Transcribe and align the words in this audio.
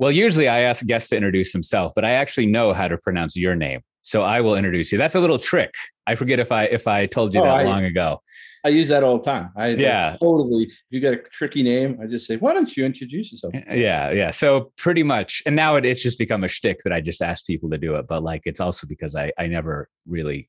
Well, 0.00 0.10
usually 0.10 0.48
I 0.48 0.60
ask 0.60 0.84
guests 0.86 1.10
to 1.10 1.16
introduce 1.16 1.52
himself, 1.52 1.92
but 1.94 2.04
I 2.04 2.12
actually 2.12 2.46
know 2.46 2.72
how 2.72 2.88
to 2.88 2.96
pronounce 2.98 3.36
your 3.36 3.54
name. 3.54 3.82
So 4.02 4.22
I 4.22 4.40
will 4.40 4.56
introduce 4.56 4.90
you. 4.90 4.98
That's 4.98 5.14
a 5.14 5.20
little 5.20 5.38
trick. 5.38 5.74
I 6.06 6.14
forget 6.14 6.40
if 6.40 6.50
I 6.50 6.64
if 6.64 6.88
I 6.88 7.04
told 7.04 7.34
you 7.34 7.40
oh, 7.40 7.44
that 7.44 7.58
I, 7.58 7.62
long 7.64 7.84
ago. 7.84 8.22
I 8.64 8.70
use 8.70 8.88
that 8.88 9.04
all 9.04 9.18
the 9.18 9.24
time. 9.24 9.50
I 9.56 9.68
yeah, 9.68 10.16
totally. 10.18 10.64
If 10.64 10.72
you 10.88 11.00
got 11.00 11.12
a 11.12 11.18
tricky 11.18 11.62
name, 11.62 11.98
I 12.02 12.06
just 12.06 12.26
say, 12.26 12.38
"Why 12.38 12.54
don't 12.54 12.74
you 12.74 12.86
introduce 12.86 13.30
yourself?" 13.30 13.52
Yeah, 13.54 14.10
yeah. 14.10 14.30
So 14.30 14.72
pretty 14.78 15.02
much, 15.02 15.42
and 15.44 15.54
now 15.54 15.76
it, 15.76 15.84
it's 15.84 16.02
just 16.02 16.18
become 16.18 16.44
a 16.44 16.48
shtick 16.48 16.80
that 16.84 16.94
I 16.94 17.02
just 17.02 17.20
ask 17.20 17.46
people 17.46 17.68
to 17.70 17.78
do 17.78 17.94
it. 17.96 18.06
But 18.08 18.22
like, 18.22 18.42
it's 18.46 18.60
also 18.60 18.86
because 18.86 19.14
I 19.14 19.32
I 19.38 19.48
never 19.48 19.90
really 20.06 20.48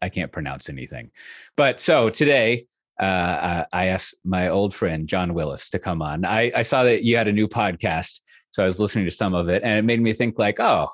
I 0.00 0.08
can't 0.08 0.30
pronounce 0.30 0.68
anything. 0.68 1.10
But 1.56 1.80
so 1.80 2.08
today 2.08 2.66
uh, 3.00 3.64
I 3.72 3.86
asked 3.86 4.14
my 4.24 4.48
old 4.48 4.74
friend 4.74 5.08
John 5.08 5.34
Willis 5.34 5.70
to 5.70 5.78
come 5.78 6.02
on. 6.02 6.24
I, 6.24 6.52
I 6.54 6.62
saw 6.62 6.84
that 6.84 7.02
you 7.02 7.16
had 7.16 7.26
a 7.26 7.32
new 7.32 7.48
podcast, 7.48 8.20
so 8.52 8.62
I 8.62 8.66
was 8.66 8.78
listening 8.78 9.06
to 9.06 9.10
some 9.10 9.34
of 9.34 9.48
it, 9.48 9.62
and 9.64 9.78
it 9.78 9.84
made 9.84 10.00
me 10.00 10.12
think 10.12 10.38
like, 10.38 10.60
oh, 10.60 10.88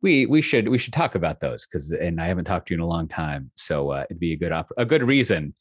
we 0.00 0.26
we 0.26 0.40
should 0.40 0.68
we 0.68 0.78
should 0.78 0.92
talk 0.92 1.16
about 1.16 1.40
those 1.40 1.66
because, 1.66 1.90
and 1.90 2.20
I 2.20 2.26
haven't 2.26 2.44
talked 2.44 2.68
to 2.68 2.74
you 2.74 2.78
in 2.78 2.82
a 2.82 2.86
long 2.86 3.08
time, 3.08 3.50
so 3.56 3.90
uh, 3.90 4.04
it'd 4.08 4.20
be 4.20 4.32
a 4.32 4.36
good 4.36 4.52
op- 4.52 4.72
a 4.78 4.86
good 4.86 5.02
reason, 5.02 5.54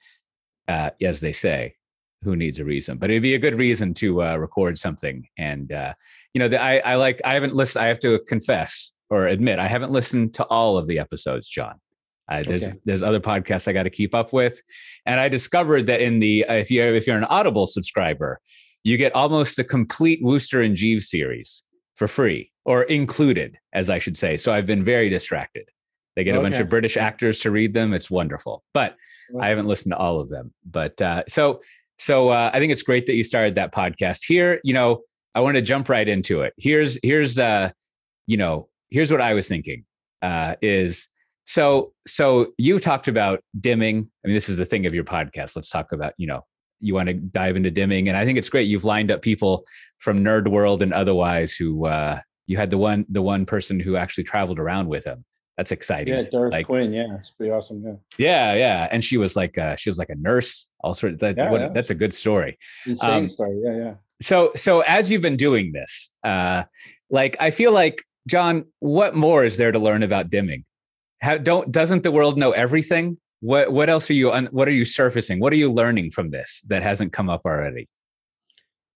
uh, 0.67 0.91
as 1.01 1.19
they 1.19 1.33
say, 1.33 1.75
who 2.23 2.35
needs 2.35 2.59
a 2.59 2.65
reason, 2.65 2.97
but 2.97 3.09
it'd 3.09 3.23
be 3.23 3.33
a 3.33 3.39
good 3.39 3.55
reason 3.55 3.93
to 3.95 4.21
uh, 4.23 4.35
record 4.35 4.77
something. 4.77 5.27
And 5.37 5.71
uh, 5.71 5.95
you 6.33 6.39
know, 6.39 6.47
the, 6.47 6.61
I 6.61 6.77
I 6.77 6.95
like 6.95 7.19
I 7.25 7.33
haven't 7.33 7.55
listened. 7.55 7.83
I 7.83 7.87
have 7.87 7.99
to 8.01 8.19
confess 8.19 8.91
or 9.09 9.27
admit 9.27 9.57
I 9.57 9.67
haven't 9.67 9.91
listened 9.91 10.35
to 10.35 10.43
all 10.45 10.77
of 10.77 10.87
the 10.87 10.99
episodes, 10.99 11.49
John. 11.49 11.79
Uh, 12.29 12.43
there's 12.45 12.67
okay. 12.67 12.77
there's 12.85 13.01
other 13.01 13.19
podcasts 13.19 13.67
I 13.67 13.73
got 13.73 13.83
to 13.83 13.89
keep 13.89 14.13
up 14.13 14.33
with, 14.33 14.61
and 15.07 15.19
I 15.19 15.29
discovered 15.29 15.87
that 15.87 15.99
in 15.99 16.19
the 16.19 16.45
if 16.47 16.69
you 16.69 16.83
if 16.83 17.07
you're 17.07 17.17
an 17.17 17.23
Audible 17.23 17.65
subscriber, 17.65 18.39
you 18.83 18.97
get 18.97 19.15
almost 19.15 19.55
the 19.55 19.63
complete 19.63 20.19
Wooster 20.21 20.61
and 20.61 20.75
Jeeves 20.75 21.09
series 21.09 21.63
for 21.95 22.07
free 22.07 22.51
or 22.65 22.83
included, 22.83 23.57
as 23.73 23.89
I 23.89 23.99
should 23.99 24.17
say. 24.17 24.37
So 24.37 24.53
I've 24.53 24.65
been 24.65 24.83
very 24.83 25.09
distracted. 25.09 25.69
They 26.15 26.23
get 26.23 26.35
okay. 26.35 26.39
a 26.39 26.43
bunch 26.43 26.59
of 26.59 26.69
British 26.69 26.97
actors 26.97 27.39
to 27.39 27.51
read 27.51 27.73
them. 27.73 27.93
It's 27.93 28.09
wonderful, 28.09 28.63
but 28.73 28.95
I 29.39 29.49
haven't 29.49 29.67
listened 29.67 29.93
to 29.93 29.97
all 29.97 30.19
of 30.19 30.29
them. 30.29 30.53
But 30.65 31.01
uh, 31.01 31.23
so 31.27 31.61
so 31.97 32.29
uh, 32.29 32.49
I 32.53 32.59
think 32.59 32.71
it's 32.71 32.83
great 32.83 33.05
that 33.07 33.15
you 33.15 33.23
started 33.23 33.55
that 33.55 33.73
podcast 33.73 34.25
here. 34.25 34.59
You 34.63 34.73
know, 34.73 35.01
I 35.35 35.41
want 35.41 35.55
to 35.55 35.61
jump 35.61 35.89
right 35.89 36.07
into 36.07 36.41
it. 36.41 36.53
Here's 36.57 36.97
here's 37.03 37.37
uh, 37.37 37.71
you 38.27 38.37
know, 38.37 38.69
here's 38.89 39.11
what 39.11 39.21
I 39.21 39.33
was 39.33 39.47
thinking 39.47 39.85
uh, 40.21 40.55
is 40.61 41.07
so, 41.45 41.93
so 42.07 42.53
you 42.59 42.79
talked 42.79 43.07
about 43.07 43.43
Deming. 43.59 44.07
I 44.23 44.27
mean, 44.27 44.35
this 44.35 44.49
is 44.49 44.57
the 44.57 44.65
thing 44.65 44.85
of 44.85 44.93
your 44.93 45.03
podcast. 45.03 45.55
Let's 45.55 45.69
talk 45.69 45.91
about, 45.91 46.13
you 46.17 46.27
know, 46.27 46.45
you 46.79 46.93
want 46.93 47.07
to 47.07 47.13
dive 47.13 47.55
into 47.55 47.71
Deming, 47.71 48.07
and 48.07 48.17
I 48.17 48.25
think 48.25 48.37
it's 48.37 48.49
great. 48.49 48.67
You've 48.67 48.85
lined 48.85 49.11
up 49.11 49.21
people 49.21 49.65
from 49.97 50.23
Nerd 50.23 50.49
World 50.49 50.81
and 50.81 50.93
otherwise 50.93 51.53
who 51.53 51.85
uh, 51.85 52.19
you 52.47 52.57
had 52.57 52.69
the 52.69 52.77
one 52.77 53.05
the 53.09 53.21
one 53.21 53.45
person 53.45 53.79
who 53.79 53.95
actually 53.95 54.23
traveled 54.23 54.59
around 54.59 54.87
with 54.87 55.05
him. 55.05 55.25
That's 55.57 55.73
exciting. 55.73 56.13
Yeah, 56.13 56.23
Derek 56.31 56.53
like, 56.53 56.65
Quinn. 56.67 56.93
Yeah, 56.93 57.17
it's 57.17 57.31
pretty 57.31 57.51
awesome. 57.51 57.83
Yeah. 57.85 57.95
Yeah, 58.17 58.53
yeah, 58.53 58.87
and 58.91 59.03
she 59.03 59.17
was 59.17 59.35
like 59.35 59.57
uh, 59.57 59.75
she 59.75 59.89
was 59.89 59.97
like 59.97 60.09
a 60.09 60.15
nurse. 60.15 60.69
All 60.81 60.93
sort 60.93 61.13
Of, 61.13 61.19
that, 61.19 61.35
yeah, 61.37 61.51
what, 61.51 61.59
yeah. 61.59 61.67
That's 61.67 61.89
a 61.89 61.95
good 61.95 62.13
story. 62.13 62.57
Insane 62.85 63.09
um, 63.09 63.27
story. 63.27 63.59
Yeah, 63.61 63.75
yeah. 63.75 63.93
So, 64.21 64.51
so 64.55 64.81
as 64.81 65.11
you've 65.11 65.21
been 65.21 65.35
doing 65.35 65.73
this, 65.73 66.13
uh, 66.23 66.63
like 67.09 67.35
I 67.41 67.51
feel 67.51 67.73
like 67.73 68.05
John, 68.27 68.65
what 68.79 69.15
more 69.15 69.43
is 69.43 69.57
there 69.57 69.73
to 69.73 69.79
learn 69.79 70.01
about 70.01 70.29
Deming? 70.29 70.63
How, 71.21 71.37
don't 71.37 71.69
doesn't 71.69 72.03
the 72.03 72.11
world 72.11 72.37
know 72.37 72.51
everything? 72.51 73.17
What 73.41 73.71
what 73.71 73.89
else 73.89 74.09
are 74.09 74.13
you 74.13 74.31
on? 74.31 74.47
what 74.47 74.67
are 74.67 74.71
you 74.71 74.85
surfacing? 74.85 75.39
What 75.39 75.53
are 75.53 75.57
you 75.57 75.71
learning 75.71 76.11
from 76.11 76.31
this 76.31 76.61
that 76.67 76.83
hasn't 76.83 77.13
come 77.13 77.29
up 77.29 77.41
already? 77.45 77.87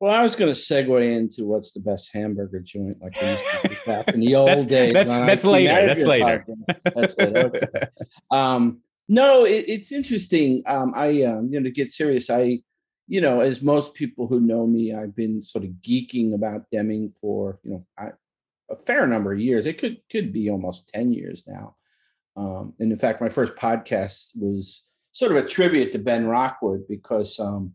Well, 0.04 0.14
I 0.14 0.22
was 0.22 0.36
going 0.36 0.54
to 0.54 0.60
segue 0.60 1.16
into 1.16 1.46
what's 1.46 1.72
the 1.72 1.80
best 1.80 2.10
hamburger 2.12 2.60
joint, 2.60 2.98
like 3.02 3.16
we 3.22 3.30
used 3.30 3.44
to 3.46 3.78
back 3.86 4.10
in 4.10 4.20
the 4.20 4.36
old 4.36 4.50
that's, 4.50 4.66
days. 4.66 4.94
That's 4.94 5.10
that's 5.10 5.46
later. 5.46 5.86
That's 5.88 6.04
later. 6.04 6.46
that's 6.84 7.18
later. 7.18 7.46
Okay. 7.46 7.68
Um, 8.32 8.82
no, 9.08 9.46
it, 9.46 9.66
it's 9.70 9.94
interesting. 9.94 10.64
Um, 10.66 10.92
I 10.94 11.24
um, 11.24 11.50
you 11.52 11.60
know 11.60 11.64
to 11.64 11.72
get 11.72 11.94
serious, 11.94 12.30
I 12.30 12.60
you 13.08 13.22
know 13.22 13.40
as 13.40 13.62
most 13.62 13.94
people 13.94 14.28
who 14.28 14.42
know 14.42 14.68
me, 14.68 14.94
I've 14.94 15.16
been 15.16 15.42
sort 15.42 15.64
of 15.64 15.72
geeking 15.82 16.34
about 16.34 16.66
Deming 16.70 17.10
for 17.10 17.60
you 17.64 17.72
know 17.72 17.86
I, 17.98 18.10
a 18.70 18.76
fair 18.76 19.08
number 19.08 19.32
of 19.32 19.40
years. 19.40 19.66
It 19.66 19.78
could 19.78 20.02
could 20.12 20.34
be 20.34 20.50
almost 20.50 20.90
ten 20.90 21.14
years 21.14 21.46
now. 21.48 21.76
Um, 22.36 22.74
and 22.80 22.92
in 22.92 22.98
fact, 22.98 23.22
my 23.22 23.30
first 23.30 23.56
podcast 23.56 24.32
was 24.36 24.84
sort 25.12 25.32
of 25.32 25.38
a 25.38 25.48
tribute 25.48 25.92
to 25.92 26.00
Ben 26.00 26.26
Rockwood 26.26 26.88
because 26.88 27.40
um, 27.40 27.74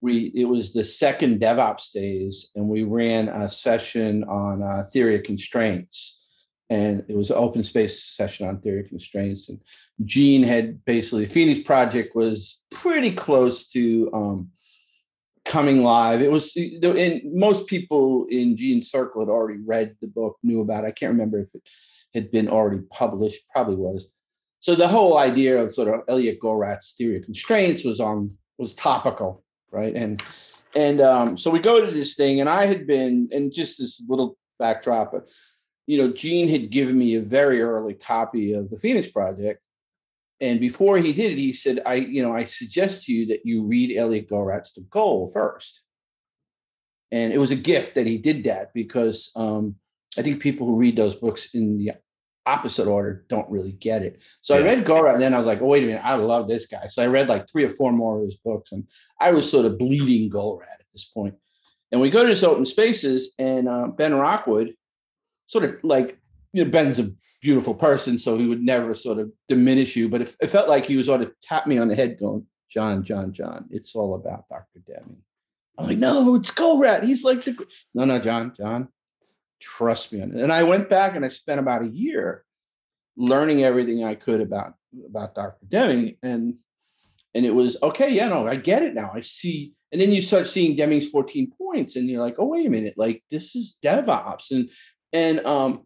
we 0.00 0.32
it 0.34 0.44
was 0.44 0.72
the 0.72 0.84
second 0.84 1.40
DevOps 1.40 1.92
days, 1.92 2.50
and 2.54 2.68
we 2.68 2.82
ran 2.82 3.28
a 3.28 3.50
session 3.50 4.24
on 4.24 4.62
uh, 4.62 4.84
theory 4.92 5.16
of 5.16 5.22
constraints, 5.22 6.22
and 6.68 7.04
it 7.08 7.16
was 7.16 7.30
an 7.30 7.36
open 7.36 7.64
space 7.64 8.02
session 8.02 8.48
on 8.48 8.60
theory 8.60 8.80
of 8.80 8.88
constraints. 8.88 9.48
And 9.48 9.60
Gene 10.04 10.42
had 10.42 10.84
basically 10.84 11.24
the 11.24 11.32
Phoenix 11.32 11.60
project 11.60 12.14
was 12.14 12.62
pretty 12.70 13.12
close 13.12 13.66
to 13.72 14.10
um, 14.12 14.50
coming 15.44 15.82
live. 15.82 16.22
It 16.22 16.30
was, 16.30 16.56
and 16.56 17.20
most 17.24 17.66
people 17.66 18.26
in 18.30 18.56
Gene's 18.56 18.90
circle 18.90 19.20
had 19.20 19.30
already 19.30 19.58
read 19.64 19.96
the 20.00 20.06
book, 20.06 20.36
knew 20.42 20.60
about. 20.60 20.84
It. 20.84 20.88
I 20.88 20.92
can't 20.92 21.12
remember 21.12 21.40
if 21.40 21.54
it 21.54 21.62
had 22.14 22.30
been 22.30 22.48
already 22.48 22.82
published, 22.90 23.40
probably 23.52 23.76
was. 23.76 24.08
So 24.58 24.74
the 24.74 24.88
whole 24.88 25.18
idea 25.18 25.62
of 25.62 25.70
sort 25.70 25.88
of 25.88 26.02
Elliot 26.08 26.38
Goldratt's 26.40 26.92
theory 26.92 27.16
of 27.16 27.24
constraints 27.24 27.84
was 27.84 28.00
on 28.00 28.36
was 28.58 28.74
topical, 28.74 29.42
right? 29.70 29.94
And 29.94 30.22
and 30.76 31.00
um, 31.00 31.38
so 31.38 31.50
we 31.50 31.58
go 31.60 31.84
to 31.84 31.90
this 31.90 32.14
thing, 32.14 32.40
and 32.40 32.48
I 32.48 32.66
had 32.66 32.86
been, 32.86 33.28
and 33.32 33.52
just 33.52 33.78
this 33.78 34.02
little 34.08 34.36
backdrop, 34.58 35.14
you 35.86 35.98
know, 35.98 36.12
Gene 36.12 36.48
had 36.48 36.70
given 36.70 36.96
me 36.98 37.14
a 37.14 37.22
very 37.22 37.60
early 37.60 37.94
copy 37.94 38.52
of 38.52 38.70
the 38.70 38.78
Phoenix 38.78 39.08
Project, 39.08 39.60
and 40.40 40.60
before 40.60 40.98
he 40.98 41.12
did 41.12 41.32
it, 41.32 41.38
he 41.38 41.52
said, 41.52 41.80
"I, 41.86 41.94
you 41.94 42.22
know, 42.22 42.34
I 42.34 42.44
suggest 42.44 43.06
to 43.06 43.12
you 43.12 43.26
that 43.26 43.40
you 43.44 43.64
read 43.64 43.96
Elliot 43.96 44.28
Goldratt's 44.28 44.72
The 44.72 44.82
Goal 44.82 45.30
first. 45.32 45.82
And 47.12 47.32
it 47.32 47.38
was 47.38 47.50
a 47.50 47.56
gift 47.56 47.94
that 47.96 48.06
he 48.06 48.18
did 48.18 48.44
that 48.44 48.72
because 48.72 49.32
um, 49.34 49.76
I 50.18 50.22
think 50.22 50.40
people 50.40 50.66
who 50.66 50.76
read 50.76 50.96
those 50.96 51.14
books 51.14 51.48
in 51.54 51.78
the 51.78 51.92
opposite 52.46 52.88
order 52.88 53.24
don't 53.28 53.48
really 53.50 53.72
get 53.72 54.02
it. 54.02 54.22
So 54.42 54.54
yeah. 54.54 54.60
I 54.60 54.64
read 54.64 54.84
Gora 54.84 55.12
and 55.12 55.22
then 55.22 55.34
I 55.34 55.38
was 55.38 55.46
like, 55.46 55.60
oh, 55.60 55.66
wait 55.66 55.84
a 55.84 55.86
minute, 55.86 56.04
I 56.04 56.14
love 56.14 56.48
this 56.48 56.66
guy. 56.66 56.86
So 56.86 57.02
I 57.02 57.06
read 57.06 57.28
like 57.28 57.48
three 57.48 57.64
or 57.64 57.68
four 57.68 57.92
more 57.92 58.18
of 58.18 58.24
his 58.24 58.36
books 58.36 58.72
and 58.72 58.88
I 59.20 59.32
was 59.32 59.48
sort 59.48 59.66
of 59.66 59.78
bleeding 59.78 60.30
Goldratt 60.30 60.72
at 60.72 60.84
this 60.92 61.04
point. 61.04 61.34
And 61.92 62.00
we 62.00 62.10
go 62.10 62.22
to 62.22 62.28
this 62.28 62.42
open 62.42 62.66
spaces 62.66 63.34
and 63.38 63.68
uh, 63.68 63.88
Ben 63.88 64.14
Rockwood 64.14 64.74
sort 65.46 65.64
of 65.64 65.76
like, 65.82 66.18
you 66.52 66.64
know, 66.64 66.70
Ben's 66.70 66.98
a 66.98 67.12
beautiful 67.40 67.74
person, 67.74 68.18
so 68.18 68.36
he 68.38 68.46
would 68.46 68.62
never 68.62 68.94
sort 68.94 69.18
of 69.18 69.30
diminish 69.48 69.96
you, 69.96 70.08
but 70.08 70.22
it, 70.22 70.34
it 70.40 70.48
felt 70.48 70.68
like 70.68 70.86
he 70.86 70.96
was 70.96 71.06
sort 71.06 71.22
of 71.22 71.32
tap 71.40 71.66
me 71.66 71.78
on 71.78 71.88
the 71.88 71.94
head 71.94 72.18
going, 72.18 72.46
John, 72.68 73.02
John, 73.02 73.32
John, 73.32 73.66
it's 73.70 73.94
all 73.94 74.14
about 74.14 74.48
Dr. 74.48 74.80
Deming. 74.86 75.22
I'm 75.78 75.86
like, 75.86 75.98
no, 75.98 76.36
it's 76.36 76.50
Goldratt. 76.50 77.04
He's 77.04 77.24
like 77.24 77.44
the, 77.44 77.56
no, 77.94 78.04
no, 78.04 78.18
John, 78.18 78.52
John, 78.56 78.88
trust 79.60 80.12
me. 80.12 80.20
And 80.20 80.52
I 80.52 80.62
went 80.62 80.88
back 80.88 81.14
and 81.14 81.24
I 81.24 81.28
spent 81.28 81.60
about 81.60 81.82
a 81.82 81.88
year 81.88 82.44
learning 83.16 83.62
everything 83.62 84.04
I 84.04 84.14
could 84.14 84.40
about 84.40 84.74
about 85.06 85.34
Dr. 85.34 85.66
Deming. 85.68 86.16
And 86.22 86.56
and 87.34 87.46
it 87.46 87.54
was 87.54 87.76
okay, 87.82 88.12
yeah, 88.12 88.28
no, 88.28 88.46
I 88.46 88.56
get 88.56 88.82
it 88.82 88.94
now. 88.94 89.12
I 89.14 89.20
see. 89.20 89.74
And 89.92 90.00
then 90.00 90.12
you 90.12 90.20
start 90.20 90.46
seeing 90.46 90.76
Deming's 90.76 91.08
14 91.08 91.52
points, 91.58 91.96
and 91.96 92.08
you're 92.08 92.22
like, 92.22 92.36
oh, 92.38 92.46
wait 92.46 92.66
a 92.66 92.70
minute, 92.70 92.94
like 92.96 93.22
this 93.30 93.54
is 93.54 93.76
DevOps. 93.84 94.50
And 94.50 94.70
and 95.12 95.44
um, 95.46 95.84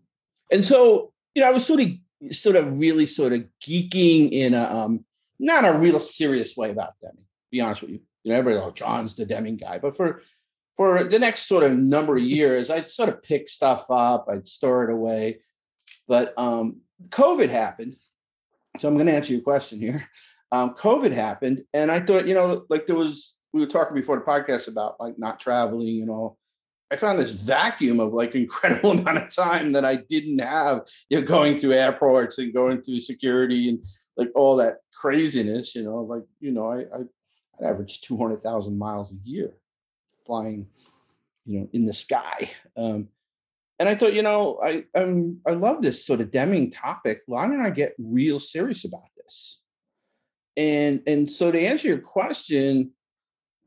and 0.51 0.65
so, 0.65 1.13
you 1.35 1.43
know, 1.43 1.49
I 1.49 1.53
was 1.53 1.67
sort 1.67 1.81
of 1.81 1.91
sort 2.33 2.57
of 2.57 2.79
really 2.79 3.07
sort 3.07 3.33
of 3.33 3.45
geeking 3.67 4.31
in 4.31 4.55
a 4.55 4.63
um 4.63 5.05
not 5.39 5.65
a 5.65 5.77
real 5.79 5.99
serious 5.99 6.57
way 6.57 6.71
about 6.71 6.95
Deming, 7.01 7.25
be 7.51 7.61
honest 7.61 7.83
with 7.83 7.91
you. 7.91 8.01
You 8.23 8.33
know, 8.33 8.39
everybody, 8.39 8.65
oh, 8.65 8.71
John's 8.71 9.15
the 9.15 9.27
Deming 9.27 9.57
guy. 9.57 9.79
But 9.79 9.97
for 9.97 10.23
for 10.77 11.05
the 11.05 11.19
next 11.19 11.47
sort 11.47 11.65
of 11.65 11.77
number 11.77 12.17
of 12.17 12.23
years, 12.23 12.71
I'd 12.71 12.89
sort 12.89 13.09
of 13.09 13.23
pick 13.23 13.49
stuff 13.49 13.91
up, 13.91 14.27
I'd 14.29 14.47
store 14.47 14.85
it 14.85 14.93
away. 14.93 15.41
But 16.09 16.35
um, 16.37 16.81
COVID 17.09 17.49
happened. 17.49 17.97
So 18.79 18.89
I'm 18.89 18.95
going 18.95 19.07
to 19.07 19.15
answer 19.15 19.33
your 19.33 19.43
question 19.43 19.79
here. 19.79 20.09
Um, 20.53 20.75
COVID 20.75 21.13
happened, 21.13 21.65
and 21.73 21.91
I 21.91 21.99
thought, 21.99 22.29
you 22.29 22.35
know, 22.35 22.65
like 22.69 22.87
there 22.87 22.95
was, 22.95 23.37
we 23.53 23.61
were 23.61 23.67
talking 23.67 23.95
before 23.95 24.17
the 24.17 24.25
podcast 24.25 24.69
about 24.69 25.01
like 25.01 25.19
not 25.19 25.41
traveling 25.41 26.01
and 26.01 26.11
all. 26.11 26.39
I 26.93 26.97
found 26.97 27.19
this 27.19 27.33
vacuum 27.33 27.99
of 27.99 28.13
like 28.13 28.35
incredible 28.37 28.93
amount 28.93 29.19
of 29.19 29.35
time 29.35 29.73
that 29.73 29.85
I 29.85 29.97
didn't 29.97 30.39
have, 30.39 30.83
you 31.09 31.21
know, 31.21 31.27
going 31.27 31.59
through 31.59 31.73
airports 31.73 32.39
and 32.39 32.55
going 32.55 32.83
through 32.83 33.01
security 33.01 33.69
and 33.69 33.85
like 34.17 34.29
all 34.37 34.57
that 34.57 34.77
craziness, 34.93 35.75
you 35.75 35.83
know, 35.83 36.03
like, 36.03 36.23
you 36.39 36.53
know, 36.53 36.71
I, 36.71 36.81
I, 36.83 37.01
I 37.61 37.71
averaged 37.71 38.05
200,000 38.05 38.79
miles 38.79 39.11
a 39.13 39.17
year 39.25 39.55
flying, 40.25 40.67
you 41.45 41.61
know, 41.61 41.69
in 41.73 41.85
the 41.85 41.93
sky. 41.93 42.51
Um, 42.77 43.09
and 43.79 43.89
I 43.89 43.95
thought, 43.95 44.15
you 44.15 44.23
know, 44.23 44.61
I 44.63 44.85
I'm, 44.95 45.41
I 45.47 45.53
love 45.53 45.83
this 45.83 46.05
sort 46.05 46.21
of 46.21 46.31
Deming 46.31 46.71
topic. 46.71 47.23
Why 47.27 47.47
don't 47.47 47.65
I 47.65 47.71
get 47.71 47.95
real 47.99 48.39
serious 48.39 48.85
about 48.85 49.09
this? 49.17 49.61
And 50.57 51.03
and 51.07 51.31
so 51.31 51.51
to 51.51 51.61
answer 51.61 51.89
your 51.89 51.99
question, 51.99 52.93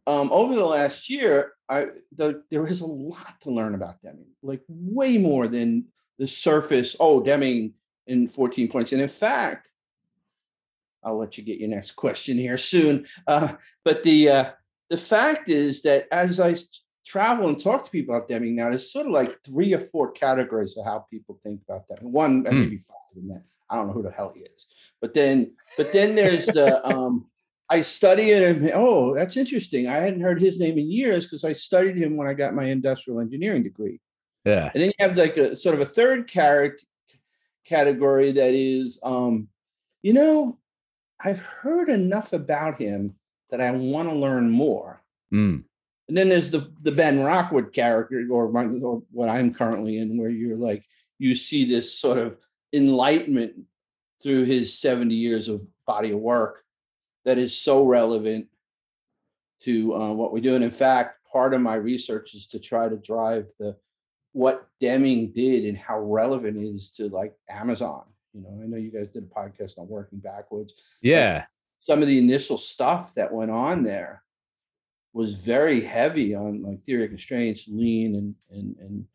um, 0.05 0.31
over 0.31 0.55
the 0.55 0.65
last 0.65 1.09
year, 1.09 1.53
I 1.67 1.87
the, 2.15 2.43
there 2.49 2.65
is 2.65 2.81
a 2.81 2.85
lot 2.85 3.41
to 3.41 3.51
learn 3.51 3.75
about 3.75 4.01
Deming, 4.01 4.31
like 4.41 4.61
way 4.69 5.17
more 5.17 5.47
than 5.47 5.85
the 6.17 6.27
surface. 6.27 6.95
Oh, 6.99 7.21
Deming 7.21 7.73
in 8.07 8.27
14 8.27 8.69
points, 8.69 8.93
and 8.93 9.01
in 9.01 9.09
fact, 9.09 9.69
I'll 11.03 11.17
let 11.17 11.37
you 11.37 11.43
get 11.43 11.59
your 11.59 11.69
next 11.69 11.91
question 11.91 12.37
here 12.37 12.57
soon. 12.57 13.05
Uh, 13.27 13.53
but 13.83 14.03
the 14.03 14.29
uh, 14.29 14.51
the 14.89 14.97
fact 14.97 15.49
is 15.49 15.81
that 15.83 16.07
as 16.11 16.39
I 16.39 16.55
travel 17.05 17.47
and 17.47 17.59
talk 17.59 17.83
to 17.85 17.91
people 17.91 18.15
about 18.15 18.27
Deming 18.27 18.55
now, 18.55 18.69
there's 18.69 18.91
sort 18.91 19.05
of 19.05 19.11
like 19.11 19.37
three 19.45 19.73
or 19.73 19.79
four 19.79 20.11
categories 20.11 20.77
of 20.77 20.85
how 20.85 21.05
people 21.09 21.39
think 21.43 21.61
about 21.67 21.87
Deming. 21.87 22.11
One, 22.11 22.43
mm. 22.43 22.51
maybe 22.51 22.77
five, 22.77 22.95
and 23.15 23.31
then 23.31 23.43
I 23.69 23.75
don't 23.75 23.87
know 23.87 23.93
who 23.93 24.03
the 24.03 24.11
hell 24.11 24.33
he 24.35 24.41
is. 24.41 24.67
But 25.01 25.13
then, 25.13 25.53
but 25.77 25.91
then 25.91 26.15
there's 26.15 26.45
the 26.45 26.85
um, 26.95 27.27
I 27.69 27.81
study 27.81 28.31
it 28.31 28.43
and 28.43 28.71
oh, 28.73 29.15
that's 29.15 29.35
interesting. 29.35 29.87
I 29.87 29.97
hadn't 29.97 30.21
heard 30.21 30.39
his 30.39 30.59
name 30.59 30.77
in 30.77 30.89
years 30.89 31.25
because 31.25 31.43
I 31.43 31.53
studied 31.53 31.97
him 31.97 32.15
when 32.15 32.27
I 32.27 32.33
got 32.33 32.53
my 32.53 32.65
industrial 32.65 33.19
engineering 33.19 33.63
degree. 33.63 33.99
Yeah. 34.45 34.71
And 34.73 34.81
then 34.81 34.87
you 34.97 35.05
have 35.05 35.17
like 35.17 35.35
a 35.35 35.55
sort 35.55 35.75
of 35.75 35.81
a 35.81 35.85
third 35.85 36.29
character 36.29 36.85
category 37.65 38.31
that 38.31 38.53
is 38.53 38.99
um, 39.03 39.49
you 40.01 40.13
know, 40.13 40.57
I've 41.19 41.41
heard 41.41 41.89
enough 41.89 42.31
about 42.31 42.79
him 42.79 43.15
that 43.49 43.61
I 43.61 43.71
want 43.71 44.09
to 44.09 44.15
learn 44.15 44.49
more. 44.49 45.01
Mm. 45.33 45.63
And 46.07 46.17
then 46.17 46.29
there's 46.29 46.49
the 46.49 46.71
the 46.81 46.91
Ben 46.91 47.19
Rockwood 47.19 47.73
character, 47.73 48.25
or, 48.31 48.45
or 48.45 49.01
what 49.11 49.29
I'm 49.29 49.53
currently 49.53 49.97
in, 49.97 50.17
where 50.17 50.29
you're 50.29 50.57
like 50.57 50.85
you 51.19 51.35
see 51.35 51.65
this 51.65 51.99
sort 51.99 52.17
of 52.17 52.37
enlightenment 52.73 53.53
through 54.21 54.43
his 54.45 54.77
70 54.79 55.13
years 55.15 55.47
of 55.47 55.61
body 55.85 56.11
of 56.11 56.19
work 56.19 56.63
that 57.25 57.37
is 57.37 57.57
so 57.57 57.83
relevant 57.85 58.47
to 59.61 59.93
uh, 59.95 60.13
what 60.13 60.31
we 60.31 60.41
do. 60.41 60.55
And 60.55 60.63
in 60.63 60.71
fact, 60.71 61.25
part 61.31 61.53
of 61.53 61.61
my 61.61 61.75
research 61.75 62.33
is 62.33 62.47
to 62.47 62.59
try 62.59 62.87
to 62.87 62.97
drive 62.97 63.51
the 63.59 63.75
what 64.33 64.67
Deming 64.79 65.31
did 65.31 65.65
and 65.65 65.77
how 65.77 65.99
relevant 65.99 66.57
it 66.57 66.63
is 66.63 66.91
to 66.91 67.09
like 67.09 67.33
Amazon. 67.49 68.03
You 68.33 68.41
know, 68.41 68.59
I 68.63 68.67
know 68.67 68.77
you 68.77 68.91
guys 68.91 69.07
did 69.07 69.23
a 69.23 69.39
podcast 69.39 69.79
on 69.79 69.87
working 69.87 70.19
backwards. 70.19 70.73
Yeah. 71.01 71.45
Some 71.89 72.01
of 72.01 72.07
the 72.07 72.17
initial 72.17 72.57
stuff 72.57 73.13
that 73.15 73.33
went 73.33 73.51
on 73.51 73.83
there 73.83 74.23
was 75.13 75.35
very 75.35 75.81
heavy 75.81 76.35
on 76.35 76.63
like 76.63 76.81
theory 76.81 77.05
of 77.05 77.09
constraints, 77.09 77.67
lean, 77.67 78.15
and 78.15 78.35
and 78.51 78.75
and 78.79 79.05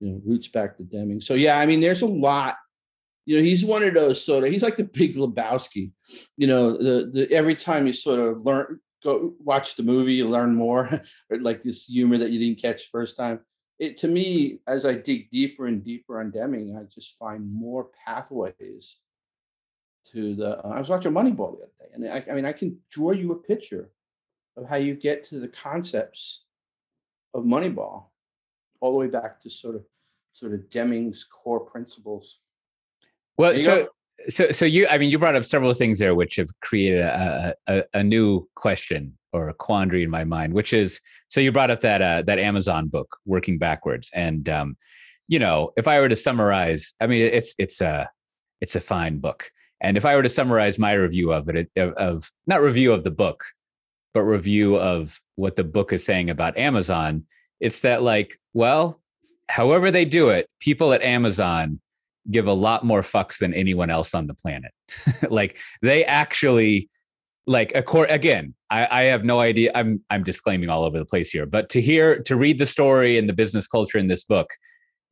you 0.00 0.12
know 0.12 0.22
roots 0.24 0.48
back 0.48 0.76
to 0.76 0.84
Deming. 0.84 1.20
So 1.20 1.34
yeah, 1.34 1.58
I 1.58 1.66
mean, 1.66 1.80
there's 1.80 2.02
a 2.02 2.06
lot 2.06 2.56
you 3.26 3.36
know, 3.36 3.42
he's 3.42 3.64
one 3.64 3.82
of 3.82 3.94
those 3.94 4.24
sort 4.24 4.44
of 4.44 4.50
he's 4.50 4.62
like 4.62 4.76
the 4.76 4.84
big 4.84 5.14
Lebowski. 5.14 5.92
You 6.36 6.46
know, 6.46 6.72
the 6.76 7.10
the 7.12 7.32
every 7.32 7.54
time 7.54 7.86
you 7.86 7.92
sort 7.92 8.18
of 8.18 8.44
learn 8.44 8.80
go 9.04 9.34
watch 9.38 9.76
the 9.76 9.82
movie, 9.82 10.14
you 10.14 10.28
learn 10.28 10.54
more, 10.54 11.02
like 11.30 11.62
this 11.62 11.86
humor 11.86 12.18
that 12.18 12.30
you 12.30 12.38
didn't 12.38 12.60
catch 12.60 12.88
first 12.90 13.16
time. 13.16 13.40
It 13.78 13.96
to 13.98 14.08
me, 14.08 14.58
as 14.66 14.84
I 14.84 14.94
dig 14.94 15.30
deeper 15.30 15.66
and 15.66 15.84
deeper 15.84 16.20
on 16.20 16.30
Deming, 16.30 16.76
I 16.76 16.82
just 16.92 17.16
find 17.18 17.50
more 17.52 17.88
pathways 18.04 18.98
to 20.12 20.34
the. 20.34 20.58
Uh, 20.64 20.72
I 20.74 20.78
was 20.78 20.88
watching 20.88 21.12
Moneyball 21.12 21.58
the 21.58 21.64
other 21.64 21.72
day, 21.80 21.88
and 21.94 22.08
I, 22.08 22.24
I 22.30 22.34
mean, 22.34 22.44
I 22.44 22.52
can 22.52 22.78
draw 22.90 23.12
you 23.12 23.32
a 23.32 23.36
picture 23.36 23.90
of 24.56 24.68
how 24.68 24.76
you 24.76 24.94
get 24.94 25.24
to 25.26 25.40
the 25.40 25.48
concepts 25.48 26.44
of 27.34 27.44
Moneyball, 27.44 28.04
all 28.80 28.92
the 28.92 28.98
way 28.98 29.06
back 29.06 29.40
to 29.42 29.50
sort 29.50 29.76
of 29.76 29.84
sort 30.32 30.54
of 30.54 30.68
Deming's 30.68 31.24
core 31.24 31.60
principles 31.60 32.38
well, 33.40 33.56
so 33.56 33.88
so 34.28 34.50
so 34.50 34.66
you 34.66 34.86
I 34.86 34.98
mean 34.98 35.08
you 35.08 35.18
brought 35.18 35.34
up 35.34 35.46
several 35.46 35.72
things 35.72 35.98
there 35.98 36.14
which 36.14 36.36
have 36.36 36.50
created 36.60 37.00
a, 37.00 37.54
a, 37.66 37.84
a 37.94 38.04
new 38.04 38.46
question 38.54 39.16
or 39.32 39.48
a 39.48 39.54
quandary 39.54 40.02
in 40.02 40.10
my 40.10 40.24
mind, 40.24 40.52
which 40.52 40.74
is 40.74 41.00
so 41.30 41.40
you 41.40 41.50
brought 41.50 41.70
up 41.70 41.80
that 41.80 42.02
uh, 42.02 42.20
that 42.26 42.38
Amazon 42.38 42.88
book, 42.88 43.16
Working 43.24 43.56
Backwards, 43.56 44.10
and 44.12 44.46
um, 44.50 44.76
you 45.26 45.38
know 45.38 45.72
if 45.78 45.88
I 45.88 46.00
were 46.00 46.10
to 46.10 46.16
summarize, 46.16 46.92
I 47.00 47.06
mean 47.06 47.22
it's 47.22 47.54
it's 47.58 47.80
a 47.80 48.10
it's 48.60 48.76
a 48.76 48.80
fine 48.82 49.20
book, 49.20 49.50
and 49.80 49.96
if 49.96 50.04
I 50.04 50.14
were 50.16 50.22
to 50.22 50.28
summarize 50.28 50.78
my 50.78 50.92
review 50.92 51.32
of 51.32 51.48
it, 51.48 51.70
of, 51.76 52.30
not 52.46 52.60
review 52.60 52.92
of 52.92 53.04
the 53.04 53.10
book, 53.10 53.44
but 54.12 54.22
review 54.22 54.76
of 54.76 55.20
what 55.36 55.56
the 55.56 55.64
book 55.64 55.92
is 55.92 56.04
saying 56.04 56.30
about 56.30 56.58
Amazon, 56.58 57.24
it's 57.60 57.80
that 57.80 58.02
like 58.02 58.38
well, 58.52 59.00
however 59.48 59.90
they 59.90 60.04
do 60.04 60.30
it, 60.30 60.48
people 60.60 60.92
at 60.92 61.02
Amazon 61.02 61.80
give 62.30 62.46
a 62.46 62.52
lot 62.52 62.84
more 62.84 63.02
fucks 63.02 63.38
than 63.38 63.54
anyone 63.54 63.90
else 63.90 64.14
on 64.14 64.26
the 64.26 64.34
planet. 64.34 64.72
like 65.30 65.58
they 65.82 66.04
actually 66.04 66.88
like 67.46 67.72
again 67.74 68.54
I, 68.70 68.86
I 68.90 69.02
have 69.04 69.24
no 69.24 69.40
idea 69.40 69.72
i'm 69.74 70.04
i'm 70.10 70.22
disclaiming 70.22 70.68
all 70.68 70.84
over 70.84 70.98
the 70.98 71.06
place 71.06 71.30
here 71.30 71.46
but 71.46 71.68
to 71.70 71.80
hear 71.80 72.20
to 72.22 72.36
read 72.36 72.58
the 72.58 72.66
story 72.66 73.18
and 73.18 73.28
the 73.28 73.32
business 73.32 73.66
culture 73.66 73.98
in 73.98 74.08
this 74.08 74.24
book 74.24 74.50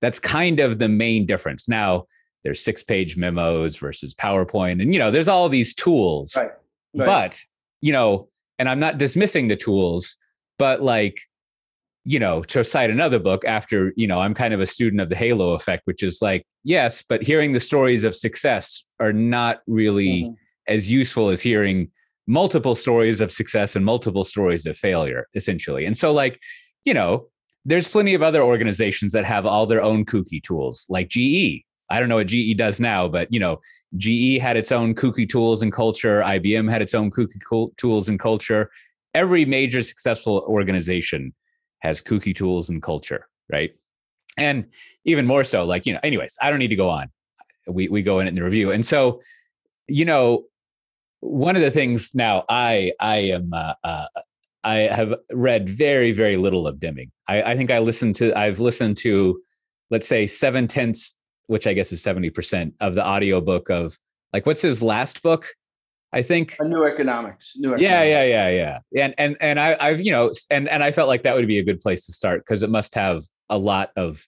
that's 0.02 0.20
kind 0.20 0.60
of 0.60 0.78
the 0.78 0.88
main 0.88 1.26
difference 1.26 1.68
now 1.68 2.04
there's 2.48 2.64
six 2.64 2.82
page 2.82 3.16
memos 3.16 3.76
versus 3.76 4.14
powerpoint 4.14 4.80
and 4.80 4.92
you 4.94 4.98
know 4.98 5.10
there's 5.10 5.28
all 5.28 5.50
these 5.50 5.74
tools 5.74 6.34
right, 6.34 6.50
right. 6.94 7.06
but 7.06 7.40
you 7.82 7.92
know 7.92 8.28
and 8.58 8.68
i'm 8.68 8.80
not 8.80 8.96
dismissing 8.96 9.48
the 9.48 9.56
tools 9.56 10.16
but 10.58 10.82
like 10.82 11.20
you 12.08 12.18
know, 12.18 12.42
to 12.42 12.64
cite 12.64 12.88
another 12.88 13.18
book 13.18 13.44
after, 13.44 13.92
you 13.94 14.06
know, 14.06 14.20
I'm 14.20 14.32
kind 14.32 14.54
of 14.54 14.60
a 14.60 14.66
student 14.66 15.02
of 15.02 15.10
the 15.10 15.14
halo 15.14 15.52
effect, 15.52 15.82
which 15.84 16.02
is 16.02 16.22
like, 16.22 16.42
yes, 16.64 17.04
but 17.06 17.22
hearing 17.22 17.52
the 17.52 17.60
stories 17.60 18.02
of 18.02 18.16
success 18.16 18.82
are 18.98 19.12
not 19.12 19.60
really 19.66 20.22
mm-hmm. 20.22 20.32
as 20.68 20.90
useful 20.90 21.28
as 21.28 21.42
hearing 21.42 21.90
multiple 22.26 22.74
stories 22.74 23.20
of 23.20 23.30
success 23.30 23.76
and 23.76 23.84
multiple 23.84 24.24
stories 24.24 24.64
of 24.64 24.74
failure, 24.74 25.26
essentially. 25.34 25.84
And 25.84 25.94
so, 25.94 26.10
like, 26.10 26.40
you 26.86 26.94
know, 26.94 27.26
there's 27.66 27.88
plenty 27.88 28.14
of 28.14 28.22
other 28.22 28.40
organizations 28.40 29.12
that 29.12 29.26
have 29.26 29.44
all 29.44 29.66
their 29.66 29.82
own 29.82 30.06
kooky 30.06 30.42
tools, 30.42 30.86
like 30.88 31.08
GE. 31.08 31.62
I 31.90 31.98
don't 31.98 32.08
know 32.08 32.16
what 32.16 32.26
GE 32.26 32.56
does 32.56 32.80
now, 32.80 33.08
but 33.08 33.32
you 33.32 33.40
know, 33.40 33.60
GE 33.96 34.38
had 34.40 34.56
its 34.56 34.70
own 34.72 34.94
kooky 34.94 35.28
tools 35.28 35.62
and 35.62 35.72
culture. 35.72 36.22
IBM 36.22 36.70
had 36.70 36.82
its 36.82 36.94
own 36.94 37.10
kooky 37.10 37.40
tools 37.76 38.08
and 38.08 38.18
culture. 38.18 38.70
Every 39.14 39.44
major 39.44 39.82
successful 39.82 40.44
organization 40.46 41.32
has 41.80 42.02
kooky 42.02 42.34
tools 42.34 42.68
and 42.68 42.82
culture, 42.82 43.26
right? 43.50 43.70
And 44.36 44.66
even 45.04 45.26
more 45.26 45.44
so, 45.44 45.64
like, 45.64 45.86
you 45.86 45.94
know, 45.94 46.00
anyways, 46.02 46.36
I 46.40 46.50
don't 46.50 46.58
need 46.58 46.68
to 46.68 46.76
go 46.76 46.90
on. 46.90 47.08
We 47.66 47.88
we 47.88 48.02
go 48.02 48.20
in 48.20 48.26
it 48.26 48.30
in 48.30 48.34
the 48.36 48.44
review. 48.44 48.70
And 48.70 48.84
so, 48.84 49.20
you 49.88 50.04
know, 50.04 50.44
one 51.20 51.56
of 51.56 51.62
the 51.62 51.70
things 51.70 52.14
now 52.14 52.44
I 52.48 52.92
I 53.00 53.16
am 53.16 53.52
uh, 53.52 53.74
uh, 53.82 54.06
I 54.64 54.74
have 54.74 55.14
read 55.32 55.68
very, 55.68 56.12
very 56.12 56.36
little 56.36 56.66
of 56.66 56.78
Deming. 56.78 57.10
I, 57.26 57.42
I 57.42 57.56
think 57.56 57.70
I 57.70 57.78
listened 57.78 58.16
to 58.16 58.34
I've 58.38 58.60
listened 58.60 58.96
to 58.98 59.40
let's 59.90 60.06
say 60.06 60.26
seven 60.26 60.68
tenths, 60.68 61.14
which 61.48 61.66
I 61.66 61.72
guess 61.72 61.90
is 61.92 62.02
70% 62.02 62.72
of 62.80 62.94
the 62.94 63.04
audiobook 63.04 63.68
of 63.70 63.98
like 64.32 64.46
what's 64.46 64.62
his 64.62 64.82
last 64.82 65.22
book? 65.22 65.48
I 66.12 66.22
think 66.22 66.56
a 66.58 66.64
new 66.64 66.84
economics. 66.84 67.54
New 67.56 67.74
economics. 67.74 67.82
Yeah, 67.82 68.02
yeah, 68.02 68.24
yeah, 68.24 68.78
yeah. 68.92 69.04
And 69.04 69.14
and 69.18 69.36
and 69.40 69.60
I, 69.60 69.76
I've 69.78 70.00
you 70.00 70.12
know, 70.12 70.32
and 70.50 70.68
and 70.68 70.82
I 70.82 70.90
felt 70.90 71.08
like 71.08 71.22
that 71.22 71.34
would 71.34 71.46
be 71.46 71.58
a 71.58 71.64
good 71.64 71.80
place 71.80 72.06
to 72.06 72.12
start 72.12 72.40
because 72.40 72.62
it 72.62 72.70
must 72.70 72.94
have 72.94 73.24
a 73.50 73.58
lot 73.58 73.90
of 73.96 74.26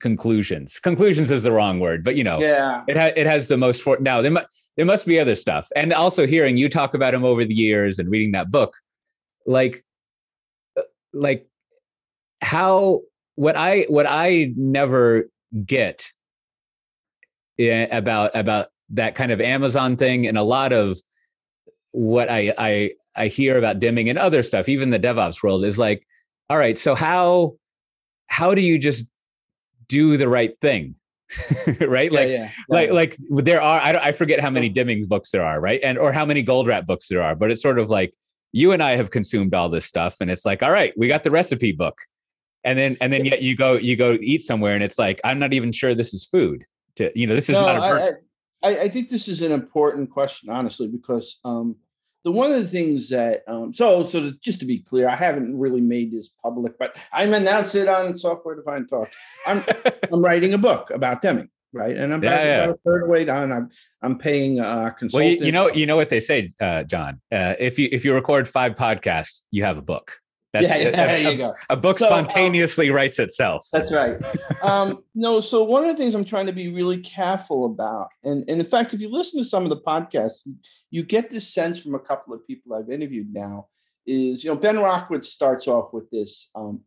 conclusions. 0.00 0.78
Conclusions 0.78 1.30
is 1.32 1.42
the 1.42 1.50
wrong 1.50 1.80
word, 1.80 2.04
but 2.04 2.14
you 2.14 2.22
know, 2.22 2.40
yeah, 2.40 2.84
it 2.86 2.96
has 2.96 3.12
it 3.16 3.26
has 3.26 3.48
the 3.48 3.56
most 3.56 3.82
for 3.82 3.98
now. 4.00 4.22
There 4.22 4.30
must 4.30 4.46
there 4.76 4.86
must 4.86 5.06
be 5.06 5.18
other 5.18 5.34
stuff, 5.34 5.68
and 5.74 5.92
also 5.92 6.26
hearing 6.26 6.56
you 6.56 6.68
talk 6.68 6.94
about 6.94 7.14
him 7.14 7.24
over 7.24 7.44
the 7.44 7.54
years 7.54 7.98
and 7.98 8.08
reading 8.08 8.32
that 8.32 8.50
book, 8.50 8.76
like, 9.44 9.84
uh, 10.76 10.82
like 11.12 11.48
how 12.40 13.00
what 13.34 13.56
I 13.56 13.86
what 13.88 14.06
I 14.08 14.52
never 14.56 15.28
get 15.64 16.12
eh, 17.58 17.86
about 17.90 18.34
about 18.34 18.68
that 18.90 19.14
kind 19.14 19.32
of 19.32 19.40
Amazon 19.40 19.96
thing 19.96 20.26
and 20.26 20.38
a 20.38 20.42
lot 20.42 20.72
of 20.72 20.98
what 21.92 22.30
I 22.30 22.54
I 22.56 22.90
I 23.16 23.28
hear 23.28 23.58
about 23.58 23.80
Deming 23.80 24.08
and 24.08 24.18
other 24.18 24.42
stuff, 24.42 24.68
even 24.68 24.90
the 24.90 25.00
DevOps 25.00 25.42
world, 25.42 25.64
is 25.64 25.78
like, 25.78 26.06
all 26.48 26.58
right, 26.58 26.78
so 26.78 26.94
how 26.94 27.56
how 28.28 28.54
do 28.54 28.62
you 28.62 28.78
just 28.78 29.06
do 29.88 30.16
the 30.16 30.28
right 30.28 30.58
thing? 30.60 30.94
right? 31.80 32.10
Yeah, 32.10 32.20
like, 32.20 32.28
yeah, 32.28 32.50
like, 32.68 32.90
like 32.90 33.16
there 33.28 33.60
are. 33.60 33.80
I, 33.80 34.08
I 34.08 34.12
forget 34.12 34.40
how 34.40 34.50
many 34.50 34.68
Deming 34.68 35.06
books 35.06 35.30
there 35.30 35.44
are, 35.44 35.60
right? 35.60 35.80
And 35.82 35.98
or 35.98 36.12
how 36.12 36.24
many 36.24 36.42
Goldratt 36.42 36.86
books 36.86 37.08
there 37.08 37.22
are. 37.22 37.34
But 37.34 37.50
it's 37.50 37.60
sort 37.60 37.78
of 37.78 37.90
like 37.90 38.14
you 38.52 38.72
and 38.72 38.82
I 38.82 38.96
have 38.96 39.10
consumed 39.10 39.54
all 39.54 39.68
this 39.68 39.84
stuff, 39.84 40.16
and 40.20 40.30
it's 40.30 40.46
like, 40.46 40.62
all 40.62 40.70
right, 40.70 40.92
we 40.96 41.08
got 41.08 41.24
the 41.24 41.30
recipe 41.30 41.72
book, 41.72 41.98
and 42.64 42.78
then 42.78 42.96
and 43.00 43.12
then 43.12 43.24
yet 43.24 43.42
you 43.42 43.56
go 43.56 43.74
you 43.74 43.96
go 43.96 44.18
eat 44.20 44.42
somewhere, 44.42 44.74
and 44.74 44.82
it's 44.82 44.98
like, 44.98 45.20
I'm 45.24 45.38
not 45.38 45.52
even 45.52 45.72
sure 45.72 45.94
this 45.94 46.14
is 46.14 46.24
food. 46.24 46.64
To 46.96 47.10
you 47.18 47.26
know, 47.26 47.34
this 47.34 47.48
is 47.48 47.56
no, 47.56 47.66
not 47.66 47.76
a. 47.76 48.16
I, 48.62 48.68
I, 48.68 48.78
I, 48.80 48.88
think 48.88 49.08
this 49.08 49.28
is 49.28 49.40
an 49.42 49.52
important 49.52 50.10
question, 50.10 50.50
honestly, 50.50 50.88
because 50.88 51.38
um, 51.44 51.76
the 52.24 52.32
one 52.32 52.50
of 52.50 52.60
the 52.60 52.68
things 52.68 53.08
that 53.10 53.42
um, 53.46 53.72
so 53.72 54.02
so 54.02 54.20
to, 54.20 54.32
just 54.42 54.60
to 54.60 54.66
be 54.66 54.80
clear, 54.80 55.08
I 55.08 55.14
haven't 55.14 55.56
really 55.56 55.80
made 55.80 56.12
this 56.12 56.30
public, 56.42 56.76
but 56.78 56.98
I'm 57.12 57.34
announcing 57.34 57.82
it 57.82 57.88
on 57.88 58.14
Software 58.16 58.56
Defined 58.56 58.88
Talk. 58.88 59.10
I'm 59.46 59.64
I'm 60.12 60.22
writing 60.22 60.54
a 60.54 60.58
book 60.58 60.90
about 60.90 61.22
Deming. 61.22 61.48
right? 61.72 61.96
And 61.96 62.12
I'm 62.12 62.22
Yeah, 62.22 62.30
about, 62.34 62.44
yeah. 62.44 62.64
about 62.64 62.74
a 62.74 62.78
third 62.84 63.08
way 63.08 63.24
down. 63.24 63.52
I'm 63.52 63.70
I'm 64.02 64.18
paying 64.18 64.58
a 64.58 64.62
Well, 64.62 64.90
consultant. 64.90 65.40
you, 65.40 65.46
you 65.46 65.52
know, 65.52 65.68
you 65.68 65.86
know 65.86 65.96
what 65.96 66.08
they 66.10 66.20
say, 66.20 66.52
uh, 66.60 66.82
John. 66.82 67.20
Uh, 67.30 67.54
if 67.60 67.78
you 67.78 67.88
if 67.92 68.04
you 68.04 68.12
record 68.12 68.48
five 68.48 68.74
podcasts, 68.74 69.44
you 69.52 69.62
have 69.62 69.78
a 69.78 69.82
book. 69.82 70.18
That's 70.52 70.66
yeah, 70.66 70.76
yeah, 70.76 70.88
a, 70.88 70.92
there 70.92 71.32
you 71.32 71.36
go. 71.36 71.54
a 71.68 71.76
book 71.76 71.98
So, 71.98 72.06
um, 72.06 72.12
spontaneously 72.12 72.90
writes 72.90 73.18
itself. 73.18 73.66
That's 73.72 73.92
right. 73.92 74.16
Um, 74.62 75.04
no, 75.14 75.40
so 75.40 75.62
one 75.62 75.84
of 75.84 75.94
the 75.94 76.02
things 76.02 76.14
I'm 76.14 76.24
trying 76.24 76.46
to 76.46 76.52
be 76.52 76.72
really 76.72 76.98
careful 76.98 77.66
about, 77.66 78.08
and, 78.24 78.48
and 78.48 78.60
in 78.60 78.64
fact, 78.64 78.94
if 78.94 79.00
you 79.00 79.10
listen 79.10 79.42
to 79.42 79.48
some 79.48 79.64
of 79.64 79.70
the 79.70 79.80
podcasts, 79.80 80.40
you, 80.90 81.02
get 81.02 81.28
this 81.30 81.52
sense 81.52 81.82
from 81.82 81.94
a 81.94 81.98
couple 81.98 82.32
of 82.32 82.46
people 82.46 82.74
I've 82.74 82.88
interviewed 82.88 83.32
now, 83.32 83.66
is 84.06 84.42
you 84.42 84.50
know, 84.50 84.56
Ben 84.56 84.78
Rockwood 84.78 85.26
starts 85.26 85.68
off 85.68 85.92
with 85.92 86.10
this, 86.10 86.50
um, 86.54 86.80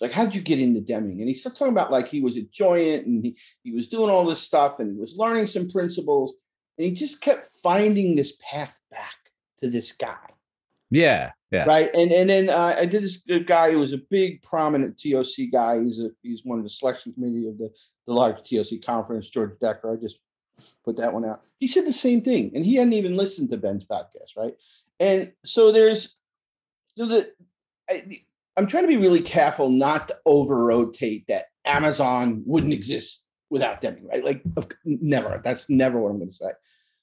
like, 0.00 0.10
how 0.10 0.24
did 0.24 0.34
you 0.34 0.42
get 0.42 0.58
into 0.58 0.80
Deming? 0.80 1.20
And 1.20 1.28
he 1.28 1.34
starts 1.34 1.58
talking 1.58 1.72
about 1.72 1.92
like 1.92 2.08
he 2.08 2.20
was 2.20 2.36
a 2.36 2.42
joint 2.42 3.06
and 3.06 3.24
he, 3.24 3.36
he 3.62 3.70
was 3.70 3.86
doing 3.86 4.10
all 4.10 4.24
this 4.24 4.40
stuff 4.40 4.80
and 4.80 4.92
he 4.92 4.98
was 4.98 5.16
learning 5.16 5.46
some 5.46 5.70
principles, 5.70 6.34
and 6.76 6.84
he 6.86 6.92
just 6.92 7.20
kept 7.20 7.44
finding 7.62 8.16
this 8.16 8.32
path 8.50 8.78
back 8.90 9.14
to 9.62 9.70
this 9.70 9.92
guy 9.92 10.16
Yeah, 10.90 11.30
yeah. 11.54 11.64
right? 11.64 11.90
And 11.94 12.12
and 12.12 12.28
then 12.28 12.50
uh, 12.50 12.76
I 12.78 12.86
did 12.86 13.02
this 13.02 13.18
guy 13.46 13.72
who 13.72 13.78
was 13.78 13.92
a 13.92 13.98
big 14.10 14.42
prominent 14.42 15.00
TOC 15.00 15.50
guy. 15.52 15.82
He's 15.82 16.00
a 16.00 16.10
he's 16.22 16.44
one 16.44 16.58
of 16.58 16.64
the 16.64 16.70
selection 16.70 17.12
committee 17.12 17.48
of 17.48 17.58
the 17.58 17.70
the 18.06 18.12
large 18.12 18.48
TOC 18.48 18.82
conference. 18.84 19.30
George 19.30 19.58
Decker. 19.60 19.92
I 19.92 19.96
just 19.96 20.18
put 20.84 20.96
that 20.96 21.12
one 21.12 21.24
out. 21.24 21.42
He 21.58 21.66
said 21.66 21.86
the 21.86 21.92
same 21.92 22.22
thing, 22.22 22.52
and 22.54 22.64
he 22.64 22.76
hadn't 22.76 22.92
even 22.94 23.16
listened 23.16 23.50
to 23.50 23.56
Ben's 23.56 23.84
podcast, 23.84 24.36
right? 24.36 24.54
And 25.00 25.32
so 25.44 25.72
there's 25.72 26.16
you 26.96 27.06
know, 27.06 27.10
the 27.10 27.30
I, 27.88 28.22
I'm 28.56 28.66
trying 28.66 28.84
to 28.84 28.88
be 28.88 28.96
really 28.96 29.22
careful 29.22 29.68
not 29.70 30.08
to 30.08 30.18
over 30.26 30.64
rotate 30.64 31.26
that 31.28 31.46
Amazon 31.64 32.42
wouldn't 32.46 32.72
exist 32.72 33.24
without 33.50 33.80
Deming, 33.80 34.06
right? 34.06 34.24
Like 34.24 34.42
never. 34.84 35.40
That's 35.42 35.68
never 35.68 36.00
what 36.00 36.10
I'm 36.10 36.18
going 36.18 36.30
to 36.30 36.36
say. 36.36 36.50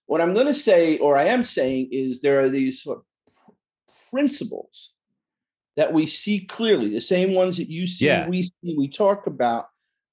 What 0.05 0.21
I'm 0.21 0.33
going 0.33 0.47
to 0.47 0.53
say, 0.53 0.97
or 0.97 1.15
I 1.15 1.25
am 1.25 1.43
saying, 1.43 1.89
is 1.91 2.21
there 2.21 2.41
are 2.41 2.49
these 2.49 2.83
sort 2.83 2.99
of 2.99 3.03
principles 4.11 4.93
that 5.77 5.93
we 5.93 6.05
see 6.05 6.41
clearly, 6.41 6.89
the 6.89 7.01
same 7.01 7.33
ones 7.33 7.57
that 7.57 7.69
you 7.69 7.87
see, 7.87 8.05
Yeah. 8.05 8.27
we 8.27 8.43
see, 8.43 8.75
we 8.77 8.87
talk 8.87 9.25
about, 9.27 9.69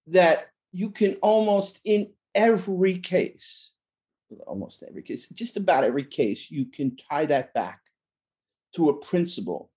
that 0.07 0.49
you 0.73 0.90
can 0.90 1.14
almost 1.17 1.81
in 1.85 2.11
every 2.35 2.99
case, 2.99 3.75
almost 4.47 4.83
every 4.88 5.02
case, 5.02 5.28
just 5.31 5.57
about 5.57 5.85
every 5.85 6.05
case, 6.05 6.50
you 6.50 6.64
can 6.67 6.97
tie 6.97 7.26
that 7.26 7.52
back 7.55 7.81
to 8.75 8.88
a 8.88 8.95
principle 8.97 9.71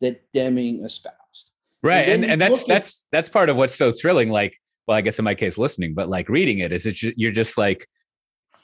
that 0.00 0.20
Deming 0.32 0.84
espoused. 0.84 1.50
right 1.82 2.06
then 2.06 2.24
and 2.24 2.32
and 2.32 2.40
that's 2.40 2.62
at- 2.62 2.68
that's 2.68 3.06
that's 3.12 3.28
part 3.28 3.48
of 3.48 3.56
what's 3.56 3.74
so 3.74 3.92
thrilling 3.92 4.28
like 4.30 4.54
well 4.86 4.96
i 4.96 5.00
guess 5.00 5.18
in 5.18 5.24
my 5.24 5.34
case 5.34 5.56
listening 5.56 5.94
but 5.94 6.08
like 6.08 6.28
reading 6.28 6.58
it 6.58 6.72
is 6.72 6.84
it 6.84 7.00
you're 7.16 7.30
just 7.32 7.56
like 7.56 7.86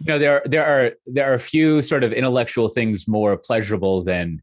you 0.01 0.07
know 0.07 0.19
there 0.19 0.33
are 0.37 0.43
there 0.47 0.67
are 0.67 0.93
there 1.07 1.31
are 1.31 1.35
a 1.35 1.39
few 1.39 1.83
sort 1.83 2.03
of 2.03 2.13
intellectual 2.13 2.67
things 2.69 3.07
more 3.07 3.37
pleasurable 3.37 4.03
than 4.03 4.43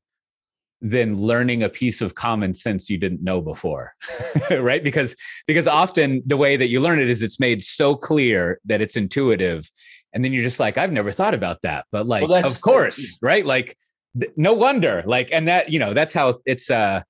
than 0.81 1.15
learning 1.15 1.63
a 1.63 1.69
piece 1.69 2.01
of 2.01 2.13
common 2.15 2.53
sense 2.53 2.89
you 2.89 2.97
didn't 2.97 3.23
know 3.23 3.41
before 3.41 3.93
right. 4.51 4.83
because 4.83 5.15
because 5.47 5.65
often 5.67 6.21
the 6.25 6.37
way 6.37 6.55
that 6.55 6.67
you 6.67 6.79
learn 6.79 6.99
it 6.99 7.09
is 7.09 7.21
it's 7.21 7.39
made 7.39 7.63
so 7.63 7.95
clear 7.95 8.59
that 8.65 8.79
it's 8.79 8.95
intuitive 8.95 9.69
and 10.13 10.23
then 10.23 10.33
you're 10.33 10.43
just 10.43 10.59
like 10.59 10.77
i've 10.77 10.91
never 10.91 11.11
thought 11.11 11.33
about 11.33 11.61
that 11.63 11.85
but 11.91 12.05
like 12.05 12.27
that's- 12.29 12.53
of 12.53 12.61
course 12.61 13.17
right? 13.21 13.45
Like 13.45 13.77
th- 14.19 14.31
no 14.37 14.53
wonder 14.53 15.03
like 15.05 15.29
and 15.31 15.47
that 15.47 15.71
you 15.71 15.79
know 15.79 15.93
that's 15.93 16.13
how 16.13 16.35
it's 16.45 16.69
uh 16.69 17.01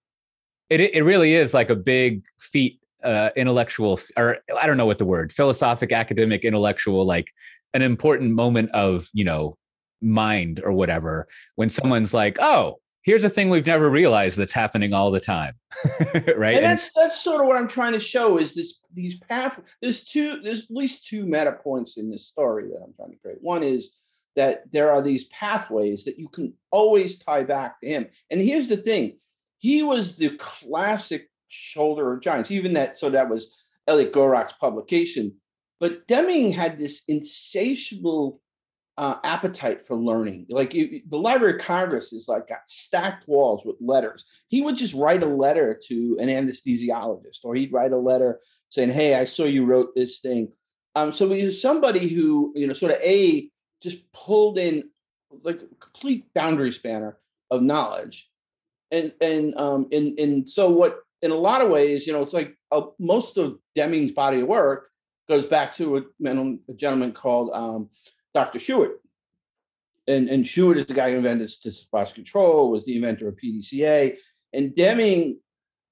it 0.70 0.80
it 0.80 1.04
really 1.04 1.34
is 1.34 1.54
like 1.54 1.70
a 1.70 1.76
big 1.76 2.24
feat 2.40 2.80
uh 3.04 3.30
intellectual 3.36 4.00
or 4.16 4.38
i 4.60 4.66
don't 4.66 4.78
know 4.78 4.86
what 4.86 4.98
the 4.98 5.06
word 5.06 5.32
philosophic 5.32 5.92
academic 5.92 6.44
intellectual 6.44 7.06
like 7.06 7.28
an 7.74 7.82
important 7.82 8.32
moment 8.34 8.72
of 8.72 9.08
you 9.14 9.24
know 9.24 9.56
mind 10.02 10.62
or 10.64 10.72
whatever 10.72 11.28
when 11.56 11.70
someone's 11.70 12.14
like 12.14 12.38
oh 12.40 12.78
here's 13.08 13.24
a 13.24 13.30
thing 13.30 13.50
we've 13.50 13.66
never 13.66 13.90
realized 13.90 14.38
that's 14.38 14.54
happening 14.54 14.94
all 14.94 15.10
the 15.10 15.20
time 15.20 15.54
right 16.38 16.58
and 16.58 16.66
that's 16.66 16.92
that's 16.96 17.20
sort 17.20 17.42
of 17.42 17.48
what 17.48 17.58
I'm 17.58 17.68
trying 17.68 17.94
to 17.94 18.00
show 18.00 18.38
is 18.38 18.54
this 18.54 18.82
these 18.98 19.16
path. 19.16 19.62
There's 19.82 20.04
two. 20.04 20.42
There's 20.42 20.64
at 20.64 20.72
least 20.72 21.06
two 21.06 21.26
meta 21.26 21.54
points 21.54 21.96
in 21.96 22.10
this 22.10 22.26
story 22.26 22.68
that 22.74 22.82
I'm 22.84 22.94
trying 22.96 23.12
to 23.12 23.18
create. 23.18 23.38
One 23.40 23.64
is 23.64 23.92
that 24.36 24.70
there 24.72 24.92
are 24.92 25.02
these 25.02 25.26
pathways 25.26 26.04
that 26.04 26.20
you 26.20 26.28
can 26.28 26.54
always 26.72 27.18
tie 27.18 27.44
back 27.44 27.80
to 27.80 27.88
him. 27.88 28.08
And 28.30 28.42
here's 28.42 28.68
the 28.68 28.76
thing: 28.76 29.18
he 29.60 29.84
was 29.84 30.18
the 30.18 30.36
classic 30.38 31.30
shoulder 31.48 32.14
of 32.14 32.22
giants. 32.22 32.52
Even 32.52 32.74
that. 32.74 32.98
So 32.98 33.10
that 33.12 33.30
was 33.30 33.48
Elliot 33.88 34.12
Goldratt's 34.12 34.54
publication. 34.54 35.36
But 35.80 36.08
Deming 36.08 36.52
had 36.52 36.80
this 36.80 37.04
insatiable 37.08 38.42
uh, 38.98 39.16
appetite 39.24 39.82
for 39.82 39.96
learning. 39.96 40.48
Like 40.50 40.72
the 40.72 41.04
Library 41.12 41.56
of 41.56 41.62
Congress 41.62 42.12
is 42.14 42.28
like 42.28 42.48
got 42.48 42.68
stacked 42.68 43.28
walls 43.28 43.64
with 43.64 43.76
letters. 43.80 44.26
He 44.48 44.62
would 44.62 44.76
just 44.76 44.94
write 44.94 45.24
a 45.24 45.28
letter 45.28 45.80
to 45.88 46.18
an 46.20 46.28
anesthesiologist, 46.28 47.40
or 47.44 47.56
he'd 47.56 47.74
write 47.74 47.92
a 47.92 47.98
letter 47.98 48.40
saying, 48.70 48.90
"Hey, 48.90 49.16
I 49.16 49.26
saw 49.26 49.44
you 49.44 49.66
wrote 49.66 49.94
this 49.96 50.20
thing." 50.20 50.52
Um, 50.96 51.14
so 51.14 51.30
he 51.30 51.44
was 51.44 51.62
somebody 51.62 52.08
who, 52.08 52.52
you 52.56 52.66
know, 52.66 52.74
sort 52.74 52.92
of 52.92 53.00
a 53.02 53.50
just 53.82 54.12
pulled 54.14 54.58
in 54.58 54.90
like 55.44 55.62
a 55.62 55.76
complete 55.76 56.34
boundary 56.34 56.72
spanner 56.72 57.18
of 57.52 57.62
knowledge, 57.62 58.30
and 58.92 59.14
and 59.22 59.56
um 59.58 59.88
and 59.92 60.18
and 60.20 60.50
so 60.50 60.70
what 60.70 61.02
in 61.22 61.32
a 61.32 61.36
lot 61.36 61.62
of 61.62 61.70
ways, 61.70 62.08
you 62.08 62.14
know, 62.14 62.22
it's 62.22 62.34
like 62.34 62.56
uh, 62.72 62.82
most 63.00 63.38
of 63.38 63.58
Deming's 63.76 64.12
body 64.12 64.42
of 64.42 64.48
work 64.48 64.90
goes 65.28 65.46
back 65.46 65.76
to 65.76 65.98
a, 65.98 66.02
a 66.26 66.74
gentleman 66.76 67.12
called 67.12 67.50
um, 67.54 67.90
Dr. 68.38 68.60
Shewhart. 68.60 69.00
And, 70.08 70.30
and 70.30 70.46
Shewhart 70.46 70.78
is 70.78 70.86
the 70.86 70.94
guy 70.94 71.10
who 71.10 71.18
invented 71.18 71.50
statistical 71.50 72.06
control, 72.14 72.70
was 72.70 72.86
the 72.86 72.96
inventor 72.96 73.28
of 73.28 73.36
PDCA. 73.36 74.18
And 74.54 74.76
Deming 74.76 75.40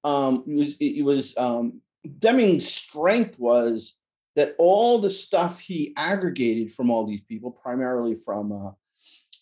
um, 0.04 0.44
was 0.46 0.76
it 0.78 1.04
was 1.04 1.36
um, 1.36 1.80
Deming's 2.18 2.68
strength 2.68 3.38
was 3.38 3.98
that 4.36 4.54
all 4.58 4.98
the 4.98 5.10
stuff 5.10 5.58
he 5.58 5.92
aggregated 5.96 6.70
from 6.72 6.90
all 6.90 7.04
these 7.04 7.22
people, 7.22 7.50
primarily 7.50 8.14
from 8.14 8.52
uh, 8.52 8.70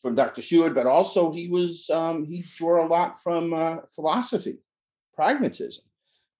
from 0.00 0.14
Dr. 0.14 0.40
Shewhart, 0.40 0.74
but 0.74 0.86
also 0.86 1.30
he 1.30 1.48
was 1.48 1.90
um, 1.90 2.24
he 2.24 2.42
drew 2.56 2.82
a 2.82 2.88
lot 2.88 3.22
from 3.22 3.52
uh, 3.52 3.76
philosophy, 3.94 4.56
pragmatism. 5.14 5.84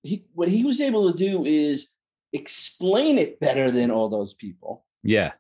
He 0.03 0.25
what 0.33 0.49
he 0.49 0.65
was 0.65 0.81
able 0.81 1.13
to 1.13 1.17
do 1.17 1.45
is 1.45 1.89
explain 2.33 3.19
it 3.19 3.39
better 3.39 3.71
than 3.71 3.91
all 3.91 4.09
those 4.09 4.35
people 4.35 4.85
yeah 5.05 5.33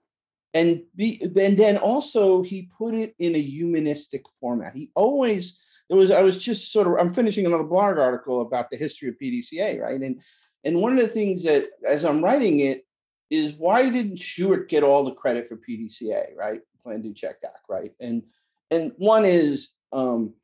and 0.54 0.82
be 0.94 1.20
and 1.20 1.58
then 1.58 1.76
also 1.76 2.42
he 2.42 2.70
put 2.78 2.94
it 2.94 3.14
in 3.18 3.34
a 3.34 3.40
humanistic 3.40 4.24
format. 4.40 4.74
He 4.74 4.90
always 4.94 5.60
there 5.88 5.98
was 5.98 6.10
i 6.10 6.22
was 6.22 6.38
just 6.38 6.72
sort 6.72 6.86
of 6.86 6.94
i'm 6.98 7.12
finishing 7.12 7.44
another 7.44 7.64
blog 7.64 7.98
article 7.98 8.40
about 8.40 8.70
the 8.70 8.76
history 8.76 9.08
of 9.08 9.16
pdca 9.20 9.80
right? 9.80 10.00
And 10.00 10.22
and 10.62 10.80
one 10.80 10.92
of 10.92 10.98
the 10.98 11.08
things 11.08 11.42
that 11.42 11.68
as 11.86 12.04
i'm 12.04 12.24
writing 12.24 12.60
it 12.60 12.86
is 13.30 13.54
why 13.54 13.90
didn't 13.90 14.18
Shewhart 14.18 14.68
get 14.68 14.84
all 14.84 15.04
the 15.04 15.12
credit 15.12 15.46
for 15.46 15.56
pdca 15.56 16.36
right? 16.36 16.60
Plan 16.82 17.02
do 17.02 17.12
check 17.12 17.36
act 17.44 17.64
right? 17.68 17.92
And 18.00 18.22
and 18.70 18.92
one 18.96 19.24
is 19.24 19.70
um 19.92 20.34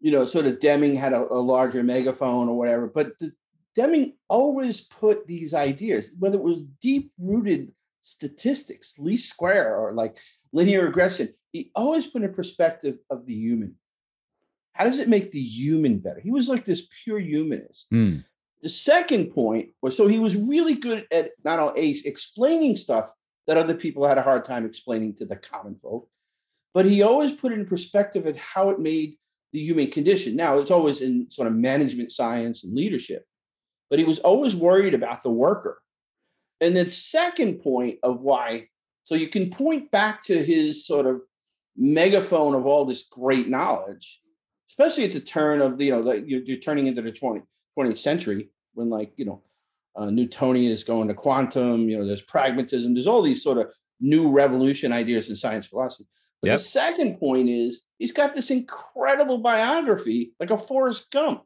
you 0.00 0.12
know 0.12 0.26
sort 0.26 0.46
of 0.46 0.60
deming 0.60 0.94
had 0.94 1.14
a, 1.14 1.22
a 1.32 1.40
larger 1.40 1.82
megaphone 1.82 2.48
or 2.48 2.58
whatever 2.58 2.86
but 2.86 3.18
the, 3.18 3.32
deming 3.74 4.14
always 4.28 4.80
put 4.80 5.26
these 5.26 5.52
ideas 5.52 6.14
whether 6.18 6.38
it 6.38 6.42
was 6.42 6.64
deep 6.64 7.12
rooted 7.18 7.72
statistics, 8.06 8.98
least 8.98 9.28
square, 9.28 9.76
or 9.76 9.92
like 9.92 10.18
linear 10.52 10.84
regression. 10.84 11.34
He 11.52 11.70
always 11.74 12.06
put 12.06 12.22
in 12.22 12.32
perspective 12.32 12.98
of 13.10 13.26
the 13.26 13.34
human. 13.34 13.74
How 14.74 14.84
does 14.84 14.98
it 14.98 15.08
make 15.08 15.32
the 15.32 15.40
human 15.40 15.98
better? 15.98 16.20
He 16.20 16.30
was 16.30 16.48
like 16.48 16.64
this 16.64 16.86
pure 17.04 17.18
humanist. 17.18 17.86
Hmm. 17.90 18.18
The 18.62 18.68
second 18.68 19.32
point 19.32 19.70
was 19.82 19.96
so 19.96 20.06
he 20.06 20.18
was 20.18 20.36
really 20.36 20.74
good 20.74 21.06
at 21.12 21.30
not 21.44 21.58
only 21.58 22.00
explaining 22.04 22.76
stuff 22.76 23.12
that 23.46 23.56
other 23.56 23.74
people 23.74 24.06
had 24.06 24.18
a 24.18 24.22
hard 24.22 24.44
time 24.44 24.66
explaining 24.66 25.14
to 25.16 25.24
the 25.24 25.36
common 25.36 25.76
folk, 25.76 26.08
but 26.74 26.84
he 26.84 27.02
always 27.02 27.32
put 27.32 27.52
it 27.52 27.58
in 27.58 27.66
perspective 27.66 28.26
at 28.26 28.36
how 28.36 28.70
it 28.70 28.78
made 28.78 29.16
the 29.52 29.60
human 29.60 29.90
condition. 29.90 30.36
Now, 30.36 30.58
it's 30.58 30.70
always 30.70 31.00
in 31.00 31.30
sort 31.30 31.48
of 31.48 31.54
management 31.54 32.12
science 32.12 32.64
and 32.64 32.74
leadership, 32.74 33.24
but 33.88 33.98
he 33.98 34.04
was 34.04 34.18
always 34.18 34.54
worried 34.54 34.94
about 34.94 35.22
the 35.22 35.30
worker. 35.30 35.80
And 36.60 36.76
then 36.76 36.88
second 36.88 37.60
point 37.60 37.98
of 38.02 38.20
why, 38.20 38.68
so 39.04 39.14
you 39.14 39.28
can 39.28 39.50
point 39.50 39.90
back 39.90 40.22
to 40.24 40.44
his 40.44 40.86
sort 40.86 41.06
of 41.06 41.20
megaphone 41.76 42.54
of 42.54 42.66
all 42.66 42.84
this 42.84 43.02
great 43.02 43.48
knowledge, 43.48 44.20
especially 44.68 45.04
at 45.04 45.12
the 45.12 45.20
turn 45.20 45.60
of, 45.60 45.78
the 45.78 45.86
you 45.86 45.90
know, 45.92 46.00
like 46.00 46.24
you're, 46.26 46.42
you're 46.42 46.58
turning 46.58 46.86
into 46.86 47.02
the 47.02 47.12
20, 47.12 47.42
20th 47.78 47.98
century 47.98 48.48
when 48.74 48.88
like, 48.88 49.12
you 49.16 49.24
know, 49.24 49.42
uh, 49.94 50.10
Newtonian 50.10 50.72
is 50.72 50.84
going 50.84 51.08
to 51.08 51.14
quantum, 51.14 51.88
you 51.88 51.98
know, 51.98 52.06
there's 52.06 52.22
pragmatism, 52.22 52.94
there's 52.94 53.06
all 53.06 53.22
these 53.22 53.42
sort 53.42 53.58
of 53.58 53.68
new 54.00 54.30
revolution 54.30 54.92
ideas 54.92 55.28
in 55.28 55.36
science 55.36 55.66
philosophy. 55.66 56.06
But 56.42 56.48
Yep. 56.48 56.58
the 56.58 56.64
second 56.64 57.18
point 57.18 57.48
is 57.48 57.82
he's 57.98 58.12
got 58.12 58.34
this 58.34 58.50
incredible 58.50 59.38
biography, 59.38 60.32
like 60.38 60.50
a 60.50 60.58
Forrest 60.58 61.10
Gump. 61.10 61.44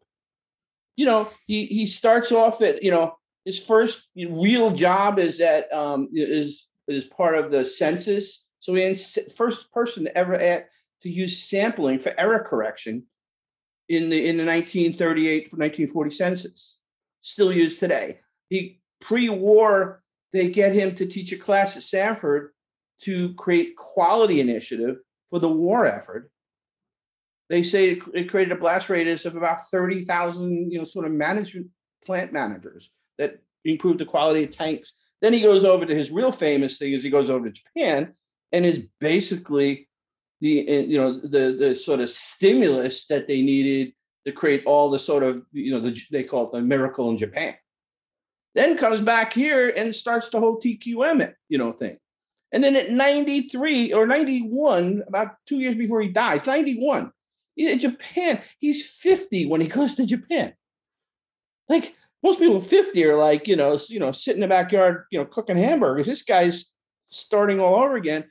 You 0.96 1.06
know, 1.06 1.28
he 1.46 1.66
he 1.66 1.86
starts 1.86 2.32
off 2.32 2.60
at, 2.60 2.82
you 2.82 2.90
know, 2.90 3.16
his 3.50 3.58
first 3.58 4.08
real 4.14 4.70
job 4.70 5.18
is 5.18 5.40
at 5.40 5.72
um, 5.72 6.08
is 6.12 6.68
as 6.88 7.04
part 7.04 7.34
of 7.34 7.50
the 7.50 7.64
census. 7.64 8.46
So 8.60 8.74
he 8.74 8.88
was 8.88 9.18
first 9.36 9.72
person 9.72 10.04
to 10.04 10.16
ever 10.16 10.40
add, 10.40 10.66
to 11.02 11.10
use 11.10 11.36
sampling 11.36 11.98
for 11.98 12.14
error 12.16 12.44
correction 12.46 13.06
in 13.88 14.08
the 14.08 14.18
in 14.18 14.36
the 14.36 14.44
1938 14.44 15.52
1940 15.52 16.10
census, 16.10 16.78
still 17.22 17.52
used 17.52 17.80
today. 17.80 18.20
He 18.48 18.80
pre-war 19.00 20.04
they 20.32 20.48
get 20.48 20.72
him 20.72 20.94
to 20.94 21.06
teach 21.06 21.32
a 21.32 21.36
class 21.36 21.76
at 21.76 21.82
Stanford 21.82 22.52
to 23.02 23.34
create 23.34 23.74
quality 23.74 24.40
initiative 24.40 24.98
for 25.28 25.40
the 25.40 25.48
war 25.50 25.86
effort. 25.86 26.30
They 27.48 27.64
say 27.64 27.98
it 28.14 28.30
created 28.30 28.52
a 28.52 28.60
blast 28.60 28.88
radius 28.88 29.24
of 29.24 29.34
about 29.34 29.60
30,000, 29.72 30.70
you 30.70 30.78
know, 30.78 30.84
sort 30.84 31.06
of 31.06 31.10
management 31.10 31.66
plant 32.06 32.32
managers 32.32 32.92
that 33.18 33.38
improved 33.64 34.00
the 34.00 34.06
quality 34.06 34.44
of 34.44 34.50
tanks. 34.50 34.92
Then 35.20 35.32
he 35.32 35.40
goes 35.40 35.64
over 35.64 35.84
to 35.84 35.94
his 35.94 36.10
real 36.10 36.32
famous 36.32 36.78
thing 36.78 36.92
is 36.92 37.04
he 37.04 37.10
goes 37.10 37.30
over 37.30 37.50
to 37.50 37.52
Japan 37.52 38.14
and 38.52 38.64
is 38.64 38.82
basically 39.00 39.88
the 40.40 40.66
eh, 40.68 40.80
you 40.80 40.98
know 40.98 41.20
the 41.20 41.56
the 41.58 41.74
sort 41.74 42.00
of 42.00 42.10
stimulus 42.10 43.06
that 43.06 43.28
they 43.28 43.42
needed 43.42 43.92
to 44.26 44.32
create 44.32 44.64
all 44.66 44.90
the 44.90 44.98
sort 44.98 45.22
of 45.22 45.42
you 45.52 45.72
know 45.72 45.80
the, 45.80 45.98
they 46.10 46.22
call 46.22 46.46
it 46.46 46.52
the 46.52 46.60
miracle 46.60 47.10
in 47.10 47.18
Japan. 47.18 47.54
Then 48.54 48.76
comes 48.76 49.00
back 49.00 49.32
here 49.32 49.68
and 49.68 49.94
starts 49.94 50.28
the 50.28 50.40
whole 50.40 50.58
TQM 50.58 51.32
you 51.48 51.58
know 51.58 51.72
thing. 51.72 51.98
And 52.52 52.64
then 52.64 52.74
at 52.74 52.90
93 52.90 53.92
or 53.92 54.06
91, 54.06 55.04
about 55.06 55.36
two 55.46 55.60
years 55.60 55.76
before 55.76 56.00
he 56.00 56.08
dies, 56.08 56.46
91, 56.46 57.12
he's 57.54 57.68
in 57.68 57.78
Japan. 57.78 58.42
He's 58.58 58.84
50 58.84 59.46
when 59.46 59.60
he 59.60 59.68
goes 59.68 59.94
to 59.94 60.04
Japan. 60.04 60.54
Like 61.68 61.94
most 62.22 62.38
people 62.38 62.60
50 62.60 63.04
are 63.04 63.16
like, 63.16 63.48
you 63.48 63.56
know, 63.56 63.78
you 63.88 63.98
know, 63.98 64.12
sit 64.12 64.34
in 64.34 64.40
the 64.40 64.48
backyard, 64.48 65.04
you 65.10 65.18
know, 65.18 65.24
cooking 65.24 65.56
hamburgers. 65.56 66.06
This 66.06 66.22
guy's 66.22 66.72
starting 67.10 67.60
all 67.60 67.82
over 67.82 67.96
again. 67.96 68.24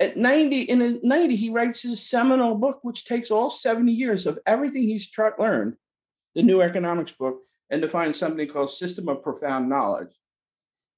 At 0.00 0.16
90, 0.16 0.62
in 0.62 1.00
90, 1.02 1.36
he 1.36 1.50
writes 1.50 1.82
his 1.82 2.04
seminal 2.04 2.56
book, 2.56 2.80
which 2.82 3.04
takes 3.04 3.30
all 3.30 3.50
70 3.50 3.92
years 3.92 4.26
of 4.26 4.38
everything 4.46 4.82
he's 4.82 5.08
tra- 5.08 5.34
learned, 5.38 5.76
the 6.34 6.42
new 6.42 6.60
economics 6.60 7.12
book, 7.12 7.38
and 7.70 7.80
defines 7.80 8.16
something 8.16 8.48
called 8.48 8.70
system 8.70 9.08
of 9.08 9.22
profound 9.22 9.68
knowledge. 9.68 10.10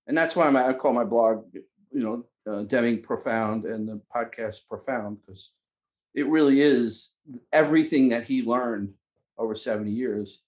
And 0.06 0.16
that's 0.16 0.34
why 0.34 0.48
I 0.48 0.72
call 0.72 0.94
my 0.94 1.04
blog, 1.04 1.44
you 1.52 1.62
know, 1.92 2.24
uh, 2.46 2.62
Deming 2.62 3.02
Profound 3.02 3.64
and 3.64 3.88
the 3.88 4.00
podcast 4.14 4.60
Profound, 4.68 5.18
because 5.20 5.50
it 6.14 6.26
really 6.26 6.60
is 6.60 7.12
everything 7.52 8.10
that 8.10 8.24
he 8.24 8.42
learned 8.42 8.94
over 9.36 9.54
70 9.54 9.90
years 9.90 10.40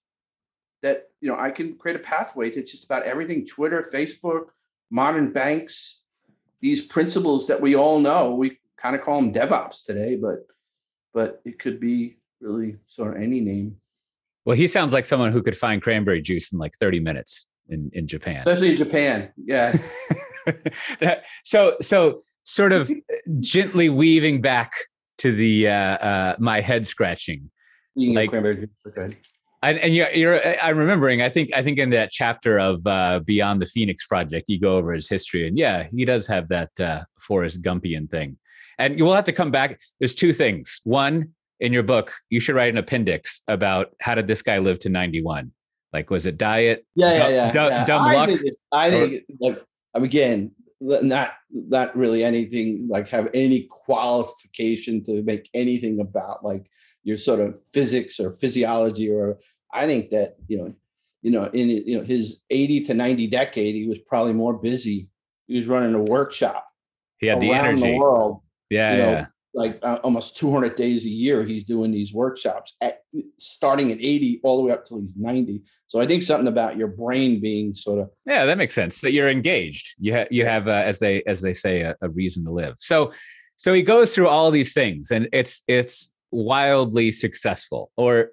that, 0.81 1.05
you 1.21 1.29
know, 1.29 1.37
I 1.37 1.51
can 1.51 1.75
create 1.75 1.95
a 1.95 1.99
pathway 1.99 2.49
to 2.49 2.61
just 2.61 2.85
about 2.85 3.03
everything 3.03 3.45
Twitter, 3.45 3.83
Facebook, 3.93 4.47
modern 4.89 5.31
banks, 5.31 6.03
these 6.61 6.81
principles 6.81 7.47
that 7.47 7.61
we 7.61 7.75
all 7.75 7.99
know. 7.99 8.33
We 8.33 8.59
kind 8.77 8.95
of 8.95 9.01
call 9.01 9.21
them 9.21 9.33
DevOps 9.33 9.83
today, 9.83 10.15
but 10.15 10.45
but 11.13 11.41
it 11.45 11.57
could 11.57 11.79
be 11.79 12.17
really 12.41 12.77
sort 12.85 13.15
of 13.15 13.21
any 13.21 13.41
name. 13.41 13.77
Well, 14.45 14.55
he 14.55 14.67
sounds 14.67 14.93
like 14.93 15.05
someone 15.05 15.31
who 15.31 15.41
could 15.41 15.57
find 15.57 15.81
cranberry 15.81 16.21
juice 16.21 16.53
in 16.53 16.59
like 16.59 16.75
30 16.79 16.99
minutes 16.99 17.47
in, 17.69 17.89
in 17.93 18.07
Japan. 18.07 18.43
Especially 18.45 18.71
in 18.71 18.77
Japan. 18.77 19.31
Yeah. 19.35 19.77
so 21.43 21.75
so 21.81 22.23
sort 22.43 22.71
of 22.71 22.89
gently 23.39 23.89
weaving 23.89 24.41
back 24.41 24.71
to 25.17 25.33
the 25.33 25.67
uh, 25.67 25.73
uh 25.73 26.35
my 26.39 26.61
head 26.61 26.87
scratching. 26.87 27.49
like, 27.95 28.29
cranberry 28.29 28.57
juice. 28.57 28.69
Okay. 28.87 29.17
And, 29.63 29.79
and 29.79 29.95
you're, 29.95 30.09
you're, 30.11 30.41
I'm 30.61 30.77
remembering. 30.77 31.21
I 31.21 31.29
think, 31.29 31.51
I 31.55 31.63
think 31.63 31.79
in 31.79 31.89
that 31.91 32.11
chapter 32.11 32.59
of 32.59 32.85
uh, 32.85 33.21
Beyond 33.25 33.61
the 33.61 33.65
Phoenix 33.65 34.05
Project, 34.05 34.45
you 34.47 34.59
go 34.59 34.77
over 34.77 34.93
his 34.93 35.09
history, 35.09 35.47
and 35.47 35.57
yeah, 35.57 35.83
he 35.83 36.05
does 36.05 36.27
have 36.27 36.47
that 36.49 36.79
uh, 36.79 37.03
Forrest 37.19 37.61
Gumpian 37.61 38.09
thing. 38.09 38.37
And 38.77 38.99
you 38.99 39.05
will 39.05 39.15
have 39.15 39.25
to 39.25 39.33
come 39.33 39.49
back. 39.49 39.79
There's 39.99 40.13
two 40.13 40.33
things. 40.33 40.79
One, 40.83 41.33
in 41.59 41.73
your 41.73 41.83
book, 41.83 42.13
you 42.29 42.39
should 42.39 42.55
write 42.55 42.71
an 42.71 42.77
appendix 42.77 43.41
about 43.47 43.95
how 43.99 44.13
did 44.13 44.27
this 44.27 44.43
guy 44.43 44.59
live 44.59 44.77
to 44.79 44.89
91? 44.89 45.51
Like, 45.91 46.11
was 46.11 46.25
it 46.25 46.37
diet? 46.37 46.85
Yeah, 46.95 47.13
yeah, 47.13 47.29
yeah. 47.29 47.51
Dumb, 47.51 47.71
yeah. 47.71 47.85
dumb 47.85 48.01
I 48.03 48.15
luck. 48.15 48.29
Think 48.29 48.41
I 48.71 48.91
think, 48.91 49.23
like, 49.39 49.63
again, 49.95 50.51
not 50.79 51.33
not 51.51 51.95
really 51.97 52.23
anything 52.23 52.87
like 52.87 53.09
have 53.09 53.29
any 53.33 53.67
qualification 53.69 55.03
to 55.03 55.23
make 55.23 55.49
anything 55.53 55.99
about 55.99 56.43
like 56.43 56.69
your 57.03 57.17
sort 57.17 57.39
of 57.39 57.59
physics 57.71 58.19
or 58.19 58.29
physiology 58.29 59.09
or 59.09 59.39
I 59.71 59.87
think 59.87 60.11
that 60.11 60.35
you 60.47 60.57
know 60.57 60.73
you 61.21 61.31
know 61.31 61.45
in 61.45 61.69
you 61.69 61.97
know 61.97 62.03
his 62.03 62.41
80 62.49 62.81
to 62.81 62.93
90 62.93 63.27
decade 63.27 63.75
he 63.75 63.87
was 63.87 63.97
probably 64.07 64.33
more 64.33 64.53
busy 64.53 65.09
he 65.47 65.55
was 65.55 65.67
running 65.67 65.93
a 65.93 66.01
workshop 66.01 66.67
he 67.17 67.27
had 67.27 67.39
the 67.39 67.51
energy. 67.51 67.83
the 67.83 67.97
world 67.97 68.41
yeah, 68.69 68.91
you 68.91 68.97
know, 68.97 69.11
yeah. 69.11 69.25
like 69.53 69.79
uh, 69.81 69.99
almost 70.03 70.37
200 70.37 70.75
days 70.75 71.05
a 71.05 71.09
year 71.09 71.43
he's 71.43 71.63
doing 71.63 71.91
these 71.91 72.13
workshops 72.13 72.75
at 72.81 72.99
starting 73.39 73.91
at 73.91 73.97
80 73.97 74.41
all 74.43 74.57
the 74.57 74.63
way 74.63 74.71
up 74.71 74.85
till 74.85 74.99
he's 74.99 75.15
90 75.15 75.63
so 75.87 75.99
i 75.99 76.05
think 76.05 76.21
something 76.21 76.47
about 76.47 76.77
your 76.77 76.89
brain 76.89 77.39
being 77.39 77.73
sort 77.73 77.99
of 77.99 78.09
Yeah, 78.25 78.45
that 78.45 78.57
makes 78.57 78.75
sense. 78.75 79.01
That 79.01 79.13
you're 79.13 79.29
engaged. 79.29 79.95
You 79.99 80.13
have 80.13 80.27
you 80.29 80.45
have 80.45 80.67
uh, 80.67 80.83
as 80.85 80.99
they 80.99 81.23
as 81.23 81.41
they 81.41 81.53
say 81.53 81.81
a, 81.81 81.95
a 82.01 82.09
reason 82.09 82.43
to 82.45 82.51
live. 82.51 82.75
So 82.77 83.11
so 83.57 83.73
he 83.73 83.81
goes 83.81 84.13
through 84.13 84.27
all 84.27 84.51
these 84.51 84.73
things, 84.73 85.11
and 85.11 85.27
it's 85.33 85.63
it's 85.67 86.13
wildly 86.31 87.11
successful. 87.11 87.91
Or 87.97 88.31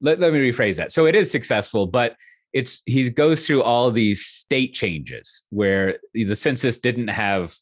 let, 0.00 0.18
let 0.18 0.32
me 0.32 0.38
rephrase 0.38 0.76
that. 0.76 0.92
So 0.92 1.06
it 1.06 1.14
is 1.14 1.30
successful, 1.30 1.86
but 1.86 2.16
it's 2.52 2.82
he 2.86 3.10
goes 3.10 3.46
through 3.46 3.62
all 3.62 3.90
these 3.90 4.26
state 4.26 4.74
changes 4.74 5.44
where 5.50 5.98
the 6.14 6.34
census 6.34 6.78
didn't 6.78 7.08
have 7.08 7.54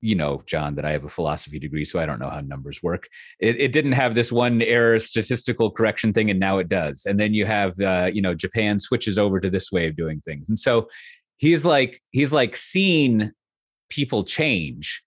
you 0.00 0.14
know, 0.14 0.42
John, 0.46 0.74
that 0.74 0.84
I 0.84 0.92
have 0.92 1.04
a 1.04 1.08
philosophy 1.08 1.58
degree, 1.58 1.84
so 1.84 1.98
I 1.98 2.06
don't 2.06 2.20
know 2.20 2.30
how 2.30 2.40
numbers 2.40 2.82
work. 2.82 3.08
It, 3.40 3.60
it 3.60 3.72
didn't 3.72 3.92
have 3.92 4.14
this 4.14 4.30
one 4.30 4.62
error 4.62 5.00
statistical 5.00 5.70
correction 5.70 6.12
thing, 6.12 6.30
and 6.30 6.38
now 6.38 6.58
it 6.58 6.68
does. 6.68 7.06
And 7.06 7.18
then 7.18 7.34
you 7.34 7.46
have, 7.46 7.78
uh, 7.80 8.10
you 8.12 8.22
know, 8.22 8.34
Japan 8.34 8.78
switches 8.78 9.18
over 9.18 9.40
to 9.40 9.50
this 9.50 9.72
way 9.72 9.86
of 9.88 9.96
doing 9.96 10.20
things, 10.20 10.48
and 10.48 10.58
so 10.58 10.88
he's 11.38 11.64
like, 11.64 12.02
he's 12.12 12.32
like 12.32 12.56
seeing 12.56 13.32
people 13.88 14.22
change, 14.22 15.02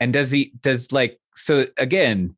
and 0.00 0.12
does 0.12 0.30
he 0.30 0.52
does 0.60 0.90
like 0.90 1.20
so 1.34 1.66
again? 1.76 2.34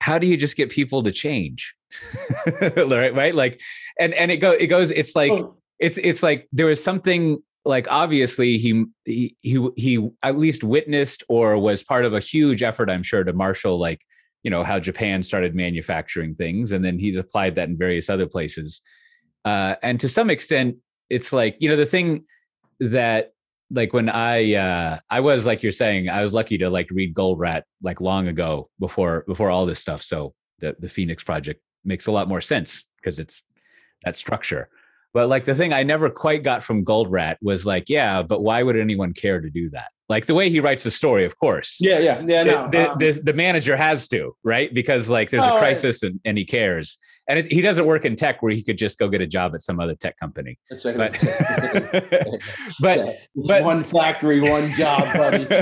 How 0.00 0.18
do 0.18 0.26
you 0.26 0.36
just 0.36 0.56
get 0.56 0.70
people 0.70 1.02
to 1.02 1.12
change? 1.12 1.74
right, 2.76 3.14
right, 3.14 3.34
like, 3.34 3.60
and 3.98 4.14
and 4.14 4.30
it 4.30 4.38
go 4.38 4.52
it 4.52 4.66
goes. 4.66 4.90
It's 4.90 5.16
like 5.16 5.32
Oh. 5.32 5.56
it's 5.78 5.98
it's 5.98 6.22
like 6.22 6.48
there 6.52 6.66
was 6.66 6.82
something 6.82 7.42
like 7.64 7.86
obviously 7.90 8.58
he 8.58 8.84
he 9.04 9.36
he 9.42 9.68
he 9.76 10.08
at 10.22 10.38
least 10.38 10.64
witnessed 10.64 11.22
or 11.28 11.58
was 11.58 11.82
part 11.82 12.04
of 12.04 12.14
a 12.14 12.20
huge 12.20 12.62
effort 12.62 12.88
i'm 12.88 13.02
sure 13.02 13.22
to 13.22 13.32
marshal 13.32 13.78
like 13.78 14.00
you 14.42 14.50
know 14.50 14.64
how 14.64 14.78
japan 14.78 15.22
started 15.22 15.54
manufacturing 15.54 16.34
things 16.34 16.72
and 16.72 16.84
then 16.84 16.98
he's 16.98 17.16
applied 17.16 17.54
that 17.56 17.68
in 17.68 17.76
various 17.76 18.08
other 18.08 18.26
places 18.26 18.80
uh 19.44 19.74
and 19.82 20.00
to 20.00 20.08
some 20.08 20.30
extent 20.30 20.76
it's 21.10 21.32
like 21.32 21.56
you 21.58 21.68
know 21.68 21.76
the 21.76 21.84
thing 21.86 22.24
that 22.80 23.32
like 23.70 23.92
when 23.92 24.08
i 24.08 24.54
uh 24.54 24.98
i 25.10 25.20
was 25.20 25.44
like 25.44 25.62
you're 25.62 25.72
saying 25.72 26.08
i 26.08 26.22
was 26.22 26.32
lucky 26.32 26.58
to 26.58 26.70
like 26.70 26.88
read 26.90 27.14
Goldratt 27.14 27.62
like 27.82 28.00
long 28.00 28.28
ago 28.28 28.70
before 28.78 29.24
before 29.26 29.50
all 29.50 29.66
this 29.66 29.78
stuff 29.78 30.02
so 30.02 30.34
the 30.60 30.74
the 30.78 30.88
phoenix 30.88 31.22
project 31.22 31.60
makes 31.84 32.06
a 32.06 32.12
lot 32.12 32.28
more 32.28 32.40
sense 32.40 32.84
because 32.96 33.18
it's 33.18 33.42
that 34.04 34.16
structure 34.16 34.68
but 35.18 35.28
like 35.28 35.44
the 35.46 35.54
thing 35.56 35.72
I 35.72 35.82
never 35.82 36.08
quite 36.10 36.44
got 36.44 36.62
from 36.62 36.84
Goldratt 36.84 37.38
was 37.42 37.66
like, 37.66 37.88
yeah, 37.88 38.22
but 38.22 38.40
why 38.40 38.62
would 38.62 38.76
anyone 38.76 39.12
care 39.12 39.40
to 39.40 39.50
do 39.50 39.68
that? 39.70 39.88
Like 40.08 40.26
the 40.26 40.34
way 40.34 40.48
he 40.48 40.60
writes 40.60 40.84
the 40.84 40.92
story, 40.92 41.24
of 41.24 41.36
course. 41.38 41.78
yeah 41.80 41.98
yeah 41.98 42.20
yeah 42.24 42.44
The, 42.44 42.50
no, 42.52 42.68
the, 42.70 42.92
um, 42.92 42.98
the, 43.00 43.10
the 43.24 43.32
manager 43.32 43.76
has 43.76 44.06
to, 44.14 44.36
right? 44.44 44.72
Because 44.72 45.08
like 45.08 45.30
there's 45.30 45.42
Oh, 45.42 45.56
a 45.56 45.58
crisis 45.58 46.04
and, 46.04 46.20
and 46.24 46.38
he 46.38 46.44
cares. 46.44 46.98
And 47.28 47.40
it, 47.40 47.52
he 47.52 47.60
doesn't 47.60 47.84
work 47.84 48.04
in 48.04 48.14
tech 48.14 48.40
where 48.42 48.52
he 48.52 48.62
could 48.62 48.78
just 48.78 48.96
go 48.96 49.08
get 49.08 49.20
a 49.20 49.26
job 49.26 49.56
at 49.56 49.60
some 49.60 49.80
other 49.80 49.96
tech 49.96 50.14
company. 50.20 50.56
that's 50.70 50.84
right. 50.84 50.96
But, 50.96 51.12
but 52.80 52.98
it's 53.34 53.48
but- 53.48 53.64
one 53.64 53.82
factory 53.82 54.40
one 54.40 54.70
job 54.74 55.02
buddy 55.14 55.46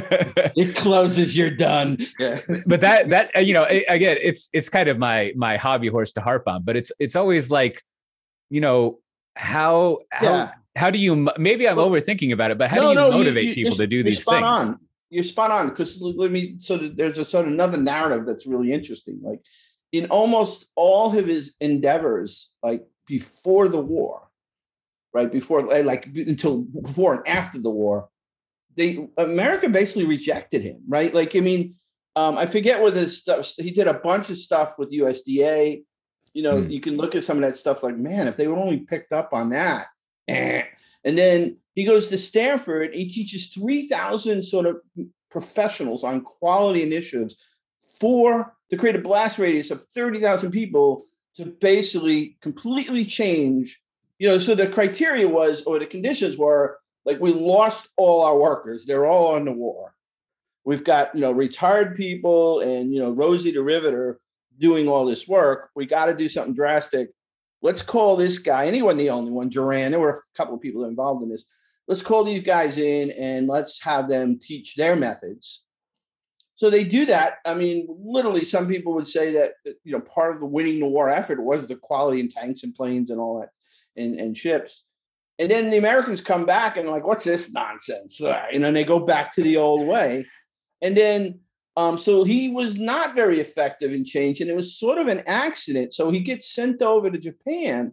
it 0.62 0.76
closes 0.76 1.34
you're 1.34 1.50
done 1.70 1.96
yeah 2.20 2.40
but 2.68 2.80
that 2.82 3.08
that 3.08 3.34
uh, 3.34 3.40
you 3.40 3.54
know 3.54 3.66
a- 3.70 3.84
again 3.86 4.18
it's 4.20 4.48
it's 4.52 4.68
kind 4.68 4.88
of 4.90 4.98
my 4.98 5.32
my 5.34 5.56
hobby 5.56 5.88
horse 5.88 6.12
to 6.12 6.20
harp 6.20 6.44
on 6.46 6.62
but 6.62 6.76
it's 6.76 6.92
it's 7.00 7.16
always 7.16 7.50
like 7.50 7.82
you 8.50 8.60
know 8.60 8.98
how 9.36 9.98
how 10.10 10.24
Yeah. 10.24 10.50
how 10.76 10.90
do 10.90 10.98
you 10.98 11.28
maybe 11.38 11.68
i'm 11.68 11.76
Well, 11.76 11.90
overthinking 11.90 12.32
about 12.32 12.50
it 12.50 12.58
but 12.58 12.70
how 12.70 12.76
No, 12.76 12.82
do 12.82 12.88
you 12.88 12.94
no, 12.94 13.10
motivate 13.12 13.44
you- 13.48 13.54
people 13.54 13.76
to 13.76 13.86
do 13.86 13.96
you're 13.96 14.04
these 14.04 14.22
spot 14.22 14.34
things 14.34 14.72
on. 14.72 14.80
You're 15.08 15.22
spot 15.24 15.52
on 15.52 15.68
because 15.68 16.00
let 16.00 16.32
me. 16.32 16.56
So 16.58 16.76
there's 16.78 17.16
a 17.16 17.24
sort 17.24 17.46
of 17.46 17.52
another 17.52 17.78
narrative 17.78 18.26
that's 18.26 18.44
really 18.44 18.72
interesting. 18.72 19.20
Like 19.22 19.40
in 19.92 20.06
almost 20.06 20.66
all 20.74 21.16
of 21.16 21.26
his 21.26 21.54
endeavors, 21.60 22.52
like 22.60 22.84
before 23.06 23.68
the 23.68 23.80
war, 23.80 24.28
right 25.14 25.30
before 25.30 25.62
like 25.62 26.06
until 26.06 26.62
before 26.62 27.14
and 27.14 27.28
after 27.28 27.58
the 27.60 27.70
war, 27.70 28.08
they 28.74 29.06
America 29.16 29.68
basically 29.68 30.06
rejected 30.06 30.62
him, 30.62 30.82
right? 30.88 31.14
Like 31.14 31.36
I 31.36 31.40
mean, 31.40 31.76
um, 32.16 32.36
I 32.36 32.46
forget 32.46 32.80
where 32.82 32.90
this 32.90 33.18
stuff. 33.18 33.52
He 33.58 33.70
did 33.70 33.86
a 33.86 33.94
bunch 33.94 34.28
of 34.30 34.36
stuff 34.38 34.76
with 34.76 34.90
USDA. 34.90 35.84
You 36.36 36.42
know, 36.42 36.60
Hmm. 36.60 36.70
you 36.70 36.80
can 36.80 36.96
look 36.98 37.14
at 37.14 37.24
some 37.24 37.38
of 37.38 37.44
that 37.48 37.56
stuff 37.56 37.82
like, 37.82 37.96
man, 37.96 38.28
if 38.28 38.36
they 38.36 38.46
would 38.46 38.58
only 38.58 38.80
picked 38.80 39.12
up 39.20 39.30
on 39.32 39.48
that. 39.50 39.86
eh. 40.28 40.62
And 41.04 41.16
then 41.16 41.56
He 41.74 41.84
goes 41.84 42.06
to 42.08 42.18
Stanford. 42.18 42.94
He 42.94 43.06
teaches 43.08 43.46
3,000 43.48 44.42
sort 44.42 44.66
of 44.66 44.80
professionals 45.30 46.02
on 46.04 46.22
quality 46.22 46.82
initiatives 46.82 47.36
for 48.00 48.54
to 48.70 48.76
create 48.76 48.96
a 48.96 49.00
blast 49.08 49.38
radius 49.38 49.70
of 49.70 49.82
30,000 49.82 50.50
people 50.50 51.04
to 51.36 51.46
basically 51.46 52.36
completely 52.40 53.04
change. 53.04 53.80
You 54.18 54.28
know, 54.28 54.38
so 54.38 54.54
the 54.54 54.66
criteria 54.66 55.28
was, 55.28 55.62
or 55.64 55.78
the 55.78 55.86
conditions 55.86 56.36
were, 56.38 56.78
like 57.04 57.20
we 57.20 57.32
lost 57.32 57.88
all 57.96 58.22
our 58.24 58.38
workers. 58.38 58.84
They're 58.86 59.06
all 59.06 59.34
on 59.36 59.44
the 59.44 59.52
war. 59.52 59.94
We've 60.64 60.82
got 60.84 61.14
you 61.14 61.20
know 61.20 61.32
retired 61.32 61.94
people 61.96 62.60
and 62.60 62.92
you 62.92 63.00
know 63.00 63.10
Rosie 63.10 63.52
the 63.52 63.62
Riveter 63.62 64.18
doing 64.58 64.88
all 64.88 65.04
this 65.04 65.26
work. 65.28 65.70
We 65.74 65.86
got 65.86 66.06
to 66.06 66.14
do 66.14 66.28
something 66.28 66.54
drastic. 66.54 67.10
Let's 67.62 67.82
call 67.82 68.16
this 68.16 68.38
guy. 68.38 68.64
And 68.64 68.76
he 68.76 68.82
wasn't 68.82 69.00
the 69.00 69.10
only 69.10 69.32
one. 69.32 69.50
Juran. 69.50 69.90
There 69.90 70.00
were 70.00 70.10
a 70.10 70.36
couple 70.36 70.54
of 70.54 70.60
people 70.60 70.84
involved 70.84 71.22
in 71.22 71.30
this 71.30 71.44
let's 71.88 72.02
call 72.02 72.24
these 72.24 72.40
guys 72.40 72.78
in 72.78 73.10
and 73.12 73.46
let's 73.46 73.82
have 73.82 74.08
them 74.08 74.38
teach 74.40 74.74
their 74.74 74.96
methods. 74.96 75.62
So 76.54 76.70
they 76.70 76.84
do 76.84 77.04
that. 77.06 77.38
I 77.44 77.54
mean, 77.54 77.86
literally, 77.88 78.44
some 78.44 78.66
people 78.66 78.94
would 78.94 79.06
say 79.06 79.32
that 79.32 79.52
you 79.84 79.92
know 79.92 80.00
part 80.00 80.34
of 80.34 80.40
the 80.40 80.46
winning 80.46 80.80
the 80.80 80.86
war 80.86 81.08
effort 81.10 81.42
was 81.42 81.66
the 81.66 81.76
quality 81.76 82.20
in 82.20 82.28
tanks 82.28 82.62
and 82.62 82.74
planes 82.74 83.10
and 83.10 83.20
all 83.20 83.40
that, 83.40 83.50
and 84.00 84.18
and 84.18 84.36
ships. 84.36 84.84
And 85.38 85.50
then 85.50 85.68
the 85.68 85.76
Americans 85.76 86.22
come 86.22 86.46
back 86.46 86.78
and 86.78 86.88
like, 86.88 87.06
what's 87.06 87.24
this 87.24 87.52
nonsense? 87.52 88.20
And 88.54 88.64
then 88.64 88.72
they 88.72 88.84
go 88.84 88.98
back 88.98 89.34
to 89.34 89.42
the 89.42 89.58
old 89.58 89.86
way. 89.86 90.26
And 90.80 90.96
then, 90.96 91.40
um, 91.76 91.98
so 91.98 92.24
he 92.24 92.48
was 92.48 92.78
not 92.78 93.14
very 93.14 93.40
effective 93.40 93.92
in 93.92 94.04
change, 94.04 94.40
and 94.40 94.50
it 94.50 94.56
was 94.56 94.78
sort 94.78 94.98
of 94.98 95.08
an 95.08 95.22
accident. 95.26 95.92
So 95.92 96.10
he 96.10 96.20
gets 96.20 96.52
sent 96.52 96.80
over 96.80 97.10
to 97.10 97.18
Japan, 97.18 97.92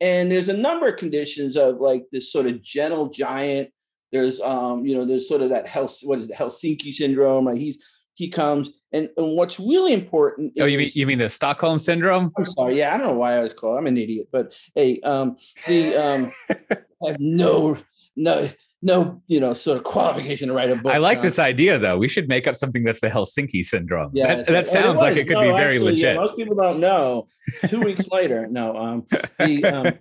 and 0.00 0.32
there's 0.32 0.48
a 0.48 0.56
number 0.56 0.88
of 0.88 0.96
conditions 0.96 1.56
of 1.56 1.80
like 1.80 2.04
this 2.12 2.32
sort 2.32 2.46
of 2.46 2.62
gentle 2.62 3.10
giant. 3.10 3.70
There's 4.10 4.40
um, 4.40 4.86
you 4.86 4.96
know, 4.96 5.04
there's 5.04 5.28
sort 5.28 5.42
of 5.42 5.50
that 5.50 5.68
health 5.68 6.00
what 6.02 6.18
is 6.18 6.28
the 6.28 6.34
Helsinki 6.34 6.92
syndrome, 6.92 7.46
right? 7.46 7.58
He's 7.58 7.78
he 8.14 8.28
comes 8.28 8.70
and, 8.92 9.08
and 9.16 9.36
what's 9.36 9.58
really 9.58 9.94
important 9.94 10.52
Oh, 10.60 10.66
you 10.66 10.76
mean 10.78 10.90
you 10.94 11.06
mean 11.06 11.18
the 11.18 11.28
Stockholm 11.28 11.78
syndrome? 11.78 12.32
I'm 12.36 12.44
sorry, 12.44 12.78
yeah, 12.78 12.94
I 12.94 12.98
don't 12.98 13.06
know 13.06 13.14
why 13.14 13.36
I 13.36 13.40
was 13.40 13.54
called. 13.54 13.78
I'm 13.78 13.86
an 13.86 13.96
idiot, 13.96 14.28
but 14.30 14.54
hey, 14.74 15.00
um 15.00 15.36
the 15.66 15.96
um 15.96 16.32
I 16.50 17.08
have 17.08 17.16
no 17.18 17.78
no 18.16 18.50
no, 18.82 19.22
you 19.26 19.40
know, 19.40 19.54
sort 19.54 19.76
of 19.76 19.84
qualification 19.84 20.48
to 20.48 20.54
write 20.54 20.70
a 20.70 20.76
book. 20.76 20.92
I 20.92 20.98
like 20.98 21.22
this 21.22 21.38
idea 21.38 21.78
though. 21.78 21.98
We 21.98 22.08
should 22.08 22.28
make 22.28 22.46
up 22.46 22.56
something 22.56 22.82
that's 22.82 23.00
the 23.00 23.08
Helsinki 23.08 23.64
syndrome. 23.64 24.10
Yeah, 24.14 24.36
that, 24.36 24.46
that 24.46 24.66
sounds 24.66 24.98
like 24.98 25.16
it 25.16 25.26
could 25.26 25.34
no, 25.34 25.42
be 25.42 25.48
very 25.48 25.74
actually, 25.74 25.92
legit. 25.92 26.00
Yeah, 26.00 26.14
most 26.14 26.36
people 26.36 26.56
don't 26.56 26.80
know. 26.80 27.28
Two 27.66 27.80
weeks 27.84 28.08
later, 28.08 28.46
no. 28.50 28.76
Um, 28.76 29.06
the 29.38 29.64
um, 29.64 29.92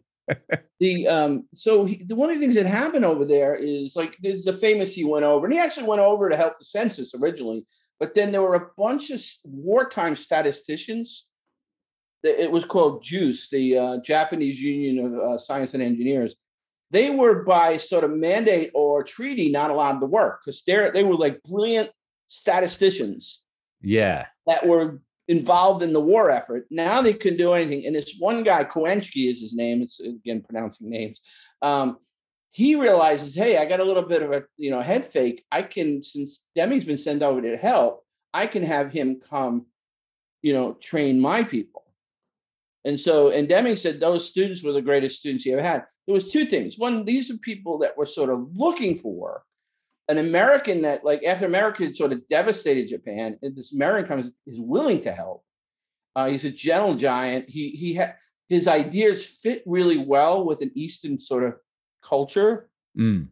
the 0.79 1.07
um, 1.07 1.47
so 1.55 1.85
he, 1.85 2.03
the, 2.03 2.15
one 2.15 2.29
of 2.29 2.37
the 2.37 2.41
things 2.41 2.55
that 2.55 2.65
happened 2.65 3.05
over 3.05 3.25
there 3.25 3.55
is 3.55 3.95
like 3.95 4.17
there's 4.21 4.43
the 4.43 4.53
famous 4.53 4.93
he 4.93 5.03
went 5.03 5.25
over, 5.25 5.45
and 5.45 5.53
he 5.53 5.59
actually 5.59 5.87
went 5.87 6.01
over 6.01 6.29
to 6.29 6.37
help 6.37 6.57
the 6.59 6.65
census 6.65 7.13
originally, 7.21 7.65
but 7.99 8.15
then 8.15 8.31
there 8.31 8.41
were 8.41 8.55
a 8.55 8.69
bunch 8.77 9.09
of 9.09 9.21
wartime 9.43 10.15
statisticians. 10.15 11.25
It 12.21 12.51
was 12.51 12.65
called 12.65 13.01
JUSE, 13.01 13.49
the 13.49 13.77
uh, 13.77 13.97
Japanese 14.03 14.59
Union 14.59 15.05
of 15.05 15.13
uh, 15.13 15.37
Science 15.37 15.73
and 15.73 15.81
Engineers 15.81 16.35
they 16.91 17.10
were 17.10 17.43
by 17.43 17.78
sort 17.78 18.04
of 18.04 18.12
mandate 18.12 18.71
or 18.73 19.04
treaty 19.04 19.49
not 19.52 19.69
allowed 19.71 19.99
to 19.99 20.06
work 20.06 20.41
because 20.43 20.63
they're 20.63 20.91
they 20.91 21.04
were 21.04 21.15
like 21.15 21.41
brilliant 21.43 21.89
statisticians 22.28 23.43
Yeah. 23.82 24.28
that 24.47 24.65
were 24.67 25.02
involved 25.28 25.84
in 25.84 25.93
the 25.93 26.02
war 26.02 26.32
effort. 26.32 26.65
Now 26.71 27.02
they 27.02 27.13
can 27.13 27.38
do 27.38 27.54
anything. 27.54 27.86
And 27.86 27.95
this 27.95 28.15
one 28.17 28.43
guy, 28.43 28.63
Koenschke 28.63 29.30
is 29.30 29.41
his 29.41 29.54
name. 29.54 29.82
It's 29.82 29.99
again 29.99 30.41
pronouncing 30.41 30.89
names. 30.89 31.21
Um, 31.62 31.97
he 32.52 32.73
realizes, 32.75 33.36
hey, 33.36 33.58
I 33.58 33.65
got 33.65 33.80
a 33.80 33.84
little 33.84 34.02
bit 34.04 34.23
of 34.23 34.32
a 34.32 34.43
you 34.58 34.71
know 34.71 34.82
head 34.82 35.06
fake. 35.06 35.45
I 35.52 35.62
can 35.62 36.02
since 36.02 36.45
Deming's 36.56 36.86
been 36.86 36.97
sent 36.97 37.21
over 37.21 37.41
to 37.41 37.58
help, 37.58 38.04
I 38.34 38.47
can 38.47 38.63
have 38.63 38.91
him 38.91 39.19
come, 39.19 39.67
you 40.41 40.54
know, 40.54 40.73
train 40.73 41.19
my 41.19 41.43
people. 41.43 41.84
And 42.86 42.99
so, 42.99 43.30
and 43.30 43.47
Deming 43.47 43.75
said 43.75 43.99
those 43.99 44.28
students 44.28 44.63
were 44.63 44.71
the 44.71 44.82
greatest 44.82 45.19
students 45.19 45.43
he 45.43 45.52
ever 45.52 45.62
had. 45.62 45.86
There 46.09 46.15
was 46.15 46.31
two 46.31 46.47
things. 46.47 46.79
One, 46.79 47.05
these 47.05 47.29
are 47.29 47.37
people 47.37 47.77
that 47.77 47.95
were 47.95 48.07
sort 48.07 48.31
of 48.31 48.49
looking 48.55 48.95
for 48.95 49.13
work. 49.13 49.43
An 50.07 50.17
American 50.17 50.81
that, 50.81 51.05
like, 51.05 51.23
after 51.23 51.45
America 51.45 51.83
had 51.83 51.95
sort 51.95 52.13
of 52.13 52.27
devastated 52.27 52.87
Japan, 52.87 53.37
this 53.43 53.75
American 53.75 54.07
comes 54.07 54.31
is 54.47 54.59
willing 54.59 55.01
to 55.01 55.11
help. 55.11 55.43
Uh, 56.15 56.25
he's 56.25 56.45
a 56.45 56.49
gentle 56.49 56.95
giant. 56.95 57.47
He 57.47 57.69
he 57.69 57.93
had 57.93 58.15
his 58.47 58.67
ideas 58.67 59.23
fit 59.23 59.61
really 59.67 59.99
well 59.99 60.43
with 60.43 60.61
an 60.61 60.71
Eastern 60.73 61.19
sort 61.19 61.43
of 61.43 61.53
culture. 62.01 62.71
Mm. 62.97 63.27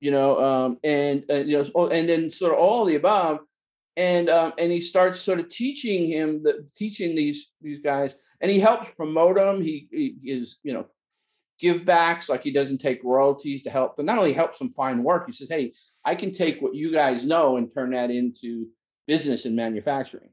You 0.00 0.10
know, 0.10 0.42
um, 0.42 0.78
and 0.82 1.26
uh, 1.30 1.44
you 1.44 1.62
know, 1.74 1.88
and 1.88 2.08
then 2.08 2.30
sort 2.30 2.54
of 2.54 2.58
all 2.58 2.80
of 2.84 2.88
the 2.88 2.94
above 2.94 3.40
and 3.98 4.30
um, 4.30 4.54
and 4.56 4.72
he 4.72 4.80
starts 4.80 5.20
sort 5.20 5.38
of 5.38 5.50
teaching 5.50 6.08
him 6.08 6.42
the 6.42 6.66
teaching 6.74 7.14
these 7.14 7.50
these 7.60 7.80
guys 7.80 8.16
and 8.40 8.50
he 8.50 8.58
helps 8.58 8.88
promote 8.94 9.36
them 9.36 9.60
he, 9.60 9.86
he 9.92 10.16
is 10.24 10.58
you 10.62 10.72
know 10.72 10.86
give 11.62 11.84
backs 11.84 12.28
like 12.28 12.42
he 12.44 12.50
doesn't 12.50 12.78
take 12.78 13.02
royalties 13.04 13.62
to 13.62 13.70
help 13.70 13.96
but 13.96 14.04
not 14.04 14.18
only 14.18 14.32
helps 14.34 14.58
them 14.58 14.70
find 14.70 15.02
work 15.04 15.24
he 15.26 15.32
says 15.32 15.48
hey 15.48 15.72
i 16.04 16.14
can 16.14 16.30
take 16.32 16.60
what 16.60 16.74
you 16.74 16.92
guys 16.92 17.24
know 17.24 17.56
and 17.56 17.72
turn 17.72 17.90
that 17.92 18.10
into 18.10 18.66
business 19.06 19.46
and 19.46 19.56
manufacturing 19.56 20.30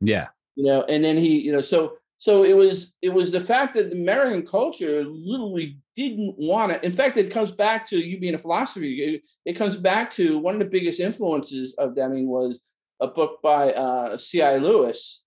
Yeah. 0.00 0.28
you 0.56 0.64
know 0.66 0.82
and 0.82 1.04
then 1.04 1.16
he 1.16 1.38
you 1.38 1.52
know 1.52 1.62
so 1.62 1.94
so 2.18 2.44
it 2.44 2.56
was 2.56 2.94
it 3.00 3.10
was 3.18 3.30
the 3.30 3.40
fact 3.40 3.74
that 3.74 3.90
the 3.90 3.96
american 3.96 4.44
culture 4.44 5.04
literally 5.06 5.78
didn't 5.94 6.34
want 6.36 6.72
it 6.72 6.82
in 6.84 6.92
fact 6.92 7.16
it 7.16 7.30
comes 7.30 7.52
back 7.52 7.86
to 7.88 7.96
you 7.98 8.18
being 8.18 8.34
a 8.34 8.38
philosophy 8.46 8.92
it, 9.02 9.22
it 9.44 9.52
comes 9.54 9.76
back 9.76 10.10
to 10.10 10.38
one 10.38 10.54
of 10.54 10.60
the 10.60 10.72
biggest 10.76 10.98
influences 11.00 11.74
of 11.78 11.94
deming 11.94 12.28
was 12.28 12.60
a 13.00 13.06
book 13.06 13.42
by 13.42 13.72
uh, 13.72 14.16
C.I. 14.16 14.56
Lewis 14.56 15.22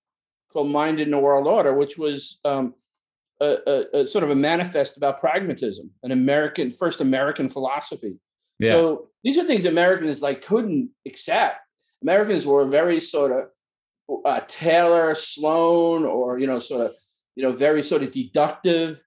called 0.51 0.71
Mind 0.71 0.99
and 0.99 1.13
the 1.13 1.19
World 1.19 1.45
Order, 1.45 1.73
which 1.75 1.99
was 1.99 2.39
um, 2.43 2.73
a, 3.41 3.57
a, 3.67 3.99
a, 3.99 4.07
sort 4.07 4.23
of 4.23 4.29
a 4.29 4.35
manifest 4.35 4.97
about 4.97 5.19
pragmatism, 5.19 5.89
an 6.03 6.11
American 6.11 6.71
first 6.71 7.01
American 7.01 7.49
philosophy. 7.49 8.19
Yeah. 8.59 8.71
So 8.71 9.07
these 9.23 9.37
are 9.37 9.45
things 9.45 9.65
Americans 9.65 10.21
like 10.21 10.45
couldn't 10.45 10.89
accept. 11.05 11.59
Americans 12.01 12.45
were 12.45 12.65
very 12.65 12.99
sort 12.99 13.31
of 13.31 14.23
uh, 14.25 14.41
Taylor, 14.47 15.15
Sloan, 15.15 16.05
or 16.05 16.39
you 16.39 16.47
know, 16.47 16.59
sort 16.59 16.85
of 16.85 16.91
you 17.35 17.43
know, 17.43 17.51
very 17.51 17.83
sort 17.83 18.03
of 18.03 18.11
deductive 18.11 19.01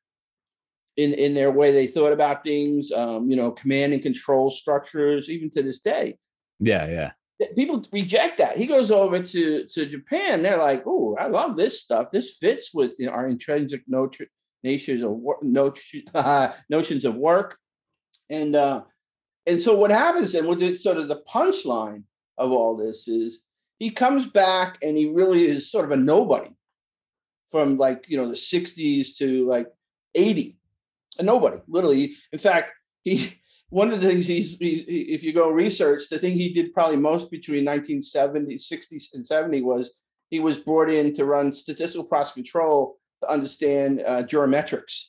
in 0.97 1.12
in 1.14 1.35
their 1.35 1.51
way 1.51 1.73
they 1.73 1.87
thought 1.87 2.12
about 2.12 2.45
things. 2.45 2.90
Um, 2.92 3.31
you 3.31 3.37
know, 3.37 3.51
command 3.51 3.92
and 3.92 4.03
control 4.03 4.51
structures, 4.51 5.29
even 5.29 5.51
to 5.51 5.62
this 5.62 5.81
day. 5.81 6.18
Yeah. 6.61 6.87
Yeah. 6.87 7.11
People 7.55 7.85
reject 7.92 8.38
that. 8.38 8.57
He 8.57 8.66
goes 8.66 8.90
over 8.90 9.22
to 9.22 9.66
to 9.66 9.87
Japan. 9.87 10.42
They're 10.42 10.59
like, 10.59 10.85
"Oh, 10.87 11.16
I 11.18 11.28
love 11.28 11.57
this 11.57 11.81
stuff. 11.81 12.11
This 12.12 12.37
fits 12.37 12.72
with 12.74 12.92
you 12.98 13.07
know, 13.07 13.12
our 13.12 13.26
intrinsic 13.26 13.83
notri- 13.88 14.28
nations 14.62 15.05
of 15.05 16.55
notions 16.70 17.05
of 17.05 17.14
work." 17.14 17.59
And 18.31 18.55
uh, 18.55 18.83
and 19.46 19.61
so 19.61 19.76
what 19.76 19.90
happens 19.90 20.33
then, 20.33 20.46
with 20.46 20.78
sort 20.78 20.98
of 20.98 21.09
the 21.09 21.22
punchline 21.33 22.05
of 22.38 22.50
all 22.50 22.76
this 22.76 23.09
is 23.09 23.40
he 23.78 23.90
comes 23.90 24.26
back 24.26 24.78
and 24.83 24.96
he 24.96 25.09
really 25.09 25.44
is 25.44 25.70
sort 25.70 25.85
of 25.85 25.90
a 25.90 25.96
nobody 25.96 26.50
from 27.50 27.76
like 27.76 28.07
you 28.09 28.16
know 28.16 28.28
the 28.28 28.35
60s 28.35 29.16
to 29.18 29.46
like 29.48 29.68
80 30.14 30.57
a 31.18 31.22
nobody 31.22 31.59
literally 31.68 32.14
in 32.33 32.38
fact 32.38 32.72
he 33.02 33.35
one 33.72 33.90
of 33.90 34.02
the 34.02 34.06
things 34.06 34.26
he's 34.26 34.54
he, 34.58 34.85
if 34.87 35.24
you 35.24 35.32
go 35.32 35.48
research 35.48 36.02
the 36.11 36.18
thing 36.18 36.35
he 36.35 36.52
did 36.52 36.74
probably 36.74 36.96
most 36.96 37.30
between 37.30 37.64
1970 37.64 38.58
60 38.58 39.00
and 39.14 39.26
70 39.26 39.62
was 39.62 39.92
he 40.28 40.40
was 40.40 40.58
brought 40.58 40.90
in 40.90 41.14
to 41.14 41.24
run 41.24 41.50
statistical 41.50 42.04
process 42.04 42.35
control 42.35 42.98
to 43.22 43.30
understand 43.30 44.02
uh, 44.06 44.22
geometrics 44.22 45.06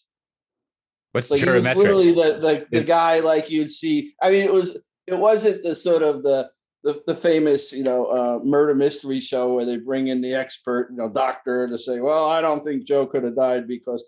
What's 1.11 1.29
like 1.29 1.41
geometrics? 1.41 1.75
literally 1.75 2.11
the, 2.13 2.39
the, 2.39 2.79
the 2.79 2.83
guy 2.85 3.19
like 3.19 3.49
you'd 3.49 3.69
see 3.69 4.13
i 4.21 4.31
mean 4.31 4.43
it 4.43 4.53
was 4.53 4.77
it 5.07 5.17
wasn't 5.17 5.61
the 5.61 5.75
sort 5.75 6.01
of 6.01 6.23
the 6.23 6.49
the, 6.85 7.01
the 7.05 7.15
famous 7.15 7.73
you 7.73 7.83
know 7.83 8.05
uh, 8.05 8.39
murder 8.45 8.75
mystery 8.75 9.19
show 9.19 9.55
where 9.55 9.65
they 9.65 9.77
bring 9.77 10.07
in 10.07 10.21
the 10.21 10.33
expert 10.33 10.87
you 10.89 10.97
know 10.97 11.09
doctor 11.09 11.67
to 11.67 11.77
say 11.77 11.99
well 11.99 12.29
i 12.29 12.39
don't 12.39 12.63
think 12.63 12.85
joe 12.85 13.05
could 13.05 13.25
have 13.25 13.35
died 13.35 13.67
because 13.67 14.03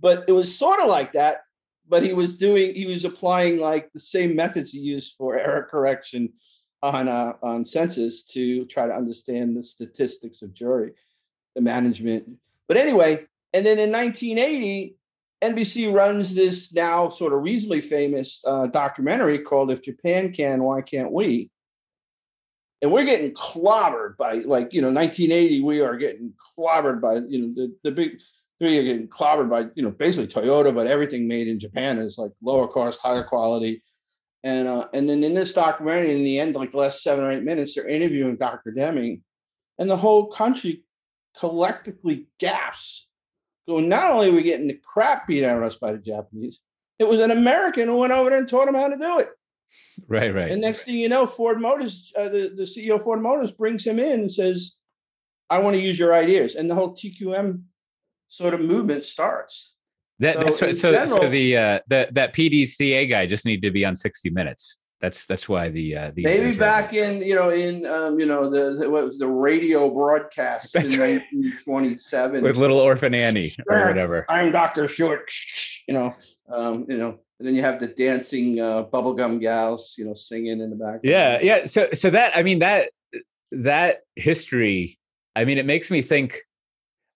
but 0.00 0.24
it 0.28 0.32
was 0.32 0.56
sort 0.56 0.80
of 0.80 0.88
like 0.88 1.12
that 1.12 1.42
but 1.88 2.04
he 2.04 2.12
was 2.12 2.36
doing 2.36 2.74
he 2.74 2.86
was 2.86 3.04
applying 3.04 3.58
like 3.58 3.92
the 3.92 4.00
same 4.00 4.36
methods 4.36 4.72
he 4.72 4.78
used 4.78 5.16
for 5.16 5.36
error 5.36 5.66
correction 5.70 6.32
on 6.82 7.08
uh, 7.08 7.32
on 7.42 7.64
census 7.64 8.24
to 8.24 8.64
try 8.66 8.86
to 8.86 8.94
understand 8.94 9.56
the 9.56 9.62
statistics 9.62 10.42
of 10.42 10.54
jury 10.54 10.92
the 11.54 11.60
management. 11.60 12.28
But 12.66 12.76
anyway 12.76 13.26
and 13.54 13.64
then 13.64 13.78
in 13.78 13.90
1980 13.90 14.94
nbc 15.42 15.94
runs 15.94 16.34
this 16.34 16.72
now 16.74 17.08
sort 17.08 17.32
of 17.32 17.42
reasonably 17.42 17.80
famous 17.80 18.42
uh, 18.46 18.66
documentary 18.66 19.38
called 19.38 19.70
if 19.70 19.82
japan 19.82 20.32
can 20.32 20.62
why 20.62 20.82
can't 20.82 21.12
we? 21.12 21.50
And 22.80 22.92
we're 22.92 23.04
getting 23.04 23.32
clobbered 23.32 24.16
by 24.16 24.34
like 24.34 24.72
you 24.72 24.80
know 24.80 24.92
1980 24.92 25.62
we 25.62 25.80
are 25.80 25.96
getting 25.96 26.32
clobbered 26.56 27.00
by 27.00 27.16
you 27.16 27.40
know 27.40 27.54
the, 27.54 27.74
the 27.82 27.90
big 27.90 28.18
are 28.66 28.82
getting 28.82 29.08
clobbered 29.08 29.48
by 29.48 29.66
you 29.74 29.82
know 29.82 29.90
basically 29.90 30.26
toyota 30.26 30.74
but 30.74 30.86
everything 30.86 31.28
made 31.28 31.46
in 31.46 31.60
japan 31.60 31.98
is 31.98 32.18
like 32.18 32.32
lower 32.42 32.66
cost 32.66 33.00
higher 33.00 33.22
quality 33.24 33.82
And 34.44 34.68
uh, 34.68 34.86
and 34.94 35.08
then 35.08 35.24
in 35.24 35.34
this 35.34 35.52
documentary, 35.52 36.12
in 36.12 36.22
the 36.22 36.38
end, 36.38 36.54
like 36.54 36.70
the 36.70 36.78
last 36.78 37.02
seven 37.02 37.24
or 37.24 37.30
eight 37.30 37.42
minutes, 37.42 37.74
they're 37.74 37.86
interviewing 37.86 38.36
Dr. 38.36 38.70
Deming, 38.70 39.22
and 39.78 39.90
the 39.90 39.96
whole 39.96 40.28
country 40.28 40.84
collectively 41.36 42.28
gasps, 42.38 43.08
going, 43.66 43.88
not 43.88 44.10
only 44.10 44.28
are 44.28 44.32
we 44.32 44.42
getting 44.42 44.68
the 44.68 44.80
crap 44.84 45.26
beat 45.26 45.44
out 45.44 45.58
of 45.58 45.64
us 45.64 45.74
by 45.74 45.92
the 45.92 45.98
Japanese, 45.98 46.60
it 46.98 47.08
was 47.08 47.20
an 47.20 47.32
American 47.32 47.88
who 47.88 47.96
went 47.96 48.12
over 48.12 48.30
there 48.30 48.38
and 48.38 48.48
taught 48.48 48.66
them 48.66 48.74
how 48.74 48.88
to 48.88 48.96
do 48.96 49.18
it. 49.18 49.30
Right, 50.08 50.32
right. 50.32 50.50
And 50.50 50.60
next 50.60 50.84
thing 50.84 50.96
you 50.96 51.08
know, 51.08 51.26
Ford 51.26 51.60
Motors, 51.60 52.12
uh, 52.16 52.28
the, 52.28 52.52
the 52.56 52.62
CEO 52.62 52.94
of 52.94 53.02
Ford 53.02 53.20
Motors 53.20 53.52
brings 53.52 53.84
him 53.84 53.98
in 53.98 54.20
and 54.20 54.32
says, 54.32 54.76
I 55.50 55.58
want 55.58 55.74
to 55.74 55.82
use 55.82 55.98
your 55.98 56.14
ideas. 56.14 56.54
And 56.54 56.70
the 56.70 56.74
whole 56.74 56.94
TQM 56.94 57.62
sort 58.28 58.54
of 58.54 58.60
movement 58.60 59.04
starts. 59.04 59.74
That, 60.20 60.34
so, 60.34 60.44
that's 60.44 60.60
what, 60.60 60.76
so, 60.76 60.92
general, 60.92 61.22
so 61.22 61.28
the 61.28 61.56
uh, 61.56 61.78
the 61.88 62.08
that 62.12 62.34
PDCA 62.34 63.08
guy 63.08 63.26
just 63.26 63.46
need 63.46 63.62
to 63.62 63.70
be 63.70 63.84
on 63.84 63.96
60 63.96 64.30
Minutes. 64.30 64.78
That's 65.00 65.26
that's 65.26 65.48
why 65.48 65.68
the 65.68 65.96
uh, 65.96 66.10
the 66.12 66.24
maybe 66.24 66.58
back 66.58 66.92
in 66.92 67.22
you 67.22 67.36
know 67.36 67.50
in 67.50 67.86
um, 67.86 68.18
you 68.18 68.26
know 68.26 68.50
the, 68.50 68.72
the 68.72 68.90
what 68.90 69.04
was 69.04 69.18
the 69.18 69.28
radio 69.28 69.88
broadcast 69.88 70.74
in 70.74 70.82
1927 70.82 72.42
with 72.42 72.56
little 72.56 72.78
orphan 72.78 73.14
Annie 73.14 73.54
or 73.68 73.86
whatever. 73.86 74.26
I'm 74.28 74.50
Doctor 74.50 74.88
Short, 74.88 75.30
you 75.86 75.94
know, 75.94 76.16
um, 76.52 76.84
you 76.88 76.98
know, 76.98 77.20
and 77.38 77.46
then 77.46 77.54
you 77.54 77.62
have 77.62 77.78
the 77.78 77.86
dancing 77.86 78.60
uh, 78.60 78.84
bubblegum 78.84 79.40
gals, 79.40 79.94
you 79.96 80.04
know, 80.04 80.14
singing 80.14 80.60
in 80.60 80.70
the 80.70 80.76
back. 80.76 81.00
Yeah, 81.04 81.38
yeah. 81.40 81.66
So 81.66 81.90
so 81.92 82.10
that 82.10 82.36
I 82.36 82.42
mean 82.42 82.58
that 82.58 82.90
that 83.52 84.00
history. 84.16 84.98
I 85.36 85.44
mean, 85.44 85.58
it 85.58 85.66
makes 85.66 85.90
me 85.90 86.02
think. 86.02 86.40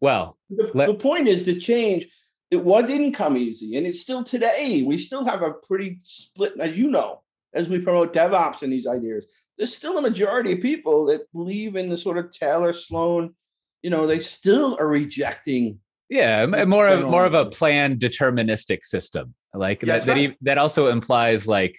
Well, 0.01 0.37
the, 0.57 0.71
let, 0.75 0.87
the 0.87 0.95
point 0.95 1.29
is 1.29 1.45
to 1.45 1.59
change 1.59 2.07
it 2.51 2.63
what 2.63 2.87
didn't 2.87 3.13
come 3.13 3.37
easy 3.37 3.77
and 3.77 3.87
it's 3.87 4.01
still 4.01 4.23
today 4.23 4.83
we 4.83 4.99
still 4.99 5.25
have 5.25 5.43
a 5.43 5.53
pretty 5.53 5.99
split 6.03 6.53
as 6.61 6.77
you 6.79 6.91
know 6.91 7.23
as 7.55 7.69
we 7.69 7.79
promote 7.79 8.13
devops 8.13 8.63
and 8.63 8.73
these 8.73 8.87
ideas 8.87 9.27
there's 9.57 9.75
still 9.75 9.99
a 9.99 10.03
majority 10.03 10.53
of 10.53 10.61
people 10.61 11.07
that 11.07 11.31
believe 11.33 11.77
in 11.77 11.89
the 11.89 11.97
sort 11.97 12.19
of 12.19 12.31
taylor 12.31 12.73
sloan 12.73 13.35
you 13.83 13.91
know 13.91 14.07
they 14.07 14.19
still 14.19 14.77
are 14.79 14.89
rejecting 14.89 15.79
yeah 16.09 16.47
more 16.47 16.89
of 16.89 17.09
more 17.09 17.25
of 17.25 17.35
a 17.35 17.47
planned 17.47 17.99
deterministic 17.99 18.83
system 18.83 19.35
like 19.55 19.83
yeah, 19.83 19.99
that 19.99 20.07
that, 20.07 20.37
that 20.43 20.59
also 20.59 20.89
implies 20.89 21.49
like 21.49 21.79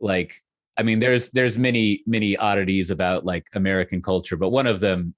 like 0.00 0.40
i 0.76 0.82
mean 0.82 0.98
there's 0.98 1.30
there's 1.30 1.58
many 1.58 2.02
many 2.06 2.36
oddities 2.36 2.90
about 2.90 3.24
like 3.24 3.44
american 3.54 4.00
culture 4.00 4.36
but 4.36 4.50
one 4.50 4.66
of 4.66 4.80
them 4.80 5.14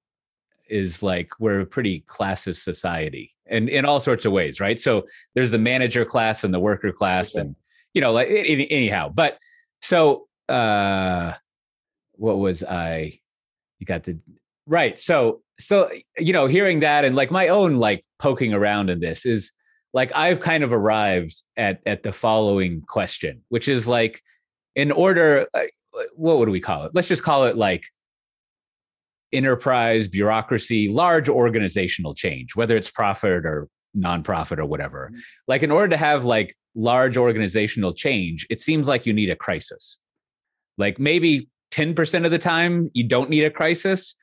is 0.68 1.03
like 1.03 1.31
we're 1.38 1.61
a 1.61 1.66
pretty 1.66 2.01
classist 2.03 2.62
society 2.62 3.33
and 3.46 3.68
in 3.68 3.85
all 3.85 4.01
sorts 4.01 4.25
of 4.25 4.33
ways, 4.33 4.61
right? 4.61 4.79
So 4.81 5.05
there's 5.35 5.51
the 5.51 5.59
manager 5.59 6.05
class 6.05 6.44
and 6.44 6.53
the 6.53 6.61
worker 6.61 6.92
class, 6.92 7.37
okay. 7.37 7.42
and 7.42 7.57
you 7.94 8.01
know, 8.01 8.12
like 8.12 8.29
anyhow. 8.31 9.11
But 9.14 9.38
so 9.81 10.27
uh 10.48 11.33
what 12.12 12.38
was 12.38 12.62
I? 12.62 13.18
You 13.79 13.87
got 13.87 14.05
the 14.05 14.18
right. 14.66 14.98
So 14.98 15.42
so 15.59 15.90
you 16.18 16.33
know, 16.33 16.46
hearing 16.46 16.81
that 16.81 17.05
and 17.05 17.14
like 17.14 17.31
my 17.31 17.48
own 17.48 17.77
like 17.77 18.05
poking 18.18 18.55
around 18.55 18.90
in 18.90 19.01
this 19.01 19.27
is 19.27 19.53
like 19.92 20.11
I've 20.14 20.40
kind 20.40 20.64
of 20.64 20.72
arrived 20.72 21.42
at 21.57 21.81
at 21.85 22.03
the 22.03 22.12
following 22.12 22.83
question, 22.83 23.42
which 23.48 23.68
is 23.68 23.87
like 23.87 24.22
in 24.75 24.90
order 24.90 25.46
uh, 25.53 25.62
what 26.14 26.38
would 26.38 26.48
we 26.48 26.61
call 26.61 26.85
it? 26.85 26.92
Let's 26.94 27.09
just 27.09 27.22
call 27.22 27.44
it 27.44 27.57
like 27.57 27.85
enterprise, 29.33 30.09
bureaucracy, 30.09 30.88
large 30.88 31.29
organizational 31.29 32.14
change, 32.14 32.55
whether 32.55 32.77
it's 32.77 32.90
profit 32.90 33.47
or 33.47 33.68
nonprofit 33.97 34.59
or 34.59 34.66
whatever. 34.66 35.11
Mm-hmm. 35.11 35.21
Like, 35.49 35.62
in 35.62 35.71
order 35.71 35.88
to 35.88 35.97
have 35.97 36.25
like 36.25 36.55
large 36.75 37.16
organizational 37.16 37.92
change, 37.92 38.47
it 38.51 38.61
seems 38.61 38.88
like 38.88 39.07
you 39.07 39.12
need 39.12 39.31
a 39.31 39.37
crisis. 39.37 39.99
Like, 40.79 40.99
maybe 40.99 41.49
10% 41.73 42.25
of 42.25 42.31
the 42.31 42.38
time, 42.38 42.90
you 42.95 43.07
don't 43.07 43.31
need 43.31 43.45
a 43.45 43.51
crisis, 43.51 44.14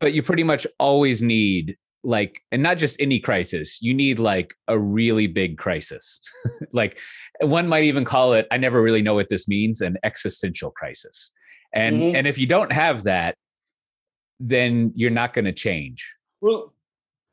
but 0.00 0.12
you 0.12 0.22
pretty 0.22 0.42
much 0.42 0.66
always 0.78 1.22
need 1.22 1.76
like 2.04 2.40
and 2.50 2.62
not 2.62 2.78
just 2.78 3.00
any 3.00 3.20
crisis 3.20 3.80
you 3.80 3.94
need 3.94 4.18
like 4.18 4.54
a 4.68 4.78
really 4.78 5.26
big 5.26 5.56
crisis 5.56 6.18
like 6.72 6.98
one 7.40 7.68
might 7.68 7.84
even 7.84 8.04
call 8.04 8.32
it 8.32 8.46
i 8.50 8.56
never 8.56 8.82
really 8.82 9.02
know 9.02 9.14
what 9.14 9.28
this 9.28 9.46
means 9.46 9.80
an 9.80 9.96
existential 10.02 10.70
crisis 10.70 11.30
and 11.72 12.00
mm-hmm. 12.00 12.16
and 12.16 12.26
if 12.26 12.38
you 12.38 12.46
don't 12.46 12.72
have 12.72 13.04
that 13.04 13.36
then 14.42 14.92
you're 14.96 15.10
not 15.10 15.32
going 15.32 15.44
to 15.44 15.52
change. 15.52 16.12
Well, 16.40 16.74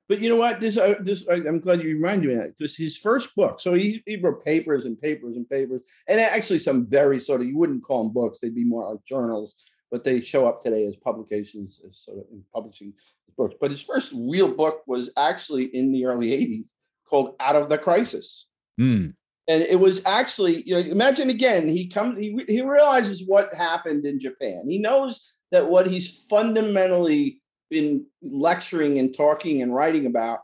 but 0.07 0.19
you 0.19 0.29
know 0.29 0.35
what? 0.35 0.59
This, 0.59 0.77
uh, 0.77 0.95
this 1.01 1.25
I, 1.29 1.35
am 1.35 1.59
glad 1.59 1.81
you 1.81 1.89
reminded 1.89 2.27
me 2.27 2.33
of 2.33 2.41
that 2.41 2.57
because 2.57 2.75
his 2.75 2.97
first 2.97 3.35
book. 3.35 3.59
So 3.59 3.73
he, 3.73 4.01
he 4.05 4.17
wrote 4.17 4.45
papers 4.45 4.85
and 4.85 4.99
papers 4.99 5.35
and 5.35 5.49
papers, 5.49 5.81
and 6.07 6.19
actually 6.19 6.59
some 6.59 6.87
very 6.87 7.19
sort 7.19 7.41
of 7.41 7.47
you 7.47 7.57
wouldn't 7.57 7.83
call 7.83 8.03
them 8.03 8.13
books; 8.13 8.39
they'd 8.39 8.55
be 8.55 8.63
more 8.63 8.89
like 8.89 9.03
journals, 9.05 9.55
but 9.91 10.03
they 10.03 10.21
show 10.21 10.47
up 10.47 10.61
today 10.61 10.85
as 10.85 10.95
publications, 10.95 11.81
as 11.87 11.97
sort 11.97 12.19
of 12.19 12.25
in 12.31 12.43
publishing 12.53 12.93
books. 13.37 13.55
But 13.59 13.71
his 13.71 13.81
first 13.81 14.13
real 14.15 14.51
book 14.51 14.83
was 14.87 15.09
actually 15.17 15.65
in 15.65 15.91
the 15.91 16.05
early 16.05 16.29
'80s, 16.29 16.69
called 17.07 17.35
"Out 17.39 17.55
of 17.55 17.69
the 17.69 17.77
Crisis." 17.77 18.47
Mm. 18.79 19.13
And 19.47 19.63
it 19.63 19.79
was 19.79 20.03
actually, 20.05 20.61
you 20.67 20.75
know, 20.75 20.79
imagine 20.79 21.31
again, 21.31 21.67
he 21.67 21.87
comes, 21.87 22.19
he, 22.19 22.39
he 22.47 22.61
realizes 22.61 23.23
what 23.25 23.51
happened 23.51 24.05
in 24.05 24.19
Japan. 24.19 24.65
He 24.67 24.77
knows 24.77 25.37
that 25.51 25.69
what 25.69 25.87
he's 25.87 26.25
fundamentally 26.29 27.41
been 27.69 28.05
lecturing 28.21 28.97
and 28.97 29.15
talking 29.15 29.61
and 29.61 29.73
writing 29.73 30.05
about 30.05 30.39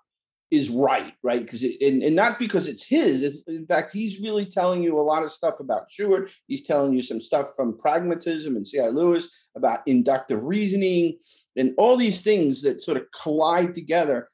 is 0.52 0.70
right, 0.70 1.13
right? 1.24 1.41
Because 1.41 1.63
and, 1.63 2.04
and 2.04 2.15
not 2.15 2.38
because 2.38 2.68
it's 2.68 2.86
his. 2.86 3.24
It's, 3.24 3.39
in 3.48 3.65
fact, 3.65 3.91
he's 3.91 4.20
really 4.20 4.46
telling 4.46 4.84
you 4.84 5.00
a 5.00 5.02
lot 5.02 5.24
of 5.24 5.32
stuff 5.32 5.60
about 5.60 5.89
Shewhart. 5.89 6.32
He's 6.48 6.65
telling 6.65 6.94
you 6.94 7.02
some 7.02 7.20
stuff 7.20 7.56
from 7.56 7.78
pragmatism 7.78 8.56
and 8.56 8.68
C.I. 8.68 8.89
Lewis 8.89 9.30
about 9.56 9.82
inductive 9.88 10.44
reasoning 10.44 11.18
and 11.56 11.74
all 11.78 11.98
these 11.98 12.22
things 12.22 12.62
that 12.62 12.84
sort 12.84 12.98
of 12.98 13.08
collide 13.12 13.74
together. 13.74 14.30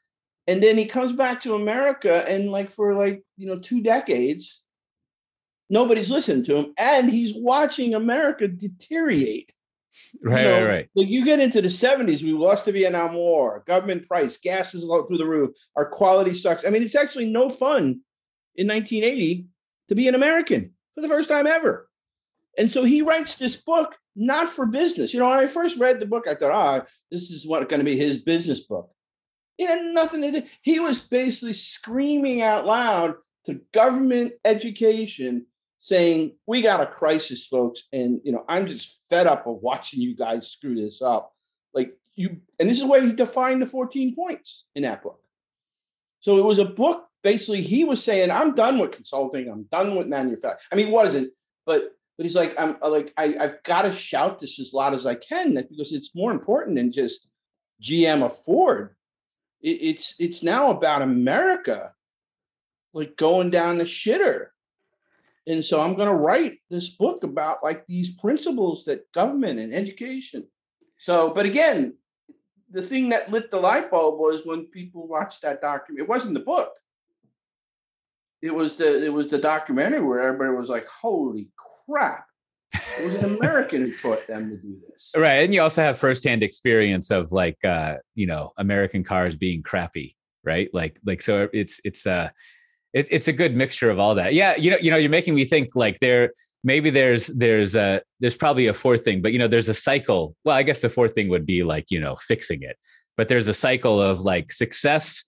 And 0.48 0.62
then 0.62 0.78
he 0.78 0.86
comes 0.86 1.14
back 1.14 1.40
to 1.42 1.56
America, 1.56 2.28
and 2.28 2.50
like 2.50 2.70
for 2.70 2.96
like 2.96 3.24
you 3.38 3.48
know 3.48 3.60
two 3.60 3.82
decades, 3.82 4.64
nobody's 5.70 6.12
listening 6.12 6.44
to 6.46 6.58
him, 6.58 6.74
and 6.78 7.10
he's 7.10 7.34
watching 7.36 7.94
America 7.94 8.48
deteriorate 8.48 9.54
Right, 10.24 10.42
you 10.42 10.48
know, 10.48 10.62
right, 10.62 10.70
right. 10.70 10.90
Like 10.96 11.10
you 11.10 11.26
get 11.26 11.40
into 11.40 11.62
the 11.62 11.70
70s, 11.70 12.24
we 12.24 12.32
lost 12.32 12.66
the 12.66 12.72
Vietnam 12.72 13.14
War, 13.14 13.64
government 13.68 14.08
price, 14.08 14.38
gas 14.38 14.74
is 14.74 14.84
low 14.84 15.04
through 15.04 15.18
the 15.18 15.28
roof, 15.28 15.52
our 15.76 15.86
quality 15.86 16.34
sucks. 16.34 16.66
I 16.66 16.70
mean, 16.70 16.84
it's 16.84 16.96
actually 16.96 17.30
no 17.30 17.50
fun 17.50 18.02
in 18.56 18.68
1980 18.68 19.46
to 19.90 19.96
be 19.96 20.08
an 20.08 20.16
American 20.16 20.72
for 20.96 21.02
the 21.02 21.08
first 21.08 21.30
time 21.30 21.48
ever. 21.48 21.90
And 22.58 22.72
so 22.72 22.84
he 22.84 23.02
writes 23.02 23.36
this 23.36 23.56
book 23.56 23.96
not 24.16 24.50
for 24.50 24.66
business. 24.66 25.14
You 25.14 25.20
know, 25.20 25.30
when 25.30 25.40
I 25.40 25.48
first 25.48 25.80
read 25.80 26.00
the 26.00 26.06
book, 26.06 26.28
I 26.28 26.36
thought, 26.36 26.52
ah, 26.52 26.82
oh, 26.82 26.88
this 27.12 27.32
is 27.32 27.48
what 27.48 27.68
going 27.70 27.80
to 27.80 27.86
be 27.86 27.96
his 27.96 28.18
business 28.18 28.60
book. 28.62 28.90
It 29.58 29.68
had 29.68 29.82
nothing 29.94 30.22
to 30.22 30.32
do. 30.32 30.48
He 30.62 30.80
was 30.80 31.00
basically 31.00 31.54
screaming 31.54 32.42
out 32.42 32.66
loud 32.66 33.16
to 33.46 33.62
government 33.74 34.34
education 34.44 35.46
saying 35.84 36.32
we 36.46 36.62
got 36.62 36.80
a 36.80 36.86
crisis 36.86 37.48
folks 37.48 37.84
and 37.92 38.22
you 38.24 38.32
know 38.32 38.46
i'm 38.48 38.68
just 38.68 39.02
fed 39.12 39.28
up 39.28 39.46
of 39.46 39.58
watching 39.62 40.00
you 40.00 40.16
guys 40.16 40.50
screw 40.50 40.74
this 40.74 41.02
up. 41.02 41.34
Like 41.74 41.98
you 42.16 42.38
and 42.60 42.70
this 42.70 42.80
is 42.80 42.86
where 42.86 43.06
he 43.06 43.12
defined 43.12 43.62
the 43.62 43.66
14 43.66 44.16
points 44.16 44.66
in 44.74 44.84
that 44.84 45.04
book. 45.04 45.20
So 46.22 46.40
it 46.40 46.46
was 46.46 46.60
a 46.60 46.66
book 46.66 47.06
basically 47.24 47.62
he 47.62 47.84
was 47.84 48.04
saying 48.04 48.32
i'm 48.32 48.56
done 48.56 48.80
with 48.80 48.92
consulting 48.92 49.48
i'm 49.48 49.64
done 49.72 49.96
with 49.96 50.08
manufacturing. 50.08 50.70
I 50.72 50.76
mean 50.76 50.88
he 50.88 50.94
wasn't 50.94 51.32
but 51.68 51.92
but 52.18 52.26
he's 52.26 52.36
like 52.36 52.60
i'm 52.60 52.78
like 52.82 53.14
I, 53.16 53.36
i've 53.40 53.62
got 53.62 53.84
to 53.84 53.92
shout 53.92 54.40
this 54.40 54.60
as 54.60 54.74
loud 54.74 54.96
as 54.96 55.06
i 55.06 55.14
can 55.14 55.54
because 55.54 55.94
it's 55.94 56.16
more 56.16 56.32
important 56.32 56.78
than 56.78 56.92
just 56.92 57.28
gm 57.80 58.24
or 58.24 58.30
ford 58.32 58.96
it, 59.62 59.78
it's 59.82 60.16
it's 60.20 60.42
now 60.42 60.72
about 60.72 61.04
america 61.04 61.94
like 62.94 63.18
going 63.18 63.52
down 63.52 63.78
the 63.78 63.84
shitter 63.84 64.48
and 65.48 65.66
so 65.66 65.82
I'm 65.82 65.96
going 65.96 66.08
to 66.08 66.14
write 66.14 66.60
this 66.70 66.90
book 66.90 67.24
about 67.24 67.64
like 67.64 67.86
these 67.88 68.14
principles 68.14 68.84
that 68.86 69.12
government 69.12 69.60
and 69.60 69.74
education. 69.74 70.48
So, 70.98 71.32
but 71.34 71.46
again, 71.46 71.96
the 72.70 72.82
thing 72.82 73.10
that 73.10 73.32
lit 73.32 73.50
the 73.50 73.60
light 73.60 73.90
bulb 73.90 74.20
was 74.20 74.46
when 74.46 74.66
people 74.68 75.08
watched 75.08 75.42
that 75.42 75.62
document. 75.62 76.04
It 76.04 76.10
wasn't 76.10 76.36
the 76.36 76.42
book. 76.42 76.72
It 78.42 78.54
was 78.54 78.76
the 78.76 79.06
it 79.06 79.14
was 79.14 79.28
the 79.28 79.38
documentary 79.38 80.02
where 80.02 80.22
everybody 80.22 80.52
was 80.56 80.70
like, 80.70 80.88
"Holy 80.88 81.50
crap!" 81.86 82.26
It 82.74 83.06
was 83.06 83.14
an 83.16 83.26
American 83.38 83.82
who 83.82 83.96
taught 83.96 84.26
them 84.28 84.50
to 84.50 84.58
do 84.58 84.78
this. 84.90 85.12
Right, 85.16 85.44
and 85.44 85.54
you 85.54 85.62
also 85.62 85.84
have 85.84 85.98
firsthand 85.98 86.42
experience 86.42 87.12
of 87.12 87.32
like 87.32 87.64
uh, 87.64 87.98
you 88.16 88.26
know 88.26 88.54
American 88.58 89.04
cars 89.04 89.36
being 89.36 89.62
crappy, 89.62 90.18
right? 90.44 90.70
Like 90.74 91.00
like 91.06 91.22
so 91.22 91.50
it's 91.54 91.82
it's 91.84 92.08
uh 92.08 92.30
it, 92.94 93.08
it's 93.10 93.28
a 93.28 93.34
good 93.34 93.56
mixture 93.56 93.90
of 93.90 94.00
all 94.00 94.16
that. 94.16 94.34
Yeah, 94.34 94.56
you 94.56 94.72
know, 94.72 94.78
you 94.82 94.92
know, 94.92 94.98
you're 94.98 95.10
making 95.10 95.36
me 95.36 95.46
think 95.46 95.76
like 95.76 96.00
there 96.00 96.32
maybe 96.64 96.90
there's 96.90 97.28
there's 97.28 97.76
a 97.76 98.02
there's 98.20 98.36
probably 98.36 98.68
a 98.68 98.74
fourth 98.74 99.04
thing, 99.04 99.22
but 99.22 99.34
you 99.34 99.40
know, 99.40 99.48
there's 99.48 99.70
a 99.70 99.74
cycle. 99.74 100.36
Well, 100.44 100.56
I 100.56 100.64
guess 100.64 100.82
the 100.82 100.90
fourth 100.90 101.14
thing 101.14 101.30
would 101.30 101.46
be 101.46 101.64
like 101.64 101.86
you 101.90 102.00
know 102.00 102.16
fixing 102.16 102.64
it, 102.64 102.78
but 103.18 103.28
there's 103.28 103.48
a 103.48 103.54
cycle 103.54 104.02
of 104.02 104.22
like 104.22 104.52
success, 104.52 105.24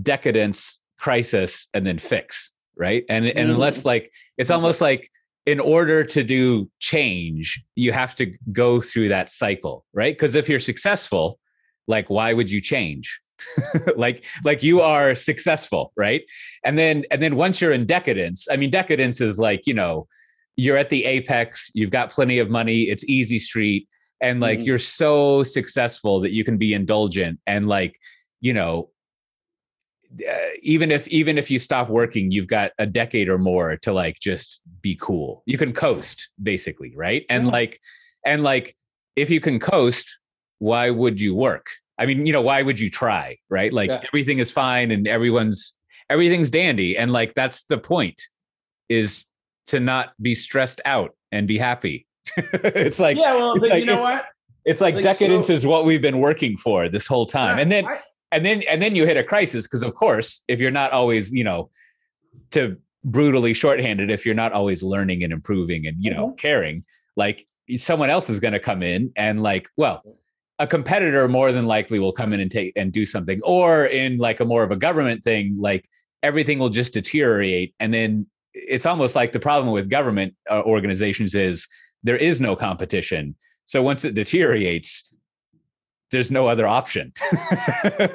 decadence, 0.00 0.78
crisis, 0.98 1.68
and 1.74 1.86
then 1.86 1.98
fix, 1.98 2.52
right? 2.76 3.04
And 3.08 3.26
and 3.26 3.36
mm-hmm. 3.36 3.50
unless 3.50 3.84
like 3.84 4.12
it's 4.36 4.50
almost 4.50 4.80
like 4.80 5.10
in 5.46 5.58
order 5.58 6.04
to 6.04 6.22
do 6.22 6.70
change, 6.78 7.62
you 7.74 7.92
have 7.92 8.14
to 8.16 8.32
go 8.52 8.80
through 8.80 9.08
that 9.08 9.30
cycle, 9.30 9.84
right? 9.92 10.14
Because 10.14 10.34
if 10.34 10.48
you're 10.48 10.60
successful, 10.60 11.38
like 11.88 12.10
why 12.10 12.32
would 12.32 12.50
you 12.50 12.60
change? 12.60 13.20
like 13.96 14.24
like 14.44 14.62
you 14.62 14.80
are 14.80 15.14
successful, 15.14 15.92
right? 15.96 16.22
And 16.64 16.78
then 16.78 17.04
and 17.10 17.22
then 17.22 17.36
once 17.36 17.60
you're 17.60 17.72
in 17.72 17.86
decadence, 17.86 18.48
I 18.50 18.56
mean 18.56 18.70
decadence 18.70 19.20
is 19.20 19.38
like, 19.38 19.66
you 19.66 19.74
know, 19.74 20.06
you're 20.56 20.76
at 20.76 20.90
the 20.90 21.04
apex, 21.04 21.70
you've 21.74 21.90
got 21.90 22.10
plenty 22.10 22.38
of 22.38 22.50
money, 22.50 22.82
it's 22.82 23.04
easy 23.04 23.38
street 23.38 23.88
and 24.20 24.40
like 24.40 24.58
mm-hmm. 24.58 24.66
you're 24.66 24.78
so 24.78 25.42
successful 25.42 26.20
that 26.20 26.32
you 26.32 26.44
can 26.44 26.58
be 26.58 26.74
indulgent 26.74 27.40
and 27.46 27.68
like, 27.68 27.98
you 28.40 28.52
know, 28.52 28.90
uh, 30.28 30.48
even 30.62 30.90
if 30.90 31.06
even 31.08 31.38
if 31.38 31.50
you 31.52 31.60
stop 31.60 31.88
working 31.88 32.32
you've 32.32 32.48
got 32.48 32.72
a 32.80 32.86
decade 32.86 33.28
or 33.28 33.38
more 33.38 33.76
to 33.76 33.92
like 33.92 34.18
just 34.18 34.60
be 34.80 34.96
cool 35.00 35.44
you 35.46 35.56
can 35.56 35.72
coast 35.72 36.30
basically 36.42 36.92
right 36.96 37.24
and 37.30 37.44
yeah. 37.44 37.52
like 37.52 37.80
and 38.26 38.42
like 38.42 38.76
if 39.14 39.30
you 39.30 39.40
can 39.40 39.60
coast 39.60 40.18
why 40.58 40.90
would 40.90 41.20
you 41.20 41.32
work 41.32 41.66
i 42.00 42.06
mean 42.06 42.26
you 42.26 42.32
know 42.32 42.42
why 42.42 42.62
would 42.62 42.80
you 42.80 42.90
try 42.90 43.36
right? 43.50 43.72
Like 43.72 43.90
yeah. 43.90 44.00
everything 44.06 44.38
is 44.38 44.50
fine 44.50 44.90
and 44.90 45.06
everyone's 45.06 45.74
everything's 46.08 46.50
dandy. 46.50 46.96
And 46.96 47.12
like 47.12 47.34
that's 47.34 47.64
the 47.64 47.78
point 47.78 48.22
is 48.88 49.26
to 49.66 49.80
not 49.80 50.12
be 50.20 50.34
stressed 50.34 50.80
out 50.84 51.14
and 51.30 51.46
be 51.46 51.58
happy. 51.58 52.06
It's 52.36 52.98
like 52.98 53.18
yeah 53.18 53.34
well 53.34 53.58
but 53.58 53.70
like, 53.70 53.80
you 53.80 53.86
know 53.86 54.00
what? 54.00 54.26
it's 54.64 54.80
like, 54.80 54.94
like 54.94 55.04
decadence 55.04 55.48
so, 55.48 55.52
is 55.52 55.66
what 55.66 55.84
we've 55.84 56.02
been 56.02 56.18
working 56.18 56.56
for 56.56 56.88
this 56.88 57.06
whole 57.06 57.26
time. 57.26 57.56
Yeah, 57.56 57.62
and 57.62 57.72
then 57.72 57.86
I, 57.86 57.98
and 58.32 58.46
then 58.46 58.62
and 58.68 58.80
then 58.80 58.94
you 58.94 59.04
hit 59.06 59.16
a 59.16 59.24
crisis 59.24 59.66
because 59.66 59.82
of 59.82 59.94
course 59.94 60.42
if 60.46 60.60
you're 60.60 60.70
not 60.70 60.92
always 60.92 61.32
you 61.32 61.44
know 61.44 61.70
to 62.52 62.76
brutally 63.02 63.54
shorthanded 63.54 64.10
if 64.10 64.26
you're 64.26 64.34
not 64.34 64.52
always 64.52 64.82
learning 64.82 65.24
and 65.24 65.32
improving 65.32 65.86
and 65.86 65.96
you 66.04 66.10
know 66.12 66.28
mm-hmm. 66.28 66.36
caring 66.36 66.84
like 67.16 67.46
someone 67.76 68.10
else 68.10 68.28
is 68.28 68.38
going 68.38 68.52
to 68.52 68.60
come 68.60 68.82
in 68.82 69.10
and 69.16 69.42
like 69.42 69.66
well 69.76 70.02
a 70.60 70.66
competitor 70.66 71.26
more 71.26 71.52
than 71.52 71.66
likely 71.66 71.98
will 71.98 72.12
come 72.12 72.34
in 72.34 72.38
and 72.38 72.50
take 72.50 72.74
and 72.76 72.92
do 72.92 73.06
something. 73.06 73.40
Or 73.42 73.86
in 73.86 74.18
like 74.18 74.40
a 74.40 74.44
more 74.44 74.62
of 74.62 74.70
a 74.70 74.76
government 74.76 75.24
thing 75.24 75.56
like 75.58 75.88
everything 76.22 76.58
will 76.58 76.68
just 76.68 76.92
deteriorate. 76.92 77.74
And 77.80 77.92
then 77.92 78.26
it's 78.52 78.84
almost 78.84 79.16
like 79.16 79.32
the 79.32 79.40
problem 79.40 79.72
with 79.72 79.88
government 79.88 80.34
uh, 80.50 80.60
organizations 80.60 81.34
is 81.34 81.66
there 82.02 82.16
is 82.16 82.42
no 82.42 82.54
competition. 82.54 83.34
So 83.64 83.82
once 83.82 84.04
it 84.04 84.14
deteriorates 84.14 85.06
there's 86.10 86.30
no 86.30 86.48
other 86.48 86.66
option. 86.66 87.12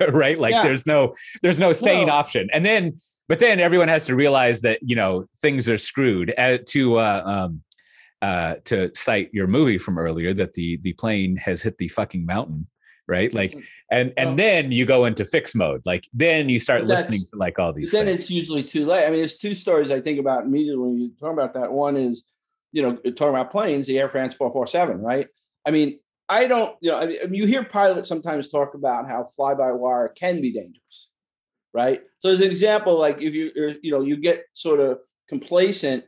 Right? 0.10 0.39
Like 0.39 0.51
yeah. 0.51 0.63
there's 0.63 0.86
no 0.86 1.15
there's 1.41 1.60
no 1.60 1.73
sane 1.73 2.10
option. 2.10 2.47
And 2.53 2.63
then 2.63 2.93
but 3.27 3.39
then 3.39 3.60
everyone 3.60 3.88
has 3.88 4.05
to 4.05 4.15
realize 4.15 4.62
that 4.62 4.79
you 4.84 4.95
know 4.95 5.25
things 5.38 5.67
are 5.67 5.77
screwed 5.79 6.34
uh, 6.38 6.60
to 6.67 6.99
uh, 6.99 7.23
um, 7.25 7.63
uh, 8.25 8.55
to 8.65 8.91
cite 8.95 9.29
your 9.33 9.45
movie 9.45 9.77
from 9.77 9.99
earlier 9.99 10.33
that 10.33 10.53
the 10.53 10.77
the 10.77 10.93
plane 10.93 11.38
has 11.38 11.61
hit 11.61 11.77
the 11.77 11.88
fucking 11.88 12.25
mountain 12.25 12.67
right 13.07 13.35
like 13.35 13.51
mm-hmm. 13.51 13.59
and 13.91 14.13
and 14.17 14.39
then 14.39 14.71
you 14.71 14.83
go 14.83 15.05
into 15.05 15.23
fix 15.23 15.53
mode 15.53 15.81
like 15.85 16.07
then 16.11 16.49
you 16.49 16.59
start 16.59 16.85
listening 16.85 17.19
to 17.19 17.38
like 17.38 17.59
all 17.59 17.71
these 17.71 17.91
then 17.91 18.07
things. 18.07 18.21
it's 18.21 18.29
usually 18.31 18.63
too 18.63 18.88
late 18.88 19.05
i 19.05 19.09
mean 19.11 19.19
there's 19.19 19.38
two 19.38 19.53
stories 19.53 19.91
i 19.91 20.01
think 20.01 20.17
about 20.19 20.43
immediately 20.43 20.81
when 20.81 20.97
you 20.97 21.11
talk 21.19 21.31
about 21.31 21.53
that 21.53 21.71
one 21.71 21.95
is 21.95 22.23
you 22.71 22.81
know 22.81 22.95
talking 23.11 23.35
about 23.35 23.51
planes 23.51 23.85
the 23.85 23.99
air 23.99 24.09
france 24.09 24.33
447 24.33 25.01
right 25.01 25.27
i 25.67 25.71
mean 25.71 25.99
I 26.27 26.47
don't, 26.47 26.75
you 26.81 26.91
know, 26.91 26.99
I 26.99 27.05
mean, 27.05 27.33
you 27.33 27.45
hear 27.45 27.63
pilots 27.63 28.09
sometimes 28.09 28.49
talk 28.49 28.73
about 28.73 29.07
how 29.07 29.23
fly 29.23 29.53
by 29.53 29.71
wire 29.71 30.07
can 30.07 30.41
be 30.41 30.51
dangerous, 30.51 31.09
right? 31.73 32.01
So, 32.19 32.29
as 32.29 32.41
an 32.41 32.49
example, 32.49 32.97
like 32.99 33.21
if 33.21 33.33
you, 33.33 33.51
you 33.81 33.91
know, 33.91 34.01
you 34.01 34.17
get 34.17 34.45
sort 34.53 34.79
of 34.79 34.99
complacent, 35.29 36.03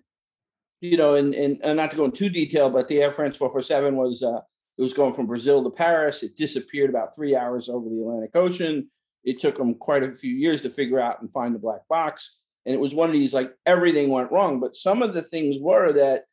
you 0.81 0.97
know, 0.97 1.15
and, 1.15 1.33
and, 1.33 1.59
and 1.63 1.77
not 1.77 1.91
to 1.91 1.97
go 1.97 2.05
into 2.05 2.29
detail, 2.29 2.69
but 2.69 2.87
the 2.87 3.01
Air 3.01 3.11
France 3.11 3.37
447 3.37 3.95
was, 3.95 4.23
uh, 4.23 4.39
it 4.77 4.81
was 4.81 4.93
going 4.93 5.13
from 5.13 5.25
Brazil 5.25 5.63
to 5.63 5.69
Paris. 5.69 6.23
It 6.23 6.35
disappeared 6.35 6.89
about 6.89 7.15
three 7.15 7.35
hours 7.35 7.67
over 7.69 7.89
the 7.89 8.01
Atlantic 8.01 8.35
Ocean. 8.35 8.89
It 9.23 9.39
took 9.39 9.55
them 9.55 9.73
quite 9.75 10.03
a 10.03 10.13
few 10.13 10.33
years 10.33 10.61
to 10.61 10.69
figure 10.69 10.99
out 10.99 11.21
and 11.21 11.31
find 11.31 11.53
the 11.53 11.59
black 11.59 11.87
box. 11.89 12.37
And 12.65 12.75
it 12.75 12.79
was 12.79 12.93
one 12.93 13.09
of 13.09 13.13
these 13.13 13.33
like 13.33 13.53
everything 13.65 14.09
went 14.09 14.31
wrong. 14.31 14.59
But 14.59 14.75
some 14.75 15.01
of 15.01 15.13
the 15.13 15.21
things 15.21 15.57
were 15.59 15.93
that 15.93 16.25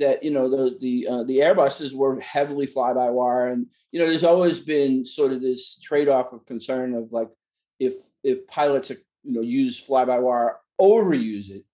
that 0.00 0.22
you 0.24 0.30
know 0.30 0.48
the 0.48 0.76
the 0.80 1.06
uh, 1.06 1.22
the 1.24 1.38
Airbuses 1.38 1.94
were 1.94 2.18
heavily 2.20 2.66
fly 2.66 2.92
by 2.92 3.10
wire, 3.10 3.48
and 3.48 3.66
you 3.92 4.00
know 4.00 4.06
there's 4.06 4.24
always 4.24 4.58
been 4.58 5.04
sort 5.04 5.32
of 5.32 5.40
this 5.40 5.78
trade 5.78 6.08
off 6.08 6.32
of 6.32 6.44
concern 6.46 6.94
of 6.94 7.12
like 7.12 7.28
if 7.78 7.94
if 8.24 8.46
pilots 8.46 8.90
you 8.90 8.98
know 9.24 9.42
use 9.42 9.78
fly 9.78 10.04
by 10.04 10.18
wire 10.18 10.58
overuse 10.80 11.50
it. 11.50 11.64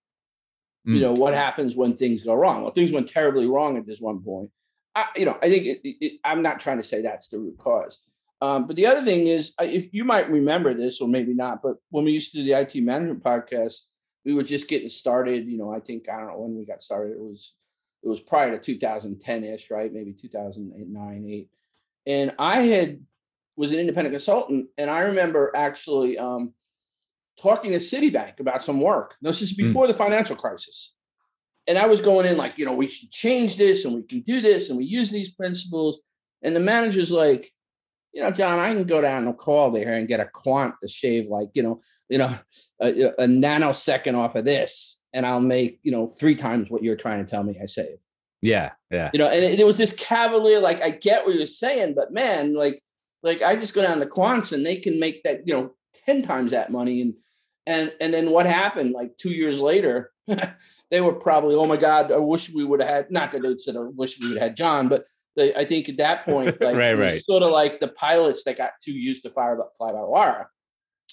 You 0.94 1.01
know 1.01 1.12
what 1.12 1.35
happens 1.35 1.75
when 1.75 1.96
things 1.96 2.25
go 2.25 2.35
wrong. 2.35 2.62
Well, 2.62 2.72
things 2.72 2.92
went 2.92 3.09
terribly 3.09 3.46
wrong 3.46 3.77
at 3.77 3.87
this 3.87 4.01
one 4.01 4.22
point. 4.22 4.51
I, 4.94 5.07
you 5.16 5.25
know, 5.25 5.38
I 5.42 5.51
think 5.51 5.66
it, 5.66 5.81
it, 5.85 6.20
I'm 6.25 6.42
not 6.42 6.61
trying 6.61 6.79
to 6.79 6.85
say 6.85 7.03
that's 7.03 7.29
the 7.29 7.38
root 7.38 7.59
cause. 7.59 7.99
Um, 8.40 8.66
but 8.66 8.77
the 8.77 8.87
other 8.87 9.05
thing 9.05 9.27
is, 9.27 9.53
if 9.61 9.92
you 9.92 10.05
might 10.05 10.31
remember 10.31 10.75
this, 10.75 11.01
or 11.01 11.09
maybe 11.09 11.35
not, 11.35 11.62
but 11.62 11.77
when 11.90 12.05
we 12.05 12.12
used 12.12 12.33
to 12.33 12.38
do 12.38 12.44
the 12.44 12.59
IT 12.59 12.75
management 12.83 13.22
podcast, 13.22 13.81
we 14.25 14.35
were 14.35 14.42
just 14.42 14.68
getting 14.68 14.88
started. 14.88 15.46
You 15.46 15.59
know, 15.59 15.72
I 15.72 15.81
think 15.81 16.09
I 16.09 16.18
don't 16.18 16.29
know 16.29 16.38
when 16.38 16.57
we 16.57 16.66
got 16.66 16.83
started. 16.83 17.12
It 17.12 17.20
was 17.20 17.55
it 18.03 18.09
was 18.09 18.20
prior 18.20 18.57
to 18.57 18.75
2010-ish, 18.75 19.70
right? 19.70 19.92
Maybe 19.92 20.12
2009, 20.12 21.27
8. 21.29 21.49
And 22.07 22.35
I 22.38 22.61
had 22.61 23.01
was 23.57 23.72
an 23.72 23.79
independent 23.79 24.12
consultant, 24.12 24.66
and 24.79 24.90
I 24.90 25.01
remember 25.01 25.51
actually 25.55 26.18
um, 26.18 26.53
talking 27.40 27.72
to 27.72 27.79
Citibank 27.79 28.40
about 28.40 28.62
some 28.62 28.81
work. 28.81 29.14
This 29.20 29.42
is 29.42 29.51
hmm. 29.51 29.64
before 29.64 29.85
mm. 29.85 29.88
the 29.88 29.94
financial 29.94 30.37
crisis. 30.37 30.94
And 31.68 31.79
I 31.79 31.87
was 31.87 32.01
going 32.01 32.27
in 32.27 32.37
like, 32.37 32.55
you 32.57 32.64
know, 32.64 32.72
we 32.72 32.87
should 32.87 33.11
change 33.11 33.57
this 33.57 33.85
and 33.85 33.94
we 33.94 34.03
can 34.03 34.20
do 34.20 34.40
this 34.40 34.68
and 34.68 34.79
we 34.79 34.85
use 34.85 35.11
these 35.11 35.31
principles. 35.31 35.99
And 36.42 36.55
the 36.55 36.61
manager's 36.61 37.11
like, 37.11 37.51
you 38.12 38.22
know, 38.22 38.31
John, 38.31 38.59
I 38.59 38.72
can 38.72 38.85
go 38.85 39.01
down 39.01 39.25
the 39.25 39.33
call 39.33 39.72
there 39.72 39.94
and 39.94 40.09
get 40.09 40.20
a 40.20 40.27
quant 40.27 40.75
to 40.83 40.88
shave 40.88 41.27
like, 41.27 41.49
you 41.55 41.62
know, 41.62 41.81
you 42.09 42.18
know, 42.18 42.38
a, 42.81 42.88
a 43.18 43.27
nanosecond 43.27 44.16
off 44.16 44.37
of 44.37 44.44
this 44.44 45.03
and 45.12 45.27
I'll 45.27 45.40
make, 45.40 45.81
you 45.83 45.90
know, 45.90 46.07
three 46.07 46.37
times 46.37 46.70
what 46.70 46.83
you're 46.83 46.96
trying 46.96 47.25
to 47.25 47.31
tell 47.31 47.42
me 47.42 47.59
I 47.61 47.66
save. 47.66 47.99
Yeah. 48.42 48.72
Yeah. 48.90 49.11
You 49.12 49.18
know, 49.18 49.29
and 49.29 49.44
it, 49.44 49.59
it 49.59 49.66
was 49.66 49.77
this 49.77 49.92
cavalier, 49.92 50.61
like, 50.61 50.83
I 50.83 50.90
get 50.90 51.27
what 51.27 51.35
you're 51.35 51.46
saying, 51.46 51.94
but 51.94 52.12
man, 52.12 52.55
like, 52.55 52.81
like 53.22 53.42
I 53.42 53.57
just 53.57 53.75
go 53.75 53.83
down 53.83 53.99
to 53.99 54.07
quants 54.07 54.53
and 54.53 54.64
they 54.64 54.77
can 54.77 55.01
make 55.01 55.25
that, 55.25 55.46
you 55.46 55.55
know, 55.55 55.75
10 56.05 56.22
times 56.22 56.53
that 56.53 56.70
money. 56.70 57.01
And, 57.01 57.14
and, 57.66 57.92
and 58.00 58.14
then 58.14 58.31
what 58.31 58.46
happened 58.46 58.92
like 58.92 59.16
two 59.16 59.31
years 59.31 59.61
later, 59.61 60.12
they 60.90 61.00
were 61.00 61.14
probably, 61.14 61.55
oh 61.55 61.64
my 61.64 61.76
God, 61.76 62.12
I 62.12 62.18
wish 62.18 62.50
we 62.50 62.64
would 62.64 62.81
have 62.81 62.88
had, 62.88 63.11
not 63.11 63.33
that 63.33 63.42
they 63.42 63.57
said, 63.59 63.76
I 63.76 63.81
wish 63.81 64.20
we 64.20 64.29
would 64.29 64.38
have 64.38 64.48
had 64.48 64.57
John, 64.57 64.88
but 64.88 65.05
they, 65.35 65.55
I 65.55 65.64
think 65.64 65.88
at 65.88 65.96
that 65.98 66.24
point, 66.24 66.46
like, 66.61 66.76
right, 66.76 66.94
right. 66.94 67.24
sort 67.24 67.42
of 67.42 67.50
like 67.50 67.81
the 67.81 67.88
pilots 67.88 68.44
that 68.44 68.59
got 68.59 68.72
too 68.83 68.92
used 68.92 69.22
to 69.24 69.31
fire, 69.31 69.59
fly 69.76 69.92
by 69.92 70.02
wire. 70.02 70.50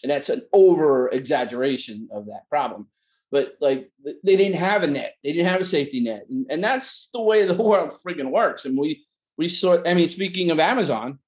And 0.04 0.12
that's 0.12 0.30
an 0.30 0.44
over 0.52 1.10
exaggeration 1.10 2.10
of 2.12 2.28
that 2.28 2.48
problem 2.50 2.88
but 3.34 3.58
like 3.60 3.90
they 4.24 4.38
didn't 4.38 4.56
have 4.56 4.84
a 4.84 4.88
net 4.88 5.16
they 5.24 5.34
didn't 5.34 5.48
have 5.48 5.60
a 5.60 5.66
safety 5.66 6.00
net 6.00 6.26
and, 6.30 6.46
and 6.50 6.64
that's 6.64 7.10
the 7.12 7.20
way 7.20 7.46
the 7.46 7.54
world 7.62 7.92
freaking 8.06 8.32
works 8.32 8.64
and 8.64 8.78
we 8.78 9.04
we 9.38 9.50
saw 9.50 9.84
i 9.86 9.94
mean 9.94 10.08
speaking 10.08 10.52
of 10.52 10.60
amazon 10.60 11.20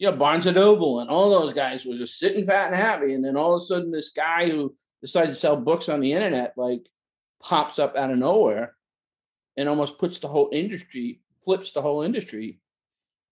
you 0.00 0.10
know 0.10 0.16
barnes 0.16 0.46
and 0.46 0.56
noble 0.56 1.00
and 1.00 1.10
all 1.10 1.30
those 1.30 1.52
guys 1.52 1.84
were 1.84 1.94
just 1.94 2.18
sitting 2.18 2.44
fat 2.44 2.68
and 2.68 2.74
happy 2.74 3.12
and 3.14 3.24
then 3.24 3.36
all 3.36 3.54
of 3.54 3.60
a 3.60 3.64
sudden 3.64 3.92
this 3.92 4.08
guy 4.08 4.48
who 4.48 4.74
decided 5.02 5.28
to 5.28 5.36
sell 5.36 5.56
books 5.56 5.88
on 5.88 6.00
the 6.00 6.12
internet 6.12 6.54
like 6.56 6.88
pops 7.42 7.78
up 7.78 7.94
out 7.96 8.10
of 8.10 8.18
nowhere 8.18 8.74
and 9.56 9.68
almost 9.68 9.98
puts 9.98 10.18
the 10.18 10.26
whole 10.26 10.48
industry 10.52 11.20
flips 11.44 11.72
the 11.72 11.82
whole 11.82 12.02
industry 12.02 12.58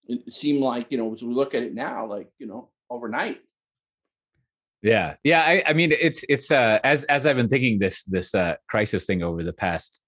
it 0.07 0.33
seemed 0.33 0.61
like 0.61 0.87
you 0.91 0.99
know 0.99 1.13
as 1.13 1.23
we 1.23 1.35
look 1.35 1.55
at 1.55 1.63
it 1.63 1.75
now 1.75 2.07
like 2.07 2.29
you 2.39 2.47
know 2.47 2.69
overnight 2.91 3.41
yeah, 4.81 5.17
yeah. 5.25 5.41
I, 5.41 5.63
I 5.67 5.73
mean, 5.73 5.91
it's 5.91 6.25
it's 6.29 6.53
uh, 6.53 6.79
as 6.85 7.03
as 7.05 7.27
I've 7.27 7.35
been 7.35 7.49
thinking 7.49 7.81
this 7.81 8.05
this 8.05 8.33
uh, 8.33 8.55
crisis 8.69 9.07
thing 9.07 9.25
over 9.25 9.43
the 9.43 9.53
past 9.53 9.99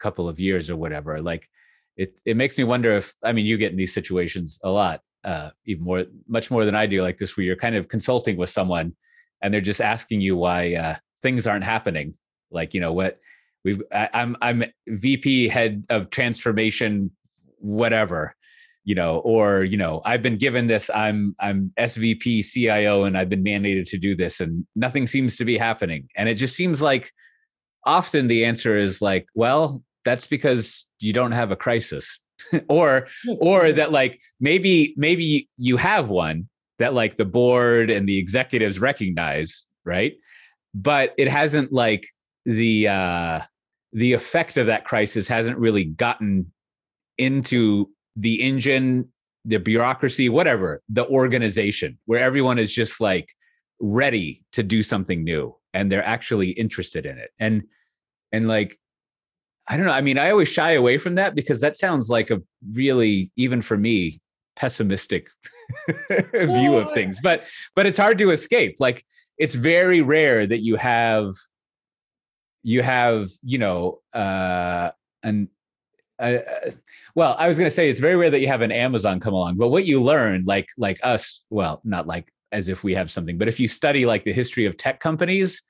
couple 0.00 0.30
of 0.30 0.40
years 0.40 0.70
or 0.70 0.76
whatever. 0.76 1.20
Like, 1.20 1.46
it 1.94 2.18
it 2.24 2.38
makes 2.38 2.56
me 2.56 2.64
wonder 2.64 2.96
if 2.96 3.12
I 3.22 3.32
mean 3.32 3.44
you 3.44 3.58
get 3.58 3.72
in 3.72 3.76
these 3.76 3.92
situations 3.92 4.58
a 4.64 4.70
lot, 4.70 5.02
uh, 5.26 5.50
even 5.66 5.84
more 5.84 6.04
much 6.26 6.50
more 6.50 6.64
than 6.64 6.74
I 6.74 6.86
do. 6.86 7.02
Like 7.02 7.18
this, 7.18 7.36
where 7.36 7.44
you're 7.44 7.56
kind 7.56 7.76
of 7.76 7.88
consulting 7.88 8.36
with 8.36 8.48
someone, 8.48 8.94
and 9.42 9.52
they're 9.52 9.60
just 9.60 9.80
asking 9.80 10.22
you 10.22 10.36
why 10.36 10.74
uh, 10.74 10.96
things 11.20 11.46
aren't 11.46 11.64
happening. 11.64 12.14
Like 12.50 12.72
you 12.72 12.80
know 12.80 12.92
what 12.92 13.18
we've 13.64 13.82
I, 13.92 14.08
I'm 14.14 14.36
I'm 14.40 14.64
VP 14.86 15.48
head 15.48 15.84
of 15.90 16.10
transformation, 16.10 17.10
whatever 17.58 18.36
you 18.86 18.94
know 18.94 19.18
or 19.18 19.64
you 19.64 19.76
know 19.76 20.00
i've 20.04 20.22
been 20.22 20.38
given 20.38 20.68
this 20.68 20.88
i'm 20.94 21.34
i'm 21.40 21.72
svp 21.76 22.42
cio 22.42 23.04
and 23.04 23.18
i've 23.18 23.28
been 23.28 23.44
mandated 23.44 23.84
to 23.84 23.98
do 23.98 24.14
this 24.14 24.40
and 24.40 24.64
nothing 24.74 25.06
seems 25.06 25.36
to 25.36 25.44
be 25.44 25.58
happening 25.58 26.08
and 26.16 26.28
it 26.28 26.36
just 26.36 26.54
seems 26.54 26.80
like 26.80 27.10
often 27.84 28.28
the 28.28 28.44
answer 28.44 28.78
is 28.78 29.02
like 29.02 29.26
well 29.34 29.82
that's 30.04 30.26
because 30.26 30.86
you 31.00 31.12
don't 31.12 31.32
have 31.32 31.50
a 31.50 31.56
crisis 31.56 32.20
or 32.68 33.06
or 33.40 33.72
that 33.72 33.92
like 33.92 34.20
maybe 34.40 34.94
maybe 34.96 35.48
you 35.56 35.76
have 35.76 36.08
one 36.08 36.48
that 36.78 36.94
like 36.94 37.16
the 37.16 37.24
board 37.24 37.90
and 37.90 38.08
the 38.08 38.18
executives 38.18 38.78
recognize 38.78 39.66
right 39.84 40.14
but 40.74 41.14
it 41.16 41.28
hasn't 41.28 41.72
like 41.72 42.06
the 42.44 42.86
uh 42.88 43.40
the 43.92 44.12
effect 44.12 44.58
of 44.58 44.66
that 44.66 44.84
crisis 44.84 45.26
hasn't 45.26 45.56
really 45.56 45.84
gotten 45.84 46.52
into 47.18 47.86
the 48.14 48.42
engine, 48.42 49.10
the 49.44 49.58
bureaucracy, 49.58 50.28
whatever, 50.28 50.82
the 50.88 51.06
organization, 51.06 51.98
where 52.06 52.20
everyone 52.20 52.58
is 52.58 52.74
just 52.74 53.00
like 53.00 53.30
ready 53.80 54.44
to 54.52 54.62
do 54.62 54.82
something 54.82 55.24
new 55.24 55.54
and 55.72 55.90
they're 55.90 56.04
actually 56.04 56.50
interested 56.50 57.06
in 57.06 57.18
it. 57.18 57.30
And 57.38 57.62
and 58.32 58.48
like 58.48 58.78
I 59.68 59.76
don't 59.76 59.86
know. 59.86 59.92
I 59.92 60.00
mean, 60.00 60.18
I 60.18 60.30
always 60.30 60.48
shy 60.48 60.72
away 60.72 60.98
from 60.98 61.16
that 61.16 61.34
because 61.34 61.60
that 61.60 61.76
sounds 61.76 62.08
like 62.08 62.30
a 62.30 62.40
really, 62.72 63.32
even 63.36 63.62
for 63.62 63.76
me, 63.76 64.20
pessimistic 64.54 65.28
view 66.32 66.76
of 66.76 66.92
things. 66.92 67.18
But 67.20 67.44
but 67.74 67.86
it's 67.86 67.98
hard 67.98 68.18
to 68.18 68.30
escape. 68.30 68.76
Like 68.78 69.04
it's 69.38 69.54
very 69.54 70.02
rare 70.02 70.46
that 70.46 70.60
you 70.60 70.76
have 70.76 71.34
you 72.62 72.82
have 72.82 73.28
you 73.44 73.58
know 73.58 74.00
uh 74.12 74.90
an 75.22 75.48
uh, 76.18 76.38
well 77.14 77.36
i 77.38 77.46
was 77.46 77.56
going 77.56 77.68
to 77.68 77.74
say 77.74 77.88
it's 77.88 78.00
very 78.00 78.16
rare 78.16 78.30
that 78.30 78.40
you 78.40 78.48
have 78.48 78.62
an 78.62 78.72
amazon 78.72 79.20
come 79.20 79.34
along 79.34 79.56
but 79.56 79.68
what 79.68 79.84
you 79.84 80.02
learn 80.02 80.42
like 80.46 80.66
like 80.76 80.98
us 81.02 81.44
well 81.48 81.80
not 81.84 82.06
like 82.06 82.32
as 82.50 82.68
if 82.68 82.82
we 82.82 82.94
have 82.94 83.08
something 83.10 83.38
but 83.38 83.46
if 83.46 83.60
you 83.60 83.68
study 83.68 84.04
like 84.04 84.24
the 84.24 84.32
history 84.32 84.66
of 84.66 84.76
tech 84.76 84.98
companies 84.98 85.62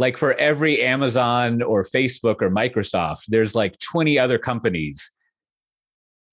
like 0.00 0.16
for 0.16 0.32
every 0.34 0.82
amazon 0.82 1.62
or 1.62 1.84
facebook 1.84 2.42
or 2.42 2.50
microsoft 2.50 3.22
there's 3.28 3.54
like 3.54 3.78
20 3.78 4.18
other 4.18 4.38
companies 4.38 5.12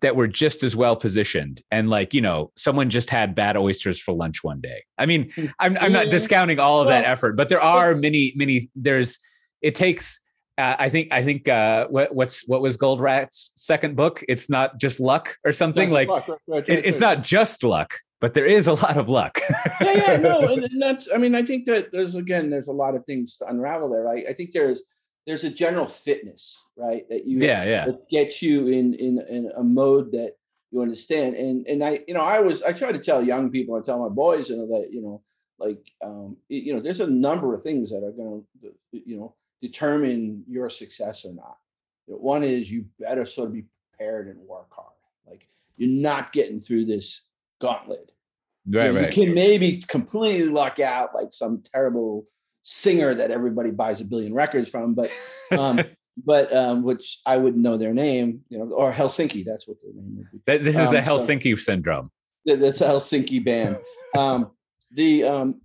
that 0.02 0.16
were 0.16 0.28
just 0.28 0.62
as 0.64 0.76
well 0.76 0.96
positioned. 0.96 1.62
And 1.72 1.90
like 1.90 2.14
you 2.14 2.22
know 2.22 2.52
someone 2.56 2.90
just 2.90 3.10
had 3.10 3.36
bad 3.36 3.58
oysters 3.58 4.00
for 4.00 4.14
lunch 4.14 4.44
one 4.44 4.62
day. 4.62 4.84
I 4.98 5.06
mean 5.06 5.32
i'm, 5.60 5.78
I'm 5.78 5.92
not 5.92 6.10
discounting 6.10 6.60
all 6.60 6.82
of 6.82 6.88
that 6.88 7.06
effort 7.06 7.36
but 7.36 7.50
there 7.50 7.62
are 7.62 7.96
many 7.96 8.34
many 8.36 8.70
there's 8.76 9.20
it 9.62 9.76
takes 9.76 10.20
uh, 10.58 10.76
I 10.80 10.90
think 10.90 11.14
I 11.14 11.24
think 11.24 11.48
uh, 11.48 11.88
what, 11.88 12.16
what's 12.16 12.48
what 12.48 12.62
was 12.62 12.80
Goldratt's 12.80 13.52
second 13.56 13.96
book? 13.96 14.24
It's 14.28 14.50
not 14.50 14.80
just 14.80 15.00
luck 15.00 15.38
or 15.46 15.54
something 15.54 15.92
like 15.92 16.08
luck, 16.10 16.28
right, 16.28 16.40
right, 16.48 16.66
it, 16.68 16.84
it's 16.84 17.00
not 17.00 17.22
just 17.22 17.64
luck, 17.64 17.94
but 18.20 18.34
there 18.34 18.46
is 18.46 18.68
a 18.68 18.74
lot 18.74 18.98
of 18.98 19.10
luck. 19.10 19.40
yeah, 19.82 19.94
yeah, 19.94 20.18
no, 20.18 20.40
and, 20.54 20.64
and, 20.64 20.82
that's. 20.82 21.08
I 21.14 21.18
mean, 21.18 21.36
I 21.36 21.44
think 21.44 21.66
that 21.66 21.92
there's 21.92 22.16
again, 22.16 22.50
there's 22.50 22.68
a 22.68 22.74
lot 22.74 22.96
of 22.96 23.06
things 23.06 23.38
to 23.38 23.48
unravel 23.48 23.90
there, 23.90 24.04
right? 24.04 24.26
I 24.28 24.34
think 24.34 24.52
there's 24.52 24.82
there's 25.26 25.44
a 25.44 25.50
general 25.50 25.88
fitness, 25.88 26.66
right, 26.76 27.08
that 27.10 27.26
you 27.26 27.40
yeah 27.40 27.64
yeah 27.64 27.86
that 27.86 28.10
gets 28.10 28.42
you 28.42 28.68
in 28.68 28.94
in 28.94 29.20
in 29.30 29.52
a 29.56 29.64
mode 29.64 30.12
that 30.14 30.34
you 30.72 30.82
understand, 30.82 31.36
and 31.36 31.68
and 31.68 31.84
I 31.84 32.00
you 32.08 32.14
know 32.14 32.22
I 32.22 32.40
was 32.40 32.64
I 32.64 32.74
try 32.74 32.92
to 32.92 33.00
tell 33.00 33.24
young 33.24 33.52
people, 33.52 33.76
I 33.76 33.82
tell 33.82 34.00
my 34.00 34.14
boys, 34.14 34.50
you 34.50 34.58
know 34.58 34.68
that 34.68 34.92
you 34.92 35.02
know 35.02 35.22
like 35.60 35.92
um 36.04 36.38
you 36.50 36.74
know 36.74 36.80
there's 36.80 37.02
a 37.02 37.08
number 37.08 37.54
of 37.54 37.64
things 37.64 37.90
that 37.90 38.04
are 38.04 38.12
going 38.12 38.44
to 38.62 38.74
you 38.92 39.18
know 39.18 39.36
determine 39.62 40.44
your 40.48 40.70
success 40.70 41.26
or 41.26 41.34
not. 41.34 41.58
One 42.08 42.44
is 42.44 42.72
you 42.72 42.86
better 43.00 43.26
sort 43.26 43.48
of 43.48 43.54
be 43.54 43.66
prepared 43.92 44.28
and 44.28 44.40
work 44.40 44.70
hard. 44.72 44.94
Like 45.28 45.48
you're 45.76 45.90
not 45.90 46.32
getting 46.32 46.62
through 46.62 46.86
this 46.86 47.27
gauntlet. 47.60 48.12
Right, 48.70 48.88
you, 48.88 48.94
know, 48.94 49.00
right. 49.00 49.16
you 49.16 49.26
can 49.26 49.34
maybe 49.34 49.82
completely 49.88 50.50
luck 50.50 50.80
out 50.80 51.16
like 51.16 51.32
some 51.32 51.64
terrible 51.74 52.26
singer 52.64 53.14
that 53.14 53.32
everybody 53.32 53.72
buys 53.72 54.02
a 54.02 54.06
billion 54.06 54.34
records 54.34 54.70
from, 54.70 54.94
but 54.94 55.10
um, 55.52 55.80
but 56.26 56.54
um, 56.54 56.84
which 56.84 57.20
I 57.26 57.38
wouldn't 57.38 57.64
know 57.64 57.78
their 57.78 57.94
name, 57.94 58.42
you 58.50 58.58
know, 58.58 58.66
or 58.72 58.92
Helsinki. 58.92 59.46
That's 59.46 59.68
what 59.68 59.78
their 59.82 59.94
name 59.94 60.18
would 60.18 60.46
be. 60.46 60.58
This 60.64 60.76
is 60.76 60.88
um, 60.88 60.94
the 60.94 61.00
Helsinki 61.00 61.56
so, 61.56 61.62
syndrome. 61.62 62.12
That's 62.46 62.82
a 62.82 62.88
Helsinki 62.88 63.44
band. 63.44 63.78
um, 64.18 64.52
the 64.92 65.24
um 65.24 65.60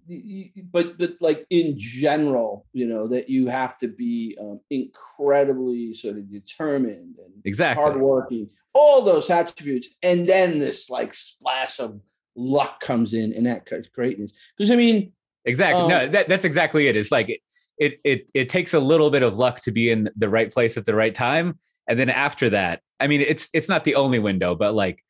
but 0.72 0.98
but 0.98 1.12
like 1.20 1.46
in 1.50 1.74
general 1.78 2.66
you 2.72 2.86
know 2.86 3.06
that 3.06 3.28
you 3.28 3.46
have 3.46 3.78
to 3.78 3.86
be 3.86 4.36
um, 4.40 4.58
incredibly 4.70 5.94
sort 5.94 6.16
of 6.16 6.28
determined 6.30 7.16
and 7.24 7.32
exactly. 7.44 7.80
hardworking 7.80 8.48
all 8.74 9.02
those 9.02 9.30
attributes 9.30 9.88
and 10.02 10.28
then 10.28 10.58
this 10.58 10.90
like 10.90 11.14
splash 11.14 11.78
of 11.78 12.00
luck 12.34 12.80
comes 12.80 13.12
in 13.12 13.32
and 13.32 13.46
that 13.46 13.68
greatness. 13.94 14.32
Because 14.56 14.70
i 14.70 14.76
mean 14.76 15.12
exactly. 15.44 15.82
Um, 15.82 15.88
no 15.88 16.08
that, 16.08 16.28
that's 16.28 16.44
exactly 16.44 16.88
it. 16.88 16.96
It's 16.96 17.12
like 17.12 17.28
it, 17.28 17.40
it 17.78 18.00
it 18.04 18.30
it 18.34 18.48
takes 18.48 18.74
a 18.74 18.80
little 18.80 19.10
bit 19.10 19.22
of 19.22 19.36
luck 19.36 19.60
to 19.60 19.72
be 19.72 19.90
in 19.90 20.10
the 20.16 20.28
right 20.28 20.52
place 20.52 20.76
at 20.76 20.84
the 20.84 20.94
right 20.94 21.14
time 21.14 21.58
and 21.88 21.98
then 21.98 22.08
after 22.10 22.50
that 22.50 22.80
i 23.00 23.06
mean 23.06 23.20
it's 23.20 23.48
it's 23.52 23.68
not 23.68 23.84
the 23.84 23.94
only 23.94 24.18
window 24.18 24.54
but 24.54 24.74
like 24.74 25.02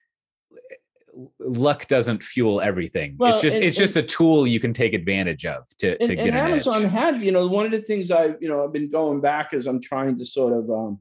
luck 1.38 1.86
doesn't 1.88 2.22
fuel 2.22 2.60
everything. 2.60 3.16
Well, 3.18 3.32
it's 3.32 3.42
just 3.42 3.56
and, 3.56 3.64
it's 3.64 3.76
just 3.76 3.96
a 3.96 4.02
tool 4.02 4.46
you 4.46 4.60
can 4.60 4.72
take 4.72 4.94
advantage 4.94 5.44
of 5.44 5.66
to, 5.78 5.98
and, 6.00 6.08
to 6.08 6.16
get 6.16 6.28
and 6.28 6.36
an 6.36 6.46
Amazon 6.46 6.84
edge. 6.84 6.90
had, 6.90 7.22
you 7.22 7.32
know, 7.32 7.46
one 7.46 7.66
of 7.66 7.72
the 7.72 7.82
things 7.82 8.10
I, 8.10 8.34
you 8.40 8.48
know, 8.48 8.64
I've 8.64 8.72
been 8.72 8.90
going 8.90 9.20
back 9.20 9.52
as 9.52 9.66
I'm 9.66 9.80
trying 9.80 10.18
to 10.18 10.24
sort 10.24 10.52
of 10.52 10.70
um, 10.70 11.00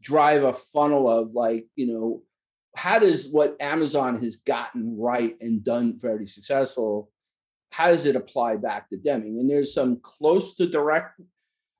drive 0.00 0.44
a 0.44 0.52
funnel 0.52 1.10
of 1.10 1.32
like, 1.32 1.66
you 1.76 1.86
know, 1.86 2.22
how 2.76 2.98
does 2.98 3.28
what 3.28 3.56
Amazon 3.60 4.20
has 4.22 4.36
gotten 4.36 4.96
right 4.98 5.36
and 5.40 5.64
done 5.64 5.94
very 5.98 6.26
successful, 6.26 7.10
how 7.70 7.88
does 7.88 8.06
it 8.06 8.16
apply 8.16 8.56
back 8.56 8.88
to 8.90 8.96
Deming? 8.96 9.38
And 9.38 9.50
there's 9.50 9.74
some 9.74 10.00
close 10.02 10.54
to 10.54 10.68
direct 10.68 11.20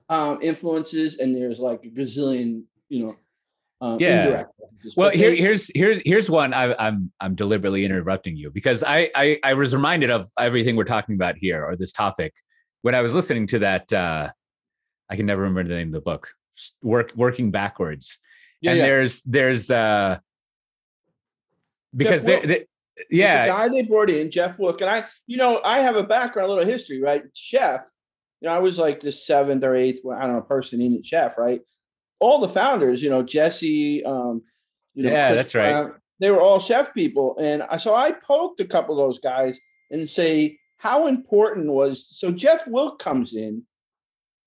um, 0.09 0.39
influences, 0.43 1.19
and 1.19 1.35
there's 1.35 1.61
like 1.61 1.85
a 1.85 1.89
gazillion, 1.89 2.65
you 2.89 3.07
know, 3.07 3.17
um, 3.81 3.99
yeah. 4.01 4.45
Well, 4.97 5.11
here, 5.11 5.35
here's 5.35 5.71
here's 5.75 6.01
here's 6.05 6.31
one. 6.31 6.53
I, 6.53 6.65
am 6.65 6.75
I'm, 6.79 7.13
I'm 7.21 7.35
deliberately 7.35 7.85
interrupting 7.85 8.37
you 8.37 8.51
because 8.51 8.83
I, 8.85 9.11
I 9.15 9.39
I 9.43 9.55
was 9.55 9.75
reminded 9.75 10.11
of 10.11 10.31
everything 10.39 10.77
we're 10.77 10.85
talking 10.85 11.15
about 11.15 11.37
here 11.37 11.65
or 11.65 11.77
this 11.77 11.93
topic 11.93 12.35
when 12.83 12.95
I 12.95 13.03
was 13.03 13.15
listening 13.15 13.47
to 13.49 13.61
that. 13.61 13.93
Uh, 13.93 14.31
I 15.11 15.17
can 15.17 15.27
never 15.27 15.43
remember 15.43 15.69
the 15.69 15.77
name 15.77 15.89
of 15.89 15.95
the 15.95 16.01
book. 16.01 16.29
Work 16.83 17.13
working 17.15 17.51
backwards, 17.51 18.19
yeah, 18.61 18.73
and 18.73 18.79
yeah. 18.79 18.87
there's 18.87 19.23
there's 19.23 19.71
uh 19.71 20.19
because 21.95 22.25
they, 22.25 22.41
they 22.41 22.67
yeah 23.11 23.47
the 23.47 23.53
guy 23.53 23.69
they 23.69 23.83
brought 23.83 24.11
in 24.11 24.31
Jeff 24.31 24.59
Wilke 24.59 24.81
and 24.81 24.91
I 24.91 25.05
you 25.27 25.37
know 25.37 25.61
I 25.65 25.81
have 25.81 25.97
a 25.97 26.03
background 26.03 26.51
a 26.51 26.55
little 26.55 26.69
history 26.69 27.01
right 27.01 27.23
chef 27.33 27.89
you 28.41 28.49
know 28.49 28.55
I 28.55 28.59
was 28.59 28.79
like 28.79 29.01
the 29.01 29.13
seventh 29.13 29.65
or 29.65 29.77
eighth 29.77 30.01
I 30.05 30.23
don't 30.23 30.35
know 30.35 30.41
person 30.43 30.81
in 30.83 30.95
it 30.95 31.07
chef 31.07 31.39
right 31.39 31.61
all 32.21 32.41
the 32.41 32.49
founders, 32.49 33.03
you 33.03 33.11
know, 33.11 33.23
Jesse, 33.23 34.05
um, 34.05 34.43
you 34.95 35.05
know, 35.05 35.11
yeah, 35.11 35.29
Chris 35.29 35.37
that's 35.37 35.53
Brown, 35.53 35.85
right. 35.85 35.95
They 36.21 36.31
were 36.31 36.41
all 36.41 36.59
chef 36.59 36.93
people, 36.93 37.37
and 37.41 37.63
I, 37.63 37.77
so 37.77 37.95
I 37.95 38.13
poked 38.13 38.61
a 38.61 38.67
couple 38.67 38.99
of 38.99 39.07
those 39.07 39.21
guys 39.21 39.61
and 39.91 40.09
say, 40.09 40.59
how 40.79 41.07
important 41.07 41.69
was 41.69 42.07
so 42.09 42.31
Jeff 42.31 42.65
Wilke 42.67 42.99
comes 42.99 43.35
in, 43.35 43.63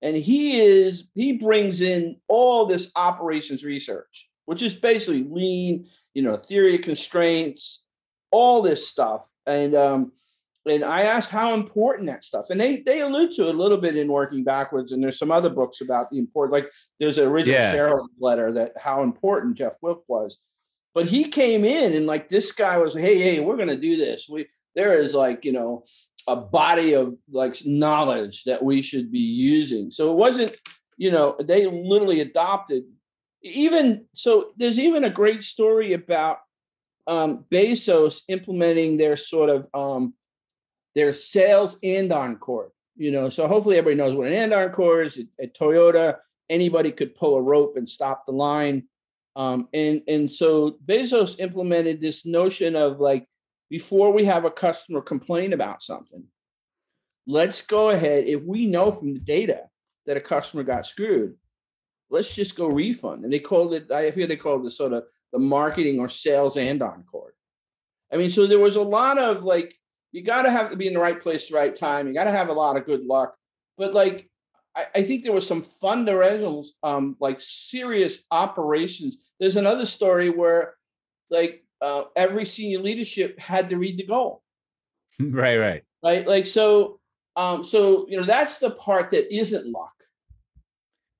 and 0.02 0.16
he 0.16 0.60
is 0.60 1.04
he 1.14 1.34
brings 1.34 1.80
in 1.80 2.16
all 2.28 2.66
this 2.66 2.90
operations 2.96 3.64
research, 3.64 4.28
which 4.46 4.62
is 4.62 4.74
basically 4.74 5.24
lean, 5.24 5.86
you 6.14 6.22
know, 6.22 6.36
theory 6.36 6.74
of 6.74 6.82
constraints, 6.82 7.84
all 8.30 8.62
this 8.62 8.86
stuff, 8.86 9.30
and 9.46 9.74
um, 9.74 10.12
and 10.66 10.84
I 10.84 11.02
asked 11.02 11.30
how 11.30 11.54
important 11.54 12.06
that 12.06 12.22
stuff, 12.22 12.50
and 12.50 12.60
they 12.60 12.78
they 12.78 13.00
allude 13.00 13.32
to 13.32 13.48
it 13.48 13.54
a 13.54 13.58
little 13.58 13.78
bit 13.78 13.96
in 13.96 14.10
working 14.10 14.44
backwards. 14.44 14.92
And 14.92 15.02
there's 15.02 15.18
some 15.18 15.32
other 15.32 15.50
books 15.50 15.80
about 15.80 16.10
the 16.10 16.18
important, 16.18 16.52
like 16.52 16.70
there's 17.00 17.18
an 17.18 17.28
original 17.28 17.60
yeah. 17.60 17.72
shareholder 17.72 18.12
letter 18.20 18.52
that 18.52 18.72
how 18.80 19.02
important 19.02 19.58
Jeff 19.58 19.74
Wilke 19.82 20.04
was. 20.06 20.38
But 20.94 21.06
he 21.06 21.24
came 21.24 21.64
in 21.64 21.94
and 21.94 22.06
like 22.06 22.28
this 22.28 22.52
guy 22.52 22.78
was, 22.78 22.94
hey, 22.94 23.18
hey, 23.18 23.40
we're 23.40 23.56
gonna 23.56 23.76
do 23.76 23.96
this. 23.96 24.28
We 24.28 24.48
there 24.74 24.94
is 24.94 25.14
like 25.14 25.44
you 25.44 25.52
know 25.52 25.84
a 26.28 26.36
body 26.36 26.94
of 26.94 27.14
like 27.30 27.56
knowledge 27.64 28.44
that 28.44 28.62
we 28.62 28.82
should 28.82 29.10
be 29.10 29.18
using. 29.18 29.90
So 29.90 30.12
it 30.12 30.16
wasn't, 30.16 30.56
you 30.96 31.10
know, 31.10 31.36
they 31.42 31.66
literally 31.66 32.20
adopted. 32.20 32.84
Even 33.42 34.06
so, 34.14 34.52
there's 34.56 34.78
even 34.78 35.02
a 35.02 35.10
great 35.10 35.42
story 35.42 35.94
about 35.94 36.38
um, 37.06 37.44
Bezos 37.50 38.22
implementing 38.28 38.96
their 38.96 39.16
sort 39.16 39.50
of 39.50 39.68
um, 39.74 40.14
there's 40.94 41.24
sales 41.24 41.78
andon 41.82 42.36
cord. 42.36 42.70
You 42.96 43.10
know, 43.10 43.30
so 43.30 43.48
hopefully 43.48 43.78
everybody 43.78 43.96
knows 43.96 44.16
what 44.16 44.28
an 44.28 44.34
andon 44.34 44.70
cord 44.70 45.06
is. 45.06 45.18
At, 45.18 45.26
at 45.42 45.56
Toyota, 45.56 46.16
anybody 46.50 46.92
could 46.92 47.14
pull 47.14 47.36
a 47.36 47.42
rope 47.42 47.76
and 47.76 47.88
stop 47.88 48.26
the 48.26 48.32
line. 48.32 48.84
Um, 49.34 49.68
and 49.72 50.02
and 50.06 50.30
so 50.30 50.76
Bezos 50.84 51.40
implemented 51.40 52.00
this 52.00 52.26
notion 52.26 52.76
of 52.76 53.00
like 53.00 53.26
before 53.70 54.12
we 54.12 54.26
have 54.26 54.44
a 54.44 54.50
customer 54.50 55.00
complain 55.00 55.54
about 55.54 55.82
something, 55.82 56.24
let's 57.26 57.62
go 57.62 57.88
ahead. 57.88 58.24
If 58.26 58.42
we 58.42 58.66
know 58.66 58.90
from 58.92 59.14
the 59.14 59.20
data 59.20 59.62
that 60.04 60.18
a 60.18 60.20
customer 60.20 60.62
got 60.62 60.86
screwed, 60.86 61.34
let's 62.10 62.34
just 62.34 62.56
go 62.56 62.66
refund. 62.66 63.24
And 63.24 63.32
they 63.32 63.38
called 63.38 63.72
it, 63.72 63.90
I 63.90 64.10
feel 64.10 64.28
they 64.28 64.36
called 64.36 64.66
it 64.66 64.70
sort 64.70 64.92
of 64.92 65.04
the 65.32 65.38
marketing 65.38 65.98
or 65.98 66.08
sales 66.08 66.58
andon 66.58 67.04
cord. 67.10 67.32
I 68.12 68.18
mean, 68.18 68.30
so 68.30 68.46
there 68.46 68.58
was 68.58 68.76
a 68.76 68.82
lot 68.82 69.16
of 69.18 69.42
like 69.42 69.74
you 70.12 70.22
got 70.22 70.42
to 70.42 70.50
have 70.50 70.70
to 70.70 70.76
be 70.76 70.86
in 70.86 70.94
the 70.94 71.00
right 71.00 71.20
place, 71.20 71.48
the 71.48 71.54
right 71.54 71.74
time. 71.74 72.06
You 72.06 72.14
got 72.14 72.24
to 72.24 72.30
have 72.30 72.48
a 72.48 72.52
lot 72.52 72.76
of 72.76 72.86
good 72.86 73.04
luck. 73.04 73.34
But 73.78 73.94
like, 73.94 74.28
I, 74.76 74.86
I 74.96 75.02
think 75.02 75.22
there 75.22 75.32
was 75.32 75.46
some 75.46 75.62
fundamentals, 75.62 76.74
um, 76.82 77.16
like 77.18 77.40
serious 77.40 78.24
operations. 78.30 79.16
There's 79.40 79.56
another 79.56 79.86
story 79.86 80.30
where, 80.30 80.74
like, 81.30 81.64
uh, 81.80 82.04
every 82.14 82.44
senior 82.44 82.78
leadership 82.78 83.38
had 83.40 83.70
to 83.70 83.76
read 83.76 83.98
the 83.98 84.06
goal. 84.06 84.42
right, 85.20 85.56
right, 85.56 85.82
right. 86.02 86.26
Like 86.26 86.46
so, 86.46 87.00
um, 87.34 87.64
so 87.64 88.06
you 88.08 88.18
know 88.18 88.26
that's 88.26 88.58
the 88.58 88.70
part 88.70 89.10
that 89.10 89.34
isn't 89.34 89.66
luck. 89.66 89.92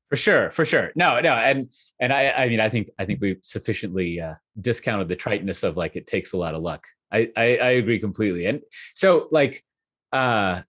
For 0.09 0.17
sure, 0.17 0.51
for 0.51 0.65
sure. 0.65 0.93
No, 0.95 1.21
no, 1.21 1.33
and 1.33 1.71
and 1.99 2.13
I, 2.13 2.31
I 2.31 2.49
mean, 2.49 2.61
I 2.61 2.69
think 2.69 2.91
I 2.99 3.05
think 3.07 3.21
we've 3.21 3.41
sufficiently 3.43 4.21
uh, 4.21 4.35
discounted 4.61 5.09
the 5.09 5.17
triteness 5.17 5.63
of 5.63 5.77
like 5.77 5.97
it 5.97 6.07
takes 6.07 6.33
a 6.33 6.37
lot 6.37 6.55
of 6.55 6.63
luck. 6.63 6.85
I, 7.13 7.31
I 7.37 7.57
I 7.57 7.71
agree 7.71 7.99
completely. 7.99 8.47
And 8.47 8.61
so 8.95 9.29
like, 9.31 9.65
uh, 10.13 10.63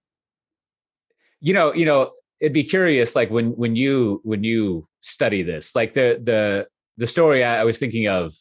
you 1.39 1.54
know, 1.54 1.74
you 1.74 1.86
know, 1.86 2.12
it'd 2.39 2.54
be 2.54 2.64
curious, 2.64 3.16
like 3.16 3.30
when 3.30 3.52
when 3.52 3.76
you 3.76 4.22
when 4.24 4.44
you 4.44 4.88
study 5.02 5.44
this, 5.44 5.76
like 5.76 5.94
the 5.94 6.20
the 6.22 6.68
the 6.98 7.08
story 7.08 7.44
I, 7.44 7.62
I 7.62 7.64
was 7.64 7.80
thinking 7.80 8.08
of 8.08 8.34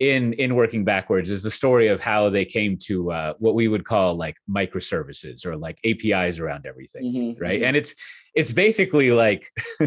in 0.00 0.32
in 0.34 0.54
working 0.54 0.82
backwards 0.82 1.30
is 1.30 1.42
the 1.42 1.50
story 1.50 1.88
of 1.88 2.00
how 2.00 2.30
they 2.30 2.44
came 2.44 2.78
to 2.78 3.12
uh, 3.12 3.34
what 3.38 3.54
we 3.54 3.68
would 3.68 3.84
call 3.84 4.16
like 4.16 4.36
microservices 4.48 5.44
or 5.44 5.56
like 5.56 5.78
APIs 5.84 6.38
around 6.38 6.66
everything, 6.66 7.04
mm-hmm, 7.04 7.42
right? 7.42 7.60
Mm-hmm. 7.60 7.64
And 7.66 7.76
it's 7.76 7.94
it's 8.34 8.50
basically 8.50 9.10
like 9.12 9.50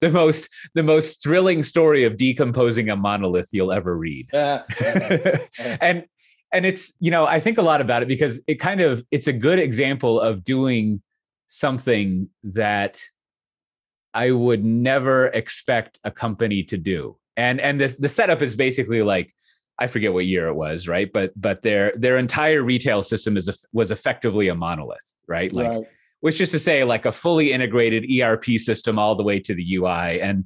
the 0.00 0.10
most 0.10 0.48
the 0.74 0.82
most 0.82 1.22
thrilling 1.22 1.62
story 1.62 2.04
of 2.04 2.16
decomposing 2.16 2.90
a 2.90 2.96
monolith 2.96 3.48
you'll 3.52 3.72
ever 3.72 3.96
read. 3.96 4.34
Uh, 4.34 4.62
and 5.80 6.04
and 6.52 6.66
it's 6.66 6.92
you 7.00 7.10
know 7.10 7.26
I 7.26 7.40
think 7.40 7.58
a 7.58 7.62
lot 7.62 7.80
about 7.80 8.02
it 8.02 8.08
because 8.08 8.42
it 8.46 8.56
kind 8.56 8.80
of 8.80 9.04
it's 9.10 9.26
a 9.26 9.32
good 9.32 9.58
example 9.58 10.20
of 10.20 10.44
doing 10.44 11.02
something 11.48 12.28
that 12.42 13.02
I 14.14 14.30
would 14.30 14.64
never 14.64 15.26
expect 15.28 15.98
a 16.04 16.10
company 16.10 16.62
to 16.64 16.76
do 16.76 17.16
and 17.36 17.60
and 17.60 17.80
this 17.80 17.94
the 17.94 18.08
setup 18.08 18.42
is 18.42 18.56
basically 18.56 19.02
like 19.02 19.32
I 19.78 19.86
forget 19.86 20.12
what 20.12 20.26
year 20.26 20.48
it 20.48 20.54
was, 20.54 20.88
right? 20.88 21.10
But 21.10 21.32
but 21.40 21.62
their 21.62 21.92
their 21.96 22.18
entire 22.18 22.62
retail 22.62 23.02
system 23.02 23.36
is 23.36 23.48
a, 23.48 23.54
was 23.72 23.90
effectively 23.90 24.48
a 24.48 24.54
monolith, 24.54 25.16
right? 25.28 25.52
Like, 25.52 25.68
right. 25.68 25.84
which 26.20 26.40
is 26.40 26.50
to 26.50 26.58
say, 26.58 26.82
like 26.82 27.06
a 27.06 27.12
fully 27.12 27.52
integrated 27.52 28.10
ERP 28.10 28.44
system 28.56 28.98
all 28.98 29.14
the 29.14 29.22
way 29.22 29.38
to 29.38 29.54
the 29.54 29.76
UI, 29.76 30.20
and 30.20 30.44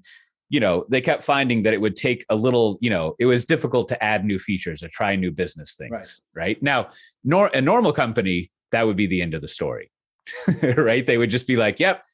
you 0.53 0.61
know 0.61 0.85
they 0.91 1.01
kept 1.01 1.25
finding 1.25 1.63
that 1.63 1.73
it 1.73 1.81
would 1.81 1.97
take 1.97 2.27
a 2.29 2.37
little, 2.37 2.79
you 2.83 2.91
know, 2.91 3.17
it 3.19 3.25
was 3.25 3.47
difficult 3.47 3.89
to 3.89 4.05
add 4.05 4.23
new 4.23 4.39
features 4.39 4.83
or 4.83 4.89
try 4.89 5.17
new 5.17 5.33
business 5.33 5.75
things, 5.77 5.91
right? 5.91 6.45
right? 6.45 6.63
Now, 6.63 6.91
nor 7.25 7.47
a 7.55 7.63
normal 7.63 7.93
company 7.95 8.51
that 8.71 8.87
would 8.87 8.97
be 8.97 9.07
the 9.07 9.23
end 9.23 9.33
of 9.33 9.41
the 9.41 9.49
story, 9.49 9.91
right? 10.63 11.07
They 11.07 11.17
would 11.17 11.31
just 11.31 11.47
be 11.47 11.57
like, 11.57 11.81
"Yep, 11.81 12.05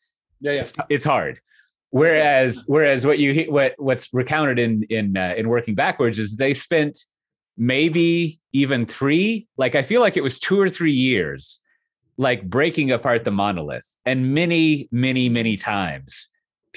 yeah, 0.40 0.52
yeah, 0.52 0.60
it's, 0.60 0.72
it's 0.88 1.04
hard." 1.04 1.40
Whereas, 1.90 2.62
whereas 2.68 3.04
what 3.04 3.18
you 3.18 3.50
what 3.50 3.74
what's 3.76 4.08
recounted 4.12 4.60
in 4.60 4.84
in 4.84 5.16
uh, 5.16 5.34
in 5.36 5.48
working 5.48 5.74
backwards 5.74 6.20
is 6.20 6.36
they 6.36 6.54
spent 6.54 6.96
maybe 7.56 8.38
even 8.52 8.86
three, 8.86 9.48
like 9.56 9.74
I 9.74 9.82
feel 9.82 10.00
like 10.00 10.16
it 10.16 10.22
was 10.22 10.38
two 10.38 10.60
or 10.60 10.70
three 10.70 10.92
years, 10.92 11.60
like 12.16 12.48
breaking 12.48 12.92
apart 12.92 13.24
the 13.24 13.32
monolith, 13.32 13.96
and 14.06 14.32
many, 14.32 14.88
many, 14.92 15.28
many 15.28 15.56
times 15.56 16.28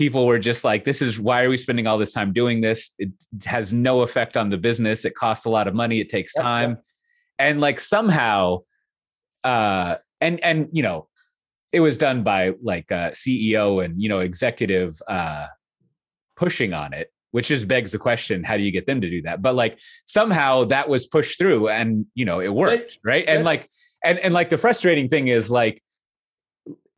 people 0.01 0.25
were 0.25 0.39
just 0.39 0.63
like, 0.63 0.83
"This 0.83 0.99
is 0.99 1.19
why 1.19 1.43
are 1.43 1.49
we 1.49 1.57
spending 1.57 1.85
all 1.85 1.99
this 1.99 2.11
time 2.11 2.33
doing 2.33 2.59
this? 2.59 2.89
It 2.97 3.11
has 3.45 3.71
no 3.71 4.01
effect 4.01 4.35
on 4.35 4.49
the 4.49 4.57
business. 4.57 5.05
It 5.05 5.13
costs 5.13 5.45
a 5.45 5.49
lot 5.49 5.67
of 5.67 5.75
money. 5.75 5.99
It 5.99 6.09
takes 6.09 6.33
time." 6.33 6.79
And 7.37 7.61
like 7.61 7.79
somehow, 7.79 8.61
uh, 9.43 9.97
and 10.19 10.43
and 10.43 10.69
you 10.71 10.81
know 10.81 11.07
it 11.71 11.81
was 11.81 11.99
done 11.99 12.23
by 12.23 12.55
like 12.63 12.89
a 12.89 13.11
CEO 13.13 13.85
and 13.85 14.01
you 14.01 14.09
know 14.09 14.21
executive 14.21 14.99
uh, 15.07 15.45
pushing 16.35 16.73
on 16.73 16.93
it, 16.93 17.13
which 17.29 17.49
just 17.49 17.67
begs 17.67 17.91
the 17.91 17.99
question: 17.99 18.43
How 18.43 18.57
do 18.57 18.63
you 18.63 18.71
get 18.71 18.87
them 18.87 19.01
to 19.01 19.09
do 19.09 19.21
that? 19.21 19.43
But 19.43 19.53
like 19.53 19.77
somehow 20.05 20.63
that 20.65 20.89
was 20.89 21.05
pushed 21.05 21.37
through, 21.37 21.69
and 21.69 22.07
you 22.15 22.25
know 22.25 22.39
it 22.41 22.51
worked, 22.51 22.97
right? 23.03 23.25
And 23.27 23.43
like 23.43 23.69
and 24.03 24.17
and 24.17 24.33
like 24.33 24.49
the 24.49 24.57
frustrating 24.57 25.09
thing 25.09 25.27
is 25.27 25.51
like 25.51 25.83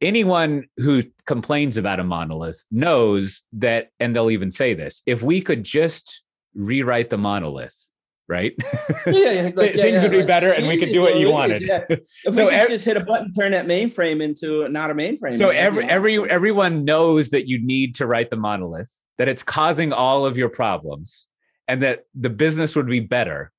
anyone 0.04 0.66
who 0.78 1.04
complains 1.26 1.78
about 1.78 1.99
a 1.99 2.04
monolith 2.04 2.66
knows 2.70 3.43
that, 3.54 3.89
and 3.99 4.16
they'll 4.16 4.32
even 4.32 4.51
say 4.51 4.74
this: 4.74 5.01
if 5.06 5.24
we 5.24 5.41
could 5.41 5.64
just 5.64 6.22
rewrite 6.54 7.10
the 7.10 7.18
monolith 7.18 7.89
right? 8.28 8.54
Yeah, 9.06 9.32
yeah, 9.32 9.51
like, 9.54 9.74
yeah 9.76 9.82
things 9.82 10.01
would 10.01 10.12
be 10.12 10.24
better, 10.24 10.54
and 10.54 10.68
we 10.68 10.78
could 10.78 10.93
do 10.93 11.01
what 11.01 11.18
you 11.18 11.30
wanted. 11.30 11.64
If 11.89 12.34
so 12.36 12.47
we 12.47 12.51
ev- 12.51 12.70
just 12.70 12.86
hit 12.86 12.95
a 12.95 13.04
button, 13.04 13.34
turn 13.34 13.51
that 13.51 13.68
mainframe 13.68 14.24
into 14.24 14.68
not 14.70 14.91
a 14.91 14.95
mainframe. 14.95 15.38
So 15.38 15.49
every 15.49 15.86
every 15.86 16.30
everyone 16.30 16.86
knows 16.86 17.32
that 17.32 17.47
you 17.47 17.64
need 17.64 17.95
to 17.95 18.08
write 18.08 18.30
the 18.30 18.38
monolith, 18.38 19.01
that 19.18 19.28
it's 19.28 19.43
causing 19.43 19.91
all 19.91 20.26
of 20.26 20.38
your 20.38 20.49
problems, 20.49 21.28
and 21.68 21.82
that 21.82 22.06
the 22.16 22.30
business 22.30 22.76
would 22.76 22.88
be 22.88 23.01
better, 23.01 23.51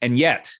and 0.00 0.18
yet 0.18 0.52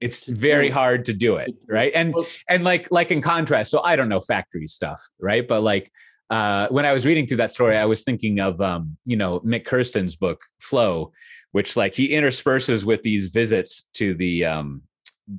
it's 0.00 0.24
very 0.24 0.68
hard 0.68 1.04
to 1.04 1.12
do 1.12 1.36
it 1.36 1.54
right 1.68 1.92
and 1.94 2.14
and 2.48 2.64
like 2.64 2.86
like 2.90 3.10
in 3.10 3.22
contrast 3.22 3.70
so 3.70 3.80
i 3.82 3.96
don't 3.96 4.08
know 4.08 4.20
factory 4.20 4.68
stuff 4.68 5.02
right 5.20 5.48
but 5.48 5.62
like 5.62 5.90
uh 6.30 6.68
when 6.68 6.84
i 6.84 6.92
was 6.92 7.06
reading 7.06 7.26
through 7.26 7.38
that 7.38 7.50
story 7.50 7.76
i 7.76 7.84
was 7.84 8.02
thinking 8.02 8.40
of 8.40 8.60
um 8.60 8.96
you 9.04 9.16
know 9.16 9.40
Mik 9.42 9.64
Kersten's 9.64 10.16
book 10.16 10.42
flow 10.60 11.12
which 11.56 11.74
like 11.74 11.94
he 11.94 12.08
intersperses 12.08 12.84
with 12.84 13.02
these 13.02 13.28
visits 13.28 13.88
to 13.94 14.12
the 14.12 14.44
um, 14.44 14.82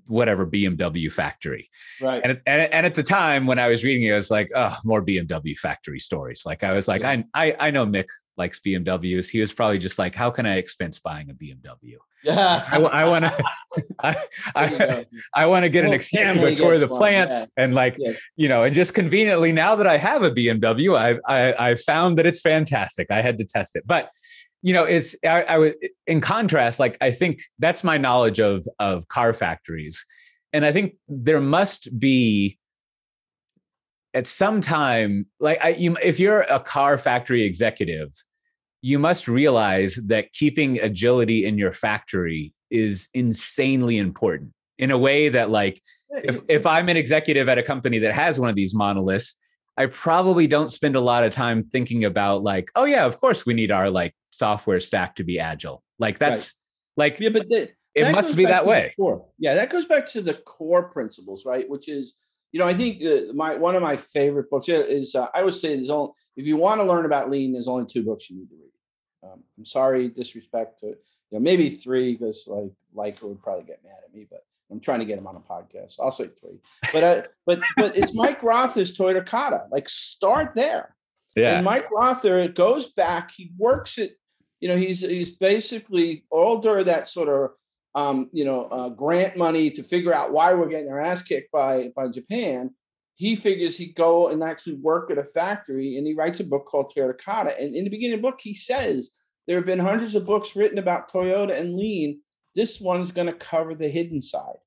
whatever 0.07 0.47
BMW 0.47 1.13
factory. 1.13 1.69
Right. 2.01 2.21
And, 2.23 2.41
and, 2.47 2.73
and 2.73 2.85
at 2.87 2.95
the 2.95 3.03
time 3.03 3.45
when 3.45 3.59
I 3.59 3.67
was 3.67 3.83
reading 3.83 4.01
it, 4.01 4.13
I 4.13 4.15
was 4.15 4.31
like, 4.31 4.49
oh, 4.55 4.75
more 4.83 5.05
BMW 5.05 5.55
factory 5.55 5.99
stories. 5.99 6.41
Like 6.43 6.63
I 6.63 6.73
was 6.73 6.87
like, 6.87 7.01
yeah. 7.01 7.21
I, 7.35 7.49
I 7.49 7.55
I 7.67 7.71
know 7.71 7.85
Mik 7.85 8.07
likes 8.37 8.59
BMWs. 8.59 9.29
He 9.29 9.39
was 9.39 9.53
probably 9.53 9.79
just 9.79 9.97
like, 9.97 10.15
how 10.15 10.29
can 10.29 10.45
I 10.45 10.57
expense 10.57 10.99
buying 10.99 11.29
a 11.29 11.33
BMW? 11.33 11.95
Yeah. 12.23 12.63
I, 12.69 13.07
want 13.07 13.25
to, 13.25 13.43
I, 14.03 14.15
I, 14.55 15.05
I 15.35 15.45
want 15.45 15.63
to 15.63 15.69
get 15.69 15.83
well, 15.83 15.91
an 15.91 15.95
excuse 15.95 16.33
to 16.33 16.39
go 16.39 16.55
tour 16.55 16.79
the 16.79 16.87
plant 16.87 17.31
yeah. 17.31 17.45
and 17.57 17.73
like, 17.73 17.95
yeah. 17.97 18.13
you 18.35 18.49
know, 18.49 18.63
and 18.63 18.73
just 18.73 18.93
conveniently 18.93 19.51
now 19.51 19.75
that 19.75 19.87
I 19.87 19.97
have 19.97 20.23
a 20.23 20.31
BMW, 20.31 20.97
I, 20.97 21.17
I, 21.27 21.71
I 21.71 21.75
found 21.75 22.17
that 22.17 22.25
it's 22.25 22.41
fantastic. 22.41 23.07
I 23.09 23.21
had 23.21 23.37
to 23.39 23.45
test 23.45 23.75
it, 23.75 23.83
but 23.85 24.09
you 24.63 24.73
know 24.73 24.85
it's 24.85 25.15
I, 25.23 25.43
I 25.43 25.57
would 25.59 25.75
in 26.07 26.19
contrast 26.19 26.79
like 26.79 26.97
i 26.99 27.11
think 27.11 27.41
that's 27.59 27.83
my 27.83 27.99
knowledge 27.99 28.39
of 28.39 28.67
of 28.79 29.07
car 29.07 29.31
factories 29.33 30.03
and 30.51 30.65
i 30.65 30.71
think 30.71 30.95
there 31.07 31.39
must 31.39 31.87
be 31.99 32.57
at 34.13 34.25
some 34.25 34.61
time 34.61 35.27
like 35.39 35.63
I, 35.63 35.69
you, 35.69 35.95
if 36.03 36.19
you're 36.19 36.41
a 36.41 36.59
car 36.59 36.97
factory 36.97 37.43
executive 37.43 38.09
you 38.87 38.99
must 38.99 39.27
realize 39.27 39.95
that 40.05 40.31
keeping 40.31 40.79
agility 40.79 41.45
in 41.45 41.57
your 41.57 41.73
factory 41.73 42.53
is 42.69 43.09
insanely 43.13 43.97
important 43.97 44.53
in 44.77 44.91
a 44.91 44.97
way 44.97 45.29
that 45.29 45.49
like 45.49 45.81
if, 46.11 46.39
if 46.47 46.65
i'm 46.65 46.87
an 46.87 46.97
executive 46.97 47.49
at 47.49 47.57
a 47.57 47.63
company 47.63 47.99
that 47.99 48.13
has 48.13 48.39
one 48.39 48.49
of 48.49 48.55
these 48.55 48.73
monoliths 48.73 49.37
I 49.79 49.85
probably 49.85 50.47
don't 50.47 50.71
spend 50.71 50.95
a 50.95 50.99
lot 50.99 51.23
of 51.23 51.33
time 51.33 51.63
thinking 51.63 52.03
about 52.03 52.41
like, 52.41 52.71
oh 52.75 52.85
yeah, 52.85 53.05
of 53.05 53.19
course 53.19 53.45
we 53.45 53.53
need 53.53 53.71
our 53.71 53.91
like 53.91 54.15
software 54.31 54.79
stack 54.79 55.15
to 55.17 55.23
be 55.23 55.37
agile. 55.39 55.83
Like 55.99 56.17
that's 56.17 56.55
right. 56.97 57.03
like 57.03 57.19
yeah, 57.19 57.29
but 57.29 57.47
the, 57.47 57.69
it 57.93 58.11
must 58.11 58.35
be 58.35 58.45
that 58.45 58.65
way. 58.65 58.95
Yeah, 59.37 59.53
that 59.53 59.69
goes 59.69 59.85
back 59.85 60.07
to 60.13 60.21
the 60.21 60.33
core 60.33 60.89
principles, 60.89 61.45
right? 61.45 61.69
Which 61.69 61.87
is, 61.87 62.15
you 62.51 62.59
know, 62.59 62.65
I 62.65 62.73
think 62.73 63.03
uh, 63.03 63.33
my 63.35 63.55
one 63.55 63.75
of 63.75 63.83
my 63.83 63.97
favorite 63.97 64.49
books 64.49 64.67
is 64.67 65.13
uh, 65.13 65.27
I 65.31 65.43
would 65.43 65.53
say 65.53 65.75
there's 65.75 65.91
only 65.91 66.11
if 66.35 66.47
you 66.47 66.57
want 66.57 66.81
to 66.81 66.85
learn 66.85 67.05
about 67.05 67.29
lean, 67.29 67.53
there's 67.53 67.67
only 67.67 67.85
two 67.85 68.03
books 68.03 68.31
you 68.31 68.37
need 68.37 68.49
to 68.49 68.55
read. 68.55 68.66
Um, 69.31 69.43
I'm 69.57 69.65
sorry, 69.65 70.07
disrespect 70.07 70.79
to 70.81 70.87
you 70.87 70.95
know 71.31 71.39
maybe 71.39 71.69
three 71.69 72.15
because 72.15 72.45
like 72.47 72.71
Liker 72.93 73.27
would 73.27 73.41
probably 73.41 73.63
get 73.63 73.83
mad 73.83 73.99
at 74.05 74.13
me, 74.13 74.27
but 74.29 74.43
I'm 74.71 74.79
trying 74.79 74.99
to 74.99 75.05
get 75.05 75.17
him 75.17 75.27
on 75.27 75.35
a 75.35 75.39
podcast. 75.39 75.95
I'll 76.01 76.11
say 76.11 76.27
three, 76.27 76.59
but 76.93 77.03
uh, 77.03 77.21
but 77.45 77.61
but 77.75 77.97
it's 77.97 78.13
Mike 78.13 78.43
Rother's 78.43 78.97
Toyota 78.97 79.25
Kata. 79.25 79.65
Like 79.71 79.89
start 79.89 80.53
there. 80.55 80.95
Yeah. 81.35 81.57
And 81.57 81.65
Mike 81.65 81.89
Rother, 81.91 82.39
it 82.39 82.55
goes 82.55 82.87
back. 82.87 83.31
He 83.35 83.51
works 83.57 83.99
it. 83.99 84.17
You 84.59 84.69
know, 84.69 84.75
he's 84.75 85.01
he's 85.01 85.29
basically 85.29 86.25
all 86.31 86.57
during 86.57 86.85
that 86.85 87.07
sort 87.07 87.29
of 87.29 87.51
um, 87.93 88.29
you 88.33 88.43
know 88.43 88.65
uh, 88.65 88.89
grant 88.89 89.37
money 89.37 89.69
to 89.71 89.83
figure 89.83 90.13
out 90.13 90.33
why 90.33 90.53
we're 90.53 90.69
getting 90.69 90.91
our 90.91 90.99
ass 90.99 91.21
kicked 91.21 91.51
by 91.51 91.91
by 91.95 92.07
Japan. 92.07 92.73
He 93.17 93.35
figures 93.35 93.77
he'd 93.77 93.95
go 93.95 94.29
and 94.29 94.43
actually 94.43 94.75
work 94.75 95.11
at 95.11 95.17
a 95.17 95.25
factory, 95.25 95.97
and 95.97 96.07
he 96.07 96.13
writes 96.13 96.39
a 96.39 96.43
book 96.43 96.65
called 96.65 96.93
Kata. 96.95 97.59
And 97.59 97.75
in 97.75 97.83
the 97.83 97.89
beginning 97.89 98.13
of 98.13 98.21
the 98.21 98.29
book, 98.29 98.39
he 98.41 98.53
says 98.53 99.11
there 99.47 99.57
have 99.57 99.65
been 99.65 99.79
hundreds 99.79 100.15
of 100.15 100.25
books 100.25 100.55
written 100.55 100.77
about 100.77 101.11
Toyota 101.11 101.59
and 101.59 101.75
lean 101.75 102.21
this 102.57 102.81
one's 102.81 103.11
going 103.11 103.27
to 103.27 103.33
cover 103.33 103.75
the 103.75 103.87
hidden 103.87 104.21
side. 104.21 104.57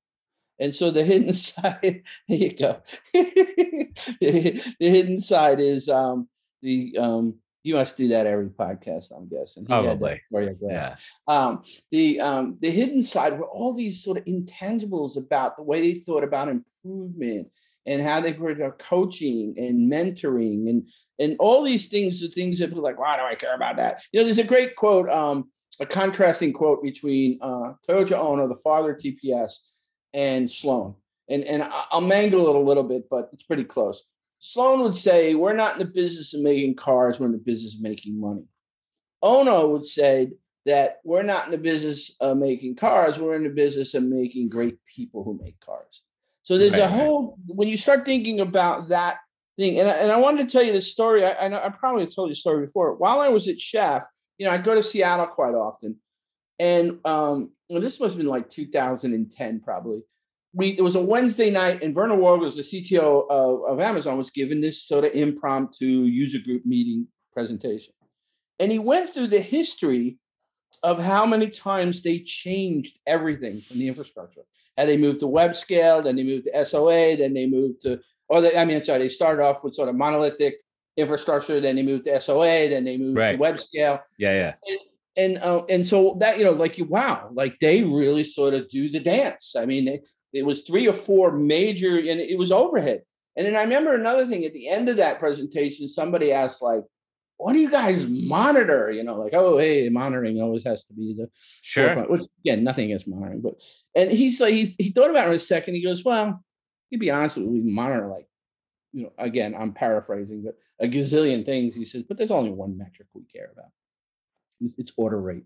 And 0.59 0.73
so 0.75 0.91
the 0.91 1.03
hidden 1.11 1.33
side, 1.33 2.03
here 2.27 2.37
you 2.37 2.57
go. 2.57 2.81
the 3.13 4.61
hidden 4.79 5.19
side 5.19 5.59
is 5.59 5.89
um, 5.89 6.29
the 6.61 6.97
um, 6.97 7.35
you 7.63 7.75
must 7.75 7.95
do 7.95 8.07
that 8.07 8.25
every 8.25 8.49
podcast, 8.49 9.11
I'm 9.15 9.29
guessing. 9.29 9.63
He 9.63 9.67
Probably. 9.67 10.71
Yeah. 10.71 10.95
Um, 11.27 11.63
the 11.91 12.19
um, 12.19 12.57
the 12.59 12.71
hidden 12.71 13.03
side 13.03 13.37
were 13.37 13.45
all 13.45 13.73
these 13.73 14.03
sort 14.03 14.17
of 14.17 14.25
intangibles 14.25 15.17
about 15.17 15.57
the 15.57 15.63
way 15.63 15.81
they 15.81 15.99
thought 15.99 16.23
about 16.23 16.47
improvement 16.47 17.49
and 17.85 18.01
how 18.01 18.19
they 18.19 18.33
were 18.33 18.75
coaching 18.79 19.55
and 19.57 19.91
mentoring 19.91 20.69
and 20.69 20.87
and 21.19 21.35
all 21.39 21.63
these 21.63 21.87
things, 21.87 22.19
the 22.19 22.27
things 22.27 22.59
that 22.59 22.69
people 22.69 22.83
like, 22.83 22.99
why 22.99 23.15
do 23.15 23.23
I 23.23 23.35
care 23.35 23.55
about 23.55 23.77
that? 23.77 24.01
You 24.11 24.19
know, 24.19 24.23
there's 24.23 24.39
a 24.39 24.43
great 24.43 24.75
quote. 24.75 25.09
Um, 25.09 25.51
a 25.79 25.85
contrasting 25.85 26.53
quote 26.53 26.83
between 26.83 27.39
uh, 27.41 27.73
Toyota 27.89 28.11
Ohno, 28.11 28.47
the 28.47 28.59
father 28.63 28.93
of 28.93 28.99
TPS, 28.99 29.53
and 30.13 30.49
Sloan. 30.49 30.95
And, 31.29 31.43
and 31.45 31.67
I'll 31.91 32.01
mangle 32.01 32.47
it 32.49 32.55
a 32.55 32.59
little 32.59 32.83
bit, 32.83 33.09
but 33.09 33.29
it's 33.33 33.43
pretty 33.43 33.63
close. 33.63 34.03
Sloan 34.39 34.81
would 34.81 34.95
say, 34.95 35.33
We're 35.33 35.53
not 35.53 35.73
in 35.73 35.79
the 35.79 35.85
business 35.85 36.33
of 36.33 36.41
making 36.41 36.75
cars, 36.75 37.19
we're 37.19 37.27
in 37.27 37.31
the 37.31 37.37
business 37.37 37.75
of 37.75 37.81
making 37.81 38.19
money. 38.19 38.43
Ohno 39.23 39.69
would 39.71 39.85
say 39.85 40.31
that 40.65 40.99
we're 41.03 41.23
not 41.23 41.45
in 41.45 41.51
the 41.51 41.57
business 41.57 42.15
of 42.19 42.37
making 42.37 42.75
cars, 42.75 43.17
we're 43.17 43.35
in 43.35 43.43
the 43.43 43.49
business 43.49 43.93
of 43.93 44.03
making 44.03 44.49
great 44.49 44.77
people 44.85 45.23
who 45.23 45.39
make 45.41 45.59
cars. 45.59 46.01
So 46.43 46.57
there's 46.57 46.73
right, 46.73 46.81
a 46.81 46.87
whole, 46.87 47.37
when 47.47 47.67
you 47.67 47.77
start 47.77 48.05
thinking 48.05 48.39
about 48.39 48.89
that 48.89 49.17
thing, 49.57 49.79
and 49.79 49.87
I, 49.87 49.93
and 49.93 50.11
I 50.11 50.17
wanted 50.17 50.47
to 50.47 50.51
tell 50.51 50.63
you 50.63 50.73
this 50.73 50.91
story. 50.91 51.23
I, 51.23 51.31
I, 51.31 51.67
I 51.67 51.69
probably 51.69 52.07
told 52.07 52.29
you 52.29 52.33
the 52.33 52.39
story 52.39 52.65
before. 52.65 52.95
While 52.95 53.19
I 53.19 53.29
was 53.29 53.47
at 53.47 53.59
Chef, 53.59 54.05
you 54.37 54.47
know, 54.47 54.51
I 54.51 54.57
go 54.57 54.73
to 54.73 54.81
Seattle 54.81 55.27
quite 55.27 55.53
often. 55.53 55.97
And 56.59 56.99
um, 57.05 57.51
well, 57.69 57.81
this 57.81 57.99
must 57.99 58.13
have 58.13 58.17
been 58.17 58.27
like 58.27 58.49
2010, 58.49 59.61
probably 59.61 60.01
we 60.53 60.69
it 60.69 60.81
was 60.81 60.95
a 60.95 61.01
Wednesday 61.01 61.49
night, 61.49 61.81
and 61.81 61.95
Werner 61.95 62.15
was 62.15 62.55
the 62.55 62.61
CTO 62.61 63.29
of, 63.29 63.63
of 63.65 63.79
Amazon, 63.79 64.17
was 64.17 64.29
given 64.29 64.61
this 64.61 64.83
sort 64.83 65.05
of 65.05 65.13
impromptu 65.13 65.85
user 65.85 66.39
group 66.39 66.65
meeting 66.65 67.07
presentation, 67.33 67.93
and 68.59 68.71
he 68.71 68.79
went 68.79 69.09
through 69.09 69.27
the 69.27 69.41
history 69.41 70.17
of 70.83 70.99
how 70.99 71.25
many 71.25 71.49
times 71.49 72.01
they 72.01 72.19
changed 72.19 72.99
everything 73.05 73.59
from 73.59 73.77
the 73.77 73.87
infrastructure. 73.87 74.41
And 74.81 74.89
they 74.89 74.97
moved 74.97 75.19
to 75.19 75.27
web 75.27 75.55
scale, 75.55 76.01
then 76.01 76.15
they 76.15 76.23
moved 76.23 76.47
to 76.47 76.65
SOA, 76.65 77.15
then 77.15 77.35
they 77.35 77.45
moved 77.45 77.83
to, 77.83 77.99
or 78.29 78.41
they, 78.41 78.57
I 78.57 78.65
mean, 78.65 78.83
sorry, 78.83 78.97
they 78.97 79.09
started 79.09 79.43
off 79.43 79.63
with 79.63 79.75
sort 79.75 79.89
of 79.89 79.95
monolithic 79.95 80.55
infrastructure, 80.97 81.59
then 81.59 81.75
they 81.75 81.83
moved 81.83 82.05
to 82.05 82.19
SOA, 82.19 82.67
then 82.67 82.83
they 82.83 82.97
moved 82.97 83.15
right. 83.15 83.33
to 83.33 83.37
web 83.37 83.59
scale. 83.59 83.99
Yeah, 84.17 84.33
yeah. 84.33 84.53
And, 84.67 84.79
and 85.17 85.43
uh, 85.43 85.65
and 85.69 85.85
so 85.85 86.17
that 86.19 86.39
you 86.39 86.45
know, 86.45 86.53
like 86.53 86.79
you, 86.79 86.85
wow, 86.85 87.29
like 87.31 87.59
they 87.59 87.83
really 87.83 88.23
sort 88.23 88.55
of 88.55 88.69
do 88.69 88.89
the 88.89 88.99
dance. 88.99 89.55
I 89.55 89.67
mean, 89.67 89.85
they, 89.85 90.01
it 90.33 90.43
was 90.43 90.61
three 90.63 90.87
or 90.87 90.93
four 90.93 91.31
major, 91.31 91.99
and 91.99 92.19
it 92.19 92.39
was 92.39 92.51
overhead. 92.51 93.01
And 93.35 93.45
then 93.45 93.55
I 93.55 93.61
remember 93.61 93.93
another 93.93 94.25
thing 94.25 94.45
at 94.45 94.53
the 94.53 94.67
end 94.67 94.89
of 94.89 94.97
that 94.97 95.19
presentation, 95.19 95.87
somebody 95.87 96.31
asked, 96.31 96.63
like, 96.63 96.83
what 97.41 97.53
do 97.53 97.59
you 97.59 97.71
guys 97.71 98.05
monitor? 98.07 98.91
You 98.91 99.03
know, 99.03 99.15
like, 99.15 99.33
oh, 99.33 99.57
hey, 99.57 99.89
monitoring 99.89 100.39
always 100.39 100.63
has 100.63 100.85
to 100.85 100.93
be 100.93 101.15
the 101.17 101.27
sure. 101.61 101.87
Forefront. 101.87 102.11
Which 102.11 102.21
again, 102.45 102.63
nothing 102.63 102.85
against 102.85 103.07
monitoring, 103.07 103.41
but 103.41 103.55
and 103.95 104.11
he's 104.11 104.39
like, 104.39 104.53
he, 104.53 104.75
he 104.77 104.91
thought 104.91 105.09
about 105.09 105.27
it 105.27 105.31
in 105.31 105.35
a 105.35 105.39
second. 105.39 105.75
He 105.75 105.83
goes, 105.83 106.05
well, 106.05 106.43
to 106.93 106.99
be 106.99 107.09
honest 107.09 107.37
with 107.37 107.47
you, 107.47 107.51
we 107.51 107.61
monitor 107.61 108.07
like, 108.07 108.27
you 108.93 109.03
know, 109.03 109.13
again, 109.17 109.55
I'm 109.57 109.73
paraphrasing, 109.73 110.43
but 110.43 110.55
a 110.79 110.87
gazillion 110.87 111.45
things. 111.45 111.73
He 111.73 111.85
says, 111.85 112.03
but 112.03 112.17
there's 112.17 112.31
only 112.31 112.51
one 112.51 112.77
metric 112.77 113.07
we 113.13 113.23
care 113.23 113.49
about. 113.51 113.71
It's 114.77 114.91
order 114.95 115.19
rate. 115.19 115.45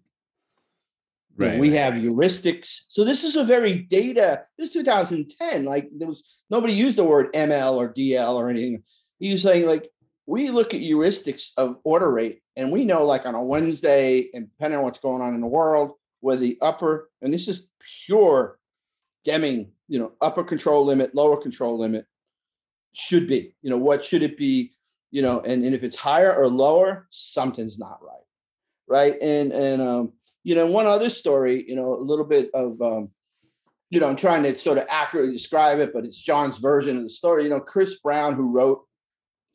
Right. 1.37 1.59
we 1.59 1.73
have 1.73 1.95
heuristics. 1.95 2.83
So 2.87 3.03
this 3.03 3.25
is 3.25 3.35
a 3.35 3.43
very 3.43 3.79
data. 3.79 4.43
This 4.57 4.69
is 4.69 4.73
2010. 4.73 5.65
Like 5.65 5.89
there 5.93 6.07
was 6.07 6.43
nobody 6.49 6.73
used 6.73 6.97
the 6.97 7.03
word 7.03 7.33
ML 7.33 7.75
or 7.75 7.93
DL 7.93 8.35
or 8.35 8.49
anything. 8.49 8.83
He 9.19 9.31
was 9.31 9.41
saying 9.41 9.65
like 9.65 9.89
we 10.27 10.49
look 10.49 10.73
at 10.73 10.81
heuristics 10.81 11.49
of 11.57 11.77
order 11.83 12.11
rate, 12.11 12.41
and 12.55 12.71
we 12.71 12.85
know 12.85 13.05
like 13.05 13.25
on 13.25 13.35
a 13.35 13.43
Wednesday, 13.43 14.29
and 14.33 14.49
depending 14.49 14.79
on 14.79 14.83
what's 14.83 14.99
going 14.99 15.21
on 15.21 15.35
in 15.35 15.41
the 15.41 15.47
world, 15.47 15.91
where 16.21 16.35
the 16.35 16.57
upper 16.61 17.09
and 17.21 17.33
this 17.33 17.47
is 17.47 17.67
pure 18.05 18.57
Deming, 19.25 19.71
you 19.87 19.97
know, 19.97 20.11
upper 20.21 20.43
control 20.43 20.85
limit, 20.85 21.15
lower 21.15 21.35
control 21.35 21.79
limit 21.79 22.05
should 22.93 23.27
be. 23.27 23.55
You 23.63 23.71
know, 23.71 23.77
what 23.77 24.05
should 24.05 24.21
it 24.21 24.37
be? 24.37 24.73
You 25.09 25.23
know, 25.23 25.39
and, 25.41 25.65
and 25.65 25.73
if 25.73 25.83
it's 25.83 25.95
higher 25.95 26.31
or 26.31 26.47
lower, 26.47 27.07
something's 27.09 27.79
not 27.79 27.97
right. 28.03 28.21
Right. 28.87 29.19
And 29.19 29.51
and 29.51 29.81
um 29.81 30.13
you 30.43 30.53
know, 30.53 30.67
one 30.67 30.85
other 30.85 31.09
story, 31.09 31.65
you 31.67 31.75
know, 31.75 31.95
a 31.95 31.99
little 31.99 32.23
bit 32.23 32.51
of, 32.53 32.79
um, 32.79 33.09
you 33.89 33.99
know, 33.99 34.07
I'm 34.07 34.15
trying 34.15 34.43
to 34.43 34.55
sort 34.59 34.77
of 34.77 34.85
accurately 34.89 35.31
describe 35.31 35.79
it, 35.79 35.91
but 35.91 36.05
it's 36.05 36.23
John's 36.23 36.59
version 36.59 36.97
of 36.97 37.03
the 37.03 37.09
story. 37.09 37.43
You 37.43 37.49
know, 37.49 37.59
Chris 37.59 37.95
Brown, 37.95 38.35
who 38.35 38.51
wrote 38.51 38.83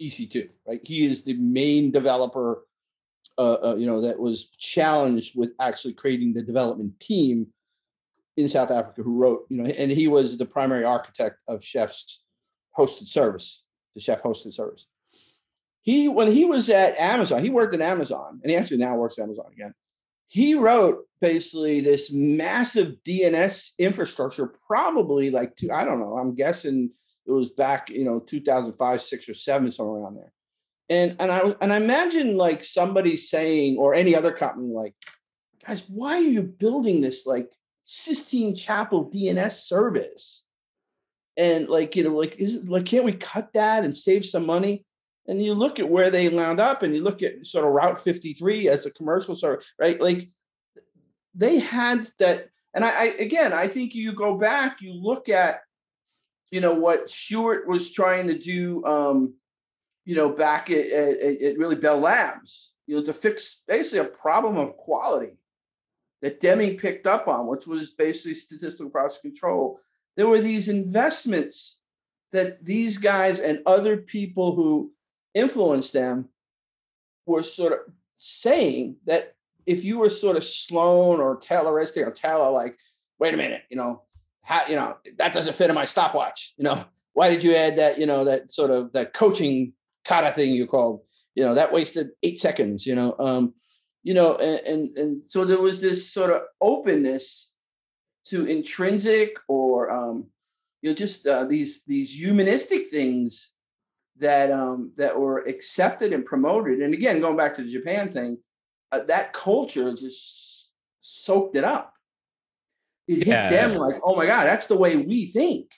EC2, 0.01 0.49
right? 0.67 0.81
He 0.85 1.05
is 1.05 1.23
the 1.23 1.35
main 1.35 1.91
developer, 1.91 2.65
uh, 3.39 3.57
uh, 3.65 3.77
you 3.77 3.87
know, 3.87 4.01
that 4.01 4.19
was 4.19 4.51
challenged 4.59 5.37
with 5.37 5.51
actually 5.61 5.95
creating 5.95 6.33
the 6.33 6.43
development 6.43 6.99
team 7.01 7.49
in 8.37 8.49
South 8.49 8.71
Africa 8.71 9.03
who 9.03 9.17
wrote, 9.17 9.47
you 9.49 9.63
know, 9.63 9.71
and 9.71 9.91
he 9.91 10.09
was 10.09 10.37
the 10.37 10.47
primary 10.47 10.85
architect 10.85 11.37
of 11.49 11.63
Chef's 11.63 12.23
hosted 12.77 13.09
service, 13.09 13.65
the 13.95 14.01
Chef 14.01 14.23
hosted 14.23 14.53
service. 14.53 14.87
He, 15.83 16.09
when 16.09 16.31
he 16.31 16.45
was 16.45 16.69
at 16.69 16.99
Amazon, 16.99 17.43
he 17.43 17.51
worked 17.51 17.75
at 17.75 17.81
Amazon, 17.81 18.41
and 18.43 18.51
he 18.51 18.57
actually 18.57 18.77
now 18.79 18.97
works 18.97 19.19
at 19.19 19.25
Amazon 19.25 19.47
again 19.53 19.75
he 20.31 20.55
wrote 20.55 21.07
basically 21.21 21.81
this 21.81 22.13
massive 22.13 22.95
DNS 23.05 23.73
infrastructure, 23.79 24.55
probably 24.67 25.31
like 25.31 25.57
two, 25.57 25.71
I 25.73 25.85
don't 25.85 25.99
know, 25.99 26.17
I'm 26.17 26.37
guessing 26.37 26.91
it 27.27 27.33
was 27.33 27.51
back, 27.51 27.91
you 27.91 28.05
know, 28.05 28.21
2005, 28.21 29.01
six 29.01 29.29
or 29.29 29.35
seven, 29.35 29.71
somewhere 29.71 30.01
around 30.01 30.17
there. 30.17 30.33
And 30.89 31.17
and 31.21 31.31
I 31.31 31.55
and 31.61 31.73
I 31.73 31.77
imagine 31.77 32.37
like 32.37 32.65
somebody 32.65 33.17
saying, 33.17 33.77
or 33.77 33.95
any 33.95 34.15
other 34.17 34.33
company, 34.33 34.73
like, 34.73 34.95
guys, 35.67 35.85
why 35.89 36.15
are 36.17 36.23
you 36.23 36.43
building 36.43 37.01
this 37.01 37.27
like 37.27 37.51
Sistine 37.85 38.57
Chapel 38.57 39.11
DNS 39.11 39.53
service? 39.53 40.47
And 41.37 41.69
like, 41.69 41.95
you 41.95 42.05
know, 42.05 42.17
like, 42.17 42.37
is 42.37 42.57
it 42.57 42.69
like, 42.69 42.87
can't 42.87 43.05
we 43.05 43.13
cut 43.13 43.51
that 43.55 43.85
and 43.85 43.97
save 43.97 44.25
some 44.25 44.45
money? 44.45 44.85
and 45.31 45.43
you 45.43 45.55
look 45.55 45.79
at 45.79 45.89
where 45.89 46.11
they 46.11 46.29
wound 46.29 46.61
up 46.61 46.83
and 46.83 46.95
you 46.95 47.03
look 47.03 47.23
at 47.23 47.47
sort 47.47 47.65
of 47.65 47.73
route 47.73 47.99
53 47.99 48.69
as 48.69 48.85
a 48.85 48.91
commercial 48.91 49.35
service 49.35 49.67
right 49.79 50.01
like 50.01 50.29
they 51.35 51.59
had 51.59 52.07
that 52.19 52.49
and 52.75 52.85
I, 52.85 52.89
I, 52.89 53.05
again 53.19 53.53
i 53.53 53.69
think 53.69 53.95
you 53.95 54.13
go 54.13 54.37
back 54.37 54.79
you 54.81 54.93
look 54.93 55.29
at 55.29 55.61
you 56.51 56.61
know 56.61 56.75
what 56.75 57.07
Shewhart 57.07 57.67
was 57.67 57.91
trying 57.91 58.29
to 58.29 58.39
do 58.39 58.85
um 58.85 59.35
you 60.05 60.17
know 60.17 60.31
back 60.31 60.71
at, 60.71 60.87
at, 60.87 61.43
at 61.43 61.59
really 61.59 61.77
bell 61.77 61.99
labs 61.99 62.75
you 62.87 62.97
know 62.97 63.05
to 63.05 63.13
fix 63.13 63.63
basically 63.69 64.01
a 64.01 64.11
problem 64.11 64.57
of 64.57 64.77
quality 64.77 65.39
that 66.23 66.41
deming 66.41 66.77
picked 66.77 67.07
up 67.07 67.29
on 67.29 67.47
which 67.47 67.67
was 67.67 67.91
basically 67.91 68.35
statistical 68.35 68.91
process 68.91 69.21
control. 69.21 69.81
There 70.17 70.29
were 70.29 70.41
these 70.41 70.69
investments 70.69 71.81
that 72.33 72.65
these 72.65 72.99
guys 72.99 73.41
and 73.41 73.61
other 73.67 73.97
people 73.97 74.55
who 74.55 74.93
influenced 75.35 75.93
them 75.93 76.29
were 77.27 77.43
sort 77.43 77.73
of 77.73 77.79
saying 78.17 78.97
that 79.07 79.35
if 79.67 79.85
you 79.85 79.99
were 79.99 80.11
sort 80.11 80.37
of 80.37 80.45
Sloan 80.45 81.21
or 81.21 81.39
Tayloristic 81.39 82.07
or 82.07 82.11
Taylor, 82.11 82.51
like, 82.51 82.77
wait 83.19 83.35
a 83.35 83.37
minute, 83.37 83.63
you 83.71 83.77
know, 83.77 84.03
how, 84.43 84.67
you 84.67 84.77
know, 84.77 84.97
that 85.19 85.33
doesn't 85.33 85.55
fit 85.55 85.69
in 85.69 85.75
my 85.75 85.85
stopwatch. 85.85 86.55
You 86.57 86.65
know, 86.65 86.85
why 87.13 87.31
did 87.31 87.45
you 87.45 87.55
add 87.55 87.77
that, 87.77 87.99
you 87.99 88.07
know, 88.07 88.25
that 88.25 88.51
sort 88.51 88.71
of 88.71 88.93
that 88.93 89.13
coaching 89.13 89.73
kata 90.05 90.33
thing 90.33 90.55
you 90.55 90.67
called, 90.67 91.03
you 91.35 91.45
know, 91.45 91.55
that 91.55 91.73
wasted 91.73 92.11
eight 92.23 92.41
seconds, 92.41 92.87
you 92.87 92.95
know, 92.95 93.15
um, 93.19 93.55
you 94.03 94.15
know, 94.15 94.37
and, 94.37 94.67
and, 94.67 94.99
and 94.99 95.25
so 95.25 95.45
there 95.45 95.61
was 95.61 95.81
this 95.81 96.11
sort 96.11 96.31
of 96.31 96.43
openness 96.61 97.53
to 98.25 98.47
intrinsic 98.47 99.37
or, 99.49 99.91
um, 99.91 100.27
you 100.83 100.91
know, 100.91 100.95
just 100.95 101.27
uh, 101.27 101.45
these, 101.45 101.85
these 101.85 102.19
humanistic 102.19 102.89
things 102.89 103.55
that 104.19 104.51
um, 104.51 104.93
that 104.97 105.19
were 105.19 105.39
accepted 105.39 106.13
and 106.13 106.27
promoted. 106.27 106.81
And 106.81 106.93
again, 106.93 107.21
going 107.21 107.37
back 107.37 107.55
to 107.55 107.63
the 107.63 107.73
Japan 107.73 108.11
thing, 108.11 108.39
uh, 108.93 109.01
that 109.09 109.33
culture 109.33 109.95
just 109.95 110.71
soaked 111.01 111.57
it 111.57 111.65
up. 111.65 111.95
It 113.11 113.27
yeah. 113.27 113.49
hit 113.49 113.57
them 113.57 113.75
like, 113.77 113.97
oh 114.05 114.15
my 114.15 114.27
god, 114.27 114.45
that's 114.45 114.67
the 114.67 114.77
way 114.77 114.97
we 114.97 115.27
think. 115.27 115.71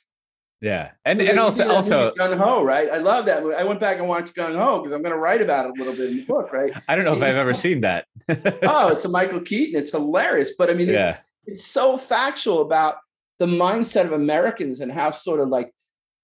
Yeah, 0.60 0.90
and 1.04 1.20
and 1.20 1.40
also 1.40 1.68
also 1.68 2.12
Gung 2.12 2.38
Ho, 2.38 2.62
right? 2.62 2.88
I 2.88 2.98
love 2.98 3.26
that. 3.26 3.42
I 3.42 3.64
went 3.64 3.80
back 3.80 3.98
and 3.98 4.06
watched 4.06 4.34
Gung 4.34 4.54
Ho 4.56 4.78
because 4.78 4.94
I'm 4.94 5.02
going 5.02 5.12
to 5.14 5.18
write 5.18 5.42
about 5.42 5.66
it 5.66 5.70
a 5.70 5.74
little 5.74 5.92
bit 5.92 6.10
in 6.10 6.18
the 6.18 6.24
book, 6.24 6.52
right? 6.52 6.72
I 6.86 6.94
don't 6.94 7.04
know 7.04 7.14
if 7.14 7.22
I've 7.22 7.36
ever 7.36 7.52
seen 7.66 7.80
that. 7.80 8.06
oh, 8.28 8.88
it's 8.88 9.04
a 9.06 9.08
Michael 9.08 9.40
Keaton. 9.40 9.80
It's 9.80 9.90
hilarious, 9.90 10.50
but 10.56 10.70
I 10.70 10.74
mean, 10.74 10.88
it's 10.88 10.94
yeah. 10.94 11.16
it's 11.46 11.66
so 11.66 11.98
factual 11.98 12.62
about 12.62 12.98
the 13.40 13.46
mindset 13.46 14.04
of 14.04 14.12
Americans 14.12 14.78
and 14.78 14.92
how 14.92 15.10
sort 15.10 15.40
of 15.40 15.48
like 15.48 15.74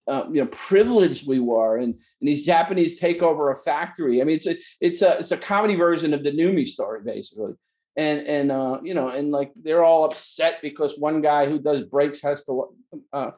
um, 0.07 0.33
you 0.33 0.41
know 0.41 0.49
privileged 0.53 1.27
we 1.27 1.41
were 1.41 1.77
and, 1.77 1.93
and 1.93 2.29
these 2.29 2.47
japanese 2.47 2.99
take 2.99 3.23
over 3.23 3.51
a 3.51 3.57
factory 3.57 4.23
i 4.23 4.25
mean 4.25 4.37
it's 4.37 4.47
a 4.47 4.57
it's 4.81 5.03
a 5.03 5.19
it's 5.19 5.33
a 5.33 5.37
comedy 5.37 5.75
version 5.75 6.15
of 6.15 6.25
the 6.25 6.31
NUMMI 6.31 6.67
story 6.67 7.01
basically 7.05 7.53
and 7.99 8.27
and 8.27 8.51
uh, 8.51 8.79
you 8.83 8.95
know 8.95 9.09
and 9.09 9.31
like 9.31 9.53
they're 9.63 9.85
all 9.85 10.05
upset 10.05 10.61
because 10.63 10.99
one 10.99 11.21
guy 11.21 11.47
who 11.47 11.59
does 11.59 11.83
breaks 11.83 12.23
has 12.23 12.43
to 12.45 12.69
uh, 13.13 13.33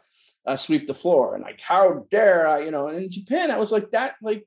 uh, 0.47 0.57
sweep 0.57 0.87
the 0.87 0.95
floor 0.95 1.35
and 1.35 1.43
like 1.43 1.61
how 1.61 2.07
dare 2.11 2.47
i 2.47 2.61
you 2.61 2.71
know 2.71 2.87
and 2.87 3.05
in 3.05 3.11
japan 3.11 3.51
i 3.51 3.59
was 3.59 3.73
like 3.73 3.91
that 3.91 4.15
like 4.23 4.47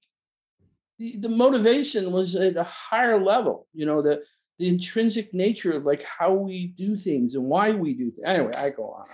the, 1.00 1.18
the 1.18 1.30
motivation 1.30 2.12
was 2.12 2.36
at 2.36 2.56
a 2.56 2.64
higher 2.64 3.22
level 3.22 3.68
you 3.74 3.86
know 3.86 4.02
the 4.02 4.24
the 4.60 4.68
intrinsic 4.68 5.34
nature 5.34 5.74
of 5.74 5.84
like 5.84 6.04
how 6.04 6.32
we 6.32 6.68
do 6.68 6.96
things 6.96 7.34
and 7.34 7.44
why 7.44 7.72
we 7.72 7.94
do 7.94 8.12
things. 8.12 8.26
anyway 8.26 8.54
i 8.56 8.70
go 8.70 8.90
on 8.92 9.06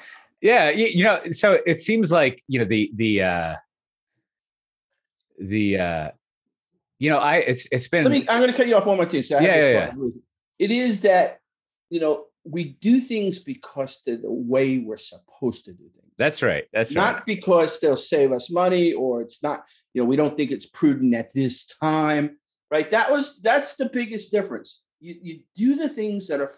yeah, 0.42 0.70
you, 0.70 0.86
you 0.86 1.04
know, 1.04 1.20
so 1.32 1.60
it 1.66 1.82
seems 1.82 2.12
like 2.12 2.44
you 2.48 2.60
know 2.60 2.66
the 2.66 2.92
the 2.96 3.22
uh 3.22 3.56
the 5.38 5.80
uh 5.80 6.10
you 6.98 7.10
know 7.10 7.18
I 7.18 7.38
it's 7.38 7.68
it's 7.72 7.88
been. 7.88 8.06
Let 8.06 8.12
me. 8.12 8.26
I'm 8.30 8.40
going 8.40 8.52
to 8.52 8.56
cut 8.56 8.68
you 8.68 8.76
off 8.76 8.86
one 8.86 8.98
more 8.98 9.06
time. 9.06 9.24
So 9.24 9.40
yeah, 9.40 9.56
yeah, 9.56 9.70
yeah. 9.70 10.10
It 10.60 10.72
is 10.72 11.02
that 11.02 11.40
you 11.90 12.00
know 12.00 12.26
we 12.44 12.78
do 12.82 13.00
things 13.00 13.40
because 13.40 14.00
they're 14.06 14.18
the 14.18 14.32
way 14.32 14.80
we're 14.80 14.98
supposed 14.98 15.66
to 15.66 15.74
do 15.74 15.84
things. 15.84 16.14
That's 16.18 16.42
right. 16.42 16.66
That's 16.74 16.92
not 16.92 17.16
right. 17.16 17.26
because 17.26 17.80
they'll 17.80 17.98
save 17.98 18.32
us 18.32 18.52
money 18.52 18.94
or 18.94 19.22
it's 19.22 19.42
not. 19.42 19.64
you 19.94 20.02
know, 20.02 20.08
we 20.08 20.18
don't 20.18 20.36
think 20.36 20.52
it's 20.52 20.66
prudent 20.66 21.16
at 21.16 21.34
this 21.34 21.66
time, 21.66 22.38
right? 22.72 22.92
That 22.92 23.12
was 23.12 23.40
that's 23.42 23.76
the 23.76 23.90
biggest 23.90 24.32
difference. 24.32 24.84
You 25.00 25.16
you 25.22 25.40
do 25.56 25.76
the 25.76 25.90
things 25.90 26.28
that 26.28 26.42
are 26.42 26.52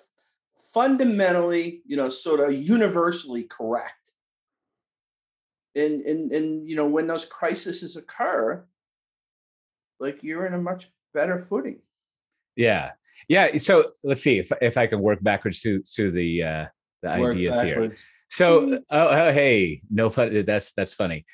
fundamentally, 0.74 1.82
you 1.86 1.96
know, 1.96 2.10
sort 2.10 2.40
of 2.40 2.54
universally 2.54 3.44
correct. 3.44 3.94
And 5.76 6.02
and 6.02 6.32
and 6.32 6.68
you 6.68 6.76
know, 6.76 6.88
when 6.88 7.08
those 7.08 7.26
crises 7.26 7.96
occur, 7.96 8.66
like 10.00 10.24
you're 10.24 10.48
in 10.48 10.54
a 10.54 10.62
much 10.62 10.92
better 11.14 11.40
footing. 11.40 11.80
Yeah. 12.56 12.92
Yeah. 13.28 13.58
So 13.58 13.92
let's 14.04 14.22
see 14.22 14.40
if 14.40 14.52
if 14.62 14.78
I 14.78 14.88
can 14.88 15.00
work 15.02 15.22
backwards 15.22 15.62
to 15.62 15.82
to 15.96 16.12
the 16.12 16.44
uh 16.44 16.66
the 17.02 17.20
work 17.20 17.36
ideas 17.36 17.56
backwards. 17.56 17.94
here. 17.94 17.98
So 18.30 18.62
mm-hmm. 18.62 18.74
oh, 18.92 19.08
oh, 19.08 19.32
hey, 19.32 19.82
no 19.90 20.10
fun. 20.10 20.44
That's 20.46 20.74
that's 20.74 20.94
funny 20.94 21.26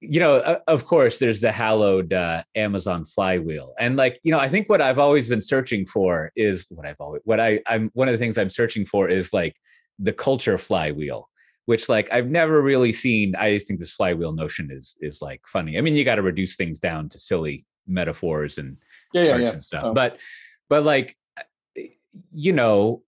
you 0.00 0.20
know, 0.20 0.60
of 0.68 0.84
course, 0.84 1.18
there's 1.18 1.40
the 1.40 1.50
hallowed 1.50 2.12
uh, 2.12 2.44
Amazon 2.54 3.04
flywheel, 3.04 3.74
and 3.78 3.96
like 3.96 4.20
you 4.22 4.30
know, 4.30 4.38
I 4.38 4.48
think 4.48 4.68
what 4.68 4.80
I've 4.80 4.98
always 4.98 5.28
been 5.28 5.40
searching 5.40 5.86
for 5.86 6.30
is 6.36 6.68
what 6.70 6.86
I've 6.86 7.00
always 7.00 7.22
what 7.24 7.40
I 7.40 7.60
I'm 7.66 7.90
one 7.94 8.08
of 8.08 8.12
the 8.12 8.18
things 8.18 8.38
I'm 8.38 8.50
searching 8.50 8.86
for 8.86 9.08
is 9.08 9.32
like 9.32 9.56
the 9.98 10.12
culture 10.12 10.56
flywheel, 10.56 11.28
which 11.66 11.88
like 11.88 12.12
I've 12.12 12.28
never 12.28 12.62
really 12.62 12.92
seen. 12.92 13.34
I 13.34 13.54
just 13.54 13.66
think 13.66 13.80
this 13.80 13.92
flywheel 13.92 14.32
notion 14.32 14.70
is 14.70 14.96
is 15.00 15.20
like 15.20 15.42
funny. 15.46 15.76
I 15.76 15.80
mean, 15.80 15.96
you 15.96 16.04
got 16.04 16.16
to 16.16 16.22
reduce 16.22 16.54
things 16.54 16.78
down 16.78 17.08
to 17.10 17.18
silly 17.18 17.66
metaphors 17.88 18.58
and 18.58 18.76
yeah, 19.12 19.24
charts 19.24 19.40
yeah, 19.40 19.46
yeah. 19.46 19.52
and 19.52 19.64
stuff, 19.64 19.84
oh. 19.86 19.94
but 19.94 20.18
but 20.68 20.84
like 20.84 21.16
you 22.32 22.52
know, 22.52 23.02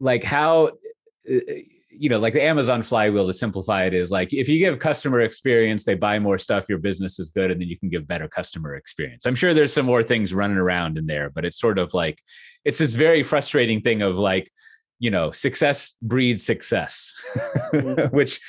like 0.00 0.24
how 0.24 0.68
uh, 1.30 1.38
you 1.92 2.08
know, 2.08 2.18
like 2.18 2.32
the 2.32 2.42
Amazon 2.42 2.82
flywheel 2.82 3.26
to 3.26 3.32
simplify 3.32 3.84
it 3.84 3.92
is 3.92 4.10
like 4.10 4.32
if 4.32 4.48
you 4.48 4.58
give 4.58 4.78
customer 4.78 5.20
experience, 5.20 5.84
they 5.84 5.94
buy 5.94 6.18
more 6.18 6.38
stuff, 6.38 6.68
your 6.68 6.78
business 6.78 7.18
is 7.18 7.30
good, 7.30 7.50
and 7.50 7.60
then 7.60 7.68
you 7.68 7.78
can 7.78 7.90
give 7.90 8.06
better 8.06 8.26
customer 8.26 8.74
experience. 8.74 9.26
I'm 9.26 9.34
sure 9.34 9.52
there's 9.52 9.72
some 9.72 9.86
more 9.86 10.02
things 10.02 10.32
running 10.32 10.56
around 10.56 10.96
in 10.96 11.06
there, 11.06 11.28
but 11.28 11.44
it's 11.44 11.60
sort 11.60 11.78
of 11.78 11.92
like 11.92 12.18
it's 12.64 12.78
this 12.78 12.94
very 12.94 13.22
frustrating 13.22 13.82
thing 13.82 14.00
of 14.02 14.16
like, 14.16 14.50
you 14.98 15.10
know, 15.10 15.30
success 15.30 15.94
breeds 16.00 16.44
success, 16.44 17.12
mm-hmm. 17.74 18.06
which 18.16 18.40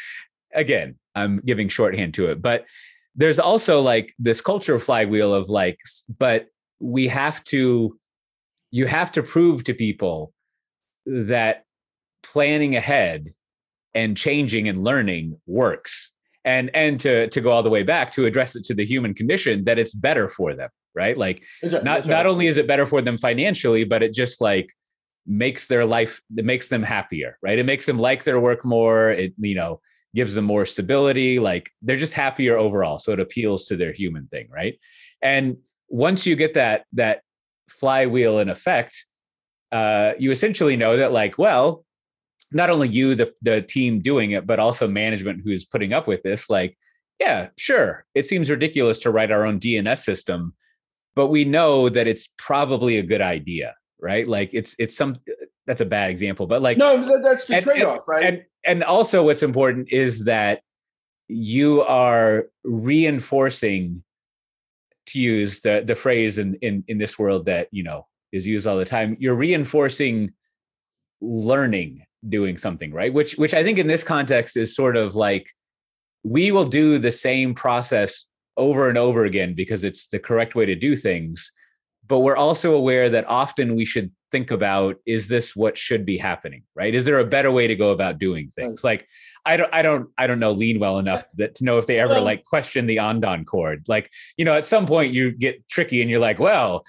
again, 0.54 0.96
I'm 1.14 1.42
giving 1.46 1.68
shorthand 1.68 2.14
to 2.16 2.32
it. 2.32 2.42
But 2.42 2.66
there's 3.16 3.40
also 3.40 3.82
like 3.82 4.14
this 4.18 4.40
culture 4.40 4.80
flywheel 4.80 5.34
of 5.34 5.50
like, 5.50 5.80
but 6.18 6.48
we 6.80 7.08
have 7.10 7.44
to, 7.46 8.00
you 8.72 8.88
have 8.88 9.12
to 9.12 9.24
prove 9.24 9.64
to 9.66 9.74
people 9.74 10.34
that 11.06 11.66
planning 12.24 12.76
ahead 12.76 13.34
and 13.94 14.16
changing 14.16 14.68
and 14.68 14.84
learning 14.84 15.40
works. 15.46 16.12
And 16.44 16.72
and 16.74 17.00
to 17.02 17.28
to 17.28 17.42
go 17.42 17.52
all 17.52 17.62
the 17.62 17.70
way 17.70 17.84
back 17.84 18.12
to 18.14 18.26
address 18.26 18.56
it 18.56 18.64
to 18.66 18.74
the 18.74 18.86
human 18.86 19.14
condition 19.14 19.66
that 19.66 19.78
it's 19.78 19.94
better 19.94 20.28
for 20.28 20.56
them 20.56 20.70
right? 20.94 21.18
Like 21.18 21.44
not 21.64 22.08
not 22.08 22.26
only 22.26 22.48
is 22.48 22.58
it 22.58 22.68
better 22.68 22.86
for 22.86 23.02
them 23.02 23.18
financially 23.18 23.84
but 23.84 24.02
it 24.02 24.14
just 24.14 24.42
like 24.42 24.70
makes 25.28 25.68
their 25.68 25.86
life 25.86 26.20
it 26.36 26.44
makes 26.44 26.68
them 26.70 26.82
happier 26.82 27.38
right? 27.44 27.60
It 27.60 27.66
makes 27.66 27.86
them 27.86 28.00
like 28.00 28.24
their 28.24 28.40
work 28.40 28.66
more. 28.66 29.12
It 29.12 29.34
you 29.38 29.54
know 29.54 29.82
gives 30.16 30.34
them 30.34 30.46
more 30.46 30.66
stability. 30.66 31.38
Like 31.38 31.70
they're 31.84 31.96
just 31.96 32.14
happier 32.14 32.58
overall. 32.58 32.98
So 32.98 33.12
it 33.12 33.20
appeals 33.20 33.66
to 33.68 33.78
their 33.78 33.94
human 33.94 34.28
thing 34.28 34.48
right? 34.50 34.80
And 35.22 35.58
once 35.90 36.26
you 36.26 36.36
get 36.36 36.56
that 36.56 36.86
that 36.94 37.22
flywheel 37.72 38.40
in 38.40 38.50
effect 38.50 39.06
uh 39.72 40.14
you 40.20 40.32
essentially 40.32 40.76
know 40.76 40.98
that 40.98 41.12
like 41.12 41.38
well 41.38 41.86
not 42.52 42.70
only 42.70 42.88
you 42.88 43.16
the 43.16 43.34
the 43.42 43.62
team 43.62 44.02
doing 44.02 44.32
it 44.32 44.46
but 44.46 44.60
also 44.60 44.88
management 44.88 45.42
who's 45.44 45.66
putting 45.66 45.94
up 45.94 46.08
with 46.08 46.22
this 46.24 46.50
like 46.50 46.78
yeah 47.20 47.48
sure 47.58 48.06
it 48.14 48.26
seems 48.26 48.50
ridiculous 48.50 49.00
to 49.00 49.12
write 49.12 49.32
our 49.32 49.46
own 49.46 49.60
dns 49.60 50.00
system 50.00 50.54
but 51.16 51.28
we 51.28 51.46
know 51.46 51.90
that 51.90 52.08
it's 52.08 52.30
probably 52.38 52.98
a 52.98 53.04
good 53.04 53.22
idea 53.22 53.76
right? 54.02 54.28
Like 54.28 54.50
it's 54.52 54.76
it's 54.80 54.98
some 54.98 55.18
that's 55.68 55.80
a 55.80 55.86
bad 55.86 56.10
example 56.10 56.48
but 56.48 56.62
like 56.62 56.78
no 56.78 57.22
that's 57.22 57.46
the 57.46 57.56
and, 57.56 57.64
trade-off 57.64 58.08
right? 58.08 58.26
and 58.26 58.44
and 58.66 58.84
also 58.84 59.24
what's 59.24 59.44
important 59.44 59.92
is 59.92 60.26
that 60.26 60.62
you 61.28 61.82
are 61.84 62.48
reinforcing 62.64 64.04
to 65.12 65.20
use 65.20 65.62
the 65.62 65.84
the 65.86 65.96
phrase 65.96 66.38
in 66.38 66.56
in 66.56 66.84
in 66.88 66.98
this 66.98 67.18
world 67.18 67.46
that 67.46 67.68
you 67.72 67.84
know 67.84 68.08
is 68.32 68.48
used 68.48 68.68
all 68.68 68.78
the 68.78 68.86
time 68.86 69.18
you're 69.20 69.36
reinforcing 69.36 70.32
learning 71.22 72.04
doing 72.28 72.58
something 72.58 72.94
right? 72.94 73.14
Which 73.14 73.34
which 73.34 73.54
i 73.54 73.64
think 73.64 73.78
in 73.78 73.88
this 73.88 74.04
context 74.04 74.58
is 74.58 74.76
sort 74.76 74.96
of 74.96 75.16
like 75.16 75.48
we 76.24 76.52
will 76.52 76.66
do 76.66 77.00
the 77.00 77.12
same 77.12 77.54
process 77.56 78.28
over 78.58 78.90
and 78.90 78.98
over 78.98 79.26
again 79.26 79.54
because 79.56 79.84
it's 79.84 80.08
the 80.08 80.20
correct 80.20 80.56
way 80.56 80.66
to 80.66 80.76
do 80.76 80.96
things 80.96 81.52
but 82.08 82.20
we're 82.20 82.36
also 82.36 82.76
aware 82.76 83.10
that 83.10 83.26
often 83.28 83.76
we 83.76 83.86
should 83.86 84.12
think 84.32 84.52
about 84.52 84.96
is 85.06 85.28
this 85.28 85.56
what 85.56 85.78
should 85.78 86.06
be 86.06 86.18
happening 86.18 86.64
right? 86.76 86.96
Is 86.96 87.06
there 87.06 87.20
a 87.20 87.26
better 87.26 87.52
way 87.52 87.68
to 87.68 87.76
go 87.76 87.92
about 87.92 88.20
doing 88.20 88.50
things? 88.50 88.84
Right. 88.84 88.92
like 88.92 89.08
i 89.46 89.58
don't 89.58 89.74
i 89.74 89.82
don't 89.82 90.10
i 90.18 90.28
don't 90.28 90.40
know 90.40 90.52
lean 90.52 90.80
well 90.80 91.00
enough 91.00 91.24
that 91.36 91.56
to 91.56 91.64
know 91.64 91.78
if 91.78 91.88
they 91.88 92.00
ever 92.00 92.16
well, 92.16 92.24
like 92.24 92.44
question 92.46 92.86
the 92.86 93.00
andon 93.00 93.46
cord 93.46 93.84
like 93.88 94.10
you 94.38 94.46
know 94.46 94.54
at 94.54 94.66
some 94.66 94.86
point 94.86 95.14
you 95.14 95.32
get 95.32 95.68
tricky 95.70 96.02
and 96.02 96.10
you're 96.10 96.20
like 96.20 96.40
well 96.40 96.84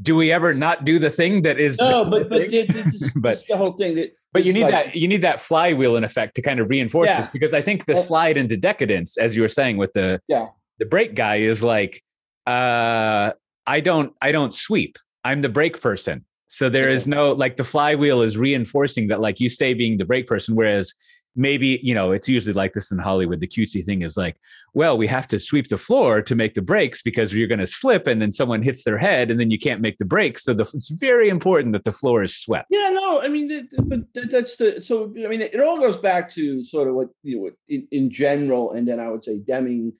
do 0.00 0.16
we 0.16 0.32
ever 0.32 0.54
not 0.54 0.84
do 0.84 0.98
the 0.98 1.10
thing 1.10 1.42
that 1.42 1.58
is 1.58 1.78
no 1.78 2.04
but 2.04 2.28
but, 2.28 2.42
it's, 2.42 3.12
but 3.16 3.42
the 3.48 3.56
whole 3.56 3.72
thing 3.72 3.94
that 3.96 4.12
but 4.32 4.44
you 4.44 4.52
need 4.52 4.62
like, 4.62 4.72
that 4.72 4.96
you 4.96 5.08
need 5.08 5.22
that 5.22 5.40
flywheel 5.40 5.96
in 5.96 6.04
effect 6.04 6.34
to 6.36 6.42
kind 6.42 6.60
of 6.60 6.70
reinforce 6.70 7.08
yeah. 7.08 7.20
this 7.20 7.28
because 7.28 7.52
i 7.52 7.60
think 7.60 7.84
the 7.86 7.96
slide 7.96 8.36
into 8.36 8.56
decadence 8.56 9.18
as 9.18 9.36
you 9.36 9.42
were 9.42 9.48
saying 9.48 9.76
with 9.76 9.92
the 9.92 10.20
yeah. 10.28 10.48
the 10.78 10.86
brake 10.86 11.14
guy 11.14 11.36
is 11.36 11.62
like 11.62 12.02
uh 12.46 13.32
i 13.66 13.80
don't 13.80 14.14
i 14.22 14.32
don't 14.32 14.54
sweep. 14.54 14.96
I'm 15.22 15.40
the 15.40 15.50
brake 15.50 15.82
person 15.82 16.24
so 16.50 16.68
there 16.68 16.88
is 16.88 17.06
no 17.06 17.32
like 17.32 17.56
the 17.56 17.64
flywheel 17.64 18.20
is 18.20 18.36
reinforcing 18.36 19.08
that 19.08 19.20
like 19.20 19.40
you 19.40 19.48
stay 19.48 19.72
being 19.72 19.96
the 19.96 20.04
brake 20.04 20.26
person 20.26 20.54
whereas 20.56 20.94
maybe 21.36 21.78
you 21.82 21.94
know 21.94 22.10
it's 22.10 22.28
usually 22.28 22.52
like 22.52 22.72
this 22.72 22.90
in 22.90 22.98
hollywood 22.98 23.40
the 23.40 23.46
cutesy 23.46 23.84
thing 23.84 24.02
is 24.02 24.16
like 24.16 24.36
well 24.74 24.98
we 24.98 25.06
have 25.06 25.28
to 25.28 25.38
sweep 25.38 25.68
the 25.68 25.78
floor 25.78 26.20
to 26.20 26.34
make 26.34 26.54
the 26.54 26.62
brakes 26.62 27.02
because 27.02 27.32
you're 27.32 27.46
going 27.46 27.60
to 27.60 27.66
slip 27.66 28.08
and 28.08 28.20
then 28.20 28.32
someone 28.32 28.62
hits 28.62 28.82
their 28.82 28.98
head 28.98 29.30
and 29.30 29.38
then 29.38 29.50
you 29.50 29.58
can't 29.58 29.80
make 29.80 29.98
the 29.98 30.04
brakes. 30.04 30.42
So 30.42 30.52
the, 30.52 30.64
it's 30.74 30.88
very 30.88 31.28
important 31.28 31.72
that 31.72 31.84
the 31.84 31.92
floor 31.92 32.24
is 32.24 32.36
swept. 32.36 32.66
Yeah 32.70 32.90
no 32.90 33.20
i 33.20 33.28
mean 33.28 33.68
but 33.84 34.00
that's 34.30 34.56
the 34.56 34.82
so 34.82 35.12
i 35.24 35.28
mean 35.28 35.40
it 35.40 35.60
all 35.60 35.80
goes 35.80 35.98
back 35.98 36.30
to 36.30 36.62
sort 36.62 36.88
of 36.88 36.94
what 36.94 37.08
you 37.22 37.36
know 37.36 37.50
in, 37.68 37.86
in 37.90 38.10
general 38.10 38.72
and 38.72 38.86
then 38.86 38.98
i 38.98 39.08
would 39.08 39.24
say 39.24 39.38
deming 39.38 39.92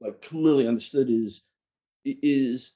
like 0.00 0.22
clearly 0.22 0.66
understood 0.66 1.08
is 1.10 1.42
is 2.04 2.72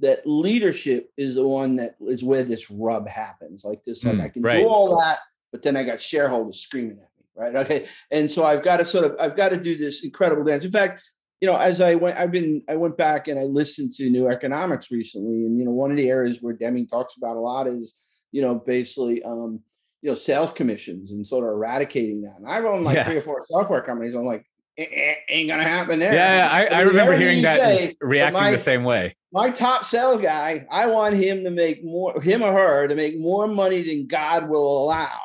that 0.00 0.26
leadership 0.26 1.10
is 1.16 1.34
the 1.34 1.46
one 1.46 1.76
that 1.76 1.94
is 2.08 2.24
where 2.24 2.42
this 2.42 2.70
rub 2.70 3.08
happens 3.08 3.64
like 3.64 3.80
this 3.84 4.04
like 4.04 4.16
mm, 4.16 4.22
i 4.22 4.28
can 4.28 4.42
right. 4.42 4.60
do 4.60 4.68
all 4.68 4.98
that 4.98 5.18
but 5.52 5.62
then 5.62 5.76
i 5.76 5.82
got 5.82 6.00
shareholders 6.00 6.60
screaming 6.60 6.98
at 6.98 7.08
me, 7.18 7.24
right? 7.36 7.54
Okay, 7.54 7.86
and 8.10 8.30
so 8.30 8.44
I've 8.44 8.62
got 8.62 8.78
to 8.78 8.86
sort 8.86 9.04
of 9.04 9.16
I've 9.20 9.36
got 9.36 9.50
to 9.50 9.56
do 9.56 9.76
this 9.76 10.04
incredible 10.04 10.44
dance. 10.44 10.64
In 10.64 10.72
fact, 10.72 11.02
you 11.40 11.50
know, 11.50 11.56
as 11.56 11.80
I 11.80 11.94
went, 11.94 12.18
I've 12.18 12.30
been 12.30 12.62
I 12.68 12.76
went 12.76 12.96
back 12.96 13.28
and 13.28 13.38
I 13.38 13.44
listened 13.44 13.92
to 13.92 14.08
New 14.08 14.28
Economics 14.28 14.90
recently, 14.90 15.44
and 15.44 15.58
you 15.58 15.64
know, 15.64 15.72
one 15.72 15.90
of 15.90 15.96
the 15.96 16.08
areas 16.08 16.38
where 16.40 16.54
Deming 16.54 16.86
talks 16.86 17.16
about 17.16 17.36
a 17.36 17.40
lot 17.40 17.66
is 17.66 17.94
you 18.32 18.42
know 18.42 18.54
basically 18.54 19.22
um, 19.24 19.60
you 20.02 20.10
know 20.10 20.14
sales 20.14 20.52
commissions 20.52 21.12
and 21.12 21.26
sort 21.26 21.44
of 21.44 21.50
eradicating 21.50 22.22
that. 22.22 22.36
And 22.38 22.46
I've 22.46 22.64
owned 22.64 22.84
like 22.84 22.96
yeah. 22.96 23.04
three 23.04 23.16
or 23.16 23.20
four 23.20 23.40
software 23.42 23.82
companies. 23.82 24.14
I'm 24.14 24.24
like, 24.24 24.46
ain't 24.78 25.48
gonna 25.48 25.64
happen 25.64 25.98
there. 25.98 26.14
Yeah, 26.14 26.48
I, 26.50 26.64
I 26.66 26.80
remember 26.82 27.16
hearing 27.16 27.42
that, 27.42 27.58
say, 27.58 27.96
reacting 28.00 28.40
my, 28.40 28.50
the 28.50 28.58
same 28.58 28.84
way. 28.84 29.16
My 29.34 29.50
top 29.50 29.84
sales 29.84 30.22
guy, 30.22 30.64
I 30.70 30.86
want 30.86 31.16
him 31.16 31.42
to 31.42 31.50
make 31.50 31.84
more, 31.84 32.20
him 32.22 32.40
or 32.40 32.52
her 32.52 32.86
to 32.86 32.94
make 32.94 33.18
more 33.18 33.48
money 33.48 33.82
than 33.82 34.06
God 34.06 34.48
will 34.48 34.84
allow 34.84 35.18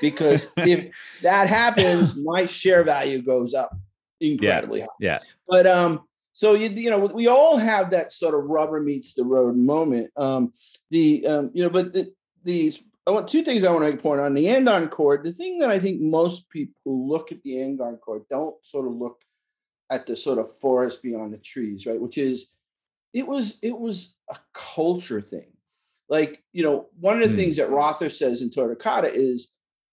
because 0.00 0.46
if 0.58 0.90
that 1.22 1.48
happens, 1.48 2.14
my 2.14 2.46
share 2.46 2.84
value 2.84 3.20
goes 3.20 3.52
up 3.52 3.76
incredibly 4.20 4.78
yeah, 4.78 4.84
high. 4.84 4.96
Yeah. 5.00 5.18
But 5.48 5.66
um, 5.66 6.04
so 6.32 6.54
you 6.54 6.68
you 6.70 6.88
know 6.88 6.98
we 6.98 7.26
all 7.26 7.58
have 7.58 7.90
that 7.90 8.12
sort 8.12 8.36
of 8.36 8.44
rubber 8.44 8.80
meets 8.80 9.14
the 9.14 9.24
road 9.24 9.56
moment. 9.56 10.12
Um, 10.16 10.52
the 10.92 11.26
um, 11.26 11.50
you 11.52 11.64
know, 11.64 11.70
but 11.70 11.92
the 11.92 12.12
the 12.44 12.78
I 13.08 13.10
want 13.10 13.26
two 13.26 13.42
things 13.42 13.64
I 13.64 13.72
want 13.72 13.84
to 13.84 13.90
make 13.90 14.02
point 14.02 14.20
on 14.20 14.34
the 14.34 14.48
Andon 14.50 14.88
cord. 14.88 15.24
The 15.24 15.32
thing 15.32 15.58
that 15.58 15.70
I 15.70 15.80
think 15.80 16.00
most 16.00 16.48
people 16.48 16.74
who 16.84 17.08
look 17.08 17.32
at 17.32 17.42
the 17.42 17.60
Andon 17.60 17.96
cord 17.96 18.22
don't 18.30 18.54
sort 18.64 18.86
of 18.86 18.92
look 18.92 19.20
at 19.90 20.06
the 20.06 20.14
sort 20.14 20.38
of 20.38 20.48
forest 20.48 21.02
beyond 21.02 21.34
the 21.34 21.38
trees, 21.38 21.86
right? 21.86 22.00
Which 22.00 22.18
is 22.18 22.46
it 23.12 23.26
was 23.26 23.58
it 23.62 23.78
was 23.78 24.14
a 24.30 24.36
culture 24.52 25.20
thing. 25.20 25.52
Like, 26.08 26.42
you 26.52 26.62
know, 26.62 26.88
one 27.00 27.22
of 27.22 27.22
the 27.22 27.34
mm. 27.34 27.36
things 27.36 27.56
that 27.56 27.70
Rother 27.70 28.10
says 28.10 28.42
in 28.42 28.50
Toyota 28.50 28.78
Kata 28.78 29.12
is 29.12 29.50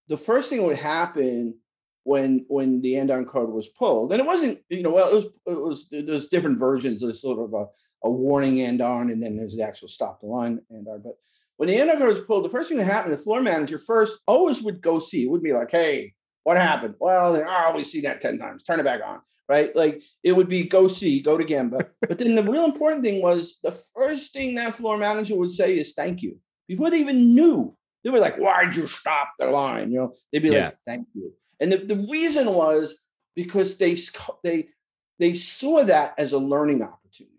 the 0.08 0.18
first 0.18 0.50
thing 0.50 0.60
that 0.60 0.66
would 0.66 0.78
happen 0.78 1.56
when 2.04 2.46
when 2.48 2.82
the 2.82 2.98
Andon 2.98 3.26
cord 3.26 3.52
was 3.52 3.68
pulled, 3.68 4.12
and 4.12 4.20
it 4.20 4.26
wasn't, 4.26 4.60
you 4.70 4.84
know, 4.84 4.90
well, 4.90 5.10
it 5.10 5.16
was 5.16 5.26
it 5.46 5.62
was 5.62 5.90
there's 5.90 6.28
different 6.28 6.60
versions. 6.60 7.02
There's 7.02 7.22
sort 7.22 7.40
of 7.40 7.54
a, 7.54 7.66
a 8.08 8.10
warning 8.10 8.62
Andon, 8.62 9.12
and 9.12 9.22
then 9.24 9.38
there's 9.38 9.56
the 9.56 9.64
actual 9.64 9.88
stop 9.88 10.20
the 10.22 10.28
line 10.28 10.60
Andon. 10.72 11.02
But 11.04 11.14
when 11.58 11.70
the 11.70 11.78
Andon 11.78 11.98
cord 11.98 12.10
was 12.10 12.20
pulled, 12.20 12.46
the 12.46 12.50
first 12.50 12.70
thing 12.70 12.78
that 12.78 12.86
happened, 12.86 13.14
the 13.14 13.18
floor 13.18 13.42
manager 13.42 13.78
first 13.78 14.20
always 14.28 14.62
would 14.62 14.82
go 14.82 15.00
see. 15.00 15.24
It 15.24 15.30
would 15.30 15.44
be 15.44 15.54
like, 15.54 15.72
hey, 15.72 16.14
what 16.44 16.58
happened? 16.58 16.96
Well, 17.00 17.34
then, 17.34 17.46
oh, 17.48 17.74
we 17.76 17.84
see 17.84 18.02
that 18.02 18.22
10 18.22 18.40
times. 18.40 18.64
Turn 18.64 18.80
it 18.80 18.84
back 18.84 19.02
on. 19.06 19.20
Right? 19.50 19.76
Like 19.76 20.04
it 20.24 20.34
would 20.34 20.48
be 20.48 20.64
go 20.64 20.88
see, 20.88 21.20
go 21.20 21.38
to 21.38 21.44
Gemba. 21.44 21.88
but 22.08 22.20
then 22.20 22.36
the 22.36 22.44
real 22.44 22.66
important 22.66 23.04
thing 23.04 23.22
was 23.22 23.58
the 23.64 23.72
first 23.72 24.32
thing 24.32 24.56
that 24.56 24.76
floor 24.76 24.98
manager 24.98 25.36
would 25.36 25.52
say 25.52 25.78
is 25.78 25.94
thank 25.94 26.22
you 26.22 26.38
before 26.68 26.90
they 26.90 27.00
even 27.00 27.34
knew. 27.34 27.76
They 28.04 28.12
were 28.12 28.20
like, 28.20 28.38
"Why'd 28.38 28.78
you 28.78 28.88
stop 28.88 29.34
the 29.38 29.48
line?" 29.48 29.92
You 29.92 30.00
know, 30.00 30.14
they'd 30.32 30.40
be 30.40 30.50
yeah. 30.50 30.66
like, 30.66 30.78
"Thank 30.88 31.08
you." 31.14 31.34
And 31.60 31.74
the, 31.74 31.78
the 31.78 32.08
reason 32.10 32.54
was 32.54 33.02
because 33.36 33.78
they 33.78 33.98
they 34.44 34.70
they 35.18 35.34
saw 35.34 35.84
that 35.84 36.14
as 36.18 36.32
a 36.32 36.38
learning 36.38 36.82
opportunity. 36.82 37.36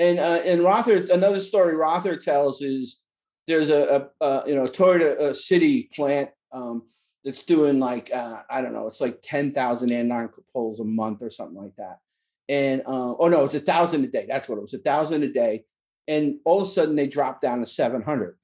And 0.00 0.18
uh, 0.18 0.40
and 0.44 0.64
Rother, 0.64 1.06
another 1.12 1.38
story 1.38 1.76
Rother 1.76 2.16
tells 2.16 2.60
is 2.60 3.02
there's 3.46 3.70
a, 3.70 4.10
a, 4.20 4.26
a 4.26 4.48
you 4.48 4.56
know 4.56 4.66
Toyota 4.66 5.20
a 5.20 5.34
city 5.34 5.90
plant 5.94 6.30
um, 6.52 6.82
that's 7.24 7.42
doing 7.42 7.80
like 7.80 8.10
uh, 8.12 8.42
I 8.50 8.62
don't 8.62 8.74
know, 8.74 8.86
it's 8.86 9.00
like 9.00 9.20
ten 9.22 9.50
thousand 9.50 9.92
Andon 9.92 10.30
poles 10.52 10.80
a 10.80 10.84
month 10.84 11.22
or 11.22 11.30
something 11.30 11.56
like 11.56 11.74
that. 11.76 11.98
And 12.48 12.82
uh, 12.82 13.14
oh 13.16 13.28
no, 13.28 13.44
it's 13.44 13.54
a 13.54 13.60
thousand 13.60 14.04
a 14.04 14.08
day. 14.08 14.26
That's 14.28 14.48
what 14.48 14.58
it 14.58 14.60
was, 14.60 14.74
a 14.74 14.78
thousand 14.78 15.22
a 15.22 15.32
day. 15.32 15.64
And 16.06 16.36
all 16.44 16.58
of 16.60 16.64
a 16.64 16.70
sudden 16.70 16.96
they 16.96 17.06
drop 17.06 17.40
down 17.40 17.60
to 17.60 17.66
seven 17.66 18.02
hundred. 18.02 18.36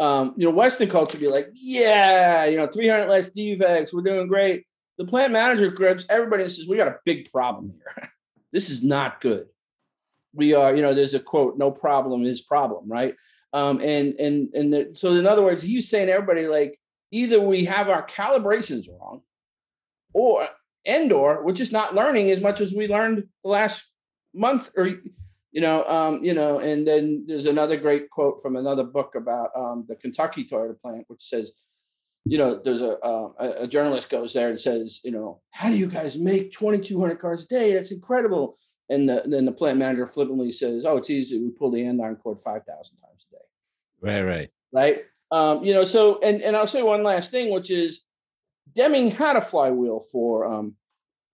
Um, 0.00 0.34
you 0.36 0.44
know, 0.44 0.50
Western 0.50 0.88
culture 0.88 1.18
would 1.18 1.24
be 1.24 1.30
like, 1.30 1.50
yeah, 1.54 2.46
you 2.46 2.56
know, 2.56 2.66
300 2.66 3.08
less 3.08 3.30
defects, 3.30 3.94
we're 3.94 4.02
doing 4.02 4.26
great. 4.26 4.64
The 4.98 5.04
plant 5.04 5.32
manager 5.32 5.70
grips 5.70 6.04
everybody 6.10 6.42
and 6.42 6.50
says, 6.50 6.66
we 6.66 6.76
got 6.76 6.88
a 6.88 6.98
big 7.04 7.30
problem 7.30 7.72
here. 7.72 8.10
this 8.52 8.70
is 8.70 8.82
not 8.82 9.20
good. 9.20 9.46
We 10.34 10.52
are, 10.52 10.74
you 10.74 10.82
know, 10.82 10.94
there's 10.94 11.14
a 11.14 11.20
quote, 11.20 11.58
no 11.58 11.70
problem 11.70 12.24
is 12.24 12.42
problem, 12.42 12.88
right? 12.88 13.14
Um, 13.52 13.80
and 13.80 14.14
and 14.14 14.52
and 14.52 14.72
the, 14.72 14.88
so 14.94 15.12
in 15.12 15.28
other 15.28 15.44
words, 15.44 15.62
he 15.62 15.76
was 15.76 15.88
saying 15.88 16.08
everybody 16.08 16.48
like 16.48 16.76
either 17.14 17.40
we 17.40 17.64
have 17.64 17.88
our 17.88 18.04
calibrations 18.04 18.88
wrong, 18.88 19.22
or 20.12 20.48
and 20.84 21.12
or 21.12 21.44
we're 21.44 21.52
just 21.52 21.72
not 21.72 21.94
learning 21.94 22.30
as 22.30 22.40
much 22.40 22.60
as 22.60 22.74
we 22.74 22.88
learned 22.88 23.24
the 23.42 23.50
last 23.50 23.90
month 24.34 24.70
or 24.76 24.88
you 25.52 25.60
know 25.60 25.84
um, 25.84 26.22
you 26.22 26.34
know 26.34 26.58
and 26.58 26.86
then 26.86 27.24
there's 27.26 27.46
another 27.46 27.76
great 27.76 28.10
quote 28.10 28.42
from 28.42 28.56
another 28.56 28.84
book 28.84 29.14
about 29.14 29.50
um, 29.56 29.84
the 29.88 29.94
kentucky 29.94 30.44
toyota 30.44 30.78
plant 30.80 31.04
which 31.06 31.22
says 31.22 31.52
you 32.24 32.36
know 32.36 32.60
there's 32.62 32.82
a, 32.82 32.98
uh, 32.98 33.28
a 33.60 33.66
journalist 33.66 34.10
goes 34.10 34.32
there 34.32 34.48
and 34.48 34.60
says 34.60 35.00
you 35.04 35.10
know 35.10 35.40
how 35.52 35.70
do 35.70 35.76
you 35.76 35.86
guys 35.86 36.18
make 36.18 36.52
2200 36.52 37.18
cars 37.20 37.44
a 37.44 37.48
day 37.48 37.72
that's 37.72 37.92
incredible 37.92 38.58
and 38.90 39.08
the, 39.08 39.22
then 39.26 39.44
the 39.44 39.52
plant 39.52 39.78
manager 39.78 40.06
flippantly 40.06 40.50
says 40.50 40.84
oh 40.84 40.96
it's 40.96 41.10
easy 41.10 41.38
we 41.38 41.50
pull 41.50 41.70
the 41.70 41.86
andon 41.86 42.16
cord 42.16 42.38
5000 42.38 42.66
times 42.74 43.26
a 43.28 43.34
day 43.34 43.44
Right, 44.04 44.22
right. 44.22 44.50
Right. 44.70 45.04
Um, 45.34 45.64
you 45.64 45.74
know, 45.74 45.82
so 45.82 46.20
and 46.22 46.40
and 46.42 46.54
I'll 46.56 46.68
say 46.68 46.82
one 46.82 47.02
last 47.02 47.32
thing, 47.32 47.50
which 47.50 47.68
is 47.68 48.02
Deming 48.72 49.10
had 49.10 49.34
a 49.34 49.40
flywheel 49.40 49.98
for 50.12 50.46
um 50.46 50.76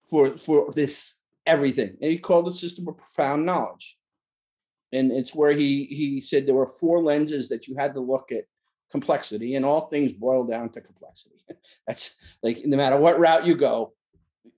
for 0.09 0.39
for 0.39 0.73
this 0.73 1.17
everything. 1.45 1.99
And 2.01 2.11
he 2.11 2.19
called 2.19 2.47
the 2.47 2.53
system 2.53 2.89
of 2.89 2.97
profound 2.97 3.45
knowledge. 3.45 3.99
And 4.91 5.13
it's 5.13 5.35
where 5.35 5.53
he 5.53 5.85
he 5.85 6.23
said 6.23 6.47
there 6.47 6.55
were 6.55 6.67
four 6.67 7.03
lenses 7.03 7.51
that 7.51 7.69
you 7.69 7.77
had 7.77 7.93
to 7.93 8.01
look 8.01 8.33
at 8.33 8.45
complexity, 8.91 9.55
and 9.55 9.67
all 9.67 9.89
things 9.89 10.13
boil 10.13 10.45
down 10.45 10.71
to 10.71 10.81
complexity. 10.81 11.37
That's 11.87 12.17
like 12.43 12.63
no 12.65 12.79
matter 12.79 12.97
what 12.97 13.21
route 13.21 13.45
you 13.45 13.55
go, 13.55 13.93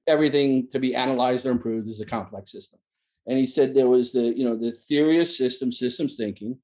everything 0.07 0.69
to 0.69 0.79
be 0.79 0.95
analyzed 0.95 1.47
or 1.47 1.51
improved 1.51 1.89
is 1.89 2.01
a 2.01 2.07
complex 2.07 2.53
system. 2.53 2.79
And 3.27 3.39
he 3.39 3.49
said 3.49 3.75
there 3.75 3.89
was 3.89 4.13
the, 4.13 4.23
you 4.23 4.45
know, 4.45 4.57
the 4.57 4.73
theory 4.73 5.21
of 5.21 5.29
systems, 5.29 5.79
systems 5.79 6.17
thinking, 6.17 6.59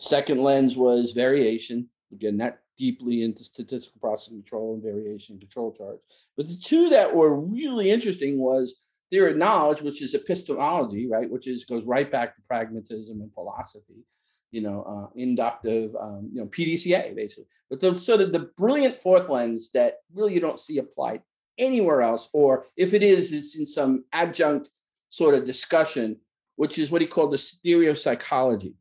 Second 0.00 0.42
lens 0.42 0.78
was 0.78 1.12
variation. 1.12 1.86
Again, 2.10 2.38
not 2.38 2.56
deeply 2.78 3.22
into 3.22 3.44
statistical 3.44 4.00
process 4.00 4.28
control 4.28 4.72
and 4.72 4.82
variation 4.82 5.38
control 5.38 5.72
charts. 5.72 6.02
But 6.38 6.48
the 6.48 6.56
two 6.56 6.88
that 6.88 7.14
were 7.14 7.34
really 7.38 7.90
interesting 7.90 8.38
was 8.38 8.76
theory 9.10 9.32
of 9.32 9.36
knowledge, 9.36 9.82
which 9.82 10.00
is 10.00 10.14
epistemology, 10.14 11.06
right, 11.06 11.30
which 11.30 11.46
is 11.46 11.64
goes 11.64 11.84
right 11.84 12.10
back 12.10 12.34
to 12.34 12.42
pragmatism 12.48 13.20
and 13.20 13.30
philosophy, 13.34 14.06
you 14.50 14.62
know, 14.62 14.82
uh, 14.84 15.12
inductive, 15.16 15.94
um, 16.00 16.30
you 16.32 16.40
know, 16.40 16.46
PDCA 16.46 17.14
basically. 17.14 17.44
But 17.68 17.80
the 17.80 17.94
sort 17.94 18.22
of 18.22 18.32
the 18.32 18.50
brilliant 18.56 18.96
fourth 18.96 19.28
lens 19.28 19.70
that 19.72 19.96
really 20.14 20.32
you 20.32 20.40
don't 20.40 20.58
see 20.58 20.78
applied 20.78 21.20
anywhere 21.58 22.00
else, 22.00 22.30
or 22.32 22.64
if 22.74 22.94
it 22.94 23.02
is, 23.02 23.34
it's 23.34 23.58
in 23.58 23.66
some 23.66 24.04
adjunct 24.14 24.70
sort 25.10 25.34
of 25.34 25.44
discussion, 25.44 26.16
which 26.56 26.78
is 26.78 26.90
what 26.90 27.02
he 27.02 27.06
called 27.06 27.34
the 27.34 27.58
theory 27.62 27.88
of 27.88 27.98
psychology. 27.98 28.76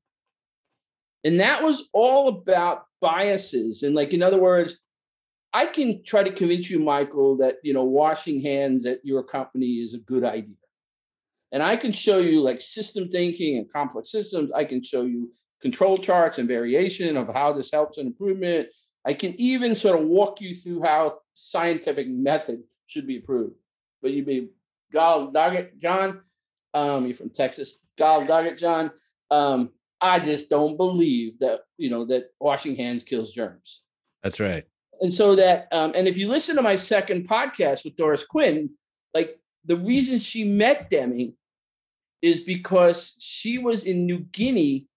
And 1.23 1.39
that 1.39 1.63
was 1.63 1.89
all 1.93 2.29
about 2.29 2.83
biases. 3.01 3.83
And 3.83 3.95
like, 3.95 4.13
in 4.13 4.23
other 4.23 4.39
words, 4.39 4.77
I 5.53 5.65
can 5.65 6.03
try 6.03 6.23
to 6.23 6.31
convince 6.31 6.69
you, 6.69 6.79
Michael, 6.79 7.37
that 7.37 7.55
you 7.63 7.73
know 7.73 7.83
washing 7.83 8.41
hands 8.41 8.85
at 8.85 8.99
your 9.03 9.23
company 9.23 9.75
is 9.77 9.93
a 9.93 9.99
good 9.99 10.23
idea. 10.23 10.55
And 11.51 11.63
I 11.63 11.75
can 11.75 11.91
show 11.91 12.19
you 12.19 12.41
like 12.41 12.61
system 12.61 13.09
thinking 13.09 13.57
and 13.57 13.71
complex 13.71 14.11
systems. 14.11 14.51
I 14.55 14.65
can 14.65 14.83
show 14.83 15.03
you 15.03 15.31
control 15.61 15.97
charts 15.97 16.37
and 16.37 16.47
variation 16.47 17.17
of 17.17 17.27
how 17.33 17.53
this 17.53 17.71
helps 17.71 17.97
an 17.97 18.07
improvement. 18.07 18.67
I 19.05 19.13
can 19.13 19.39
even 19.39 19.75
sort 19.75 19.99
of 19.99 20.05
walk 20.07 20.41
you 20.41 20.53
through 20.53 20.83
how 20.83 21.19
scientific 21.33 22.07
method 22.07 22.61
should 22.85 23.07
be 23.07 23.17
approved. 23.17 23.55
But 24.01 24.11
you'd 24.11 24.25
be 24.27 24.49
Gal 24.91 25.31
Doggett, 25.31 25.79
John. 25.79 26.21
Um, 26.73 27.05
you're 27.05 27.15
from 27.15 27.31
Texas. 27.31 27.75
Gal 27.97 28.25
Doggett, 28.25 28.59
John. 28.59 28.91
Um, 29.31 29.71
I 30.01 30.19
just 30.19 30.49
don't 30.49 30.77
believe 30.77 31.39
that 31.39 31.61
you 31.77 31.89
know 31.89 32.05
that 32.05 32.29
washing 32.39 32.75
hands 32.75 33.03
kills 33.03 33.31
germs. 33.31 33.81
That's 34.23 34.39
right. 34.39 34.65
And 35.01 35.13
so 35.13 35.35
that 35.35 35.67
um, 35.71 35.93
and 35.95 36.07
if 36.07 36.17
you 36.17 36.27
listen 36.27 36.55
to 36.55 36.61
my 36.61 36.75
second 36.75 37.27
podcast 37.27 37.85
with 37.85 37.95
Doris 37.95 38.23
Quinn, 38.23 38.71
like 39.13 39.39
the 39.65 39.77
reason 39.77 40.19
she 40.19 40.43
met 40.43 40.89
Deming 40.89 41.33
is 42.21 42.41
because 42.41 43.15
she 43.19 43.57
was 43.57 43.83
in 43.83 44.05
New 44.05 44.19
Guinea. 44.19 44.87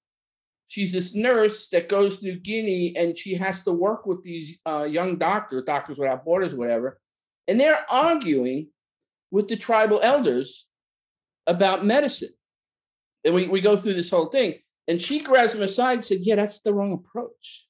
She's 0.68 0.92
this 0.92 1.14
nurse 1.14 1.68
that 1.68 1.88
goes 1.88 2.16
to 2.16 2.24
New 2.24 2.40
Guinea 2.40 2.96
and 2.96 3.16
she 3.16 3.34
has 3.34 3.62
to 3.64 3.72
work 3.72 4.06
with 4.06 4.24
these 4.24 4.58
uh, 4.66 4.84
young 4.84 5.16
doctors, 5.16 5.64
Doctors 5.64 5.98
Without 5.98 6.24
Borders, 6.24 6.54
whatever, 6.54 6.98
and 7.46 7.60
they're 7.60 7.84
arguing 7.90 8.68
with 9.30 9.48
the 9.48 9.56
tribal 9.56 10.00
elders 10.02 10.66
about 11.46 11.84
medicine. 11.84 12.30
And 13.24 13.34
we, 13.34 13.48
we 13.48 13.60
go 13.60 13.76
through 13.76 13.94
this 13.94 14.10
whole 14.10 14.26
thing. 14.26 14.54
And 14.88 15.00
she 15.00 15.20
grabs 15.20 15.54
him 15.54 15.62
aside 15.62 15.94
and 15.94 16.04
said, 16.04 16.18
Yeah, 16.20 16.36
that's 16.36 16.60
the 16.60 16.74
wrong 16.74 16.92
approach. 16.92 17.68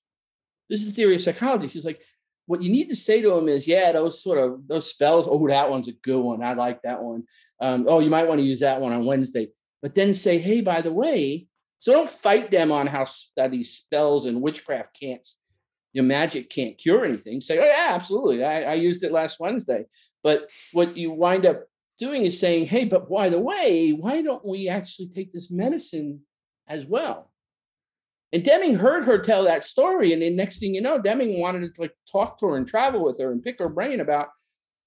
This 0.69 0.81
is 0.81 0.87
the 0.87 0.93
theory 0.93 1.17
of 1.17 1.21
psychology. 1.21 1.69
She's 1.69 1.85
like, 1.85 2.01
what 2.47 2.63
you 2.63 2.71
need 2.71 2.89
to 2.89 2.97
say 2.97 3.23
to 3.23 3.33
him 3.33 3.49
is, 3.49 3.69
yeah, 3.69 3.93
those 3.93 4.23
sort 4.23 4.39
of 4.39 4.67
those 4.67 4.89
spells. 4.89 5.29
Oh, 5.31 5.47
that 5.49 5.71
one's 5.71 5.89
a 5.89 5.93
good 5.93 6.21
one. 6.21 6.43
I 6.43 6.55
like 6.55 6.83
that 6.83 7.03
one. 7.03 7.25
Um, 7.61 7.87
oh, 7.89 8.01
you 8.01 8.11
might 8.11 8.27
want 8.27 8.41
to 8.41 8.47
use 8.47 8.61
that 8.61 8.81
one 8.81 8.93
on 8.93 9.05
Wednesday. 9.05 9.49
But 9.81 9.95
then 9.95 10.13
say, 10.13 10.39
hey, 10.39 10.61
by 10.61 10.81
the 10.81 10.93
way, 10.93 11.47
so 11.79 11.93
don't 11.93 12.09
fight 12.09 12.51
them 12.51 12.71
on 12.73 12.87
how 12.87 13.07
that 13.37 13.51
these 13.51 13.75
spells 13.75 14.27
and 14.27 14.43
witchcraft 14.43 14.99
can't, 15.01 15.27
your 15.93 16.05
magic 16.05 16.51
can't 16.51 16.79
cure 16.79 17.05
anything. 17.05 17.41
Say, 17.41 17.59
oh 17.59 17.65
yeah, 17.65 17.89
absolutely. 17.91 18.45
I, 18.45 18.63
I 18.63 18.75
used 18.75 19.03
it 19.03 19.13
last 19.13 19.41
Wednesday. 19.41 19.87
But 20.23 20.51
what 20.73 20.97
you 20.97 21.11
wind 21.11 21.47
up 21.47 21.65
doing 21.99 22.25
is 22.25 22.39
saying, 22.39 22.67
hey, 22.67 22.85
but 22.85 23.09
by 23.09 23.29
the 23.29 23.41
way, 23.41 23.91
why 23.91 24.23
don't 24.23 24.45
we 24.45 24.69
actually 24.69 25.09
take 25.09 25.33
this 25.33 25.51
medicine 25.51 26.21
as 26.69 26.87
well. 26.87 27.31
And 28.33 28.43
Deming 28.43 28.77
heard 28.77 29.05
her 29.05 29.19
tell 29.19 29.45
that 29.45 29.65
story, 29.65 30.13
and 30.13 30.23
then 30.23 30.37
next 30.37 30.59
thing 30.59 30.75
you 30.75 30.81
know, 30.81 30.99
Deming 30.99 31.39
wanted 31.39 31.75
to 31.75 31.81
like 31.81 31.95
talk 32.11 32.39
to 32.39 32.47
her 32.47 32.57
and 32.57 32.67
travel 32.67 33.05
with 33.05 33.21
her 33.21 33.31
and 33.31 33.43
pick 33.43 33.59
her 33.59 33.69
brain 33.69 34.01
about 34.01 34.29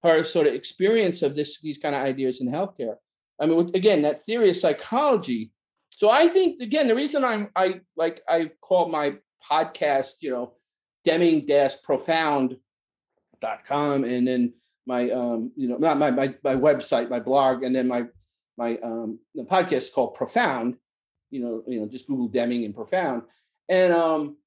her 0.03 0.23
sort 0.23 0.47
of 0.47 0.55
experience 0.55 1.21
of 1.21 1.35
this 1.35 1.61
these 1.61 1.77
kind 1.77 1.93
of 1.93 2.01
ideas 2.01 2.41
in 2.41 2.47
healthcare. 2.47 2.95
I 3.39 3.45
mean, 3.45 3.69
again, 3.75 4.01
that 4.01 4.19
theory 4.19 4.49
of 4.49 4.57
psychology. 4.57 5.51
So 5.91 6.09
I 6.09 6.27
think 6.27 6.59
again, 6.61 6.87
the 6.87 6.95
reason 6.95 7.23
I'm 7.23 7.49
I 7.55 7.81
like 7.95 8.21
I 8.27 8.49
call 8.61 8.89
my 8.89 9.17
podcast, 9.49 10.21
you 10.21 10.31
know, 10.31 10.53
Deming 11.03 11.45
dash 11.45 11.79
profound.com 11.83 12.59
and 14.05 14.27
then 14.27 14.53
my 14.87 15.09
um, 15.11 15.51
you 15.55 15.67
know, 15.67 15.77
not 15.77 15.99
my, 15.99 16.09
my 16.09 16.33
my 16.43 16.55
website, 16.55 17.11
my 17.11 17.19
blog, 17.19 17.63
and 17.63 17.75
then 17.75 17.87
my 17.87 18.07
my 18.57 18.77
um 18.77 19.19
the 19.35 19.43
podcast 19.43 19.73
is 19.73 19.89
called 19.89 20.15
Profound 20.15 20.77
you 21.31 21.41
know, 21.41 21.63
you 21.67 21.79
know, 21.79 21.87
just 21.87 22.07
Google 22.07 22.27
Deming 22.27 22.65
and 22.65 22.75
Profound, 22.75 23.23
and 23.69 23.93
um, 23.93 24.37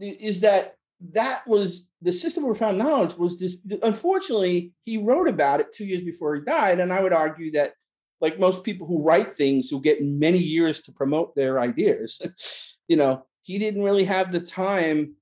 is 0.00 0.40
that 0.40 0.76
that 1.10 1.46
was 1.46 1.88
the 2.00 2.12
system 2.12 2.44
of 2.44 2.48
profound 2.48 2.78
knowledge 2.78 3.14
was 3.14 3.38
this. 3.38 3.56
Unfortunately, 3.82 4.72
he 4.84 4.98
wrote 4.98 5.28
about 5.28 5.60
it 5.60 5.72
two 5.72 5.84
years 5.84 6.02
before 6.02 6.34
he 6.34 6.42
died, 6.42 6.80
and 6.80 6.92
I 6.92 7.02
would 7.02 7.12
argue 7.12 7.50
that, 7.52 7.74
like 8.20 8.38
most 8.38 8.64
people 8.64 8.86
who 8.86 9.02
write 9.02 9.32
things 9.32 9.68
who 9.68 9.80
get 9.80 10.04
many 10.04 10.38
years 10.38 10.80
to 10.82 10.92
promote 10.92 11.34
their 11.34 11.58
ideas, 11.58 12.76
you 12.88 12.96
know, 12.96 13.24
he 13.42 13.58
didn't 13.58 13.82
really 13.82 14.04
have 14.04 14.30
the 14.30 14.40
time 14.40 15.14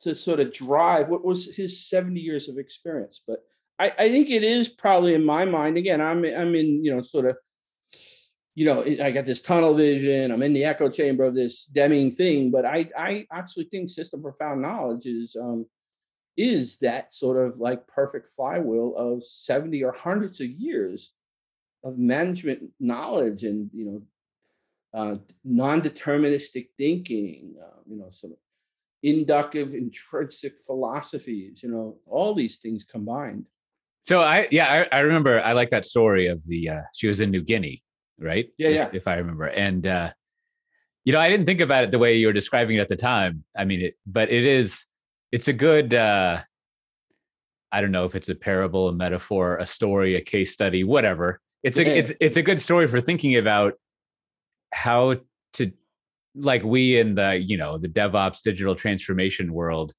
to 0.00 0.14
sort 0.14 0.40
of 0.40 0.52
drive 0.52 1.08
what 1.08 1.24
was 1.24 1.56
his 1.56 1.88
70 1.88 2.20
years 2.20 2.48
of 2.48 2.58
experience. 2.58 3.22
But 3.26 3.38
I, 3.78 3.92
I 3.98 4.08
think 4.10 4.28
it 4.28 4.44
is 4.44 4.68
probably 4.68 5.14
in 5.14 5.24
my 5.24 5.44
mind, 5.44 5.78
again, 5.78 6.00
I'm 6.00 6.24
I'm 6.24 6.54
in, 6.54 6.84
you 6.84 6.94
know, 6.94 7.00
sort 7.00 7.26
of 7.26 7.36
you 8.54 8.64
know, 8.64 8.84
I 9.02 9.10
got 9.10 9.26
this 9.26 9.42
tunnel 9.42 9.74
vision. 9.74 10.30
I'm 10.30 10.42
in 10.42 10.52
the 10.52 10.64
echo 10.64 10.88
chamber 10.88 11.24
of 11.24 11.34
this 11.34 11.66
Deming 11.66 12.10
thing, 12.12 12.50
but 12.50 12.64
I, 12.64 12.88
I 12.96 13.26
actually 13.32 13.64
think 13.64 13.88
system 13.88 14.22
profound 14.22 14.62
knowledge 14.62 15.06
is, 15.06 15.36
um, 15.40 15.66
is 16.36 16.78
that 16.78 17.12
sort 17.12 17.44
of 17.44 17.58
like 17.58 17.86
perfect 17.86 18.28
flywheel 18.28 18.94
of 18.96 19.24
70 19.24 19.82
or 19.82 19.92
hundreds 19.92 20.40
of 20.40 20.48
years 20.48 21.12
of 21.84 21.98
management 21.98 22.70
knowledge 22.80 23.44
and 23.44 23.70
you 23.72 23.84
know 23.84 24.02
uh, 24.98 25.16
non-deterministic 25.44 26.68
thinking 26.78 27.54
uh, 27.62 27.80
you 27.86 27.96
know 27.96 28.06
of 28.06 28.30
inductive 29.02 29.74
intrinsic 29.74 30.54
philosophies 30.64 31.62
you 31.62 31.70
know 31.70 31.98
all 32.06 32.34
these 32.34 32.56
things 32.56 32.84
combined 32.84 33.44
so 34.02 34.22
i 34.22 34.48
yeah 34.50 34.86
i, 34.90 34.96
I 34.96 35.00
remember 35.00 35.42
i 35.42 35.52
like 35.52 35.70
that 35.70 35.84
story 35.84 36.26
of 36.26 36.42
the 36.46 36.70
uh, 36.70 36.82
she 36.94 37.06
was 37.06 37.20
in 37.20 37.30
new 37.30 37.42
guinea 37.42 37.82
right? 38.18 38.46
Yeah 38.58 38.68
if, 38.68 38.74
yeah. 38.74 38.88
if 38.92 39.08
i 39.08 39.14
remember. 39.14 39.46
And 39.46 39.86
uh 39.86 40.10
you 41.04 41.12
know 41.12 41.20
i 41.20 41.28
didn't 41.28 41.46
think 41.46 41.60
about 41.60 41.84
it 41.84 41.90
the 41.90 41.98
way 41.98 42.16
you 42.16 42.26
were 42.26 42.32
describing 42.32 42.76
it 42.76 42.80
at 42.80 42.88
the 42.88 42.96
time. 42.96 43.44
I 43.56 43.64
mean 43.64 43.80
it 43.82 43.94
but 44.06 44.30
it 44.30 44.44
is 44.44 44.86
it's 45.32 45.48
a 45.48 45.52
good 45.52 45.94
uh 45.94 46.40
i 47.72 47.80
don't 47.80 47.92
know 47.92 48.04
if 48.04 48.14
it's 48.14 48.28
a 48.28 48.34
parable 48.34 48.88
a 48.88 48.92
metaphor 48.92 49.58
a 49.58 49.66
story 49.66 50.16
a 50.16 50.20
case 50.20 50.52
study 50.52 50.84
whatever. 50.84 51.40
It's 51.62 51.78
a 51.78 51.98
it's 51.98 52.12
it's 52.20 52.36
a 52.36 52.42
good 52.42 52.60
story 52.60 52.88
for 52.88 53.00
thinking 53.00 53.36
about 53.36 53.74
how 54.74 55.16
to 55.54 55.72
like 56.34 56.64
we 56.64 56.98
in 56.98 57.14
the 57.14 57.36
you 57.36 57.56
know 57.56 57.78
the 57.78 57.88
devops 57.88 58.42
digital 58.42 58.74
transformation 58.74 59.52
world 59.52 59.94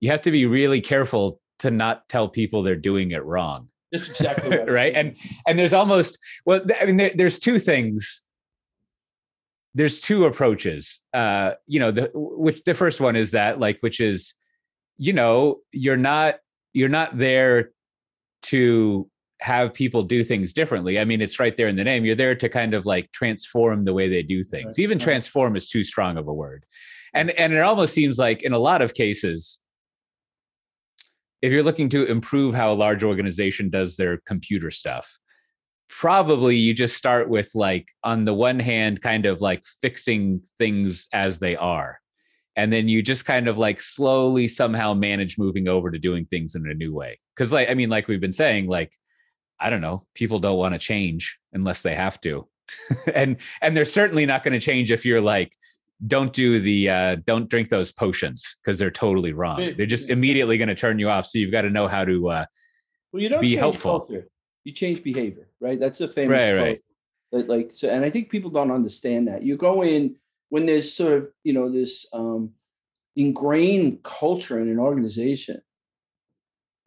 you 0.00 0.10
have 0.10 0.22
to 0.22 0.30
be 0.30 0.46
really 0.46 0.80
careful 0.80 1.40
to 1.58 1.70
not 1.70 2.08
tell 2.08 2.28
people 2.28 2.62
they're 2.62 2.74
doing 2.74 3.10
it 3.10 3.24
wrong 3.24 3.68
that's 3.94 4.08
exactly 4.08 4.50
right, 4.56 4.70
right? 4.70 4.92
and 4.94 5.16
and 5.46 5.58
there's 5.58 5.72
almost 5.72 6.18
well 6.44 6.60
i 6.80 6.84
mean 6.84 6.96
there, 6.96 7.12
there's 7.14 7.38
two 7.38 7.58
things 7.58 8.22
there's 9.74 10.00
two 10.00 10.24
approaches 10.24 11.00
uh 11.14 11.52
you 11.66 11.80
know 11.80 11.90
the 11.90 12.10
which 12.14 12.62
the 12.64 12.74
first 12.74 13.00
one 13.00 13.16
is 13.16 13.30
that 13.30 13.58
like 13.58 13.78
which 13.80 14.00
is 14.00 14.34
you 14.98 15.12
know 15.12 15.60
you're 15.72 15.96
not 15.96 16.36
you're 16.72 16.88
not 16.88 17.16
there 17.16 17.70
to 18.42 19.08
have 19.40 19.74
people 19.74 20.02
do 20.02 20.24
things 20.24 20.54
differently. 20.54 20.98
I 20.98 21.04
mean, 21.04 21.20
it's 21.20 21.38
right 21.38 21.54
there 21.54 21.68
in 21.68 21.76
the 21.76 21.84
name. 21.84 22.04
You're 22.04 22.14
there 22.14 22.34
to 22.34 22.48
kind 22.48 22.72
of 22.72 22.86
like 22.86 23.12
transform 23.12 23.84
the 23.84 23.92
way 23.92 24.08
they 24.08 24.22
do 24.22 24.42
things. 24.42 24.78
Right. 24.78 24.84
Even 24.84 24.98
transform 24.98 25.54
is 25.54 25.68
too 25.68 25.84
strong 25.84 26.16
of 26.16 26.28
a 26.28 26.32
word. 26.32 26.64
And 27.12 27.30
and 27.32 27.52
it 27.52 27.60
almost 27.60 27.92
seems 27.94 28.18
like 28.18 28.42
in 28.42 28.52
a 28.52 28.58
lot 28.58 28.80
of 28.80 28.94
cases 28.94 29.58
if 31.44 31.52
you're 31.52 31.62
looking 31.62 31.88
to 31.90 32.06
improve 32.06 32.54
how 32.54 32.72
a 32.72 32.74
large 32.74 33.02
organization 33.02 33.70
does 33.70 33.96
their 33.96 34.18
computer 34.26 34.70
stuff, 34.70 35.18
probably 35.88 36.56
you 36.56 36.74
just 36.74 36.96
start 36.96 37.28
with 37.28 37.50
like 37.54 37.86
on 38.02 38.24
the 38.24 38.34
one 38.34 38.58
hand 38.58 39.02
kind 39.02 39.26
of 39.26 39.40
like 39.40 39.62
fixing 39.80 40.40
things 40.58 41.06
as 41.12 41.38
they 41.38 41.54
are 41.54 42.00
and 42.56 42.72
then 42.72 42.88
you 42.88 43.02
just 43.02 43.24
kind 43.26 43.48
of 43.48 43.58
like 43.58 43.80
slowly 43.80 44.48
somehow 44.48 44.94
manage 44.94 45.36
moving 45.36 45.68
over 45.68 45.90
to 45.90 45.98
doing 45.98 46.24
things 46.24 46.54
in 46.54 46.68
a 46.68 46.74
new 46.74 46.92
way 46.92 47.20
because 47.34 47.52
like 47.52 47.68
i 47.68 47.74
mean 47.74 47.90
like 47.90 48.08
we've 48.08 48.20
been 48.20 48.32
saying 48.32 48.66
like 48.66 48.92
I 49.60 49.70
don't 49.70 49.80
know, 49.80 50.06
people 50.14 50.38
don't 50.38 50.58
want 50.58 50.74
to 50.74 50.78
change 50.78 51.38
unless 51.52 51.82
they 51.82 51.94
have 51.94 52.20
to. 52.22 52.46
and 53.14 53.36
and 53.60 53.76
they're 53.76 53.84
certainly 53.84 54.26
not 54.26 54.42
going 54.42 54.52
to 54.52 54.60
change 54.60 54.90
if 54.90 55.04
you're 55.04 55.20
like 55.20 55.52
don't 56.06 56.32
do 56.32 56.60
the 56.60 56.90
uh 56.90 57.16
don't 57.26 57.48
drink 57.48 57.68
those 57.68 57.92
potions 57.92 58.56
because 58.62 58.78
they're 58.78 58.90
totally 58.90 59.32
wrong. 59.32 59.74
They're 59.76 59.86
just 59.86 60.08
immediately 60.08 60.58
going 60.58 60.68
to 60.68 60.74
turn 60.74 60.98
you 60.98 61.08
off. 61.08 61.26
So 61.26 61.38
you've 61.38 61.52
got 61.52 61.62
to 61.62 61.70
know 61.70 61.88
how 61.88 62.04
to 62.04 62.30
uh 62.30 62.46
well, 63.12 63.22
you 63.22 63.28
don't 63.28 63.40
be 63.40 63.56
helpful. 63.56 64.00
Culture. 64.00 64.28
You 64.64 64.72
change 64.72 65.02
behavior, 65.02 65.48
right? 65.60 65.78
That's 65.78 66.00
a 66.00 66.08
famous 66.08 66.32
right, 66.32 66.52
right. 66.52 66.80
That, 67.32 67.48
like 67.48 67.70
so 67.72 67.88
and 67.88 68.04
I 68.04 68.10
think 68.10 68.30
people 68.30 68.50
don't 68.50 68.70
understand 68.70 69.28
that. 69.28 69.42
You 69.42 69.56
go 69.56 69.82
in 69.82 70.16
when 70.48 70.66
there's 70.66 70.92
sort 70.92 71.12
of, 71.12 71.28
you 71.42 71.52
know, 71.52 71.70
this 71.70 72.06
um 72.12 72.50
ingrained 73.16 74.02
culture 74.02 74.58
in 74.58 74.68
an 74.68 74.78
organization 74.78 75.60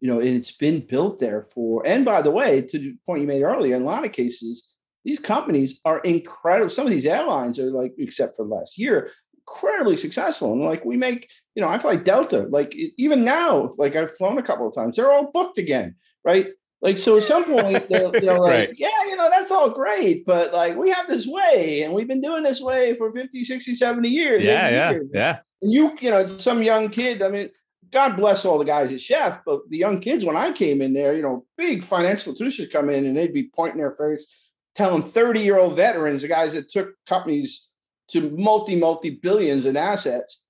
you 0.00 0.08
know, 0.08 0.20
and 0.20 0.28
it's 0.28 0.52
been 0.52 0.86
built 0.86 1.18
there 1.18 1.42
for. 1.42 1.84
And 1.86 2.04
by 2.04 2.22
the 2.22 2.30
way, 2.30 2.62
to 2.62 2.78
the 2.78 2.96
point 3.04 3.22
you 3.22 3.26
made 3.26 3.42
earlier, 3.42 3.74
in 3.74 3.82
a 3.82 3.86
lot 3.86 4.04
of 4.04 4.12
cases, 4.12 4.74
these 5.04 5.18
companies 5.18 5.80
are 5.84 6.00
incredible. 6.00 6.68
Some 6.68 6.86
of 6.86 6.92
these 6.92 7.06
airlines 7.06 7.58
are 7.58 7.70
like, 7.70 7.94
except 7.98 8.36
for 8.36 8.44
last 8.44 8.78
year, 8.78 9.10
incredibly 9.38 9.96
successful. 9.96 10.52
And 10.52 10.62
like 10.62 10.84
we 10.84 10.96
make, 10.96 11.30
you 11.54 11.62
know, 11.62 11.68
I 11.68 11.78
fly 11.78 11.96
Delta. 11.96 12.46
Like 12.50 12.74
even 12.96 13.24
now, 13.24 13.70
like 13.78 13.96
I've 13.96 14.14
flown 14.16 14.38
a 14.38 14.42
couple 14.42 14.68
of 14.68 14.74
times, 14.74 14.96
they're 14.96 15.10
all 15.10 15.30
booked 15.32 15.58
again, 15.58 15.96
right? 16.24 16.48
Like 16.80 16.98
so, 16.98 17.16
at 17.16 17.24
some 17.24 17.44
point 17.44 17.88
they're, 17.88 18.10
they're 18.12 18.38
like, 18.38 18.68
right. 18.68 18.70
yeah, 18.76 19.04
you 19.06 19.16
know, 19.16 19.28
that's 19.30 19.50
all 19.50 19.70
great, 19.70 20.24
but 20.24 20.52
like 20.52 20.76
we 20.76 20.90
have 20.90 21.08
this 21.08 21.26
way, 21.26 21.82
and 21.82 21.92
we've 21.92 22.06
been 22.06 22.20
doing 22.20 22.42
this 22.42 22.60
way 22.60 22.94
for 22.94 23.10
50, 23.10 23.44
60, 23.44 23.74
70 23.74 24.08
years. 24.08 24.44
Yeah, 24.44 24.68
yeah, 24.68 24.90
years. 24.90 25.08
yeah. 25.12 25.38
And 25.60 25.72
you, 25.72 25.96
you 26.00 26.10
know, 26.10 26.26
some 26.26 26.62
young 26.62 26.88
kid. 26.88 27.22
I 27.22 27.28
mean, 27.30 27.48
God 27.90 28.16
bless 28.16 28.44
all 28.44 28.58
the 28.58 28.64
guys 28.64 28.92
at 28.92 29.00
Chef, 29.00 29.40
but 29.44 29.60
the 29.70 29.78
young 29.78 30.00
kids, 30.00 30.24
when 30.24 30.36
I 30.36 30.52
came 30.52 30.82
in 30.82 30.92
there, 30.92 31.16
you 31.16 31.22
know, 31.22 31.46
big 31.56 31.82
financial 31.82 32.32
institutions 32.32 32.68
come 32.72 32.90
in 32.90 33.06
and 33.06 33.16
they'd 33.16 33.32
be 33.32 33.50
pointing 33.54 33.78
their 33.78 33.90
face, 33.90 34.47
telling 34.78 35.02
30 35.02 35.40
year 35.40 35.58
old 35.58 35.74
veterans, 35.76 36.22
the 36.22 36.28
guys 36.28 36.54
that 36.54 36.70
took 36.70 36.94
companies 37.04 37.68
to 38.10 38.30
multi, 38.30 38.76
multi 38.76 39.10
billions 39.10 39.66
in 39.66 39.76
assets, 39.76 40.42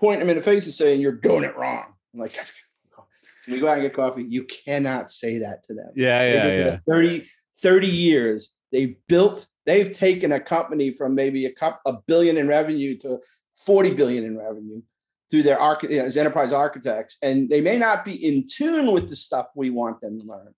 pointing 0.00 0.20
them 0.20 0.30
in 0.30 0.36
the 0.36 0.42
face 0.42 0.64
and 0.64 0.72
saying, 0.72 1.00
You're 1.00 1.12
doing 1.12 1.44
it 1.44 1.56
wrong. 1.56 1.84
I'm 2.12 2.20
like, 2.20 2.32
Can 3.44 3.52
we 3.52 3.60
go 3.60 3.68
out 3.68 3.74
and 3.74 3.82
get 3.82 3.92
coffee? 3.92 4.24
You 4.26 4.44
cannot 4.44 5.10
say 5.10 5.38
that 5.40 5.64
to 5.64 5.74
them. 5.74 5.90
Yeah, 5.94 6.22
yeah, 6.26 6.64
yeah. 6.64 6.78
30, 6.88 7.26
30 7.58 7.86
years, 7.86 8.50
they 8.72 8.96
built, 9.06 9.46
they've 9.66 9.92
taken 9.92 10.32
a 10.32 10.40
company 10.40 10.90
from 10.90 11.14
maybe 11.14 11.44
a, 11.44 11.52
cup, 11.52 11.82
a 11.84 11.92
billion 12.06 12.38
in 12.38 12.48
revenue 12.48 12.96
to 13.00 13.18
40 13.66 13.92
billion 13.92 14.24
in 14.24 14.38
revenue 14.38 14.80
through 15.30 15.42
their 15.42 15.60
arch- 15.60 15.82
you 15.82 15.98
know, 15.98 16.06
as 16.06 16.16
enterprise 16.16 16.54
architects, 16.54 17.18
and 17.20 17.50
they 17.50 17.60
may 17.60 17.76
not 17.76 18.02
be 18.02 18.14
in 18.14 18.46
tune 18.50 18.92
with 18.92 19.10
the 19.10 19.16
stuff 19.16 19.48
we 19.54 19.68
want 19.68 20.00
them 20.00 20.18
to 20.18 20.24
learn. 20.24 20.54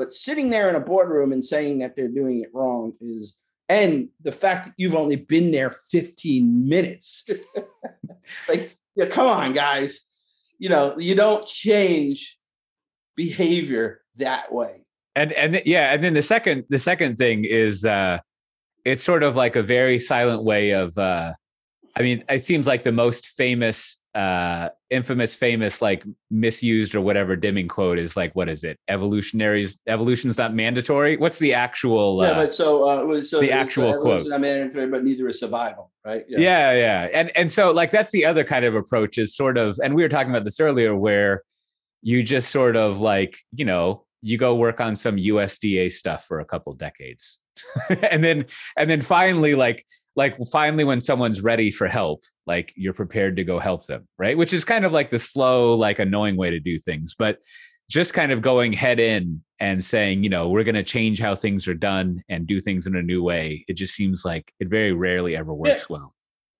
But 0.00 0.14
sitting 0.14 0.48
there 0.48 0.70
in 0.70 0.76
a 0.76 0.80
boardroom 0.80 1.30
and 1.30 1.44
saying 1.44 1.80
that 1.80 1.94
they're 1.94 2.08
doing 2.08 2.40
it 2.40 2.48
wrong 2.54 2.94
is, 3.02 3.34
and 3.68 4.08
the 4.22 4.32
fact 4.32 4.64
that 4.64 4.72
you've 4.78 4.94
only 4.94 5.16
been 5.16 5.50
there 5.50 5.72
15 5.90 6.66
minutes, 6.66 7.26
like, 8.48 8.78
yeah, 8.96 9.04
come 9.04 9.26
on, 9.26 9.52
guys, 9.52 10.06
you 10.58 10.70
know, 10.70 10.98
you 10.98 11.14
don't 11.14 11.46
change 11.46 12.38
behavior 13.14 14.00
that 14.16 14.50
way. 14.50 14.86
And 15.14 15.34
and 15.34 15.60
yeah, 15.66 15.92
and 15.92 16.02
then 16.02 16.14
the 16.14 16.22
second 16.22 16.64
the 16.70 16.78
second 16.78 17.18
thing 17.18 17.44
is 17.44 17.84
uh 17.84 18.20
it's 18.86 19.02
sort 19.02 19.22
of 19.22 19.36
like 19.36 19.54
a 19.54 19.62
very 19.62 19.98
silent 19.98 20.44
way 20.44 20.70
of 20.70 20.96
uh 20.96 21.34
I 21.96 22.02
mean, 22.02 22.24
it 22.28 22.44
seems 22.44 22.66
like 22.66 22.84
the 22.84 22.92
most 22.92 23.26
famous, 23.26 24.00
uh, 24.14 24.68
infamous, 24.90 25.34
famous, 25.34 25.82
like 25.82 26.04
misused 26.30 26.94
or 26.94 27.00
whatever 27.00 27.36
Deming 27.36 27.68
quote 27.68 27.98
is 27.98 28.16
like, 28.16 28.34
what 28.36 28.48
is 28.48 28.64
it? 28.64 28.78
Evolutionaries, 28.88 29.78
evolution's 29.86 30.38
not 30.38 30.54
mandatory. 30.54 31.16
What's 31.16 31.38
the 31.38 31.54
actual? 31.54 32.20
Uh, 32.20 32.24
yeah, 32.24 32.34
but 32.34 32.54
so, 32.54 32.88
uh, 32.88 33.04
was, 33.04 33.30
so 33.30 33.40
the 33.40 33.50
actual 33.50 34.00
quote. 34.00 34.26
Not 34.26 34.40
mandatory, 34.40 34.86
but 34.86 35.04
neither 35.04 35.28
is 35.28 35.40
survival, 35.40 35.90
right? 36.04 36.24
Yeah. 36.28 36.38
yeah, 36.38 36.72
yeah, 36.72 37.08
and 37.12 37.36
and 37.36 37.50
so 37.50 37.72
like 37.72 37.90
that's 37.90 38.10
the 38.10 38.24
other 38.24 38.44
kind 38.44 38.64
of 38.64 38.74
approach 38.74 39.18
is 39.18 39.34
sort 39.34 39.58
of, 39.58 39.78
and 39.82 39.94
we 39.94 40.02
were 40.02 40.08
talking 40.08 40.30
about 40.30 40.44
this 40.44 40.60
earlier, 40.60 40.96
where 40.96 41.42
you 42.02 42.22
just 42.22 42.50
sort 42.50 42.76
of 42.76 43.00
like, 43.00 43.36
you 43.52 43.64
know, 43.64 44.04
you 44.22 44.38
go 44.38 44.54
work 44.54 44.80
on 44.80 44.96
some 44.96 45.16
USDA 45.16 45.90
stuff 45.92 46.24
for 46.26 46.40
a 46.40 46.44
couple 46.44 46.72
decades, 46.74 47.40
and 48.10 48.22
then 48.22 48.46
and 48.76 48.88
then 48.88 49.02
finally 49.02 49.54
like 49.54 49.84
like 50.16 50.36
finally 50.50 50.84
when 50.84 51.00
someone's 51.00 51.40
ready 51.40 51.70
for 51.70 51.86
help 51.86 52.24
like 52.46 52.72
you're 52.76 52.92
prepared 52.92 53.36
to 53.36 53.44
go 53.44 53.58
help 53.58 53.86
them 53.86 54.06
right 54.18 54.36
which 54.36 54.52
is 54.52 54.64
kind 54.64 54.84
of 54.84 54.92
like 54.92 55.10
the 55.10 55.18
slow 55.18 55.74
like 55.74 55.98
annoying 55.98 56.36
way 56.36 56.50
to 56.50 56.60
do 56.60 56.78
things 56.78 57.14
but 57.18 57.38
just 57.88 58.14
kind 58.14 58.30
of 58.30 58.40
going 58.40 58.72
head 58.72 59.00
in 59.00 59.42
and 59.58 59.82
saying 59.82 60.22
you 60.22 60.30
know 60.30 60.48
we're 60.48 60.64
going 60.64 60.74
to 60.74 60.82
change 60.82 61.20
how 61.20 61.34
things 61.34 61.66
are 61.68 61.74
done 61.74 62.22
and 62.28 62.46
do 62.46 62.60
things 62.60 62.86
in 62.86 62.96
a 62.96 63.02
new 63.02 63.22
way 63.22 63.64
it 63.68 63.74
just 63.74 63.94
seems 63.94 64.24
like 64.24 64.52
it 64.60 64.68
very 64.68 64.92
rarely 64.92 65.36
ever 65.36 65.52
works 65.52 65.86
yeah. 65.88 65.96
well 65.96 66.14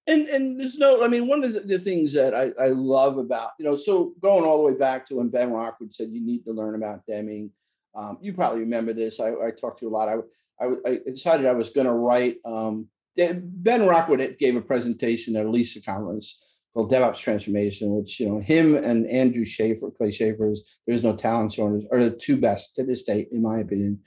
and 0.07 0.28
and 0.28 0.59
there's 0.59 0.78
no 0.78 1.05
i 1.05 1.09
mean 1.09 1.26
one 1.26 1.42
of 1.44 1.53
the, 1.53 1.61
the, 1.61 1.78
things 1.78 2.12
that 2.12 2.34
I, 2.34 2.53
I 2.61 2.68
love 2.68 3.18
about 3.18 3.51
you 3.59 3.64
know 3.64 3.76
so 3.76 4.12
going 4.20 4.44
all 4.44 4.59
the 4.59 4.72
way 4.72 4.78
back 4.78 5.07
to 5.07 5.16
when 5.16 5.28
ben 5.28 5.51
rockwood 5.51 5.94
said 5.94 6.11
you 6.11 6.20
need 6.20 6.44
to 6.44 6.53
learn 6.53 6.74
about 6.74 7.07
deming 7.07 7.51
um, 7.94 8.18
you 8.20 8.32
probably 8.32 8.61
remember 8.61 8.92
this 8.92 9.20
i, 9.20 9.28
I 9.28 9.51
talked 9.51 9.80
to 9.80 9.86
you 9.86 9.90
a 9.90 9.96
lot 9.96 10.09
I, 10.09 10.64
I, 10.64 10.76
I 10.86 10.98
decided 11.07 11.46
i 11.46 11.53
was 11.53 11.70
going 11.70 11.86
to 11.86 11.92
write 11.92 12.38
um, 12.44 12.88
Ben 13.16 13.86
Rockwood 13.86 14.36
gave 14.38 14.56
a 14.56 14.61
presentation 14.61 15.36
at 15.36 15.46
a 15.46 15.50
LISA 15.50 15.82
conference 15.82 16.40
called 16.74 16.92
DevOps 16.92 17.18
Transformation, 17.18 17.94
which 17.96 18.20
you 18.20 18.28
know 18.28 18.38
him 18.38 18.76
and 18.76 19.06
Andrew 19.08 19.44
Shafer, 19.44 19.90
Clay 19.90 20.11
Shafer's 20.11 20.80
There's 20.86 21.02
No 21.02 21.14
Talent 21.14 21.52
Shortage 21.52 21.86
are 21.90 21.98
the 21.98 22.11
two 22.11 22.36
best 22.36 22.74
to 22.76 22.84
this 22.84 23.02
date, 23.02 23.28
in 23.32 23.42
my 23.42 23.58
opinion, 23.58 24.00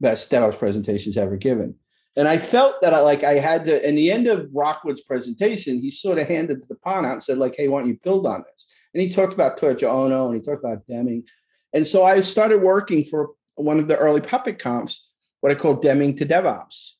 best 0.00 0.30
DevOps 0.30 0.58
presentations 0.58 1.16
ever 1.16 1.36
given. 1.36 1.76
And 2.16 2.26
I 2.26 2.38
felt 2.38 2.82
that 2.82 2.92
I 2.92 3.00
like 3.00 3.22
I 3.22 3.34
had 3.34 3.64
to. 3.66 3.88
In 3.88 3.94
the 3.94 4.10
end 4.10 4.26
of 4.26 4.48
Rockwood's 4.52 5.02
presentation, 5.02 5.78
he 5.78 5.90
sort 5.90 6.18
of 6.18 6.26
handed 6.26 6.68
the 6.68 6.74
pawn 6.74 7.06
out 7.06 7.12
and 7.12 7.22
said, 7.22 7.38
like, 7.38 7.54
"Hey, 7.56 7.68
why 7.68 7.80
don't 7.80 7.88
you 7.88 7.98
build 8.02 8.26
on 8.26 8.42
this?" 8.42 8.66
And 8.92 9.00
he 9.00 9.08
talked 9.08 9.32
about 9.32 9.58
Toyota 9.58 9.84
Ohno 9.84 10.26
and 10.26 10.34
he 10.34 10.40
talked 10.40 10.64
about 10.64 10.86
Deming. 10.88 11.24
And 11.72 11.86
so 11.86 12.02
I 12.02 12.20
started 12.20 12.62
working 12.62 13.04
for 13.04 13.30
one 13.54 13.78
of 13.78 13.86
the 13.86 13.96
early 13.96 14.20
PuppetConfs, 14.20 14.98
what 15.40 15.52
I 15.52 15.54
call 15.54 15.74
Deming 15.74 16.16
to 16.16 16.26
DevOps. 16.26 16.96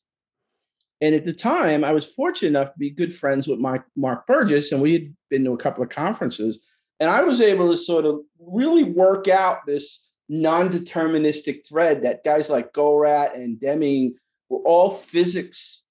And 1.01 1.15
at 1.15 1.25
the 1.25 1.33
time, 1.33 1.83
I 1.83 1.91
was 1.91 2.05
fortunate 2.05 2.49
enough 2.49 2.73
to 2.73 2.79
be 2.79 2.91
good 2.91 3.11
friends 3.11 3.47
with 3.47 3.59
Mark, 3.59 3.85
Mark 3.95 4.27
Burgess, 4.27 4.71
and 4.71 4.81
we 4.81 4.93
had 4.93 5.15
been 5.31 5.43
to 5.45 5.53
a 5.53 5.57
couple 5.57 5.83
of 5.83 5.89
conferences. 5.89 6.59
And 6.99 7.09
I 7.09 7.23
was 7.23 7.41
able 7.41 7.71
to 7.71 7.77
sort 7.77 8.05
of 8.05 8.19
really 8.39 8.83
work 8.83 9.27
out 9.27 9.65
this 9.65 10.11
non-deterministic 10.29 11.67
thread 11.67 12.03
that 12.03 12.23
guys 12.23 12.49
like 12.49 12.71
Goldratt 12.73 13.33
and 13.33 13.59
Deming 13.59 14.13
were 14.49 14.59
all 14.59 14.91
physics. 14.91 15.83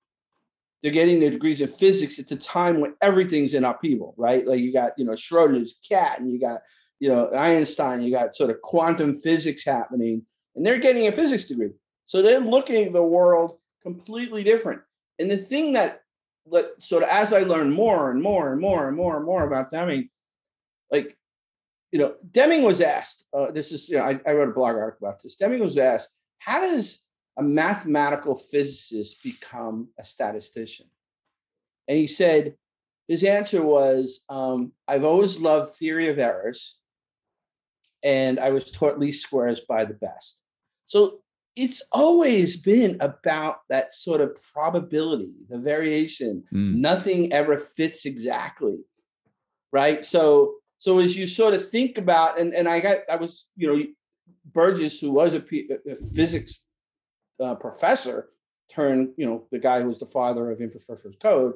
They're 0.82 0.92
getting 0.92 1.18
their 1.18 1.30
degrees 1.30 1.60
in 1.60 1.66
physics 1.66 2.20
at 2.20 2.28
the 2.28 2.36
time 2.36 2.80
when 2.80 2.94
everything's 3.02 3.52
in 3.52 3.64
upheaval, 3.64 4.14
right? 4.16 4.46
Like 4.46 4.60
you 4.60 4.72
got, 4.72 4.92
you 4.96 5.04
know, 5.04 5.12
Schrodinger's 5.12 5.74
cat, 5.86 6.20
and 6.20 6.30
you 6.30 6.40
got, 6.40 6.60
you 7.00 7.08
know, 7.08 7.30
Einstein, 7.34 8.00
you 8.02 8.12
got 8.12 8.36
sort 8.36 8.50
of 8.50 8.62
quantum 8.62 9.12
physics 9.12 9.64
happening, 9.64 10.22
and 10.54 10.64
they're 10.64 10.78
getting 10.78 11.08
a 11.08 11.12
physics 11.12 11.46
degree. 11.46 11.72
So 12.06 12.22
they're 12.22 12.40
looking 12.40 12.86
at 12.86 12.92
the 12.92 13.02
world 13.02 13.58
completely 13.82 14.44
different. 14.44 14.82
And 15.20 15.30
the 15.30 15.36
thing 15.36 15.74
that, 15.74 16.00
let 16.46 16.82
sort 16.82 17.04
of 17.04 17.10
as 17.10 17.32
I 17.32 17.40
learned 17.40 17.72
more 17.72 18.10
and 18.10 18.20
more 18.20 18.50
and 18.50 18.60
more 18.60 18.88
and 18.88 18.96
more 18.96 19.16
and 19.18 19.26
more 19.26 19.46
about 19.46 19.70
Deming, 19.70 20.08
like 20.90 21.16
you 21.92 21.98
know, 21.98 22.14
Deming 22.30 22.62
was 22.62 22.80
asked, 22.80 23.26
uh, 23.36 23.50
this 23.50 23.72
is, 23.72 23.88
you 23.88 23.96
know, 23.96 24.04
I, 24.04 24.20
I, 24.26 24.32
wrote 24.32 24.48
a 24.48 24.52
blog 24.52 24.76
article 24.76 25.08
about 25.08 25.22
this. 25.22 25.36
Deming 25.36 25.60
was 25.60 25.76
asked, 25.76 26.10
how 26.38 26.60
does 26.60 27.04
a 27.36 27.42
mathematical 27.42 28.34
physicist 28.34 29.22
become 29.22 29.88
a 29.98 30.04
statistician? 30.04 30.86
And 31.88 31.98
he 31.98 32.06
said, 32.06 32.54
his 33.08 33.24
answer 33.24 33.62
was, 33.62 34.24
um, 34.28 34.72
I've 34.86 35.04
always 35.04 35.40
loved 35.40 35.74
theory 35.74 36.08
of 36.08 36.18
errors, 36.18 36.78
and 38.04 38.38
I 38.38 38.50
was 38.50 38.70
taught 38.70 39.00
least 39.00 39.24
squares 39.24 39.60
by 39.60 39.84
the 39.84 39.94
best. 39.94 40.42
So 40.86 41.20
it's 41.60 41.82
always 41.92 42.56
been 42.56 42.96
about 43.00 43.58
that 43.68 43.92
sort 43.92 44.22
of 44.22 44.38
probability, 44.54 45.34
the 45.50 45.58
variation. 45.58 46.42
Mm. 46.54 46.76
Nothing 46.76 47.32
ever 47.32 47.58
fits 47.58 48.06
exactly, 48.06 48.78
right? 49.70 50.02
So 50.04 50.54
so 50.78 50.98
as 50.98 51.14
you 51.14 51.26
sort 51.26 51.52
of 51.52 51.68
think 51.68 51.98
about, 51.98 52.40
and, 52.40 52.54
and 52.54 52.66
I 52.66 52.80
got, 52.80 52.98
I 53.10 53.16
was, 53.16 53.50
you 53.54 53.68
know, 53.68 53.84
Burgess, 54.50 54.98
who 54.98 55.10
was 55.10 55.34
a, 55.34 55.44
a 55.86 55.94
physics 55.94 56.54
uh, 57.38 57.54
professor, 57.56 58.30
turned, 58.72 59.10
you 59.18 59.26
know, 59.26 59.46
the 59.52 59.58
guy 59.58 59.82
who 59.82 59.88
was 59.88 59.98
the 59.98 60.06
father 60.06 60.50
of 60.50 60.62
infrastructure 60.62 61.08
as 61.08 61.16
code 61.16 61.52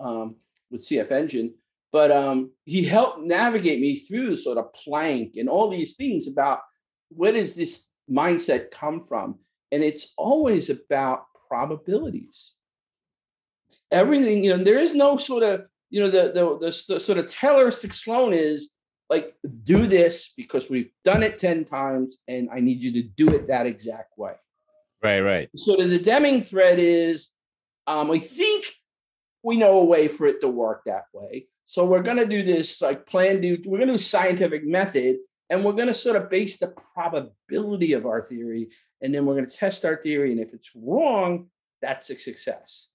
um, 0.00 0.36
with 0.70 0.82
CFEngine. 0.82 1.52
But 1.92 2.12
um, 2.12 2.50
he 2.66 2.84
helped 2.84 3.20
navigate 3.20 3.80
me 3.80 3.96
through 3.96 4.36
sort 4.36 4.58
of 4.58 4.66
Planck 4.74 5.36
and 5.36 5.48
all 5.48 5.70
these 5.70 5.96
things 5.96 6.28
about 6.28 6.60
what 7.08 7.34
is 7.34 7.54
this 7.54 7.87
mindset 8.10 8.70
come 8.70 9.02
from? 9.02 9.38
And 9.70 9.82
it's 9.82 10.12
always 10.16 10.70
about 10.70 11.24
probabilities. 11.48 12.54
Everything, 13.90 14.44
you 14.44 14.56
know, 14.56 14.64
there 14.64 14.78
is 14.78 14.94
no 14.94 15.16
sort 15.16 15.42
of 15.42 15.66
you 15.90 16.00
know, 16.00 16.10
the, 16.10 16.32
the, 16.32 16.58
the, 16.58 16.94
the 16.94 17.00
sort 17.00 17.18
of 17.18 17.26
Tayloristic 17.26 17.94
Sloan 17.94 18.32
is 18.34 18.70
like, 19.08 19.34
do 19.64 19.86
this 19.86 20.32
because 20.36 20.68
we've 20.68 20.90
done 21.04 21.22
it 21.22 21.38
10 21.38 21.64
times 21.64 22.18
and 22.28 22.48
I 22.52 22.60
need 22.60 22.82
you 22.82 22.92
to 22.92 23.02
do 23.02 23.28
it 23.34 23.46
that 23.48 23.66
exact 23.66 24.18
way. 24.18 24.34
Right, 25.02 25.20
right. 25.20 25.48
So 25.56 25.76
the 25.76 25.98
Deming 25.98 26.42
thread 26.42 26.78
is, 26.78 27.30
um, 27.86 28.08
we 28.08 28.18
think 28.18 28.66
we 29.42 29.56
know 29.56 29.78
a 29.78 29.84
way 29.84 30.08
for 30.08 30.26
it 30.26 30.40
to 30.42 30.48
work 30.48 30.82
that 30.84 31.04
way. 31.14 31.46
So 31.64 31.84
we're 31.86 32.02
going 32.02 32.18
to 32.18 32.26
do 32.26 32.42
this 32.42 32.82
like 32.82 33.06
plan 33.06 33.40
do, 33.40 33.56
we're 33.64 33.78
going 33.78 33.88
to 33.88 33.94
do 33.94 33.98
scientific 33.98 34.66
method 34.66 35.18
and 35.50 35.64
we're 35.64 35.72
going 35.72 35.88
to 35.88 35.94
sort 35.94 36.16
of 36.16 36.30
base 36.30 36.58
the 36.58 36.74
probability 36.94 37.92
of 37.92 38.06
our 38.06 38.22
theory 38.22 38.68
and 39.00 39.14
then 39.14 39.24
we're 39.24 39.34
going 39.34 39.48
to 39.48 39.56
test 39.56 39.84
our 39.84 39.96
theory 39.96 40.32
and 40.32 40.40
if 40.40 40.54
it's 40.54 40.72
wrong 40.74 41.48
that's 41.82 42.10
a 42.10 42.16
success 42.18 42.88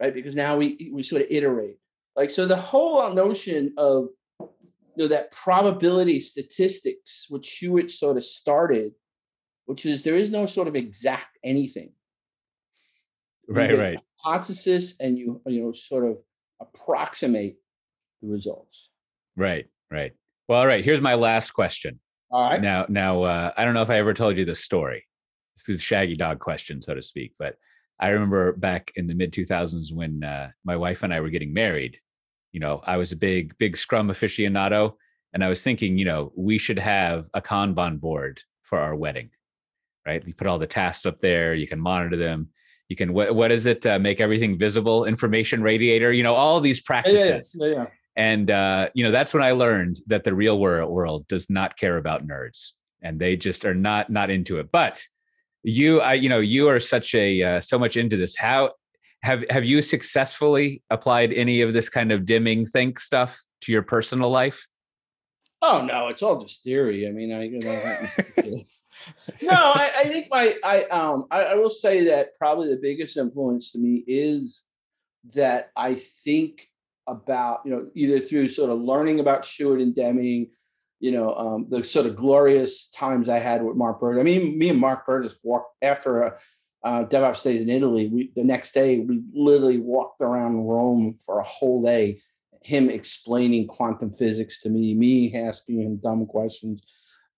right 0.00 0.14
because 0.14 0.36
now 0.36 0.56
we 0.56 0.90
we 0.92 1.02
sort 1.02 1.22
of 1.22 1.28
iterate 1.30 1.78
like 2.16 2.30
so, 2.30 2.46
the 2.46 2.56
whole 2.56 3.00
uh, 3.00 3.12
notion 3.12 3.72
of 3.78 4.08
you 4.38 4.48
know 4.96 5.08
that 5.08 5.32
probability 5.32 6.20
statistics, 6.20 7.26
which 7.30 7.46
Shewhart 7.46 7.90
sort 7.90 8.16
of 8.16 8.24
started, 8.24 8.92
which 9.64 9.86
is 9.86 10.02
there 10.02 10.16
is 10.16 10.30
no 10.30 10.46
sort 10.46 10.68
of 10.68 10.76
exact 10.76 11.38
anything. 11.42 11.92
Right, 13.48 13.76
right. 13.76 13.98
Hypothesis, 14.18 14.94
and 15.00 15.16
you 15.16 15.40
you 15.46 15.62
know 15.62 15.72
sort 15.72 16.04
of 16.04 16.18
approximate 16.60 17.56
the 18.20 18.28
results. 18.28 18.90
Right, 19.36 19.66
right. 19.90 20.12
Well, 20.52 20.60
all 20.60 20.66
right. 20.66 20.84
Here's 20.84 21.00
my 21.00 21.14
last 21.14 21.54
question. 21.54 21.98
All 22.30 22.42
right. 22.42 22.60
Now, 22.60 22.84
now, 22.90 23.22
uh, 23.22 23.52
I 23.56 23.64
don't 23.64 23.72
know 23.72 23.80
if 23.80 23.88
I 23.88 23.96
ever 23.96 24.12
told 24.12 24.36
you 24.36 24.44
the 24.44 24.54
story. 24.54 25.06
This 25.56 25.66
is 25.76 25.82
Shaggy 25.82 26.14
Dog 26.14 26.40
question, 26.40 26.82
so 26.82 26.92
to 26.92 27.00
speak, 27.00 27.32
but 27.38 27.54
I 27.98 28.08
remember 28.08 28.52
back 28.52 28.92
in 28.94 29.06
the 29.06 29.14
mid 29.14 29.32
2000s 29.32 29.94
when 29.94 30.22
uh, 30.22 30.50
my 30.62 30.76
wife 30.76 31.04
and 31.04 31.14
I 31.14 31.20
were 31.20 31.30
getting 31.30 31.54
married. 31.54 31.96
You 32.52 32.60
know, 32.60 32.82
I 32.84 32.98
was 32.98 33.12
a 33.12 33.16
big, 33.16 33.56
big 33.56 33.78
Scrum 33.78 34.08
aficionado, 34.08 34.96
and 35.32 35.42
I 35.42 35.48
was 35.48 35.62
thinking, 35.62 35.96
you 35.96 36.04
know, 36.04 36.34
we 36.36 36.58
should 36.58 36.78
have 36.78 37.30
a 37.32 37.40
Kanban 37.40 37.98
board 37.98 38.42
for 38.62 38.78
our 38.78 38.94
wedding, 38.94 39.30
right? 40.06 40.22
You 40.26 40.34
put 40.34 40.48
all 40.48 40.58
the 40.58 40.66
tasks 40.66 41.06
up 41.06 41.22
there, 41.22 41.54
you 41.54 41.66
can 41.66 41.80
monitor 41.80 42.18
them. 42.18 42.50
You 42.90 42.96
can 42.96 43.14
what, 43.14 43.34
what 43.34 43.52
is 43.52 43.64
it? 43.64 43.86
Uh, 43.86 43.98
make 43.98 44.20
everything 44.20 44.58
visible, 44.58 45.06
information 45.06 45.62
radiator. 45.62 46.12
You 46.12 46.24
know, 46.24 46.34
all 46.34 46.60
these 46.60 46.82
practices. 46.82 47.56
Yeah, 47.58 47.68
yeah, 47.68 47.74
yeah. 47.74 47.86
And 48.16 48.50
uh, 48.50 48.90
you 48.94 49.04
know, 49.04 49.10
that's 49.10 49.32
when 49.32 49.42
I 49.42 49.52
learned 49.52 49.98
that 50.06 50.24
the 50.24 50.34
real 50.34 50.58
world 50.58 50.90
world 50.90 51.26
does 51.28 51.48
not 51.48 51.76
care 51.76 51.96
about 51.96 52.26
nerds, 52.26 52.72
and 53.02 53.18
they 53.18 53.36
just 53.36 53.64
are 53.64 53.74
not 53.74 54.10
not 54.10 54.30
into 54.30 54.58
it. 54.58 54.70
But 54.70 55.02
you 55.62 56.00
i 56.00 56.14
you 56.14 56.28
know 56.28 56.40
you 56.40 56.68
are 56.68 56.80
such 56.80 57.14
a 57.14 57.42
uh, 57.42 57.60
so 57.60 57.78
much 57.78 57.96
into 57.96 58.16
this. 58.16 58.36
How 58.36 58.72
have 59.22 59.44
have 59.50 59.64
you 59.64 59.82
successfully 59.82 60.82
applied 60.90 61.32
any 61.32 61.62
of 61.62 61.72
this 61.72 61.88
kind 61.88 62.12
of 62.12 62.26
Deming 62.26 62.66
think 62.66 62.98
stuff 62.98 63.40
to 63.62 63.72
your 63.72 63.82
personal 63.82 64.30
life? 64.30 64.66
Oh 65.62 65.84
no 65.86 66.08
it's 66.08 66.22
all 66.22 66.40
just 66.40 66.64
theory. 66.64 67.06
I 67.06 67.12
mean 67.12 67.32
i 67.32 67.44
you 67.44 67.60
know 67.60 68.08
no 69.42 69.52
I, 69.52 69.90
I, 69.98 70.04
think 70.04 70.26
my 70.30 70.54
i 70.62 70.84
um 70.84 71.26
I, 71.30 71.44
I 71.44 71.54
will 71.54 71.70
say 71.70 72.04
that 72.04 72.36
probably 72.38 72.68
the 72.68 72.80
biggest 72.80 73.16
influence 73.16 73.72
to 73.72 73.78
me 73.78 74.04
is 74.06 74.64
that 75.34 75.70
i 75.76 75.94
think 75.94 76.68
about 77.06 77.60
you 77.64 77.72
know 77.72 77.88
either 77.94 78.20
through 78.20 78.48
sort 78.48 78.70
of 78.70 78.80
learning 78.80 79.20
about 79.20 79.44
Shewhart 79.44 79.80
and 79.80 79.94
Deming 79.94 80.50
you 81.02 81.10
know, 81.10 81.34
um, 81.34 81.66
the 81.68 81.82
sort 81.82 82.06
of 82.06 82.14
glorious 82.14 82.86
times 82.86 83.28
I 83.28 83.40
had 83.40 83.64
with 83.64 83.76
Mark 83.76 83.98
Bird. 83.98 84.20
I 84.20 84.22
mean, 84.22 84.56
me 84.56 84.68
and 84.68 84.78
Mark 84.78 85.04
Burgess 85.04 85.34
walked 85.42 85.74
after 85.82 86.22
a 86.22 86.36
uh, 86.84 87.04
DevOps 87.04 87.42
days 87.42 87.60
in 87.60 87.68
Italy. 87.68 88.06
We, 88.06 88.32
the 88.36 88.44
next 88.44 88.72
day, 88.72 89.00
we 89.00 89.20
literally 89.32 89.78
walked 89.78 90.20
around 90.20 90.64
Rome 90.64 91.18
for 91.26 91.40
a 91.40 91.44
whole 91.44 91.82
day. 91.82 92.20
Him 92.62 92.88
explaining 92.88 93.66
quantum 93.66 94.12
physics 94.12 94.60
to 94.60 94.70
me, 94.70 94.94
me 94.94 95.34
asking 95.34 95.80
him 95.82 95.96
dumb 95.96 96.24
questions 96.26 96.80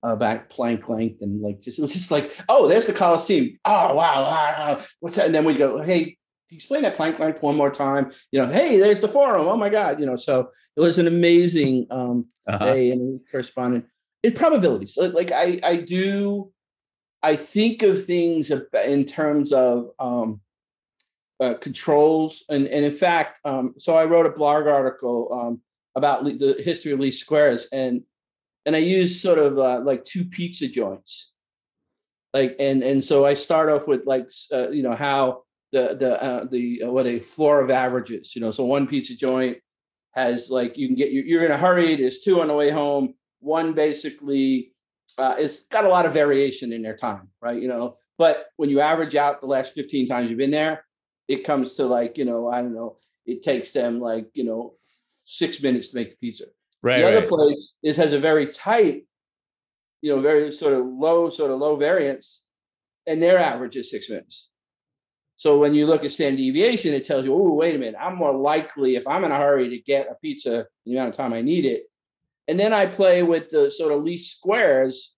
about 0.03 0.51
Planck 0.51 0.87
length, 0.91 1.23
and 1.23 1.41
like 1.41 1.63
just 1.63 1.79
it 1.79 1.83
was 1.83 1.95
just 1.95 2.11
like, 2.11 2.39
oh, 2.51 2.69
there's 2.69 2.87
the 2.87 2.93
Colosseum. 2.93 3.59
Oh 3.65 3.95
wow, 3.95 4.23
wow, 4.25 4.81
what's 5.01 5.17
that? 5.17 5.25
And 5.25 5.35
then 5.35 5.47
we 5.47 5.57
go, 5.57 5.81
hey, 5.81 6.19
explain 6.51 6.83
that 6.83 6.97
Planck 6.97 7.19
length 7.19 7.43
one 7.43 7.57
more 7.57 7.71
time. 7.71 8.13
You 8.31 8.41
know, 8.41 8.53
hey, 8.53 8.79
there's 8.79 9.01
the 9.01 9.09
forum. 9.09 9.47
Oh 9.47 9.57
my 9.57 9.69
God, 9.69 10.01
you 10.01 10.07
know. 10.07 10.17
So 10.17 10.51
it 10.77 10.81
was 10.81 10.99
an 10.99 11.07
amazing 11.07 11.87
um, 11.91 12.27
uh-huh. 12.47 12.65
day 12.65 12.91
and 12.91 13.21
correspondent 13.31 13.87
in 14.23 14.33
probabilities. 14.33 14.97
Like 14.97 15.15
like 15.15 15.33
I, 15.33 15.61
I 15.63 15.77
do, 15.77 16.53
I 17.23 17.37
think 17.37 17.83
of 17.83 18.05
things 18.05 18.51
in 18.87 19.05
terms 19.05 19.53
of 19.53 19.91
um, 19.99 20.41
uh, 21.41 21.55
controls, 21.55 22.45
and 22.49 22.67
and 22.67 22.85
in 22.85 22.93
fact, 22.93 23.41
um, 23.45 23.75
so 23.79 23.97
I 23.97 24.05
wrote 24.05 24.27
a 24.27 24.31
blog 24.31 24.67
article 24.67 25.33
um, 25.33 25.61
about 25.95 26.25
the 26.25 26.57
history 26.59 26.93
of 26.93 27.01
least 27.01 27.21
squares, 27.21 27.67
and 27.73 28.03
and 28.67 28.75
I 28.75 28.81
used 28.81 29.21
sort 29.21 29.39
of 29.39 29.59
uh, 29.59 29.81
like 29.81 30.05
two 30.05 30.25
pizza 30.25 30.69
joints, 30.69 31.33
like 32.33 32.57
and 32.59 32.83
and 32.83 33.05
so 33.05 33.25
I 33.25 33.35
start 33.35 33.69
off 33.69 33.89
with 33.89 34.07
like 34.07 34.31
uh, 34.53 34.71
you 34.71 34.83
know 34.83 34.95
how 34.95 35.44
the 35.75 35.97
the 35.97 36.23
uh, 36.23 36.45
the 36.51 36.83
uh, 36.85 36.91
what 36.91 37.07
a 37.07 37.19
flaw 37.19 37.55
of 37.55 37.71
averages, 37.71 38.35
you 38.35 38.41
know, 38.41 38.53
so 38.53 38.65
one 38.65 38.87
pizza 38.87 39.15
joint 39.15 39.59
has 40.13 40.49
like 40.49 40.79
you 40.79 40.87
can 40.87 40.95
get 40.95 41.11
you're 41.11 41.45
in 41.45 41.51
a 41.51 41.59
hurry. 41.59 41.97
There's 41.97 42.21
two 42.21 42.41
on 42.41 42.49
the 42.49 42.55
way 42.55 42.71
home. 42.71 43.15
One 43.41 43.75
basically 43.75 44.73
uh, 45.19 45.35
it's 45.39 45.67
got 45.67 45.85
a 45.85 45.89
lot 45.89 46.07
of 46.07 46.13
variation 46.13 46.73
in 46.73 46.83
their 46.83 46.97
time, 46.97 47.29
right? 47.43 47.61
You 47.61 47.69
know, 47.69 47.97
but 48.17 48.47
when 48.57 48.71
you 48.71 48.81
average 48.81 49.17
out 49.17 49.41
the 49.41 49.47
last 49.47 49.75
15 49.75 50.07
times 50.07 50.29
you've 50.31 50.39
been 50.39 50.51
there, 50.51 50.85
it 51.29 51.45
comes 51.45 51.75
to 51.75 51.87
like 51.87 52.17
you 52.17 52.25
know 52.25 52.49
I 52.49 52.63
don't 52.63 52.75
know. 52.75 52.97
It 53.27 53.43
takes 53.43 53.73
them 53.73 53.99
like 53.99 54.29
you 54.33 54.45
know 54.45 54.75
six 55.23 55.61
minutes 55.61 55.89
to 55.89 55.97
make 55.97 56.11
the 56.11 56.17
pizza. 56.17 56.45
Right. 56.83 56.99
The 56.99 57.05
right. 57.05 57.15
other 57.17 57.27
place 57.27 57.73
is 57.83 57.97
has 57.97 58.13
a 58.13 58.19
very 58.19 58.47
tight, 58.47 59.07
you 60.03 60.15
know, 60.15 60.23
very 60.23 60.53
sort 60.53 60.75
of 60.75 60.87
low, 60.87 61.31
sort 61.31 61.51
of 61.51 61.59
low 61.59 61.77
variance, 61.77 62.45
and 63.07 63.21
their 63.21 63.39
average 63.39 63.75
is 63.75 63.91
six 63.91 64.09
minutes. 64.09 64.51
So 65.37 65.59
when 65.59 65.75
you 65.75 65.87
look 65.87 66.05
at 66.05 66.13
standard 66.13 66.39
deviation, 66.39 66.95
it 66.95 67.05
tells 67.05 67.27
you, 67.27 67.35
oh, 67.35 67.53
wait 67.53 67.75
a 67.75 67.79
minute, 67.79 67.97
I'm 68.01 68.17
more 68.17 68.33
likely 68.33 68.97
if 68.97 69.07
I'm 69.07 69.25
in 69.25 69.33
a 69.33 69.37
hurry 69.37 69.69
to 69.69 69.79
get 69.79 70.11
a 70.11 70.15
pizza 70.15 70.67
the 70.87 70.93
amount 70.93 71.11
of 71.11 71.17
time 71.17 71.33
I 71.33 71.43
need 71.43 71.65
it. 71.65 71.85
And 72.47 72.59
then 72.61 72.73
I 72.73 72.87
play 72.87 73.23
with 73.23 73.49
the 73.49 73.71
sort 73.71 73.93
of 73.93 74.03
least 74.03 74.37
squares 74.37 75.17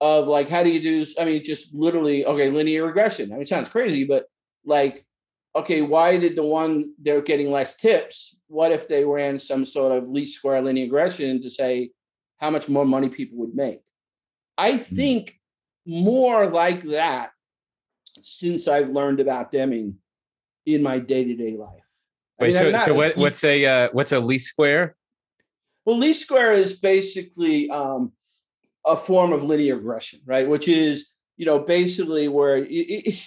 of 0.00 0.28
like, 0.28 0.48
how 0.48 0.62
do 0.62 0.70
you 0.70 0.80
do? 0.80 1.04
I 1.20 1.24
mean, 1.24 1.44
just 1.44 1.74
literally, 1.74 2.24
okay, 2.24 2.50
linear 2.50 2.86
regression. 2.86 3.30
I 3.30 3.34
mean, 3.34 3.42
it 3.42 3.48
sounds 3.48 3.68
crazy, 3.68 4.04
but 4.04 4.26
like, 4.64 5.04
okay, 5.56 5.82
why 5.82 6.16
did 6.16 6.36
the 6.36 6.42
one 6.42 6.94
they're 7.00 7.22
getting 7.22 7.50
less 7.50 7.74
tips? 7.74 8.38
What 8.48 8.72
if 8.72 8.88
they 8.88 9.04
ran 9.04 9.38
some 9.38 9.64
sort 9.64 9.92
of 9.92 10.08
least 10.08 10.38
square 10.38 10.62
linear 10.62 10.84
regression 10.84 11.42
to 11.42 11.50
say, 11.50 11.90
how 12.38 12.50
much 12.50 12.68
more 12.68 12.84
money 12.84 13.08
people 13.08 13.38
would 13.38 13.54
make. 13.54 13.80
I 14.58 14.72
hmm. 14.72 14.94
think 14.96 15.40
more 15.86 16.46
like 16.46 16.82
that 16.82 17.30
since 18.24 18.68
I've 18.68 18.90
learned 18.90 19.20
about 19.20 19.52
Deming 19.52 19.96
in 20.66 20.82
my 20.82 20.98
day 20.98 21.24
to 21.24 21.34
day 21.34 21.56
life. 21.56 21.80
Wait, 22.40 22.56
I 22.56 22.62
mean, 22.64 22.74
so, 22.78 22.86
so 22.86 22.94
what, 22.94 23.16
what's 23.16 23.44
a 23.44 23.64
uh, 23.64 23.88
what's 23.92 24.12
a 24.12 24.20
least 24.20 24.48
square? 24.48 24.96
Well, 25.84 25.98
least 25.98 26.22
square 26.22 26.52
is 26.52 26.72
basically 26.72 27.70
um, 27.70 28.12
a 28.86 28.96
form 28.96 29.32
of 29.32 29.44
linear 29.44 29.76
regression, 29.76 30.20
right? 30.24 30.48
Which 30.48 30.66
is 30.66 31.06
you 31.36 31.46
know 31.46 31.60
basically 31.60 32.28
where 32.28 32.56
it, 32.56 32.68
it, 32.70 33.20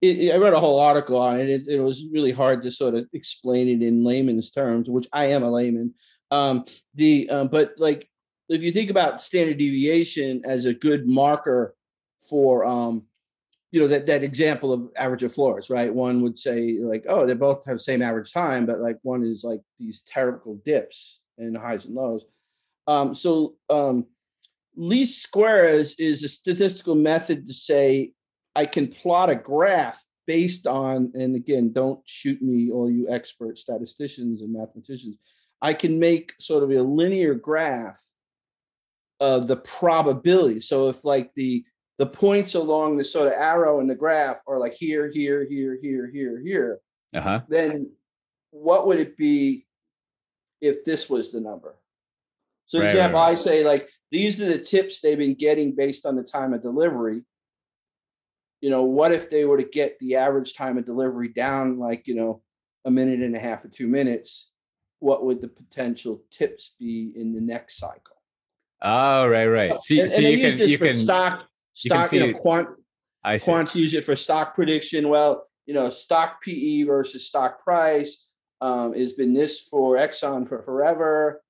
it, 0.00 0.34
I 0.34 0.38
read 0.38 0.54
a 0.54 0.60
whole 0.60 0.80
article 0.80 1.18
on 1.18 1.38
it. 1.38 1.48
it. 1.48 1.68
it. 1.68 1.80
was 1.80 2.04
really 2.12 2.32
hard 2.32 2.62
to 2.62 2.70
sort 2.70 2.94
of 2.94 3.06
explain 3.12 3.68
it 3.68 3.86
in 3.86 4.04
layman's 4.04 4.50
terms, 4.50 4.88
which 4.88 5.06
I 5.12 5.26
am 5.26 5.42
a 5.42 5.50
layman. 5.50 5.94
Um, 6.30 6.64
the 6.94 7.28
um, 7.30 7.48
but 7.48 7.74
like 7.76 8.08
if 8.48 8.62
you 8.62 8.72
think 8.72 8.90
about 8.90 9.22
standard 9.22 9.58
deviation 9.58 10.42
as 10.44 10.64
a 10.64 10.74
good 10.74 11.06
marker 11.06 11.74
for 12.28 12.64
um, 12.64 13.04
you 13.70 13.80
know 13.80 13.86
that 13.88 14.06
that 14.06 14.24
example 14.24 14.72
of 14.72 14.88
average 14.96 15.22
of 15.22 15.32
floors, 15.32 15.70
right? 15.70 15.94
One 15.94 16.22
would 16.22 16.38
say 16.38 16.78
like, 16.80 17.04
oh, 17.08 17.26
they 17.26 17.34
both 17.34 17.64
have 17.66 17.80
same 17.80 18.02
average 18.02 18.32
time, 18.32 18.66
but 18.66 18.80
like 18.80 18.98
one 19.02 19.22
is 19.22 19.44
like 19.44 19.60
these 19.78 20.02
terrible 20.02 20.60
dips 20.64 21.20
and 21.38 21.56
highs 21.56 21.86
and 21.86 21.94
lows. 21.94 22.24
Um, 22.86 23.14
so 23.14 23.54
um, 23.68 24.06
least 24.76 25.22
squares 25.22 25.94
is 25.98 26.22
a 26.22 26.28
statistical 26.28 26.94
method 26.94 27.46
to 27.46 27.54
say 27.54 28.12
I 28.56 28.66
can 28.66 28.88
plot 28.88 29.30
a 29.30 29.36
graph 29.36 30.04
based 30.26 30.66
on, 30.66 31.12
and 31.14 31.36
again, 31.36 31.72
don't 31.72 32.00
shoot 32.04 32.40
me, 32.42 32.70
all 32.70 32.90
you 32.90 33.08
expert 33.08 33.58
statisticians 33.58 34.42
and 34.42 34.52
mathematicians. 34.52 35.16
I 35.62 35.74
can 35.74 35.98
make 35.98 36.32
sort 36.40 36.62
of 36.62 36.70
a 36.70 36.82
linear 36.82 37.34
graph 37.34 38.00
of 39.20 39.46
the 39.46 39.56
probability. 39.56 40.60
So 40.60 40.88
if 40.88 41.04
like 41.04 41.30
the 41.34 41.64
the 42.00 42.06
points 42.06 42.54
along 42.54 42.96
the 42.96 43.04
sort 43.04 43.26
of 43.26 43.34
arrow 43.34 43.78
in 43.78 43.86
the 43.86 43.94
graph 43.94 44.40
are 44.46 44.58
like 44.58 44.72
here, 44.72 45.10
here, 45.12 45.46
here, 45.46 45.78
here, 45.82 46.10
here, 46.10 46.40
here, 46.42 46.80
uh-huh. 47.14 47.42
then 47.46 47.90
what 48.52 48.86
would 48.86 48.98
it 48.98 49.18
be 49.18 49.66
if 50.62 50.82
this 50.82 51.10
was 51.10 51.30
the 51.30 51.42
number? 51.42 51.76
So, 52.64 52.80
right, 52.80 52.88
example, 52.88 53.20
right, 53.20 53.26
right. 53.26 53.38
I 53.38 53.42
say 53.42 53.64
like 53.64 53.86
these 54.10 54.40
are 54.40 54.46
the 54.46 54.56
tips 54.56 55.00
they've 55.00 55.18
been 55.18 55.34
getting 55.34 55.76
based 55.76 56.06
on 56.06 56.16
the 56.16 56.22
time 56.22 56.54
of 56.54 56.62
delivery. 56.62 57.20
You 58.62 58.70
know, 58.70 58.84
what 58.84 59.12
if 59.12 59.28
they 59.28 59.44
were 59.44 59.58
to 59.58 59.68
get 59.68 59.98
the 59.98 60.16
average 60.16 60.54
time 60.54 60.78
of 60.78 60.86
delivery 60.86 61.28
down 61.28 61.78
like, 61.78 62.08
you 62.08 62.14
know, 62.14 62.40
a 62.86 62.90
minute 62.90 63.20
and 63.20 63.36
a 63.36 63.38
half 63.38 63.62
or 63.62 63.68
two 63.68 63.88
minutes? 63.88 64.50
What 65.00 65.26
would 65.26 65.42
the 65.42 65.48
potential 65.48 66.22
tips 66.30 66.74
be 66.80 67.12
in 67.14 67.34
the 67.34 67.42
next 67.42 67.76
cycle? 67.76 68.16
Oh, 68.80 69.26
right, 69.26 69.48
right. 69.48 69.82
So, 69.82 69.96
and, 69.96 70.10
so 70.10 70.16
and 70.16 70.26
you 70.26 70.50
can, 70.50 70.66
you 70.66 70.78
can 70.78 70.94
stock 70.94 71.49
stock, 71.86 72.12
you, 72.12 72.20
you 72.20 72.32
know, 72.32 72.38
quant 72.38 72.68
I 73.24 73.36
see. 73.36 73.50
quants 73.50 73.74
use 73.74 73.94
it 73.94 74.04
for 74.04 74.16
stock 74.16 74.54
prediction. 74.54 75.08
Well, 75.08 75.46
you 75.66 75.74
know, 75.74 75.88
stock 75.88 76.42
PE 76.42 76.84
versus 76.84 77.26
stock 77.26 77.62
price 77.62 78.26
um, 78.60 78.94
has 78.94 79.12
been 79.12 79.32
this 79.32 79.60
for 79.60 79.96
Exxon 79.96 80.48
for 80.48 80.62
forever. 80.62 81.42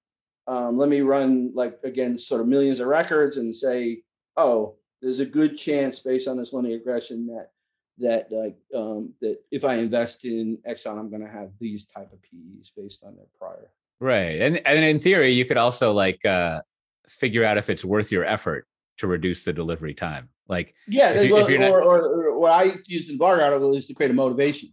Um, 0.47 0.79
let 0.79 0.89
me 0.89 1.01
run 1.01 1.53
like 1.55 1.79
again, 1.85 2.19
sort 2.19 2.41
of 2.41 2.49
millions 2.49 2.81
of 2.81 2.89
records 2.89 3.37
and 3.37 3.55
say, 3.55 4.03
oh, 4.37 4.77
there's 5.01 5.21
a 5.21 5.27
good 5.27 5.57
chance 5.57 6.01
based 6.01 6.29
on 6.29 6.37
this 6.37 6.53
linear 6.53 6.77
regression 6.77 7.27
that 7.29 7.51
that 7.99 8.33
like 8.33 8.57
um, 8.75 9.13
that 9.21 9.39
if 9.51 9.65
I 9.65 9.75
invest 9.75 10.25
in 10.25 10.59
Exxon, 10.69 10.99
I'm 10.99 11.11
going 11.11 11.25
to 11.25 11.31
have 11.31 11.51
these 11.61 11.87
type 11.87 12.13
of 12.13 12.21
PEs 12.23 12.73
based 12.77 13.05
on 13.05 13.17
their 13.17 13.27
prior. 13.39 13.71
Right, 14.01 14.41
and 14.41 14.67
and 14.67 14.85
in 14.85 14.99
theory, 14.99 15.31
you 15.31 15.45
could 15.45 15.59
also 15.59 15.93
like 15.93 16.25
uh, 16.25 16.63
figure 17.09 17.45
out 17.45 17.59
if 17.59 17.69
it's 17.71 17.85
worth 17.85 18.11
your 18.11 18.25
effort 18.25 18.67
to 19.01 19.07
reduce 19.07 19.45
the 19.45 19.53
delivery 19.53 19.95
time. 19.95 20.29
Like, 20.47 20.75
yeah, 20.87 21.11
if 21.11 21.27
you, 21.27 21.35
well, 21.35 21.47
if 21.47 21.59
not, 21.59 21.71
or, 21.71 21.83
or, 21.83 21.99
or, 21.99 22.39
what 22.39 22.53
I 22.53 22.77
used 22.87 23.11
in 23.11 23.19
blog 23.19 23.41
article 23.41 23.75
is 23.75 23.87
to 23.87 23.95
create 23.95 24.11
a 24.11 24.15
motivation. 24.15 24.71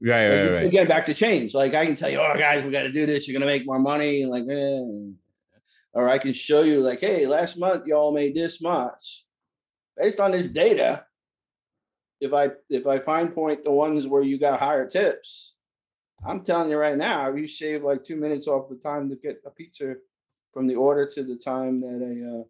Right, 0.00 0.28
right, 0.28 0.42
like, 0.42 0.50
right, 0.50 0.66
Again, 0.66 0.88
back 0.88 1.04
to 1.06 1.14
change. 1.14 1.54
Like 1.54 1.74
I 1.74 1.84
can 1.84 1.94
tell 1.94 2.10
you, 2.10 2.20
oh 2.20 2.34
guys, 2.38 2.64
we 2.64 2.70
got 2.70 2.82
to 2.82 2.92
do 2.92 3.06
this. 3.06 3.26
You're 3.26 3.38
gonna 3.38 3.50
make 3.50 3.66
more 3.66 3.78
money. 3.78 4.24
Like, 4.24 4.44
eh. 4.48 4.80
or 5.92 6.08
I 6.08 6.18
can 6.18 6.32
show 6.32 6.62
you, 6.62 6.80
like, 6.80 7.00
hey, 7.00 7.26
last 7.26 7.58
month 7.58 7.86
y'all 7.86 8.12
made 8.12 8.34
this 8.34 8.62
much 8.62 9.24
based 9.96 10.20
on 10.20 10.30
this 10.30 10.48
data. 10.48 11.04
If 12.20 12.32
I 12.32 12.50
if 12.68 12.86
I 12.86 12.98
fine 12.98 13.28
point 13.28 13.64
the 13.64 13.72
ones 13.72 14.06
where 14.06 14.22
you 14.22 14.38
got 14.38 14.60
higher 14.60 14.86
tips, 14.86 15.56
I'm 16.24 16.44
telling 16.44 16.70
you 16.70 16.76
right 16.76 16.96
now, 16.96 17.30
if 17.30 17.38
you 17.38 17.48
shave 17.48 17.82
like 17.82 18.04
two 18.04 18.16
minutes 18.16 18.46
off 18.46 18.68
the 18.68 18.76
time 18.76 19.08
to 19.08 19.16
get 19.16 19.42
a 19.44 19.50
pizza 19.50 19.94
from 20.52 20.66
the 20.66 20.76
order 20.76 21.06
to 21.06 21.22
the 21.22 21.36
time 21.36 21.80
that 21.80 22.00
a 22.02 22.40
uh, 22.40 22.44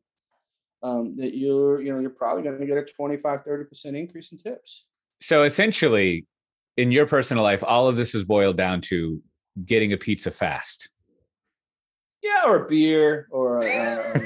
um, 0.83 1.17
that 1.17 1.37
you're 1.37 1.81
you 1.83 1.93
know 1.93 2.01
you're 2.01 2.11
probably 2.11 2.43
going 2.43 2.59
to 2.59 2.67
get 2.67 2.79
a 2.79 2.83
25 2.83 3.45
30% 3.45 3.85
increase 3.99 4.33
in 4.33 4.39
tips 4.39 4.87
so 5.21 5.43
essentially 5.43 6.27
in 6.77 6.91
your 6.91 7.07
personal 7.07 7.43
life 7.43 7.63
all 7.67 7.89
of 7.89 7.97
this 7.97 8.15
is 8.15 8.25
boiled 8.25 8.57
down 8.57 8.81
to 8.81 9.23
getting 9.65 9.93
a 9.93 9.97
pizza 9.97 10.31
fast 10.31 10.89
yeah 12.23 12.43
or 12.47 12.65
a 12.65 12.69
beer 12.69 13.29
or 13.31 13.59
uh, 13.65 14.19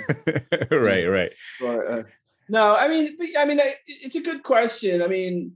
right 0.71 1.07
right 1.07 1.33
or, 1.63 1.91
uh, 1.91 2.03
no 2.49 2.77
i 2.77 2.89
mean 2.89 3.17
i 3.39 3.45
mean 3.45 3.61
it's 3.87 4.17
a 4.17 4.21
good 4.21 4.43
question 4.43 5.03
i 5.03 5.07
mean 5.07 5.53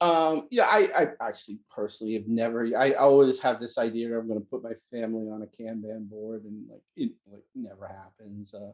um, 0.00 0.48
yeah, 0.50 0.66
I, 0.66 0.88
I 0.94 1.08
actually 1.28 1.60
personally 1.74 2.14
have 2.14 2.26
never. 2.26 2.68
I 2.76 2.92
always 2.92 3.38
have 3.40 3.58
this 3.58 3.78
idea 3.78 4.18
I'm 4.18 4.28
going 4.28 4.40
to 4.40 4.46
put 4.46 4.62
my 4.62 4.74
family 4.90 5.30
on 5.30 5.42
a 5.42 5.46
Kanban 5.46 6.10
board, 6.10 6.44
and 6.44 6.68
like 6.68 6.82
it 6.96 7.12
like 7.30 7.44
never 7.54 7.86
happens. 7.86 8.52
Uh, 8.52 8.72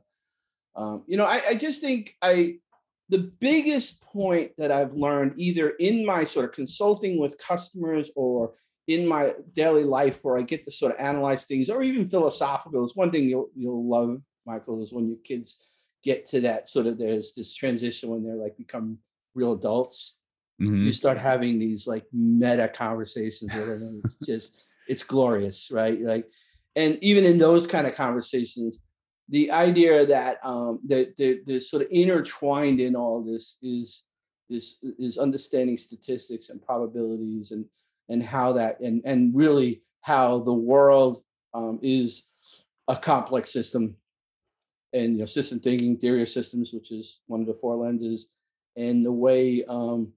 um, 0.76 1.05
you 1.06 1.16
know, 1.16 1.26
I, 1.26 1.40
I 1.51 1.55
just 1.55 1.80
think 1.80 2.14
I 2.22 2.56
the 3.09 3.30
biggest 3.40 4.02
point 4.02 4.52
that 4.56 4.70
I've 4.70 4.94
learned 4.94 5.34
either 5.36 5.70
in 5.80 6.06
my 6.06 6.24
sort 6.24 6.44
of 6.44 6.52
consulting 6.52 7.18
with 7.18 7.36
customers 7.38 8.10
or 8.14 8.52
in 8.86 9.06
my 9.06 9.32
daily 9.52 9.84
life 9.84 10.20
where 10.22 10.38
I 10.38 10.42
get 10.42 10.64
to 10.64 10.70
sort 10.70 10.92
of 10.92 11.01
analyze 11.01 11.44
things 11.44 11.68
or 11.68 11.82
even 11.82 12.05
philosophical 12.05 12.84
is 12.84 12.97
one 12.97 13.10
thing 13.10 13.28
you'll 13.28 13.51
you'll 13.56 13.88
love, 13.88 14.24
Michael, 14.47 14.82
is 14.82 14.92
when 14.92 15.09
your 15.09 15.18
kids 15.24 15.59
get 16.02 16.24
to 16.26 16.40
that 16.40 16.68
sort 16.68 16.86
of 16.86 16.98
there's 16.98 17.34
this 17.34 17.55
transition 17.55 18.10
when 18.10 18.24
they're 18.24 18.36
like 18.36 18.56
become 18.56 18.98
real 19.34 19.52
adults. 19.52 20.16
Mm-hmm. 20.60 20.84
You 20.84 20.92
start 20.92 21.18
having 21.18 21.59
these 21.59 21.86
like 21.86 22.05
meta 22.12 22.68
conversations 22.68 23.52
with 23.55 23.66
them. 23.66 24.02
It's 24.05 24.16
just 24.24 24.66
it's 24.88 25.02
glorious, 25.02 25.70
right? 25.70 26.01
Like, 26.01 26.26
and 26.76 26.98
even 27.01 27.24
in 27.24 27.38
those 27.38 27.66
kind 27.66 27.86
of 27.86 27.94
conversations, 27.94 28.80
the 29.31 29.51
idea 29.52 30.05
that 30.07 30.39
um, 30.44 30.81
that 30.86 31.16
the 31.16 31.61
sort 31.61 31.82
of 31.82 31.89
intertwined 31.90 32.81
in 32.81 32.97
all 32.97 33.23
this 33.23 33.59
is 33.62 34.02
is 34.51 34.78
is 34.98 35.19
understanding 35.19 35.78
statistics 35.78 36.51
and 36.51 36.61
probabilities 36.61 37.52
and 37.52 37.65
and 38.09 38.23
how 38.23 38.52
that 38.52 38.81
and 38.81 39.01
and 39.05 39.35
really 39.35 39.82
how 40.02 40.40
the 40.40 40.52
world 40.52 41.23
um, 41.55 41.78
is 41.82 42.24
a 42.89 42.97
complex 42.97 43.52
system. 43.52 43.97
And 44.93 45.12
you 45.12 45.19
know 45.20 45.24
system 45.24 45.61
thinking 45.61 45.97
theory 45.97 46.23
of 46.23 46.28
systems 46.28 46.73
which 46.73 46.90
is 46.90 47.20
one 47.28 47.40
of 47.40 47.47
the 47.47 47.55
four 47.55 47.77
lenses 47.77 48.32
and 48.77 49.07
the 49.07 49.12
way 49.12 49.65
um, 49.69 50.12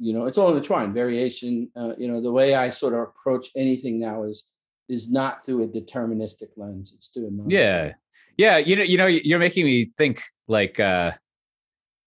you 0.00 0.12
know 0.12 0.26
it's 0.26 0.36
all 0.38 0.48
intertwined 0.48 0.92
variation 0.92 1.70
uh, 1.76 1.92
you 1.96 2.08
know 2.08 2.20
the 2.20 2.32
way 2.32 2.56
i 2.56 2.68
sort 2.68 2.94
of 2.94 3.00
approach 3.00 3.50
anything 3.54 4.00
now 4.00 4.24
is 4.24 4.48
is 4.88 5.08
not 5.08 5.46
through 5.46 5.62
a 5.62 5.68
deterministic 5.68 6.48
lens 6.56 6.92
it's 6.96 7.06
through 7.08 7.28
a 7.28 7.48
yeah 7.48 7.92
yeah, 8.38 8.56
you 8.56 8.76
know, 8.76 8.82
you 8.82 8.96
know, 8.96 9.06
you're 9.06 9.38
making 9.38 9.66
me 9.66 9.90
think 9.98 10.22
like 10.46 10.80
uh 10.80 11.12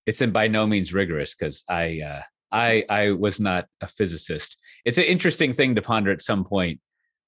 it's 0.08 0.22
in 0.22 0.32
by 0.32 0.48
no 0.48 0.66
means 0.66 0.94
rigorous 0.94 1.36
because 1.36 1.64
I 1.70 2.02
uh 2.02 2.22
I 2.52 2.86
I 2.90 3.12
was 3.12 3.40
not 3.40 3.68
a 3.82 3.88
physicist. 3.88 4.58
It's 4.86 4.98
an 4.98 5.04
interesting 5.04 5.54
thing 5.54 5.76
to 5.76 5.82
ponder 5.82 6.12
at 6.12 6.22
some 6.22 6.44
point 6.44 6.80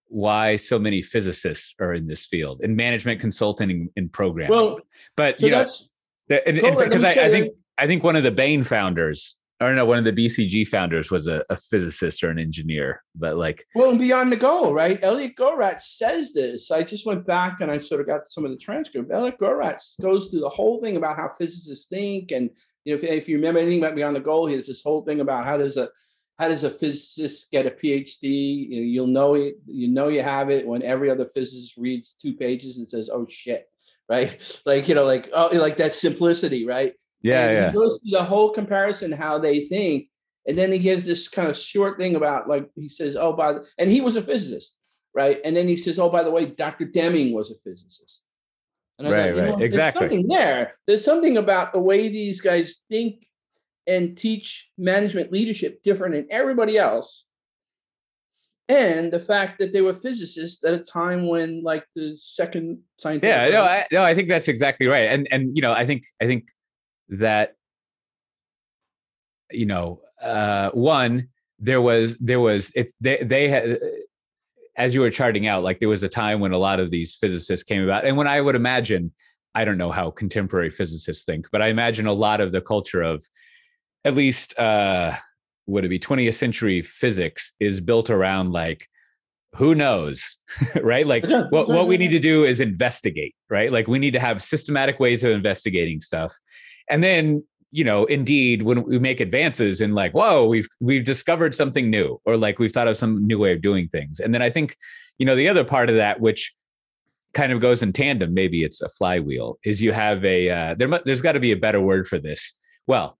why 0.08 0.56
so 0.56 0.80
many 0.80 1.02
physicists 1.02 1.76
are 1.80 1.94
in 1.94 2.08
this 2.08 2.26
field 2.26 2.62
in 2.64 2.76
management 2.76 3.20
consulting 3.20 3.90
and 3.96 4.12
programming. 4.12 4.56
Well, 4.56 4.80
but 5.16 5.40
so 5.40 5.46
you 5.46 5.52
know, 5.52 5.68
because 6.28 7.04
I, 7.04 7.12
I 7.12 7.30
think 7.30 7.54
I 7.78 7.88
think 7.88 8.04
one 8.04 8.16
of 8.16 8.24
the 8.24 8.32
Bain 8.32 8.64
founders 8.64 9.36
I 9.64 9.68
don't 9.68 9.76
know, 9.76 9.86
one 9.86 9.98
of 9.98 10.04
the 10.04 10.12
BCG 10.12 10.68
founders 10.68 11.10
was 11.10 11.28
a, 11.28 11.44
a, 11.50 11.56
physicist 11.56 12.24
or 12.24 12.30
an 12.30 12.40
engineer, 12.40 13.04
but 13.16 13.38
like. 13.38 13.66
Well, 13.76 13.92
and 13.92 14.00
beyond 14.00 14.32
the 14.32 14.38
goal, 14.38 14.74
right? 14.74 15.00
Elliot 15.02 15.36
Goldratt 15.38 15.82
says 15.82 16.34
this. 16.34 16.70
I 16.70 16.84
just 16.84 17.06
went 17.06 17.26
back 17.26 17.62
and 17.62 17.72
I 17.72 17.78
sort 17.78 18.02
of 18.02 18.08
got 18.08 18.30
some 18.30 18.46
of 18.46 18.52
the 18.52 18.58
transcript. 18.58 19.12
Elliot 19.12 19.40
Goldratt 19.40 19.82
goes 20.02 20.28
through 20.28 20.42
the 20.42 20.50
whole 20.50 20.82
thing 20.82 20.98
about 20.98 21.18
how 21.18 21.30
physicists 21.30 21.86
think. 21.86 22.32
And, 22.32 22.50
you 22.84 22.94
know, 22.94 23.02
if, 23.02 23.04
if 23.04 23.30
you 23.30 23.38
remember 23.38 23.60
anything 23.60 23.80
about 23.80 23.96
Beyond 23.96 24.16
the 24.16 24.22
Goal, 24.22 24.48
he 24.48 24.56
has 24.56 24.68
this 24.68 24.84
whole 24.84 25.04
thing 25.04 25.22
about 25.22 25.46
how 25.46 25.58
does 25.58 25.78
a, 25.78 25.90
how 26.38 26.48
does 26.48 26.64
a 26.64 26.70
physicist 26.70 27.52
get 27.52 27.66
a 27.66 27.72
PhD? 27.72 28.68
You 28.70 28.82
know, 28.82 28.86
you'll 28.86 29.08
know 29.08 29.36
it, 29.36 29.56
you 29.66 29.88
know 29.88 30.10
you 30.10 30.24
have 30.24 30.50
it 30.50 30.68
when 30.68 30.84
every 30.84 31.10
other 31.10 31.26
physicist 31.26 31.78
reads 31.78 32.14
two 32.14 32.34
pages 32.34 32.78
and 32.78 32.90
says, 32.90 33.10
"Oh 33.14 33.28
shit," 33.30 33.70
right? 34.10 34.62
Like 34.66 34.88
you 34.88 34.96
know, 34.96 35.06
like 35.06 35.30
oh, 35.34 35.50
like 35.54 35.78
that 35.78 35.94
simplicity, 35.94 36.66
right? 36.66 36.94
Yeah, 37.24 37.48
and 37.48 37.54
yeah. 37.54 37.68
He 37.68 37.74
goes 37.74 38.00
through 38.00 38.12
the 38.12 38.24
whole 38.24 38.52
comparison 38.52 39.12
how 39.12 39.40
they 39.40 39.62
think, 39.62 40.10
and 40.46 40.58
then 40.58 40.72
he 40.72 40.80
gives 40.80 41.06
this 41.06 41.28
kind 41.28 41.50
of 41.50 41.58
short 41.58 41.98
thing 41.98 42.16
about 42.16 42.48
like 42.48 42.70
he 42.76 42.90
says, 42.90 43.16
"Oh, 43.16 43.34
by 43.34 43.54
the, 43.54 43.66
and 43.80 43.90
he 43.90 44.02
was 44.02 44.16
a 44.16 44.22
physicist, 44.22 44.78
right?" 45.16 45.40
And 45.44 45.56
then 45.56 45.68
he 45.68 45.78
says, 45.78 45.98
"Oh, 45.98 46.10
by 46.10 46.24
the 46.24 46.32
way, 46.32 46.46
Dr. 46.46 46.86
Deming 46.86 47.34
was 47.34 47.50
a 47.50 47.56
physicist." 47.56 48.26
And 49.00 49.10
right, 49.10 49.34
thought, 49.34 49.42
right, 49.42 49.58
know, 49.58 49.64
exactly. 49.64 50.00
There's 50.02 50.12
something 50.12 50.28
there. 50.28 50.74
There's 50.86 51.04
something 51.04 51.38
about 51.38 51.74
the 51.74 51.80
way 51.80 52.10
these 52.10 52.42
guys 52.42 52.76
think 52.90 53.26
and 53.88 54.18
teach 54.18 54.70
management 54.78 55.32
leadership 55.32 55.82
different 55.82 56.16
than 56.16 56.28
everybody 56.30 56.78
else. 56.78 57.26
And 58.70 59.12
the 59.12 59.20
fact 59.20 59.60
that 59.60 59.74
they 59.74 59.82
were 59.82 59.94
physicists 59.94 60.64
at 60.64 60.74
a 60.74 60.80
time 60.80 61.28
when, 61.28 61.64
like, 61.64 61.86
the 61.96 62.16
second 62.16 62.80
scientific. 62.98 63.30
Yeah, 63.30 63.50
no, 63.50 63.64
I, 63.64 63.86
no, 63.92 64.04
I 64.04 64.16
think 64.16 64.30
that's 64.30 64.48
exactly 64.48 64.88
right. 64.88 65.10
And 65.10 65.28
and 65.32 65.56
you 65.56 65.62
know, 65.62 65.74
I 65.74 65.86
think 65.86 66.06
I 66.22 66.28
think 66.28 66.48
that 67.20 67.56
you 69.52 69.66
know, 69.66 70.02
uh, 70.22 70.72
one 70.72 71.30
there 71.60 71.82
was 71.82 72.18
there 72.18 72.40
was 72.40 72.72
it's 72.76 72.94
they 73.00 73.18
they 73.24 73.48
had 73.48 73.80
as 74.76 74.96
you 74.96 75.02
were 75.02 75.12
charting 75.12 75.48
out, 75.48 75.64
like 75.64 75.80
there 75.80 75.90
was 75.90 76.04
a 76.04 76.10
time 76.10 76.40
when 76.40 76.52
a 76.52 76.58
lot 76.58 76.80
of 76.80 76.90
these 76.90 77.16
physicists 77.16 77.64
came 77.64 77.84
about, 77.84 78.06
and 78.06 78.18
when 78.18 78.28
I 78.28 78.42
would 78.42 78.56
imagine, 78.56 79.14
I 79.54 79.66
don't 79.66 79.78
know 79.78 79.92
how 79.92 80.12
contemporary 80.12 80.72
physicists 80.72 81.24
think, 81.24 81.48
but 81.52 81.62
I 81.62 81.68
imagine 81.68 82.08
a 82.08 82.14
lot 82.14 82.42
of 82.42 82.52
the 82.52 82.62
culture 82.62 83.02
of 83.02 83.24
at 84.06 84.16
least 84.16 84.58
uh 84.60 85.16
would 85.66 85.86
it 85.86 85.90
be 85.90 86.00
20th 86.00 86.34
century 86.34 86.82
physics 86.82 87.54
is 87.62 87.80
built 87.80 88.10
around 88.10 88.52
like 88.52 88.90
who 89.56 89.74
knows 89.74 90.38
right? 90.82 91.08
Like 91.08 91.24
what, 91.52 91.70
what 91.70 91.88
we 91.88 91.96
need 91.98 92.12
to 92.12 92.20
do 92.20 92.44
is 92.44 92.60
investigate 92.60 93.36
right? 93.50 93.72
Like 93.72 93.88
we 93.88 94.00
need 94.00 94.12
to 94.12 94.20
have 94.20 94.44
systematic 94.44 95.00
ways 95.00 95.24
of 95.24 95.32
investigating 95.32 96.02
stuff 96.02 96.36
and 96.90 97.04
then 97.04 97.44
you 97.72 97.84
know 97.84 98.06
indeed 98.06 98.64
when 98.64 98.84
we 98.84 99.00
make 99.00 99.20
advances 99.20 99.82
in 99.82 99.94
like 99.94 100.14
whoa 100.14 100.46
we've 100.46 100.68
we've 100.80 101.04
discovered 101.04 101.56
something 101.56 101.90
new 101.90 102.20
or 102.26 102.38
like 102.38 102.60
we've 102.60 102.72
thought 102.72 102.88
of 102.88 102.98
some 102.98 103.26
new 103.26 103.40
way 103.40 103.52
of 103.52 103.62
doing 103.62 103.88
things. 103.90 104.20
And 104.20 104.34
then 104.34 104.42
i 104.42 104.50
think 104.50 104.78
you 105.18 105.26
know 105.26 105.36
the 105.36 105.50
other 105.50 105.64
part 105.64 105.90
of 105.90 105.96
that 105.96 106.20
which 106.20 106.54
kind 107.34 107.52
of 107.52 107.60
goes 107.60 107.82
in 107.82 107.92
tandem 107.92 108.34
maybe 108.34 108.64
it's 108.64 108.82
a 108.82 108.90
flywheel 108.90 109.58
is 109.66 109.82
you 109.82 109.92
have 109.92 110.24
a 110.24 110.50
uh, 110.50 110.76
there 110.76 110.88
there's 111.04 111.22
got 111.22 111.32
to 111.32 111.40
be 111.40 111.52
a 111.52 111.58
better 111.58 111.82
word 111.82 112.08
for 112.08 112.20
this. 112.20 112.54
Well 112.88 113.18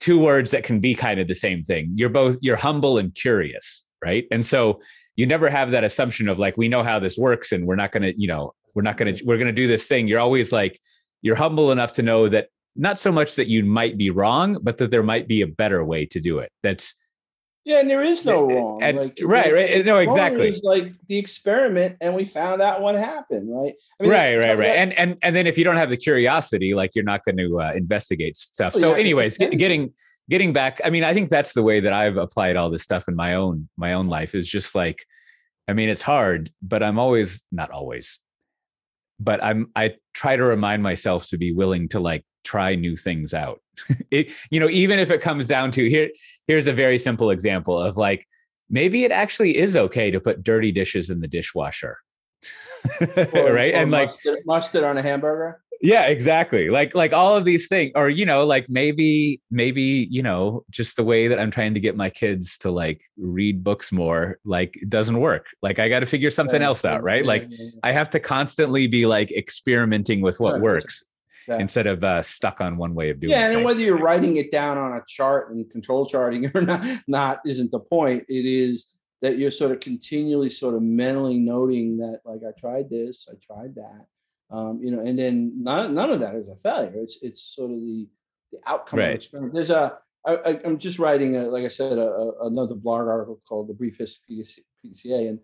two 0.00 0.20
words 0.20 0.50
that 0.50 0.64
can 0.64 0.80
be 0.80 0.94
kind 0.94 1.18
of 1.18 1.28
the 1.28 1.34
same 1.34 1.64
thing. 1.64 1.92
You're 1.94 2.10
both 2.10 2.36
you're 2.42 2.56
humble 2.56 2.98
and 2.98 3.14
curious 3.14 3.84
right? 4.04 4.26
And 4.30 4.44
so 4.44 4.80
you 5.16 5.26
never 5.26 5.48
have 5.48 5.70
that 5.70 5.82
assumption 5.82 6.28
of 6.28 6.38
like 6.38 6.56
we 6.56 6.68
know 6.68 6.82
how 6.82 6.98
this 6.98 7.16
works 7.16 7.52
and 7.52 7.66
we're 7.66 7.76
not 7.76 7.90
going 7.90 8.02
to 8.02 8.20
you 8.20 8.28
know 8.28 8.54
we're 8.74 8.82
not 8.82 8.96
going 8.96 9.14
to 9.14 9.24
we're 9.24 9.38
going 9.38 9.46
to 9.46 9.52
do 9.52 9.66
this 9.66 9.88
thing. 9.88 10.06
You're 10.06 10.20
always 10.20 10.52
like 10.52 10.80
you're 11.22 11.36
humble 11.36 11.72
enough 11.72 11.94
to 11.94 12.02
know 12.02 12.28
that 12.28 12.48
not 12.76 12.98
so 12.98 13.12
much 13.12 13.36
that 13.36 13.46
you 13.46 13.64
might 13.64 13.96
be 13.96 14.10
wrong, 14.10 14.58
but 14.62 14.78
that 14.78 14.90
there 14.90 15.02
might 15.02 15.28
be 15.28 15.42
a 15.42 15.46
better 15.46 15.84
way 15.84 16.06
to 16.06 16.20
do 16.20 16.38
it. 16.38 16.50
That's 16.62 16.94
yeah, 17.64 17.80
and 17.80 17.88
there 17.88 18.02
is 18.02 18.26
no 18.26 18.42
wrong. 18.42 18.82
And, 18.82 18.98
like, 18.98 19.18
right, 19.22 19.52
right. 19.52 19.86
No, 19.86 19.96
exactly. 19.96 20.48
It's 20.48 20.62
like 20.62 20.92
the 21.08 21.16
experiment, 21.16 21.96
and 22.02 22.14
we 22.14 22.26
found 22.26 22.60
out 22.60 22.82
what 22.82 22.94
happened. 22.94 23.48
Right. 23.50 23.74
I 23.98 24.02
mean, 24.02 24.12
right, 24.12 24.36
right, 24.36 24.58
right. 24.58 24.68
That, 24.68 24.76
and 24.76 24.92
and 24.98 25.16
and 25.22 25.34
then 25.34 25.46
if 25.46 25.56
you 25.56 25.64
don't 25.64 25.76
have 25.76 25.88
the 25.88 25.96
curiosity, 25.96 26.74
like 26.74 26.90
you're 26.94 27.06
not 27.06 27.24
going 27.24 27.38
to 27.38 27.62
uh, 27.62 27.72
investigate 27.74 28.36
stuff. 28.36 28.74
so, 28.74 28.90
yeah, 28.90 29.00
anyways, 29.00 29.38
get, 29.38 29.56
getting 29.56 29.94
getting 30.28 30.52
back. 30.52 30.82
I 30.84 30.90
mean, 30.90 31.04
I 31.04 31.14
think 31.14 31.30
that's 31.30 31.54
the 31.54 31.62
way 31.62 31.80
that 31.80 31.92
I've 31.94 32.18
applied 32.18 32.56
all 32.56 32.68
this 32.68 32.82
stuff 32.82 33.08
in 33.08 33.16
my 33.16 33.34
own 33.34 33.70
my 33.78 33.94
own 33.94 34.08
life. 34.08 34.34
Is 34.34 34.46
just 34.46 34.74
like, 34.74 35.02
I 35.66 35.72
mean, 35.72 35.88
it's 35.88 36.02
hard, 36.02 36.52
but 36.60 36.82
I'm 36.82 36.98
always 36.98 37.44
not 37.50 37.70
always, 37.70 38.20
but 39.18 39.42
I'm 39.42 39.70
I 39.76 39.94
try 40.12 40.36
to 40.36 40.44
remind 40.44 40.82
myself 40.82 41.28
to 41.28 41.38
be 41.38 41.52
willing 41.52 41.88
to 41.90 42.00
like 42.00 42.24
try 42.44 42.74
new 42.74 42.96
things 42.96 43.34
out. 43.34 43.60
it, 44.10 44.30
you 44.50 44.60
know, 44.60 44.68
even 44.68 44.98
if 44.98 45.10
it 45.10 45.20
comes 45.20 45.48
down 45.48 45.72
to 45.72 45.88
here, 45.88 46.10
here's 46.46 46.66
a 46.66 46.72
very 46.72 46.98
simple 46.98 47.30
example 47.30 47.80
of 47.80 47.96
like, 47.96 48.26
maybe 48.70 49.04
it 49.04 49.10
actually 49.10 49.56
is 49.56 49.76
okay 49.76 50.10
to 50.10 50.20
put 50.20 50.44
dirty 50.44 50.70
dishes 50.70 51.10
in 51.10 51.20
the 51.20 51.28
dishwasher. 51.28 51.98
or, 53.00 53.52
right. 53.52 53.74
Or 53.74 53.78
and 53.78 53.90
like 53.90 54.08
mustard, 54.08 54.38
mustard 54.46 54.84
on 54.84 54.98
a 54.98 55.02
hamburger. 55.02 55.62
Yeah, 55.80 56.06
exactly. 56.06 56.70
Like 56.70 56.94
like 56.94 57.12
all 57.12 57.36
of 57.36 57.44
these 57.44 57.68
things 57.68 57.92
or 57.94 58.08
you 58.08 58.24
know, 58.24 58.44
like 58.44 58.68
maybe 58.68 59.40
maybe, 59.50 60.08
you 60.10 60.22
know, 60.22 60.64
just 60.70 60.96
the 60.96 61.04
way 61.04 61.28
that 61.28 61.38
I'm 61.38 61.50
trying 61.50 61.74
to 61.74 61.80
get 61.80 61.96
my 61.96 62.10
kids 62.10 62.58
to 62.58 62.70
like 62.70 63.02
read 63.18 63.62
books 63.62 63.92
more, 63.92 64.38
like 64.44 64.76
it 64.76 64.88
doesn't 64.88 65.20
work. 65.20 65.46
Like 65.62 65.78
I 65.78 65.88
got 65.88 66.00
to 66.00 66.06
figure 66.06 66.30
something 66.30 66.62
else 66.62 66.84
out, 66.84 67.02
right? 67.02 67.24
Like 67.24 67.50
I 67.82 67.92
have 67.92 68.10
to 68.10 68.20
constantly 68.20 68.86
be 68.86 69.06
like 69.06 69.30
experimenting 69.32 70.20
with 70.20 70.40
what 70.40 70.60
works 70.60 71.04
yeah. 71.48 71.58
instead 71.58 71.86
of 71.86 72.02
uh, 72.02 72.22
stuck 72.22 72.60
on 72.60 72.76
one 72.76 72.94
way 72.94 73.10
of 73.10 73.20
doing. 73.20 73.32
It. 73.32 73.36
Yeah, 73.36 73.50
and 73.50 73.64
whether 73.64 73.80
you're 73.80 73.98
writing 73.98 74.36
it 74.36 74.50
down 74.50 74.78
on 74.78 74.92
a 74.92 75.02
chart 75.06 75.50
and 75.50 75.68
control 75.70 76.06
charting 76.06 76.50
or 76.54 76.62
not, 76.62 76.84
not 77.06 77.40
isn't 77.46 77.70
the 77.70 77.80
point. 77.80 78.24
It 78.28 78.46
is 78.46 78.94
that 79.22 79.38
you're 79.38 79.50
sort 79.50 79.72
of 79.72 79.80
continually 79.80 80.50
sort 80.50 80.74
of 80.74 80.82
mentally 80.82 81.38
noting 81.38 81.96
that, 81.98 82.20
like, 82.24 82.40
I 82.46 82.52
tried 82.58 82.90
this, 82.90 83.26
I 83.30 83.34
tried 83.42 83.74
that, 83.76 84.06
um, 84.50 84.80
you 84.82 84.90
know, 84.90 85.00
and 85.00 85.18
then 85.18 85.62
none, 85.62 85.94
none 85.94 86.10
of 86.10 86.20
that 86.20 86.34
is 86.34 86.48
a 86.48 86.56
failure. 86.56 86.92
It's 86.94 87.18
it's 87.22 87.42
sort 87.42 87.70
of 87.70 87.78
the 87.78 88.08
the 88.52 88.58
outcome 88.66 89.00
right. 89.00 89.10
of 89.10 89.14
experiment. 89.16 89.54
There's 89.54 89.70
a 89.70 89.98
I, 90.26 90.58
I'm 90.64 90.78
just 90.78 90.98
writing, 90.98 91.36
a, 91.36 91.44
like 91.44 91.64
I 91.64 91.68
said, 91.68 91.98
a, 91.98 92.06
a, 92.06 92.46
another 92.46 92.74
blog 92.74 93.06
article 93.06 93.40
called 93.46 93.68
"The 93.68 93.74
Brief 93.74 93.98
History 93.98 94.40
of 94.40 94.48
PDCA," 94.84 95.28
and 95.28 95.38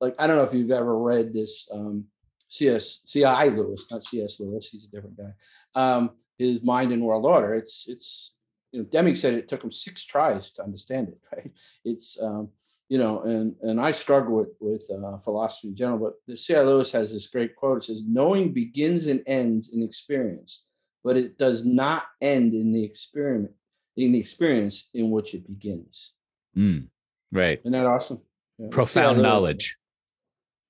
like 0.00 0.14
I 0.18 0.26
don't 0.26 0.36
know 0.36 0.44
if 0.44 0.54
you've 0.54 0.70
ever 0.70 0.98
read 0.98 1.32
this. 1.32 1.68
Um, 1.72 2.04
C.S. 2.48 3.00
C.I. 3.04 3.48
Lewis, 3.48 3.86
not 3.90 4.04
C.S. 4.04 4.38
Lewis. 4.38 4.68
He's 4.68 4.84
a 4.84 4.90
different 4.90 5.16
guy. 5.16 5.32
Um, 5.74 6.10
his 6.38 6.62
Mind 6.62 6.92
and 6.92 7.02
World 7.02 7.24
Order. 7.24 7.54
It's 7.54 7.88
it's 7.88 8.36
you 8.72 8.80
know 8.80 8.86
Deming 8.86 9.16
said 9.16 9.34
it 9.34 9.48
took 9.48 9.64
him 9.64 9.72
six 9.72 10.04
tries 10.04 10.50
to 10.52 10.62
understand 10.62 11.08
it. 11.08 11.18
Right. 11.32 11.50
It's 11.84 12.20
um, 12.22 12.50
you 12.88 12.98
know, 12.98 13.22
and 13.22 13.54
and 13.62 13.80
I 13.80 13.92
struggle 13.92 14.36
with 14.36 14.50
with 14.60 14.88
uh, 14.90 15.18
philosophy 15.18 15.68
in 15.68 15.76
general. 15.76 15.98
But 15.98 16.14
the 16.26 16.36
C.I. 16.36 16.62
Lewis 16.62 16.92
has 16.92 17.12
this 17.12 17.26
great 17.26 17.56
quote. 17.56 17.78
It 17.78 17.84
says, 17.84 18.02
"Knowing 18.06 18.52
begins 18.52 19.06
and 19.06 19.22
ends 19.26 19.70
in 19.72 19.82
experience, 19.82 20.64
but 21.02 21.16
it 21.16 21.38
does 21.38 21.64
not 21.64 22.04
end 22.20 22.54
in 22.54 22.72
the 22.72 22.84
experiment 22.84 23.52
in 23.96 24.12
the 24.12 24.18
experience 24.18 24.88
in 24.94 25.10
which 25.10 25.34
it 25.34 25.46
begins." 25.46 26.12
Mm, 26.56 26.88
right. 27.32 27.58
Isn't 27.60 27.72
that 27.72 27.86
awesome? 27.86 28.20
Yeah, 28.58 28.68
Profound 28.70 29.20
knowledge. 29.20 29.76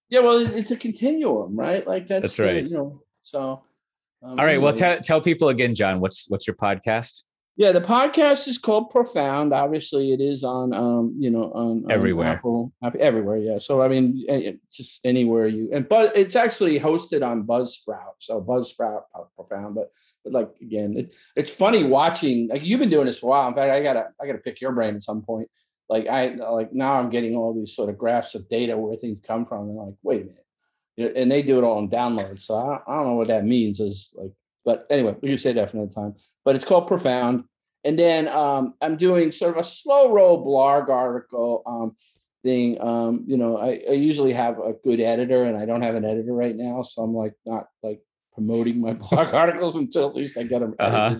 Yeah, 0.08 0.20
well, 0.20 0.38
it's 0.38 0.70
a 0.70 0.76
continuum, 0.76 1.56
right? 1.56 1.86
Like 1.86 2.06
that's, 2.06 2.22
that's 2.22 2.38
right. 2.38 2.64
The, 2.64 2.70
you 2.70 2.76
know, 2.76 3.02
so. 3.22 3.62
Um, 4.22 4.30
All 4.30 4.36
right. 4.36 4.48
Anyway. 4.48 4.64
Well, 4.64 4.74
tell 4.74 4.98
tell 5.00 5.20
people 5.20 5.50
again, 5.50 5.74
John. 5.74 6.00
What's 6.00 6.30
what's 6.30 6.46
your 6.46 6.56
podcast? 6.56 7.24
Yeah, 7.58 7.72
the 7.72 7.80
podcast 7.80 8.48
is 8.48 8.58
called 8.58 8.90
Profound. 8.90 9.54
Obviously, 9.54 10.12
it 10.12 10.20
is 10.20 10.44
on, 10.44 10.74
um, 10.74 11.16
you 11.18 11.30
know, 11.30 11.50
on, 11.52 11.84
on 11.84 11.90
everywhere, 11.90 12.28
Apple, 12.28 12.72
everywhere. 13.00 13.38
Yeah. 13.38 13.58
So 13.58 13.80
I 13.80 13.88
mean, 13.88 14.60
just 14.70 15.00
anywhere 15.04 15.46
you 15.46 15.70
and 15.72 15.88
but 15.88 16.14
it's 16.16 16.36
actually 16.36 16.78
hosted 16.78 17.26
on 17.26 17.44
Buzzsprout. 17.44 18.16
So 18.18 18.42
Buzzsprout 18.42 19.02
Profound, 19.36 19.74
but 19.74 19.90
but 20.22 20.32
like 20.34 20.50
again, 20.60 20.98
it, 20.98 21.14
it's 21.34 21.52
funny 21.52 21.84
watching. 21.84 22.48
Like 22.48 22.64
you've 22.64 22.80
been 22.80 22.90
doing 22.90 23.06
this 23.06 23.20
for 23.20 23.26
a 23.26 23.30
while. 23.30 23.48
In 23.48 23.54
fact, 23.54 23.72
I 23.72 23.82
gotta 23.82 24.08
I 24.20 24.26
gotta 24.26 24.38
pick 24.38 24.60
your 24.60 24.72
brain 24.72 24.94
at 24.94 25.02
some 25.02 25.22
point 25.22 25.48
like 25.88 26.06
I 26.08 26.34
like 26.34 26.72
now 26.72 26.98
I'm 26.98 27.10
getting 27.10 27.36
all 27.36 27.54
these 27.54 27.74
sort 27.74 27.90
of 27.90 27.98
graphs 27.98 28.34
of 28.34 28.48
data 28.48 28.76
where 28.76 28.96
things 28.96 29.20
come 29.20 29.46
from, 29.46 29.68
and 29.68 29.76
like, 29.76 29.94
wait 30.02 30.22
a 30.22 30.24
minute, 30.96 31.16
and 31.16 31.30
they 31.30 31.42
do 31.42 31.58
it 31.58 31.64
all 31.64 31.78
in 31.78 31.88
downloads. 31.88 32.40
So 32.40 32.56
I, 32.56 32.80
I 32.86 32.96
don't 32.96 33.06
know 33.06 33.14
what 33.14 33.28
that 33.28 33.44
means. 33.44 33.78
Is 33.80 34.10
like, 34.14 34.32
but 34.66 34.86
anyway, 34.90 35.16
we 35.22 35.28
can 35.28 35.38
say 35.38 35.52
that 35.52 35.70
for 35.70 35.76
another 35.78 35.94
time. 35.94 36.16
But 36.44 36.56
it's 36.56 36.64
called 36.64 36.88
Profound, 36.88 37.44
and 37.84 37.96
then 37.98 38.28
um, 38.28 38.74
I'm 38.82 38.96
doing 38.96 39.30
sort 39.30 39.56
of 39.56 39.60
a 39.60 39.64
slow 39.64 40.12
roll 40.12 40.44
blog 40.44 40.90
article 40.90 41.62
um, 41.64 41.94
thing. 42.42 42.80
Um, 42.80 43.22
you 43.28 43.36
know, 43.36 43.56
I, 43.56 43.80
I 43.88 43.92
usually 43.92 44.32
have 44.32 44.58
a 44.58 44.72
good 44.84 45.00
editor, 45.00 45.44
and 45.44 45.56
I 45.56 45.66
don't 45.66 45.82
have 45.82 45.94
an 45.94 46.04
editor 46.04 46.34
right 46.34 46.56
now, 46.56 46.82
so 46.82 47.02
I'm 47.02 47.14
like 47.14 47.34
not 47.46 47.68
like 47.84 48.00
promoting 48.34 48.80
my 48.80 48.92
blog 48.94 49.32
articles 49.32 49.76
until 49.76 50.08
at 50.08 50.16
least 50.16 50.36
I 50.36 50.42
get 50.42 50.58
them. 50.60 50.74
Uh-huh. 50.80 51.14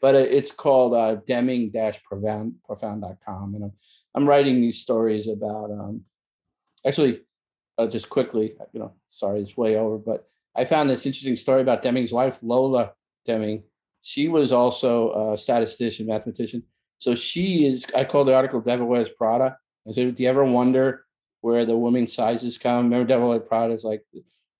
But 0.00 0.14
it's 0.14 0.50
called 0.50 0.94
uh, 0.94 1.16
Deming-profound.com, 1.26 3.54
and 3.54 3.64
I'm 3.64 3.72
I'm 4.14 4.26
writing 4.26 4.62
these 4.62 4.80
stories 4.80 5.28
about. 5.28 5.70
Um, 5.70 6.06
actually, 6.86 7.20
uh, 7.78 7.86
just 7.86 8.08
quickly, 8.08 8.54
you 8.72 8.80
know, 8.80 8.92
sorry, 9.08 9.40
it's 9.40 9.56
way 9.56 9.76
over, 9.76 9.98
but 9.98 10.28
I 10.54 10.64
found 10.64 10.90
this 10.90 11.06
interesting 11.06 11.36
story 11.36 11.62
about 11.62 11.82
Deming's 11.82 12.12
wife, 12.12 12.42
Lola 12.42 12.92
Deming. 13.26 13.62
She 14.02 14.28
was 14.28 14.52
also 14.52 15.32
a 15.32 15.38
statistician, 15.38 16.06
mathematician. 16.06 16.64
So 16.98 17.14
she 17.14 17.66
is. 17.66 17.86
I 17.96 18.04
call 18.04 18.24
the 18.24 18.34
article 18.34 18.60
"Devil 18.60 18.86
Wears 18.86 19.08
Prada." 19.08 19.56
I 19.88 19.92
said, 19.92 20.14
"Do 20.14 20.22
you 20.22 20.28
ever 20.28 20.44
wonder 20.44 21.04
where 21.40 21.64
the 21.64 21.76
women 21.76 22.06
sizes 22.06 22.58
come?" 22.58 22.84
Remember, 22.84 23.06
Devil 23.06 23.28
Wears 23.28 23.42
Prada 23.48 23.74
is 23.74 23.84
like 23.84 24.04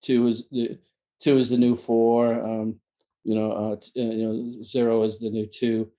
two 0.03 0.29
is 0.29 0.49
the 0.51 0.79
two 1.21 1.37
is 1.37 1.51
the 1.51 1.57
new 1.57 1.75
four. 1.75 2.35
Um, 2.35 2.81
you 3.25 3.35
know, 3.35 3.53
uh, 3.53 3.77
you 3.95 4.27
know, 4.27 4.63
zero 4.63 5.03
is 5.03 5.19
the 5.19 5.31
new 5.31 5.47
two. 5.47 5.91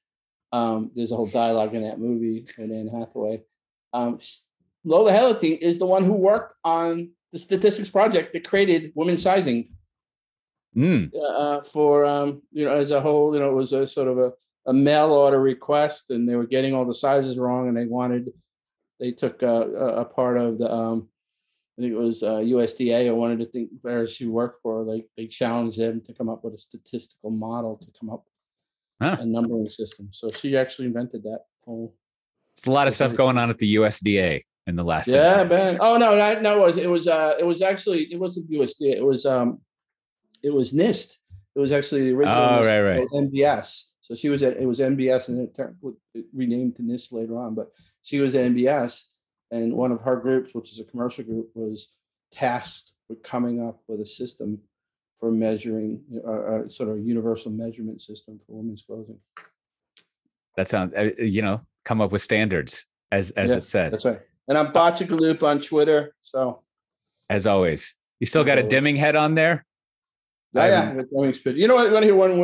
Um, 0.51 0.91
there's 0.95 1.11
a 1.11 1.15
whole 1.15 1.27
dialogue 1.27 1.73
in 1.73 1.81
that 1.81 1.99
movie 1.99 2.45
with 2.57 2.71
Anne 2.71 2.87
Hathaway. 2.87 3.43
Um, 3.91 4.19
Lola 4.83 5.11
Hellerstein 5.11 5.57
is 5.59 5.79
the 5.79 5.85
one 5.85 6.03
who 6.03 6.13
worked 6.13 6.55
on 6.63 7.11
the 7.31 7.39
statistics 7.39 7.89
project 7.89 8.33
that 8.33 8.47
created 8.47 8.91
women 8.95 9.17
sizing 9.17 9.69
mm. 10.75 11.11
uh, 11.15 11.61
for 11.63 12.05
um, 12.05 12.41
you 12.51 12.65
know 12.65 12.75
as 12.75 12.91
a 12.91 13.01
whole. 13.01 13.33
You 13.33 13.39
know, 13.39 13.49
it 13.49 13.55
was 13.55 13.73
a 13.73 13.87
sort 13.87 14.07
of 14.07 14.17
a, 14.17 14.31
a 14.67 14.73
mail 14.73 15.11
order 15.11 15.39
request, 15.41 16.09
and 16.09 16.27
they 16.27 16.35
were 16.35 16.47
getting 16.47 16.73
all 16.73 16.85
the 16.85 16.93
sizes 16.93 17.37
wrong, 17.37 17.67
and 17.67 17.77
they 17.77 17.85
wanted 17.85 18.29
they 18.99 19.11
took 19.11 19.41
a, 19.41 19.47
a 19.47 20.05
part 20.05 20.37
of 20.37 20.59
the 20.59 20.71
um, 20.71 21.09
I 21.77 21.81
think 21.81 21.93
it 21.93 21.97
was 21.97 22.21
uh, 22.21 22.35
USDA 22.35 23.07
or 23.07 23.15
wanted 23.15 23.39
to 23.39 23.45
think 23.47 23.69
where 23.81 24.05
she 24.07 24.27
worked 24.27 24.61
for, 24.61 24.83
like 24.83 25.07
they 25.17 25.27
challenged 25.27 25.79
them 25.79 26.01
to 26.01 26.13
come 26.13 26.29
up 26.29 26.43
with 26.43 26.53
a 26.53 26.57
statistical 26.59 27.31
model 27.31 27.77
to 27.77 27.87
come 27.99 28.09
up 28.09 28.23
with 28.25 28.33
Huh. 29.03 29.17
a 29.19 29.25
numbering 29.25 29.67
system. 29.67 30.09
So 30.11 30.31
she 30.31 30.55
actually 30.55 30.85
invented 30.85 31.23
that 31.23 31.41
whole. 31.65 31.93
It's 32.55 32.67
a 32.67 32.71
lot 32.71 32.87
of 32.87 32.93
stuff 32.93 33.15
going 33.15 33.37
on 33.37 33.49
at 33.49 33.57
the 33.57 33.75
USDA 33.75 34.43
in 34.67 34.75
the 34.75 34.83
last. 34.83 35.07
Yeah, 35.07 35.37
century. 35.37 35.57
man. 35.57 35.77
Oh 35.81 35.97
no, 35.97 36.15
no, 36.15 36.39
no, 36.39 36.63
it 36.63 36.65
was 36.65 36.77
it 36.77 36.89
was 36.89 37.07
uh 37.07 37.33
it 37.37 37.43
was 37.43 37.61
actually 37.61 38.03
it 38.13 38.19
wasn't 38.19 38.49
USDA. 38.49 38.95
It 38.95 39.05
was 39.05 39.25
um 39.25 39.59
it 40.43 40.53
was 40.53 40.73
NIST. 40.73 41.17
It 41.55 41.59
was 41.59 41.71
actually 41.71 42.03
the 42.09 42.15
original 42.15 42.37
Oh, 42.37 42.65
right, 42.65 42.81
right. 42.81 43.07
NBS. 43.13 43.83
So 44.01 44.15
she 44.15 44.29
was 44.29 44.43
at 44.43 44.57
it 44.57 44.65
was 44.65 44.79
NBS 44.79 45.29
and 45.29 45.47
it 45.47 45.57
it 46.13 46.25
renamed 46.33 46.75
to 46.75 46.81
NIST 46.83 47.11
later 47.13 47.37
on, 47.37 47.55
but 47.55 47.71
she 48.01 48.19
was 48.19 48.35
at 48.35 48.51
NBS 48.51 49.03
and 49.51 49.73
one 49.73 49.91
of 49.91 50.01
her 50.01 50.17
groups, 50.17 50.53
which 50.53 50.71
is 50.71 50.79
a 50.79 50.83
commercial 50.83 51.23
group, 51.23 51.49
was 51.53 51.93
tasked 52.31 52.93
with 53.07 53.23
coming 53.23 53.65
up 53.65 53.81
with 53.87 54.01
a 54.01 54.05
system 54.05 54.59
for 55.19 55.31
measuring 55.31 56.01
uh, 56.27 56.31
uh, 56.31 56.69
sort 56.69 56.89
of 56.89 56.97
a 56.97 56.99
universal 57.01 57.51
measurement 57.51 58.01
system 58.01 58.39
for 58.45 58.57
women's 58.57 58.81
clothing. 58.81 59.19
That 60.57 60.67
sounds. 60.67 60.93
uh, 60.97 61.11
You 61.17 61.41
know, 61.41 61.61
come 61.85 62.01
up 62.01 62.11
with 62.11 62.21
standards 62.21 62.85
as 63.11 63.31
as 63.31 63.51
Yeah, 63.51 63.57
it 63.57 63.63
said. 63.63 63.93
That's 63.93 64.05
right. 64.05 64.19
And 64.47 64.57
I'm 64.57 64.73
Botchagalupe 64.73 65.43
on 65.43 65.61
Twitter. 65.61 66.13
So 66.23 66.63
As 67.29 67.47
always, 67.47 67.95
you 68.19 68.25
still 68.25 68.43
got 68.43 68.57
a 68.57 68.63
Deming 68.63 68.97
head 68.97 69.15
on 69.15 69.35
there. 69.35 69.65
Yeah, 70.53 70.61
I 70.63 70.67
yeah. 70.69 70.93
with 70.93 71.45
You 71.57 71.67
know 71.67 71.75
what? 71.75 71.87
I 71.87 71.91
Want 71.91 72.03
to 72.03 72.07
hear 72.07 72.15
one 72.15 72.37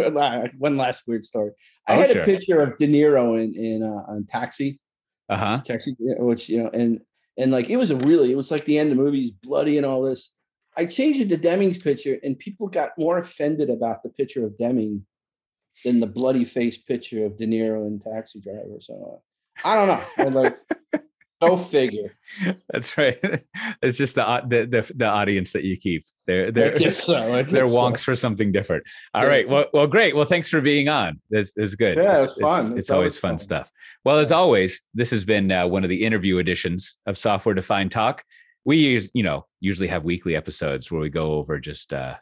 one 0.57 0.77
last 0.77 1.03
weird 1.07 1.23
story? 1.23 1.51
I 1.87 1.95
Oh, 1.95 1.99
had 1.99 2.11
sure. 2.11 2.21
a 2.21 2.25
picture 2.25 2.59
of 2.61 2.77
De 2.77 2.87
Niro 2.87 3.41
in 3.41 3.53
in 3.55 3.83
uh, 3.83 4.11
on 4.11 4.25
Taxi, 4.25 4.79
Uh 5.29 5.37
huh. 5.37 5.61
Taxi, 5.63 5.95
which 5.99 6.49
you 6.49 6.63
know, 6.63 6.69
and 6.73 7.01
and 7.37 7.51
like 7.51 7.69
it 7.69 7.77
was 7.77 7.91
a 7.91 7.95
really, 7.95 8.31
it 8.31 8.35
was 8.35 8.51
like 8.51 8.65
the 8.65 8.77
end 8.77 8.91
of 8.91 8.97
the 8.97 9.03
movie. 9.03 9.21
He's 9.21 9.31
bloody 9.31 9.77
and 9.77 9.85
all 9.85 10.01
this. 10.01 10.33
I 10.77 10.85
changed 10.85 11.19
it 11.21 11.29
to 11.29 11.37
Deming's 11.37 11.77
picture, 11.77 12.17
and 12.23 12.37
people 12.37 12.67
got 12.67 12.91
more 12.97 13.17
offended 13.17 13.69
about 13.69 14.01
the 14.03 14.09
picture 14.09 14.45
of 14.45 14.57
Deming 14.57 15.05
than 15.85 15.99
the 15.99 16.07
bloody 16.07 16.45
face 16.45 16.77
picture 16.77 17.25
of 17.25 17.37
De 17.37 17.45
Niro 17.45 17.85
and 17.85 18.01
Taxi 18.03 18.39
Driver. 18.39 18.77
So 18.79 19.21
uh, 19.63 19.67
I 19.67 19.75
don't 19.75 19.87
know. 19.87 20.41
Like, 20.41 20.57
go 21.41 21.57
figure. 21.57 22.13
That's 22.69 22.97
right. 22.97 23.17
It's 23.81 23.97
just 23.97 24.15
the, 24.15 24.23
the 24.47 24.65
the 24.65 24.93
the 24.95 25.05
audience 25.05 25.53
that 25.53 25.63
you 25.63 25.77
keep. 25.77 26.03
They're 26.27 26.51
they're 26.51 26.75
guess 26.77 27.03
so. 27.03 27.13
They're 27.43 27.43
guess 27.43 27.51
so. 27.51 27.67
wonks 27.67 28.01
for 28.03 28.15
something 28.15 28.51
different. 28.51 28.83
All 29.13 29.23
Yeah. 29.23 29.29
right. 29.29 29.49
Well, 29.49 29.65
well, 29.73 29.87
great. 29.87 30.15
Well, 30.15 30.25
thanks 30.25 30.49
for 30.49 30.61
being 30.61 30.89
on. 30.89 31.21
This, 31.29 31.53
this 31.53 31.69
is 31.69 31.75
good. 31.75 31.97
Yeah, 31.97 32.23
it's, 32.23 32.33
it's 32.33 32.41
fun. 32.41 32.71
It's, 32.71 32.79
It's 32.79 32.89
always 32.89 33.13
always 33.13 33.19
fun, 33.19 33.31
fun. 33.31 33.37
stuff. 33.39 33.71
Well, 34.05 34.17
as 34.19 34.31
always, 34.31 34.81
this 34.93 35.11
has 35.11 35.25
been 35.25 35.51
uh, 35.51 35.67
one 35.67 35.83
of 35.83 35.89
the 35.89 36.03
interview 36.05 36.37
editions 36.37 36.97
of 37.05 37.17
Software 37.17 37.55
Defined 37.55 37.91
Talk. 37.91 38.23
We 38.65 38.77
use, 38.77 39.09
you 39.13 39.23
know, 39.23 39.45
usually 39.59 39.87
have 39.89 40.03
weekly 40.03 40.35
episodes 40.35 40.91
where 40.91 41.01
we 41.01 41.09
go 41.09 41.33
over 41.33 41.59
just 41.59 41.93
uh, 41.93 42.15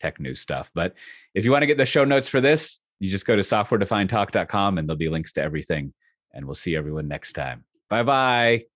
tech 0.00 0.18
news 0.20 0.40
stuff. 0.40 0.70
But 0.74 0.94
if 1.34 1.44
you 1.44 1.50
want 1.50 1.62
to 1.62 1.66
get 1.66 1.78
the 1.78 1.86
show 1.86 2.04
notes 2.04 2.28
for 2.28 2.40
this, 2.40 2.80
you 3.00 3.10
just 3.10 3.26
go 3.26 3.36
to 3.36 3.42
softwaredefinedtalk.com 3.42 4.78
and 4.78 4.88
there'll 4.88 4.98
be 4.98 5.08
links 5.08 5.32
to 5.34 5.42
everything. 5.42 5.92
And 6.32 6.44
we'll 6.46 6.54
see 6.54 6.76
everyone 6.76 7.08
next 7.08 7.32
time. 7.32 7.64
Bye 7.90 8.02
bye. 8.04 8.66